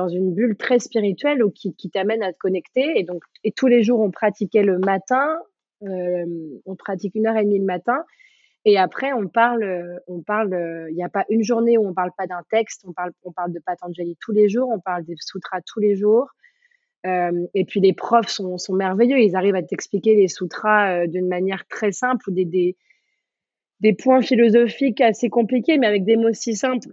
une 0.10 0.34
bulle 0.34 0.56
très 0.56 0.80
spirituelle 0.80 1.44
qui, 1.56 1.74
qui 1.76 1.90
t'amène 1.90 2.24
à 2.24 2.32
te 2.34 2.38
connecter. 2.38 3.00
Et 3.00 3.04
donc, 3.04 3.24
et 3.44 3.52
tous 3.52 3.68
les 3.68 3.84
jours, 3.84 4.00
on 4.00 4.12
pratiquait 4.12 4.64
le 4.64 4.78
matin, 4.78 5.40
euh, 5.84 6.26
on 6.66 6.76
pratique 6.76 7.16
une 7.16 7.28
heure 7.28 7.38
et 7.38 7.44
demie 7.44 7.60
le 7.60 7.66
matin. 7.66 8.04
Et 8.66 8.78
après, 8.78 9.12
on 9.12 9.28
parle, 9.28 10.00
on 10.08 10.22
parle, 10.22 10.88
il 10.90 10.96
n'y 10.96 11.04
a 11.04 11.10
pas 11.10 11.26
une 11.28 11.44
journée 11.44 11.78
où 11.78 11.86
on 11.86 11.94
parle 11.94 12.12
pas 12.18 12.28
d'un 12.28 12.44
texte, 12.50 12.86
on 12.88 12.94
parle, 12.94 13.12
on 13.24 13.34
parle 13.34 13.52
de 13.52 13.60
Patanjali 13.60 14.16
tous 14.22 14.32
les 14.32 14.48
jours, 14.48 14.70
on 14.70 14.80
parle 14.80 15.04
des 15.04 15.16
sutras 15.20 15.60
tous 15.66 15.82
les 15.82 15.98
jours. 15.98 16.30
Euh, 17.06 17.48
et 17.54 17.66
puis 17.66 17.82
les 17.82 17.94
profs 17.94 18.30
sont, 18.30 18.58
merveilleux, 18.70 19.20
ils 19.20 19.36
arrivent 19.36 19.56
à 19.56 19.64
t'expliquer 19.64 20.16
les 20.16 20.30
sutras 20.30 21.02
euh, 21.02 21.08
d'une 21.08 21.28
manière 21.28 21.68
très 21.68 21.92
simple, 21.92 22.32
des, 22.32 22.76
des, 23.82 23.94
points 23.94 24.22
philosophiques 24.22 25.02
assez 25.02 25.30
compliqués, 25.30 25.78
mais 25.78 25.88
avec 25.88 26.06
des 26.06 26.16
mots 26.16 26.34
si 26.34 26.56
simples 26.56 26.90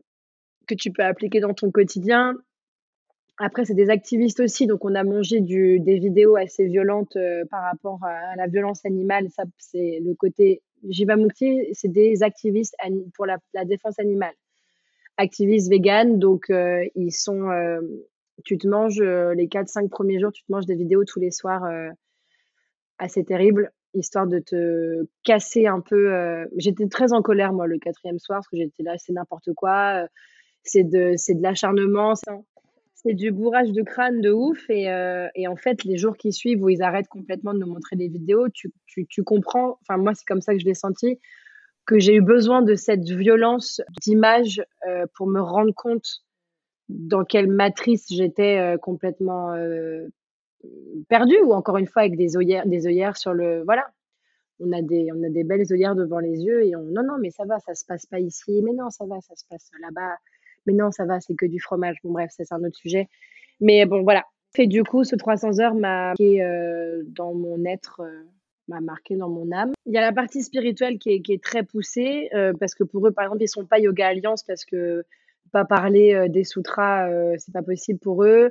que 0.66 0.74
tu 0.74 0.90
peux 0.90 1.04
appliquer 1.04 1.38
dans 1.38 1.54
ton 1.54 1.70
quotidien. 1.70 2.34
Après, 3.38 3.64
c'est 3.64 3.74
des 3.74 3.88
activistes 3.88 4.40
aussi, 4.40 4.66
donc 4.66 4.84
on 4.84 4.94
a 4.96 5.04
mangé 5.04 5.40
des 5.40 5.98
vidéos 5.98 6.36
assez 6.36 6.66
violentes 6.66 7.16
euh, 7.16 7.44
par 7.48 7.62
rapport 7.62 8.00
à, 8.02 8.34
la 8.36 8.48
violence 8.48 8.84
animale. 8.84 9.28
Ça, 9.30 9.44
c'est 9.58 10.00
le 10.04 10.14
côté 10.14 10.60
Jivamukti, 10.88 11.68
c'est 11.72 11.92
des 11.92 12.24
activistes 12.24 12.74
pour 13.14 13.26
la, 13.26 13.38
défense 13.64 13.98
animale, 14.00 14.34
activistes 15.18 15.70
véganes. 15.70 16.18
Donc, 16.18 16.50
ils 16.50 17.12
sont, 17.12 17.48
tu 18.44 18.58
te 18.58 18.68
manges 18.68 19.00
les 19.00 19.46
4-5 19.46 19.88
premiers 19.88 20.20
jours, 20.20 20.32
tu 20.32 20.42
te 20.44 20.52
manges 20.52 20.66
des 20.66 20.74
vidéos 20.74 21.04
tous 21.04 21.20
les 21.20 21.30
soirs 21.30 21.64
assez 22.98 23.24
terribles, 23.24 23.70
histoire 23.94 24.26
de 24.26 24.38
te 24.38 25.06
casser 25.24 25.66
un 25.66 25.80
peu. 25.80 26.46
J'étais 26.56 26.88
très 26.88 27.12
en 27.12 27.22
colère, 27.22 27.52
moi, 27.52 27.66
le 27.66 27.78
quatrième 27.78 28.18
soir, 28.18 28.38
parce 28.38 28.48
que 28.48 28.56
j'étais 28.56 28.82
là, 28.82 28.96
c'est 28.98 29.12
n'importe 29.12 29.52
quoi. 29.54 30.06
c'est 30.62 30.84
de, 30.84 31.14
l'acharnement 31.40 32.14
c'est 33.02 33.14
du 33.14 33.30
bourrage 33.30 33.72
de 33.72 33.82
crâne 33.82 34.20
de 34.20 34.30
ouf. 34.30 34.68
Et, 34.68 34.90
euh, 34.90 35.28
en 35.48 35.56
fait, 35.56 35.84
les 35.84 35.96
jours 35.96 36.16
qui 36.16 36.32
suivent 36.32 36.62
où 36.62 36.68
ils 36.68 36.82
arrêtent 36.82 37.08
complètement 37.08 37.54
de 37.54 37.58
nous 37.58 37.72
montrer 37.72 37.96
des 37.96 38.08
vidéos, 38.08 38.48
tu, 38.48 39.22
comprends, 39.24 39.78
enfin 39.82 39.96
moi 39.96 40.14
c'est 40.14 40.26
comme 40.26 40.40
ça 40.40 40.52
que 40.52 40.60
je 40.60 40.64
l'ai 40.64 40.74
senti, 40.74 41.18
que 41.86 41.98
j'ai 41.98 42.16
eu 42.16 42.20
besoin 42.20 42.62
de 42.62 42.74
cette 42.74 43.08
violence 43.08 43.80
d'image 44.02 44.62
euh, 44.86 45.06
pour 45.14 45.26
me 45.26 45.40
rendre 45.40 45.72
compte 45.74 46.22
dans 46.90 47.24
quelle 47.24 47.48
matrice 47.48 48.06
j'étais 48.10 48.58
euh, 48.58 48.76
complètement 48.76 49.54
perdue, 51.08 51.40
ou 51.42 51.52
encore 51.52 51.78
une 51.78 51.86
fois 51.86 52.02
avec 52.02 52.16
des 52.16 52.36
œillères, 52.36 52.66
des 52.66 52.86
œillères 52.86 53.16
sur 53.16 53.32
le... 53.32 53.62
Voilà, 53.64 53.86
on 54.60 54.72
a, 54.72 54.82
des, 54.82 55.08
on 55.12 55.22
a 55.22 55.30
des 55.30 55.44
belles 55.44 55.72
œillères 55.72 55.94
devant 55.94 56.18
les 56.18 56.38
yeux 56.42 56.64
et 56.66 56.76
on... 56.76 56.82
Non, 56.82 57.02
non, 57.02 57.16
mais 57.18 57.30
ça 57.30 57.44
va, 57.44 57.58
ça 57.60 57.74
se 57.74 57.86
passe 57.86 58.04
pas 58.04 58.20
ici, 58.20 58.60
mais 58.62 58.72
non, 58.72 58.90
ça 58.90 59.06
va, 59.06 59.20
ça 59.20 59.34
se 59.34 59.44
passe 59.48 59.70
là-bas 59.80 60.16
mais 60.66 60.72
non, 60.72 60.90
ça 60.90 61.04
va, 61.04 61.20
c'est 61.20 61.34
que 61.34 61.46
du 61.46 61.60
fromage. 61.60 61.96
Bon, 62.04 62.12
bref, 62.12 62.30
c'est 62.34 62.52
un 62.52 62.62
autre 62.64 62.76
sujet. 62.76 63.08
Mais 63.60 63.84
bon, 63.86 64.02
voilà. 64.02 64.24
Et 64.58 64.66
du 64.66 64.82
coup, 64.82 65.04
ce 65.04 65.16
300 65.16 65.60
heures 65.60 65.74
m'a 65.74 66.08
marqué 66.08 66.42
euh, 66.42 67.02
dans 67.06 67.34
mon 67.34 67.64
être, 67.64 68.00
euh, 68.00 68.24
m'a 68.68 68.80
marqué 68.80 69.16
dans 69.16 69.28
mon 69.28 69.52
âme. 69.52 69.72
Il 69.86 69.94
y 69.94 69.98
a 69.98 70.00
la 70.00 70.12
partie 70.12 70.42
spirituelle 70.42 70.98
qui 70.98 71.22
est, 71.26 71.42
très 71.42 71.62
poussée, 71.62 72.28
euh, 72.34 72.52
parce 72.58 72.74
que 72.74 72.84
pour 72.84 73.06
eux, 73.06 73.12
par 73.12 73.26
exemple, 73.26 73.42
ils 73.42 73.48
sont 73.48 73.64
pas 73.64 73.78
Yoga 73.78 74.08
Alliance, 74.08 74.42
parce 74.42 74.64
que 74.64 75.04
pas 75.52 75.64
parler 75.64 76.28
des 76.28 76.44
sutras, 76.44 77.08
c'est 77.38 77.52
pas 77.52 77.62
possible 77.62 77.98
pour 77.98 78.24
eux. 78.24 78.50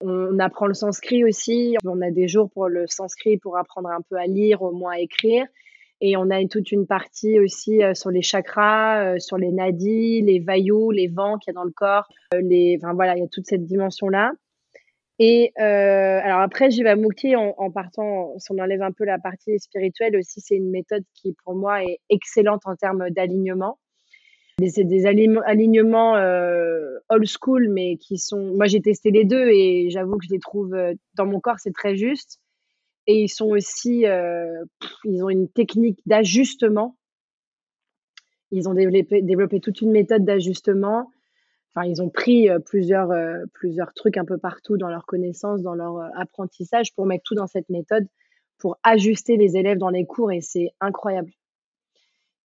On 0.00 0.38
apprend 0.38 0.66
le 0.66 0.74
sanskrit 0.74 1.24
aussi. 1.24 1.76
On 1.84 2.00
a 2.00 2.10
des 2.10 2.26
jours 2.26 2.50
pour 2.50 2.68
le 2.68 2.86
sanskrit 2.86 3.36
pour 3.36 3.58
apprendre 3.58 3.90
un 3.90 4.00
peu 4.08 4.16
à 4.16 4.26
lire, 4.26 4.62
au 4.62 4.72
moins 4.72 4.94
à 4.94 4.98
écrire. 4.98 5.46
Et 6.00 6.16
on 6.16 6.30
a 6.30 6.42
toute 6.46 6.72
une 6.72 6.86
partie 6.86 7.38
aussi 7.38 7.80
sur 7.92 8.10
les 8.10 8.22
chakras, 8.22 9.18
sur 9.18 9.36
les 9.36 9.52
nadis, 9.52 10.22
les 10.22 10.38
vailloux, 10.38 10.90
les 10.90 11.08
vents 11.08 11.36
qu'il 11.36 11.52
y 11.52 11.54
a 11.54 11.58
dans 11.60 11.64
le 11.64 11.72
corps. 11.72 12.08
Les, 12.32 12.78
enfin 12.80 12.94
voilà, 12.94 13.16
il 13.16 13.20
y 13.20 13.24
a 13.24 13.28
toute 13.28 13.46
cette 13.46 13.64
dimension-là. 13.64 14.32
Et 15.18 15.52
alors 15.58 16.40
après, 16.40 16.70
Jivamukti, 16.70 17.36
en, 17.36 17.54
en 17.58 17.70
partant, 17.70 18.32
si 18.38 18.50
on 18.52 18.58
enlève 18.58 18.80
un 18.80 18.92
peu 18.92 19.04
la 19.04 19.18
partie 19.18 19.58
spirituelle 19.58 20.16
aussi, 20.16 20.40
c'est 20.40 20.56
une 20.56 20.70
méthode 20.70 21.04
qui 21.12 21.34
pour 21.44 21.54
moi 21.54 21.84
est 21.84 21.98
excellente 22.08 22.62
en 22.64 22.74
termes 22.74 23.10
d'alignement. 23.10 23.78
C'est 24.68 24.84
des 24.84 25.06
alignements 25.06 26.14
old 27.08 27.26
school, 27.26 27.68
mais 27.68 27.96
qui 27.96 28.18
sont. 28.18 28.52
Moi, 28.54 28.66
j'ai 28.66 28.80
testé 28.80 29.10
les 29.10 29.24
deux 29.24 29.48
et 29.48 29.88
j'avoue 29.90 30.18
que 30.18 30.24
je 30.26 30.32
les 30.32 30.40
trouve 30.40 30.76
dans 31.14 31.26
mon 31.26 31.40
corps, 31.40 31.58
c'est 31.58 31.74
très 31.74 31.96
juste. 31.96 32.40
Et 33.06 33.22
ils 33.22 33.28
sont 33.28 33.48
aussi, 33.48 34.06
euh, 34.06 34.64
ils 35.04 35.24
ont 35.24 35.30
une 35.30 35.48
technique 35.48 36.00
d'ajustement. 36.06 36.96
Ils 38.52 38.68
ont 38.68 38.74
développé, 38.74 39.60
toute 39.60 39.80
une 39.80 39.90
méthode 39.90 40.24
d'ajustement. 40.24 41.10
Enfin, 41.74 41.86
ils 41.86 42.02
ont 42.02 42.08
pris 42.08 42.48
euh, 42.48 42.58
plusieurs, 42.58 43.10
euh, 43.10 43.44
plusieurs 43.52 43.92
trucs 43.94 44.16
un 44.16 44.24
peu 44.24 44.38
partout 44.38 44.76
dans 44.76 44.88
leur 44.88 45.06
connaissance, 45.06 45.62
dans 45.62 45.74
leur 45.74 46.08
apprentissage 46.16 46.94
pour 46.94 47.06
mettre 47.06 47.24
tout 47.24 47.34
dans 47.34 47.46
cette 47.46 47.68
méthode, 47.68 48.06
pour 48.58 48.78
ajuster 48.82 49.36
les 49.36 49.56
élèves 49.56 49.78
dans 49.78 49.90
les 49.90 50.04
cours 50.04 50.32
et 50.32 50.40
c'est 50.40 50.70
incroyable. 50.80 51.32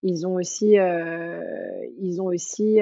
Ils 0.07 0.27
ont 0.27 0.35
aussi, 0.35 0.75
ils 1.99 2.21
ont 2.21 2.27
aussi 2.27 2.79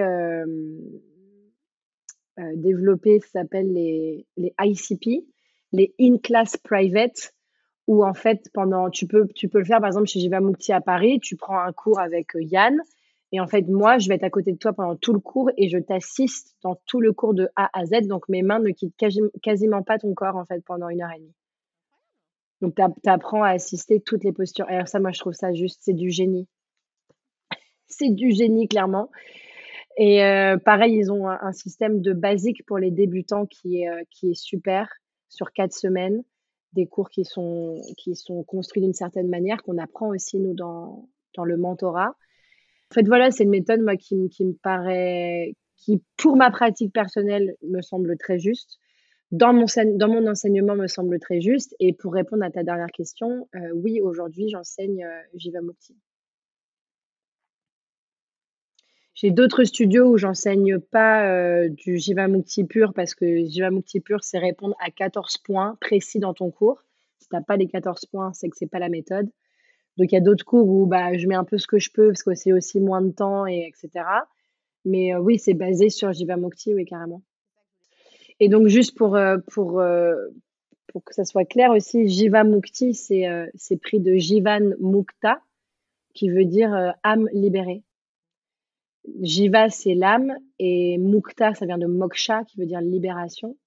développé, 2.37 3.19
ça 3.21 3.41
s'appelle 3.41 3.71
les, 3.71 4.27
les 4.37 4.53
ICP, 4.59 5.25
les 5.71 5.95
In-Class 5.99 6.57
Private 6.57 7.33
où 7.87 8.05
en 8.05 8.13
fait, 8.13 8.49
pendant, 8.53 8.89
tu 8.89 9.07
peux, 9.07 9.27
tu 9.35 9.49
peux 9.49 9.59
le 9.59 9.65
faire 9.65 9.79
par 9.79 9.87
exemple 9.87 10.07
chez 10.07 10.19
Jivamukti 10.19 10.71
à 10.71 10.81
Paris, 10.81 11.19
tu 11.21 11.35
prends 11.35 11.59
un 11.59 11.73
cours 11.73 11.99
avec 11.99 12.35
euh, 12.35 12.41
Yann, 12.41 12.79
et 13.31 13.39
en 13.39 13.47
fait, 13.47 13.67
moi, 13.67 13.97
je 13.97 14.07
vais 14.07 14.15
être 14.15 14.23
à 14.23 14.29
côté 14.29 14.51
de 14.51 14.57
toi 14.57 14.73
pendant 14.73 14.95
tout 14.95 15.11
le 15.11 15.19
cours 15.19 15.49
et 15.57 15.67
je 15.67 15.79
t'assiste 15.79 16.55
dans 16.61 16.75
tout 16.85 17.01
le 17.01 17.13
cours 17.13 17.33
de 17.33 17.49
A 17.55 17.67
à 17.73 17.83
Z. 17.83 18.05
Donc, 18.07 18.29
mes 18.29 18.43
mains 18.43 18.59
ne 18.59 18.69
quittent 18.69 18.95
quasiment 19.41 19.81
pas 19.81 19.97
ton 19.97 20.13
corps, 20.13 20.35
en 20.35 20.45
fait, 20.45 20.63
pendant 20.63 20.87
une 20.87 21.01
heure 21.01 21.09
et 21.15 21.17
demie. 21.17 21.33
Donc, 22.61 22.75
tu 22.75 23.09
apprends 23.09 23.41
à 23.41 23.49
assister 23.49 24.01
toutes 24.01 24.23
les 24.23 24.33
postures. 24.33 24.69
Et 24.69 24.75
alors, 24.75 24.87
ça, 24.87 24.99
moi, 24.99 25.11
je 25.11 25.19
trouve 25.19 25.33
ça 25.33 25.51
juste, 25.51 25.79
c'est 25.81 25.93
du 25.93 26.11
génie. 26.11 26.47
C'est 27.97 28.09
du 28.09 28.31
génie, 28.31 28.67
clairement. 28.67 29.09
Et 29.97 30.23
euh, 30.23 30.57
pareil, 30.57 30.95
ils 30.95 31.11
ont 31.11 31.27
un, 31.29 31.51
système 31.51 32.01
de 32.01 32.13
basique 32.13 32.65
pour 32.65 32.77
les 32.77 32.91
débutants 32.91 33.45
qui 33.45 33.81
est, 33.81 33.89
euh, 33.89 34.01
qui 34.09 34.31
est 34.31 34.39
super 34.39 34.89
sur 35.29 35.51
quatre 35.51 35.73
semaines 35.73 36.23
des 36.73 36.87
cours 36.87 37.09
qui 37.09 37.23
sont, 37.23 37.79
qui 37.97 38.15
sont 38.15 38.43
construits 38.43 38.81
d'une 38.81 38.93
certaine 38.93 39.29
manière, 39.29 39.61
qu'on 39.61 39.77
apprend 39.77 40.09
aussi, 40.09 40.39
nous, 40.39 40.55
dans, 40.55 41.07
dans 41.35 41.45
le 41.45 41.55
mentorat. 41.55 42.15
En 42.91 42.93
fait, 42.93 43.05
voilà, 43.07 43.29
c'est 43.29 43.43
une 43.43 43.51
méthode, 43.51 43.81
moi, 43.81 43.95
qui, 43.95 44.29
qui 44.29 44.43
me 44.45 44.53
paraît, 44.53 45.55
qui, 45.77 46.01
pour 46.17 46.35
ma 46.35 46.49
pratique 46.49 46.91
personnelle, 46.91 47.55
me 47.61 47.81
semble 47.81 48.17
très 48.17 48.39
juste. 48.39 48.79
Dans 49.29 49.53
mon, 49.53 49.65
dans 49.95 50.07
mon 50.07 50.25
enseignement, 50.27 50.75
me 50.75 50.87
semble 50.87 51.19
très 51.19 51.41
juste. 51.41 51.75
Et 51.79 51.93
pour 51.93 52.13
répondre 52.13 52.43
à 52.43 52.49
ta 52.49 52.63
dernière 52.63 52.91
question, 52.91 53.47
euh, 53.55 53.71
oui, 53.75 54.01
aujourd'hui, 54.01 54.49
j'enseigne 54.49 55.07
Jivamukti. 55.35 55.95
J'ai 59.23 59.31
d'autres 59.31 59.63
studios 59.63 60.09
où 60.09 60.17
j'enseigne 60.17 60.79
pas 60.79 61.25
euh, 61.29 61.69
du 61.69 61.97
Jivamukti 61.97 62.65
pur 62.65 62.91
parce 62.93 63.15
que 63.15 63.45
Jivamukti 63.45 64.01
pur, 64.01 64.21
c'est 64.21 64.37
répondre 64.37 64.75
à 64.81 64.91
14 64.91 65.37
points 65.37 65.77
précis 65.79 66.19
dans 66.19 66.33
ton 66.33 66.51
cours. 66.51 66.83
Si 67.19 67.29
tu 67.29 67.35
n'as 67.35 67.41
pas 67.41 67.55
les 67.55 67.67
14 67.67 68.05
points, 68.07 68.33
c'est 68.33 68.49
que 68.49 68.57
c'est 68.57 68.67
pas 68.67 68.79
la 68.79 68.89
méthode. 68.89 69.29
Donc 69.95 70.11
il 70.11 70.15
y 70.15 70.17
a 70.17 70.21
d'autres 70.21 70.43
cours 70.43 70.67
où 70.67 70.85
bah, 70.87 71.17
je 71.17 71.25
mets 71.25 71.35
un 71.35 71.45
peu 71.45 71.57
ce 71.57 71.67
que 71.67 71.79
je 71.79 71.89
peux 71.89 72.07
parce 72.07 72.21
que 72.21 72.35
c'est 72.35 72.51
aussi 72.51 72.81
moins 72.81 73.01
de 73.01 73.11
temps, 73.11 73.47
et 73.47 73.65
etc. 73.65 74.03
Mais 74.83 75.15
euh, 75.15 75.19
oui, 75.19 75.39
c'est 75.39 75.53
basé 75.53 75.89
sur 75.89 76.11
Jivamukti, 76.11 76.73
oui, 76.73 76.83
carrément. 76.83 77.21
Et 78.41 78.49
donc 78.49 78.67
juste 78.67 78.97
pour, 78.97 79.15
euh, 79.15 79.37
pour, 79.53 79.81
pour 80.87 81.03
que 81.05 81.13
ça 81.13 81.23
soit 81.23 81.45
clair 81.45 81.71
aussi, 81.71 82.09
Jivamukti, 82.09 82.93
c'est 82.93 83.77
pris 83.81 84.01
de 84.01 84.15
Jivan 84.15 84.73
Mukta, 84.81 85.39
qui 86.13 86.29
veut 86.29 86.43
dire 86.43 86.93
âme 87.03 87.29
libérée. 87.31 87.83
Jiva, 89.21 89.69
c'est 89.69 89.95
l'âme, 89.95 90.37
et 90.59 90.97
Mukta, 90.97 91.53
ça 91.53 91.65
vient 91.65 91.77
de 91.77 91.87
moksha, 91.87 92.43
qui 92.45 92.59
veut 92.59 92.65
dire 92.65 92.81
libération. 92.81 93.57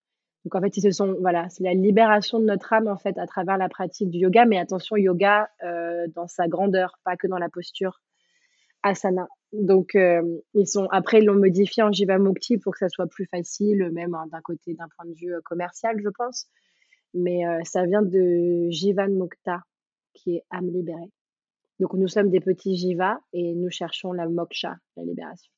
Donc 0.45 0.55
en 0.55 0.61
fait, 0.61 0.77
ils 0.77 0.83
se 0.83 0.93
sont, 0.93 1.17
voilà, 1.21 1.49
c'est 1.49 1.65
la 1.65 1.75
libération 1.75 2.39
de 2.39 2.45
notre 2.45 2.73
âme 2.73 2.87
en 2.87 2.97
fait 2.97 3.19
à 3.19 3.27
travers 3.27 3.59
la 3.59 3.69
pratique 3.69 4.11
du 4.11 4.19
yoga, 4.19 4.47
mais 4.47 4.59
attention, 4.59 4.97
yoga 4.97 5.51
euh, 5.65 6.07
dans 6.15 6.29
sa 6.29 6.47
grandeur, 6.47 7.01
pas 7.05 7.17
que 7.17 7.27
dans 7.27 7.39
la 7.39 7.49
posture 7.49 8.01
asana. 8.85 9.27
Donc 9.53 9.97
euh, 9.97 10.23
ils 10.55 10.69
sont, 10.69 10.87
après 10.93 11.19
ils 11.19 11.25
l'ont 11.25 11.35
modifié 11.35 11.83
en 11.83 11.91
Jiva 11.91 12.19
Mukti 12.19 12.59
pour 12.59 12.75
que 12.75 12.79
ça 12.79 12.89
soit 12.89 13.09
plus 13.09 13.27
facile, 13.27 13.91
même 13.93 14.15
hein, 14.15 14.27
d'un 14.31 14.41
côté, 14.41 14.75
d'un 14.75 14.87
point 14.97 15.07
de 15.11 15.15
vue 15.15 15.35
euh, 15.35 15.41
commercial, 15.45 15.97
je 16.01 16.09
pense. 16.11 16.47
Mais 17.13 17.43
ça 17.65 17.85
vient 17.87 18.03
de 18.03 18.69
Jivan 18.69 19.09
Mukta, 19.09 19.63
qui 20.13 20.37
est 20.37 20.45
âme 20.51 20.69
libérée. 20.69 21.11
Donc 21.81 21.93
nous 21.95 22.09
sommes 22.09 22.31
des 22.31 22.41
petits 22.41 22.77
jivas 22.77 23.19
et 23.33 23.55
nous 23.55 23.71
cherchons 23.71 24.13
la 24.13 24.29
moksha, 24.29 24.77
la 24.97 25.05
libération. 25.05 25.51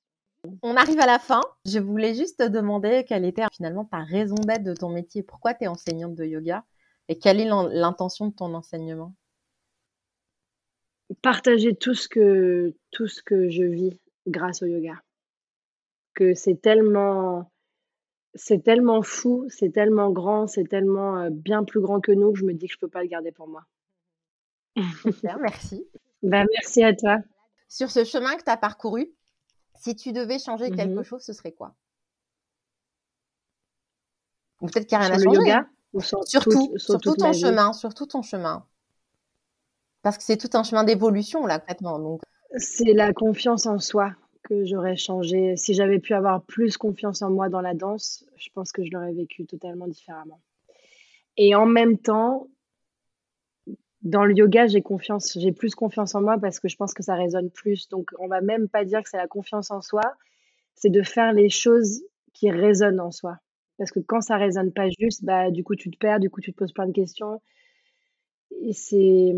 On 0.63 0.77
arrive 0.77 1.01
à 1.01 1.07
la 1.07 1.19
fin. 1.19 1.41
Je 1.67 1.79
voulais 1.79 2.15
juste 2.15 2.39
te 2.39 2.49
demander 2.49 3.05
quelle 3.07 3.25
était 3.25 3.45
finalement 3.53 3.85
ta 3.85 3.99
raison 3.99 4.37
d'être 4.37 4.63
de 4.63 4.75
ton 4.75 4.89
métier. 4.89 5.23
Pourquoi 5.23 5.55
tu 5.55 5.65
es 5.65 5.69
enseignante 5.69 6.15
de 6.15 6.25
yoga 6.25 6.65
et 7.09 7.19
quelle 7.19 7.41
est 7.41 7.49
l'intention 7.49 8.29
de 8.29 8.35
ton 8.35 8.55
enseignement? 8.55 9.15
Partager 11.23 11.75
tout 11.75 11.95
ce 11.95 12.09
que 12.09 12.75
tout 12.91 13.09
ce 13.09 13.23
que 13.23 13.49
je 13.49 13.65
vis 13.65 13.99
grâce 14.27 14.63
au 14.63 14.67
yoga. 14.67 14.95
Que 16.15 16.35
c'est 16.35 16.61
tellement 16.61 17.51
c'est 18.35 18.63
tellement 18.63 19.03
fou, 19.03 19.47
c'est 19.49 19.71
tellement 19.71 20.11
grand, 20.11 20.47
c'est 20.47 20.65
tellement, 20.65 21.25
heu, 21.25 21.31
bien 21.31 21.65
plus 21.65 21.81
grand 21.81 22.01
que 22.01 22.13
nous 22.13 22.33
que 22.33 22.39
je 22.39 22.45
me 22.45 22.53
dis 22.53 22.67
que 22.67 22.75
je 22.75 22.79
peux 22.79 22.89
pas 22.89 23.03
le 23.03 23.09
garder 23.09 23.33
pour 23.33 23.49
moi. 23.49 23.65
Super, 25.03 25.39
merci. 25.39 25.87
Bah, 26.23 26.45
merci 26.55 26.83
à 26.83 26.95
toi. 26.95 27.19
Sur 27.69 27.91
ce 27.91 28.05
chemin 28.05 28.37
que 28.37 28.45
tu 28.45 28.51
as 28.51 28.57
parcouru, 28.57 29.13
si 29.75 29.95
tu 29.95 30.13
devais 30.13 30.39
changer 30.39 30.71
quelque 30.71 31.01
Mmh 31.01 31.05
chose, 31.05 31.23
ce 31.23 31.33
serait 31.33 31.53
quoi? 31.53 31.75
Ou 34.61 34.67
peut-être 34.67 34.87
qu'il 34.87 34.99
y 34.99 35.01
a 35.01 35.05
rien 35.05 35.07
Sur 35.07 35.15
à 35.15 35.19
le 35.19 35.25
changer, 35.25 35.51
yoga 35.51 35.69
ou 35.93 36.01
sur 36.01 36.27
Sur 36.27 36.43
toute 36.43 36.53
tout, 36.53 36.79
sur 36.79 37.01
tout 37.01 37.15
ton 37.15 37.33
chemin, 37.33 37.73
sur 37.73 37.95
tout 37.95 38.07
ton 38.07 38.23
chemin. 38.23 38.67
Parce 40.03 40.17
que 40.17 40.25
c'est 40.25 40.37
tout 40.37 40.57
un 40.57 40.63
chemin 40.63 40.85
d'évolution 40.85 41.47
là, 41.47 41.59
concrètement, 41.59 41.99
donc 41.99 42.23
C'est 42.57 42.93
la 42.93 43.13
confiance 43.13 43.67
en 43.67 43.79
soi 43.79 44.13
que 44.43 44.65
j'aurais 44.65 44.97
changé. 44.97 45.57
Si 45.57 45.75
j'avais 45.75 45.99
pu 45.99 46.15
avoir 46.15 46.43
plus 46.43 46.77
confiance 46.77 47.23
en 47.23 47.31
moi 47.31 47.49
dans 47.49 47.61
la 47.61 47.75
danse, 47.75 48.25
je 48.37 48.49
pense 48.55 48.73
que 48.73 48.85
je 48.85 48.91
l'aurais 48.91 49.13
vécu 49.13 49.45
totalement 49.47 49.87
différemment. 49.87 50.41
Et 51.37 51.55
en 51.55 51.67
même 51.67 51.99
temps 51.99 52.49
dans 54.03 54.25
le 54.25 54.35
yoga, 54.35 54.67
j'ai 54.67 54.83
confiance 54.83 55.37
j'ai 55.39 55.53
plus 55.53 55.75
confiance 55.75 56.15
en 56.15 56.23
moi 56.23 56.39
parce 56.39 56.61
que 56.61 56.69
je 56.69 56.77
pense 56.77 56.95
que 56.95 57.03
ça 57.03 57.15
résonne 57.15 57.51
plus. 57.51 57.89
Donc 57.89 58.11
on 58.19 58.29
va 58.29 58.41
même 58.41 58.69
pas 58.69 58.85
dire 58.85 59.03
que 59.03 59.09
c'est 59.09 59.17
la 59.17 59.27
confiance 59.29 59.71
en 59.71 59.81
soi, 59.83 60.03
c'est 60.75 60.91
de 60.91 61.03
faire 61.03 61.33
les 61.33 61.51
choses 61.51 62.03
qui 62.35 62.51
résonnent 62.51 63.01
en 63.01 63.11
soi. 63.11 63.39
Parce 63.79 63.91
que 63.93 64.01
quand 64.01 64.21
ça 64.23 64.37
résonne 64.37 64.73
pas 64.73 64.89
juste, 64.99 65.25
bah, 65.25 65.51
du 65.51 65.65
coup, 65.65 65.77
tu 65.77 65.91
te 65.91 65.99
perds, 65.99 66.21
du 66.21 66.31
coup, 66.31 66.41
tu 66.41 66.53
te 66.53 66.59
poses 66.59 66.73
plein 66.73 66.87
de 66.87 66.93
questions 66.93 67.41
et 68.63 68.73
c'est, 68.73 69.33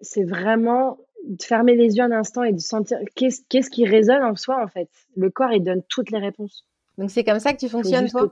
c'est 0.00 0.24
vraiment 0.24 0.98
de 1.26 1.42
fermer 1.42 1.74
les 1.76 1.96
yeux 1.96 2.02
un 2.02 2.12
instant 2.12 2.42
et 2.42 2.52
de 2.52 2.58
sentir 2.58 2.98
qu'est-ce 3.14 3.42
qu'est-ce 3.48 3.70
qui 3.70 3.86
résonne 3.86 4.22
en 4.24 4.34
soi, 4.36 4.62
en 4.62 4.68
fait? 4.68 4.90
Le 5.16 5.30
corps, 5.30 5.52
il 5.52 5.62
donne 5.62 5.82
toutes 5.88 6.10
les 6.10 6.18
réponses. 6.18 6.66
donc 6.98 7.10
c'est 7.10 7.24
comme 7.24 7.38
ça 7.40 7.52
que 7.52 7.58
tu 7.58 7.68
fonctionnes, 7.68 8.08
toi? 8.08 8.30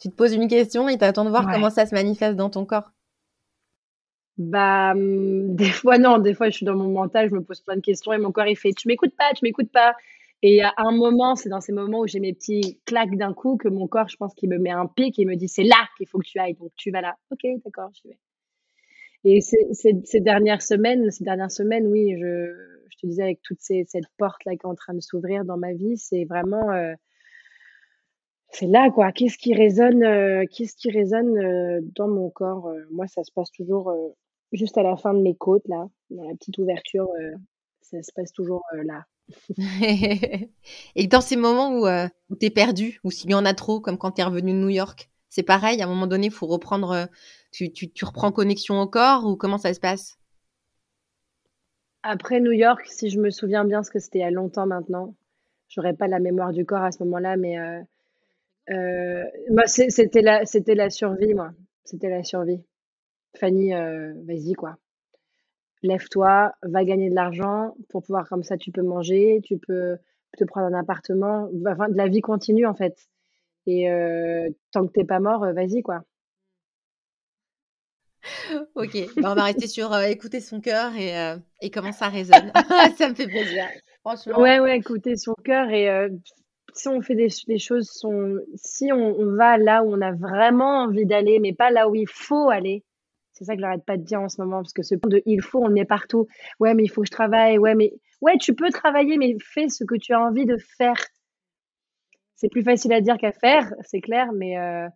Tu 0.00 0.10
te 0.10 0.14
poses 0.14 0.32
une 0.34 0.48
question 0.48 0.88
et 0.88 0.98
tu 0.98 1.04
attends 1.04 1.24
de 1.24 1.30
voir 1.30 1.44
Ouais. 1.46 1.52
comment 1.52 1.70
ça 1.70 1.86
se 1.86 1.94
manifeste 1.94 2.36
dans 2.36 2.50
ton 2.50 2.64
corps? 2.66 2.92
Bah, 4.38 4.92
mmh, 4.94 5.56
des 5.56 5.70
fois 5.70 5.96
non, 5.98 6.18
des 6.18 6.34
fois 6.34 6.50
je 6.50 6.56
suis 6.56 6.66
dans 6.66 6.76
mon 6.76 6.90
mental, 6.92 7.30
je 7.30 7.34
me 7.34 7.42
pose 7.42 7.60
plein 7.62 7.76
de 7.76 7.80
questions 7.80 8.12
et 8.12 8.18
mon 8.18 8.32
corps 8.32 8.46
il 8.46 8.56
fait: 8.56 8.72
«Tu 8.74 8.86
m'écoutes 8.86 9.16
pas, 9.16 9.32
tu 9.34 9.42
m'écoutes 9.44 9.72
pas» 9.72 9.94
et 10.42 10.62
a 10.62 10.74
un 10.76 10.92
moment, 10.92 11.34
c'est 11.36 11.48
dans 11.48 11.62
ces 11.62 11.72
moments 11.72 12.00
où 12.00 12.06
j'ai 12.06 12.20
mes 12.20 12.34
petits 12.34 12.78
claques 12.84 13.16
d'un 13.16 13.32
coup 13.32 13.56
que 13.56 13.68
mon 13.68 13.86
corps, 13.88 14.08
je 14.10 14.16
pense 14.16 14.34
qu'il 14.34 14.50
me 14.50 14.58
met 14.58 14.70
un 14.70 14.86
pic 14.86 15.18
et 15.18 15.24
me 15.24 15.36
dit: 15.36 15.48
«C'est 15.48 15.62
là 15.64 15.88
qu'il 15.96 16.06
faut 16.06 16.18
que 16.18 16.26
tu 16.26 16.38
ailles, 16.38 16.52
donc 16.54 16.70
tu 16.76 16.90
vas 16.90 17.00
là». 17.00 17.16
«OK, 17.30 17.46
d'accord, 17.64 17.88
j'y 17.94 18.08
vais» 18.08 18.18
et 19.24 19.40
ces 19.40 19.56
ces 20.04 20.20
dernières 20.20 20.62
semaines 20.62 21.10
ces 21.10 21.24
dernières 21.24 21.50
semaines, 21.50 21.86
oui, 21.86 22.14
je 22.20 22.52
je 22.90 22.96
te 22.98 23.06
disais 23.06 23.22
avec 23.22 23.42
toute 23.42 23.60
ces 23.60 23.84
cette 23.86 24.04
porte-là 24.18 24.52
qui 24.52 24.60
est 24.62 24.66
en 24.66 24.74
train 24.74 24.94
de 24.94 25.00
s'ouvrir 25.00 25.44
dans 25.44 25.56
ma 25.58 25.72
vie, 25.72 25.96
c'est 25.98 26.24
vraiment, 26.24 26.72
heu 26.72 26.96
c'est 28.52 28.66
là, 28.66 28.90
quoi. 28.90 29.12
Qu'est-ce 29.12 29.38
qui 29.38 29.54
résonne, 29.54 30.02
heu, 30.04 30.44
qu'est-ce 30.50 30.76
qui 30.76 30.90
résonne, 30.90 31.36
heu, 31.38 31.80
dans 31.96 32.08
mon 32.08 32.30
corps? 32.30 32.70
Moi, 32.90 33.06
ça 33.08 33.22
se 33.24 33.32
passe 33.32 33.50
toujours, 33.50 33.90
juste 34.52 34.78
à 34.78 34.82
la 34.82 34.96
fin 34.96 35.14
de 35.14 35.20
mes 35.20 35.34
côtes, 35.36 35.66
là, 35.68 35.88
dans 36.10 36.24
la 36.28 36.34
petite 36.34 36.58
ouverture, 36.58 37.08
heu, 37.20 37.34
ça 37.82 38.02
se 38.02 38.12
passe 38.14 38.32
toujours, 38.32 38.62
heu, 38.74 38.82
là. 38.82 39.04
Et 40.96 41.06
dans 41.06 41.20
ces 41.20 41.36
moments 41.36 41.70
où, 41.78 41.86
heu, 41.86 42.08
où 42.30 42.36
tu 42.36 42.46
es 42.46 42.50
perdue, 42.50 43.00
ou 43.04 43.10
s'il 43.10 43.30
y 43.30 43.34
en 43.34 43.44
a 43.44 43.54
trop, 43.54 43.80
comme 43.80 43.98
quand 43.98 44.12
tu 44.12 44.20
es 44.20 44.24
revenue 44.24 44.52
de 44.52 44.58
New 44.58 44.68
York, 44.68 45.10
c'est 45.28 45.42
pareil, 45.42 45.80
à 45.82 45.84
un 45.86 45.88
moment 45.88 46.06
donné, 46.06 46.26
il 46.26 46.32
faut 46.32 46.46
reprendre, 46.46 47.08
tu 47.52 47.72
tu 47.72 47.90
tu 47.90 48.04
reprends 48.04 48.32
connexion 48.32 48.80
au 48.80 48.86
corps 48.86 49.26
ou 49.26 49.36
comment 49.36 49.58
ça 49.58 49.74
se 49.74 49.80
passe? 49.80 50.18
Après 52.04 52.40
New 52.40 52.52
York, 52.52 52.86
si 52.86 53.10
je 53.10 53.20
me 53.20 53.28
souviens 53.28 53.66
bien, 53.66 53.78
parce 53.80 53.90
que 53.90 53.98
c'était 53.98 54.20
il 54.20 54.22
y 54.22 54.24
a 54.24 54.30
longtemps 54.30 54.66
maintenant, 54.66 55.14
j'aurais 55.68 55.94
pas 55.94 56.08
la 56.08 56.20
mémoire 56.20 56.52
du 56.52 56.64
corps 56.64 56.82
à 56.82 56.92
ce 56.92 57.02
moment-là, 57.04 57.36
mais 57.36 57.58
c'est 59.66 59.90
c'était 59.90 60.22
la 60.22 60.44
c'était 60.46 60.74
la 60.74 60.90
survie, 60.90 61.34
moi. 61.34 61.50
C'était 61.84 62.08
la 62.10 62.22
survie. 62.24 62.60
Fanny, 63.36 63.74
heu, 63.74 64.14
vas-y, 64.26 64.54
quoi. 64.54 64.76
Lève-toi, 65.82 66.52
va 66.62 66.84
gagner 66.84 67.10
de 67.10 67.14
l'argent 67.14 67.74
pour 67.90 68.02
pouvoir 68.02 68.28
comme 68.28 68.42
ça 68.42 68.56
tu 68.56 68.72
peux 68.72 68.82
manger, 68.82 69.40
tu 69.44 69.58
peux 69.58 69.98
te 70.36 70.44
prendre 70.44 70.66
un 70.74 70.78
appartement, 70.78 71.48
enfin 71.66 71.88
de 71.88 71.96
la 71.96 72.08
vie 72.08 72.20
continue 72.20 72.66
en 72.66 72.74
fait 72.74 72.96
et 73.66 73.90
heu, 73.90 74.54
tant 74.72 74.86
que 74.86 74.92
tu 74.92 75.00
es 75.00 75.04
pas 75.04 75.20
mort, 75.20 75.44
heu, 75.44 75.52
vas-y 75.52 75.82
quoi. 75.82 76.02
OK, 78.74 78.96
bah, 79.16 79.32
on 79.32 79.34
va 79.34 79.44
rester 79.44 79.66
sur, 79.68 79.94
écouter 80.02 80.40
son 80.40 80.60
cœur 80.60 80.94
et 80.96 81.36
et 81.62 81.70
comment 81.70 81.92
ça 81.92 82.08
résonne. 82.08 82.52
Ça 82.98 83.08
me 83.08 83.14
fait 83.14 83.28
plaisir, 83.28 83.68
franchement. 84.00 84.40
Ouais, 84.40 84.60
ouais, 84.60 84.78
écouter 84.78 85.16
son 85.16 85.34
cœur 85.44 85.70
et 85.70 86.08
si 86.74 86.88
on 86.88 87.00
fait 87.00 87.14
des 87.14 87.58
choses 87.58 87.88
sont 87.88 88.36
si 88.56 88.92
on 88.92 89.18
on 89.18 89.36
va 89.36 89.56
là 89.56 89.82
où 89.82 89.94
on 89.94 90.00
a 90.00 90.12
vraiment 90.12 90.82
envie 90.84 91.06
d'aller, 91.06 91.38
mais 91.38 91.52
pas 91.52 91.70
là 91.70 91.88
où 91.88 91.94
il 91.94 92.08
faut 92.08 92.50
aller, 92.50 92.82
c'est 93.36 93.44
ça 93.44 93.54
que 93.54 93.60
j'arrête 93.60 93.84
pas 93.84 93.98
de 93.98 94.02
dire 94.02 94.20
en 94.20 94.30
ce 94.30 94.40
moment 94.40 94.62
parce 94.62 94.72
que 94.72 94.82
ce 94.82 94.94
de 94.94 95.22
«il 95.26 95.42
faut», 95.42 95.62
on 95.62 95.68
le 95.68 95.74
met 95.74 95.84
partout. 95.84 96.26
«Ouais, 96.58 96.72
mais 96.72 96.84
il 96.84 96.88
faut 96.88 97.02
que 97.02 97.06
je 97.06 97.12
travaille», 97.12 97.58
«Ouais, 97.58 97.74
mais» 97.74 97.92
ouais, 98.22 98.38
tu 98.38 98.54
peux 98.54 98.70
travailler, 98.70 99.18
mais 99.18 99.36
fais 99.44 99.68
ce 99.68 99.84
que 99.84 99.94
tu 99.94 100.14
as 100.14 100.20
envie 100.20 100.46
de 100.46 100.56
faire. 100.56 100.96
C'est 102.34 102.48
plus 102.48 102.62
facile 102.62 102.94
à 102.94 103.02
dire 103.02 103.18
qu'à 103.18 103.32
faire, 103.32 103.70
c'est 103.82 104.00
clair, 104.00 104.32
mais 104.32 104.56
heu, 104.58 104.88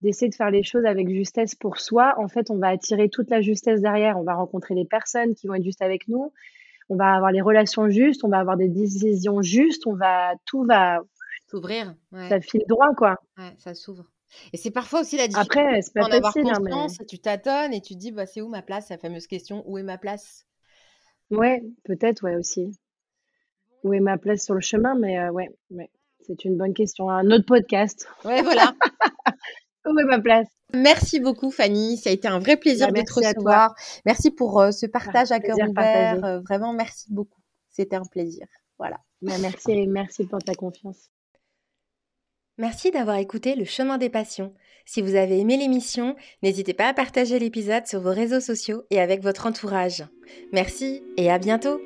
d'essayer 0.00 0.30
de 0.30 0.34
faire 0.34 0.50
les 0.50 0.62
choses 0.62 0.86
avec 0.86 1.10
justesse 1.10 1.54
pour 1.54 1.78
soi, 1.78 2.14
en 2.16 2.28
fait, 2.28 2.50
on 2.50 2.56
va 2.56 2.68
attirer 2.68 3.10
toute 3.10 3.28
la 3.28 3.42
justesse 3.42 3.82
derrière. 3.82 4.18
On 4.18 4.24
va 4.24 4.34
rencontrer 4.34 4.74
les 4.74 4.86
personnes 4.86 5.34
qui 5.34 5.46
vont 5.46 5.54
être 5.54 5.64
justes 5.64 5.82
avec 5.82 6.08
nous, 6.08 6.32
on 6.88 6.96
va 6.96 7.12
avoir 7.12 7.30
les 7.30 7.42
relations 7.42 7.90
justes, 7.90 8.24
on 8.24 8.28
va 8.28 8.38
avoir 8.38 8.56
des 8.56 8.68
décisions 8.68 9.42
justes, 9.42 9.86
on 9.86 9.94
va 9.94 10.32
tout 10.46 10.64
va 10.64 11.00
S'ouvrir, 11.50 11.94
ouais. 12.12 12.30
ça 12.30 12.40
file 12.40 12.64
droit, 12.66 12.94
quoi. 12.94 13.18
Ouais, 13.36 13.52
ça 13.58 13.74
s'ouvre 13.74 14.06
et 14.52 14.56
c'est 14.56 14.70
parfois 14.70 15.00
aussi 15.00 15.16
la 15.16 15.28
difficulté 15.28 15.60
Après, 15.60 15.82
c'est 15.82 15.94
pas 15.94 16.02
d'en 16.02 16.16
avoir 16.16 16.32
facile, 16.32 16.48
hein, 16.48 16.58
conscience 16.58 16.98
tu 17.08 17.18
tâtonnes 17.18 17.72
et 17.72 17.80
tu 17.80 17.94
te 17.94 17.98
dis: 17.98 18.12
«Bah, 18.12 18.26
c'est 18.26 18.40
où 18.40 18.48
ma 18.48 18.62
place?» 18.62 18.88
la 18.90 18.98
fameuse 18.98 19.26
question: 19.26 19.62
«Où 19.66 19.78
est 19.78 19.82
ma 19.82 19.98
place?» 19.98 20.46
Ouais, 21.30 21.62
peut-être, 21.84 22.22
ouais, 22.24 22.36
aussi. 22.36 22.72
Où 23.84 23.92
est 23.94 24.00
ma 24.00 24.18
place 24.18 24.44
sur 24.44 24.54
le 24.54 24.60
chemin? 24.60 24.94
Mais 24.94 25.18
heu, 25.18 25.30
ouais, 25.30 25.50
ouais, 25.70 25.90
c'est 26.26 26.44
une 26.44 26.56
bonne 26.56 26.74
question. 26.74 27.08
Un 27.10 27.30
autre 27.30 27.46
podcast. 27.46 28.06
Ouais, 28.24 28.42
voilà. 28.42 28.74
Où 29.86 29.98
est 29.98 30.04
ma 30.04 30.20
place? 30.20 30.48
Merci 30.74 31.20
beaucoup 31.20 31.50
Fanny, 31.50 31.96
ça 31.96 32.10
a 32.10 32.12
été 32.12 32.28
un 32.28 32.38
vrai 32.38 32.56
plaisir 32.56 32.92
Bah, 32.92 33.00
de 33.00 33.04
te 33.04 33.12
recevoir. 33.12 33.74
Merci 34.06 34.30
pour, 34.30 34.62
ce 34.72 34.86
partage 34.86 35.32
à 35.32 35.40
cœur 35.40 35.58
ouvert, 35.68 36.40
vraiment 36.48 36.72
merci 36.72 37.12
beaucoup. 37.12 37.40
C'était 37.68 37.96
un 37.96 38.04
plaisir. 38.04 38.46
Voilà. 38.78 38.98
Bah, 39.20 39.34
merci 39.40 39.86
merci 39.86 40.24
pour 40.26 40.38
ta 40.38 40.54
confiance. 40.54 41.11
Merci 42.58 42.90
d'avoir 42.90 43.16
écouté 43.16 43.54
Le 43.54 43.64
Chemin 43.64 43.98
des 43.98 44.10
Passions. 44.10 44.52
Si 44.84 45.00
vous 45.00 45.14
avez 45.14 45.38
aimé 45.38 45.56
l'émission, 45.56 46.16
n'hésitez 46.42 46.74
pas 46.74 46.88
à 46.88 46.94
partager 46.94 47.38
l'épisode 47.38 47.86
sur 47.86 48.00
vos 48.00 48.12
réseaux 48.12 48.40
sociaux 48.40 48.82
et 48.90 49.00
avec 49.00 49.22
votre 49.22 49.46
entourage. 49.46 50.04
Merci 50.52 51.02
et 51.16 51.30
à 51.30 51.38
bientôt 51.38 51.80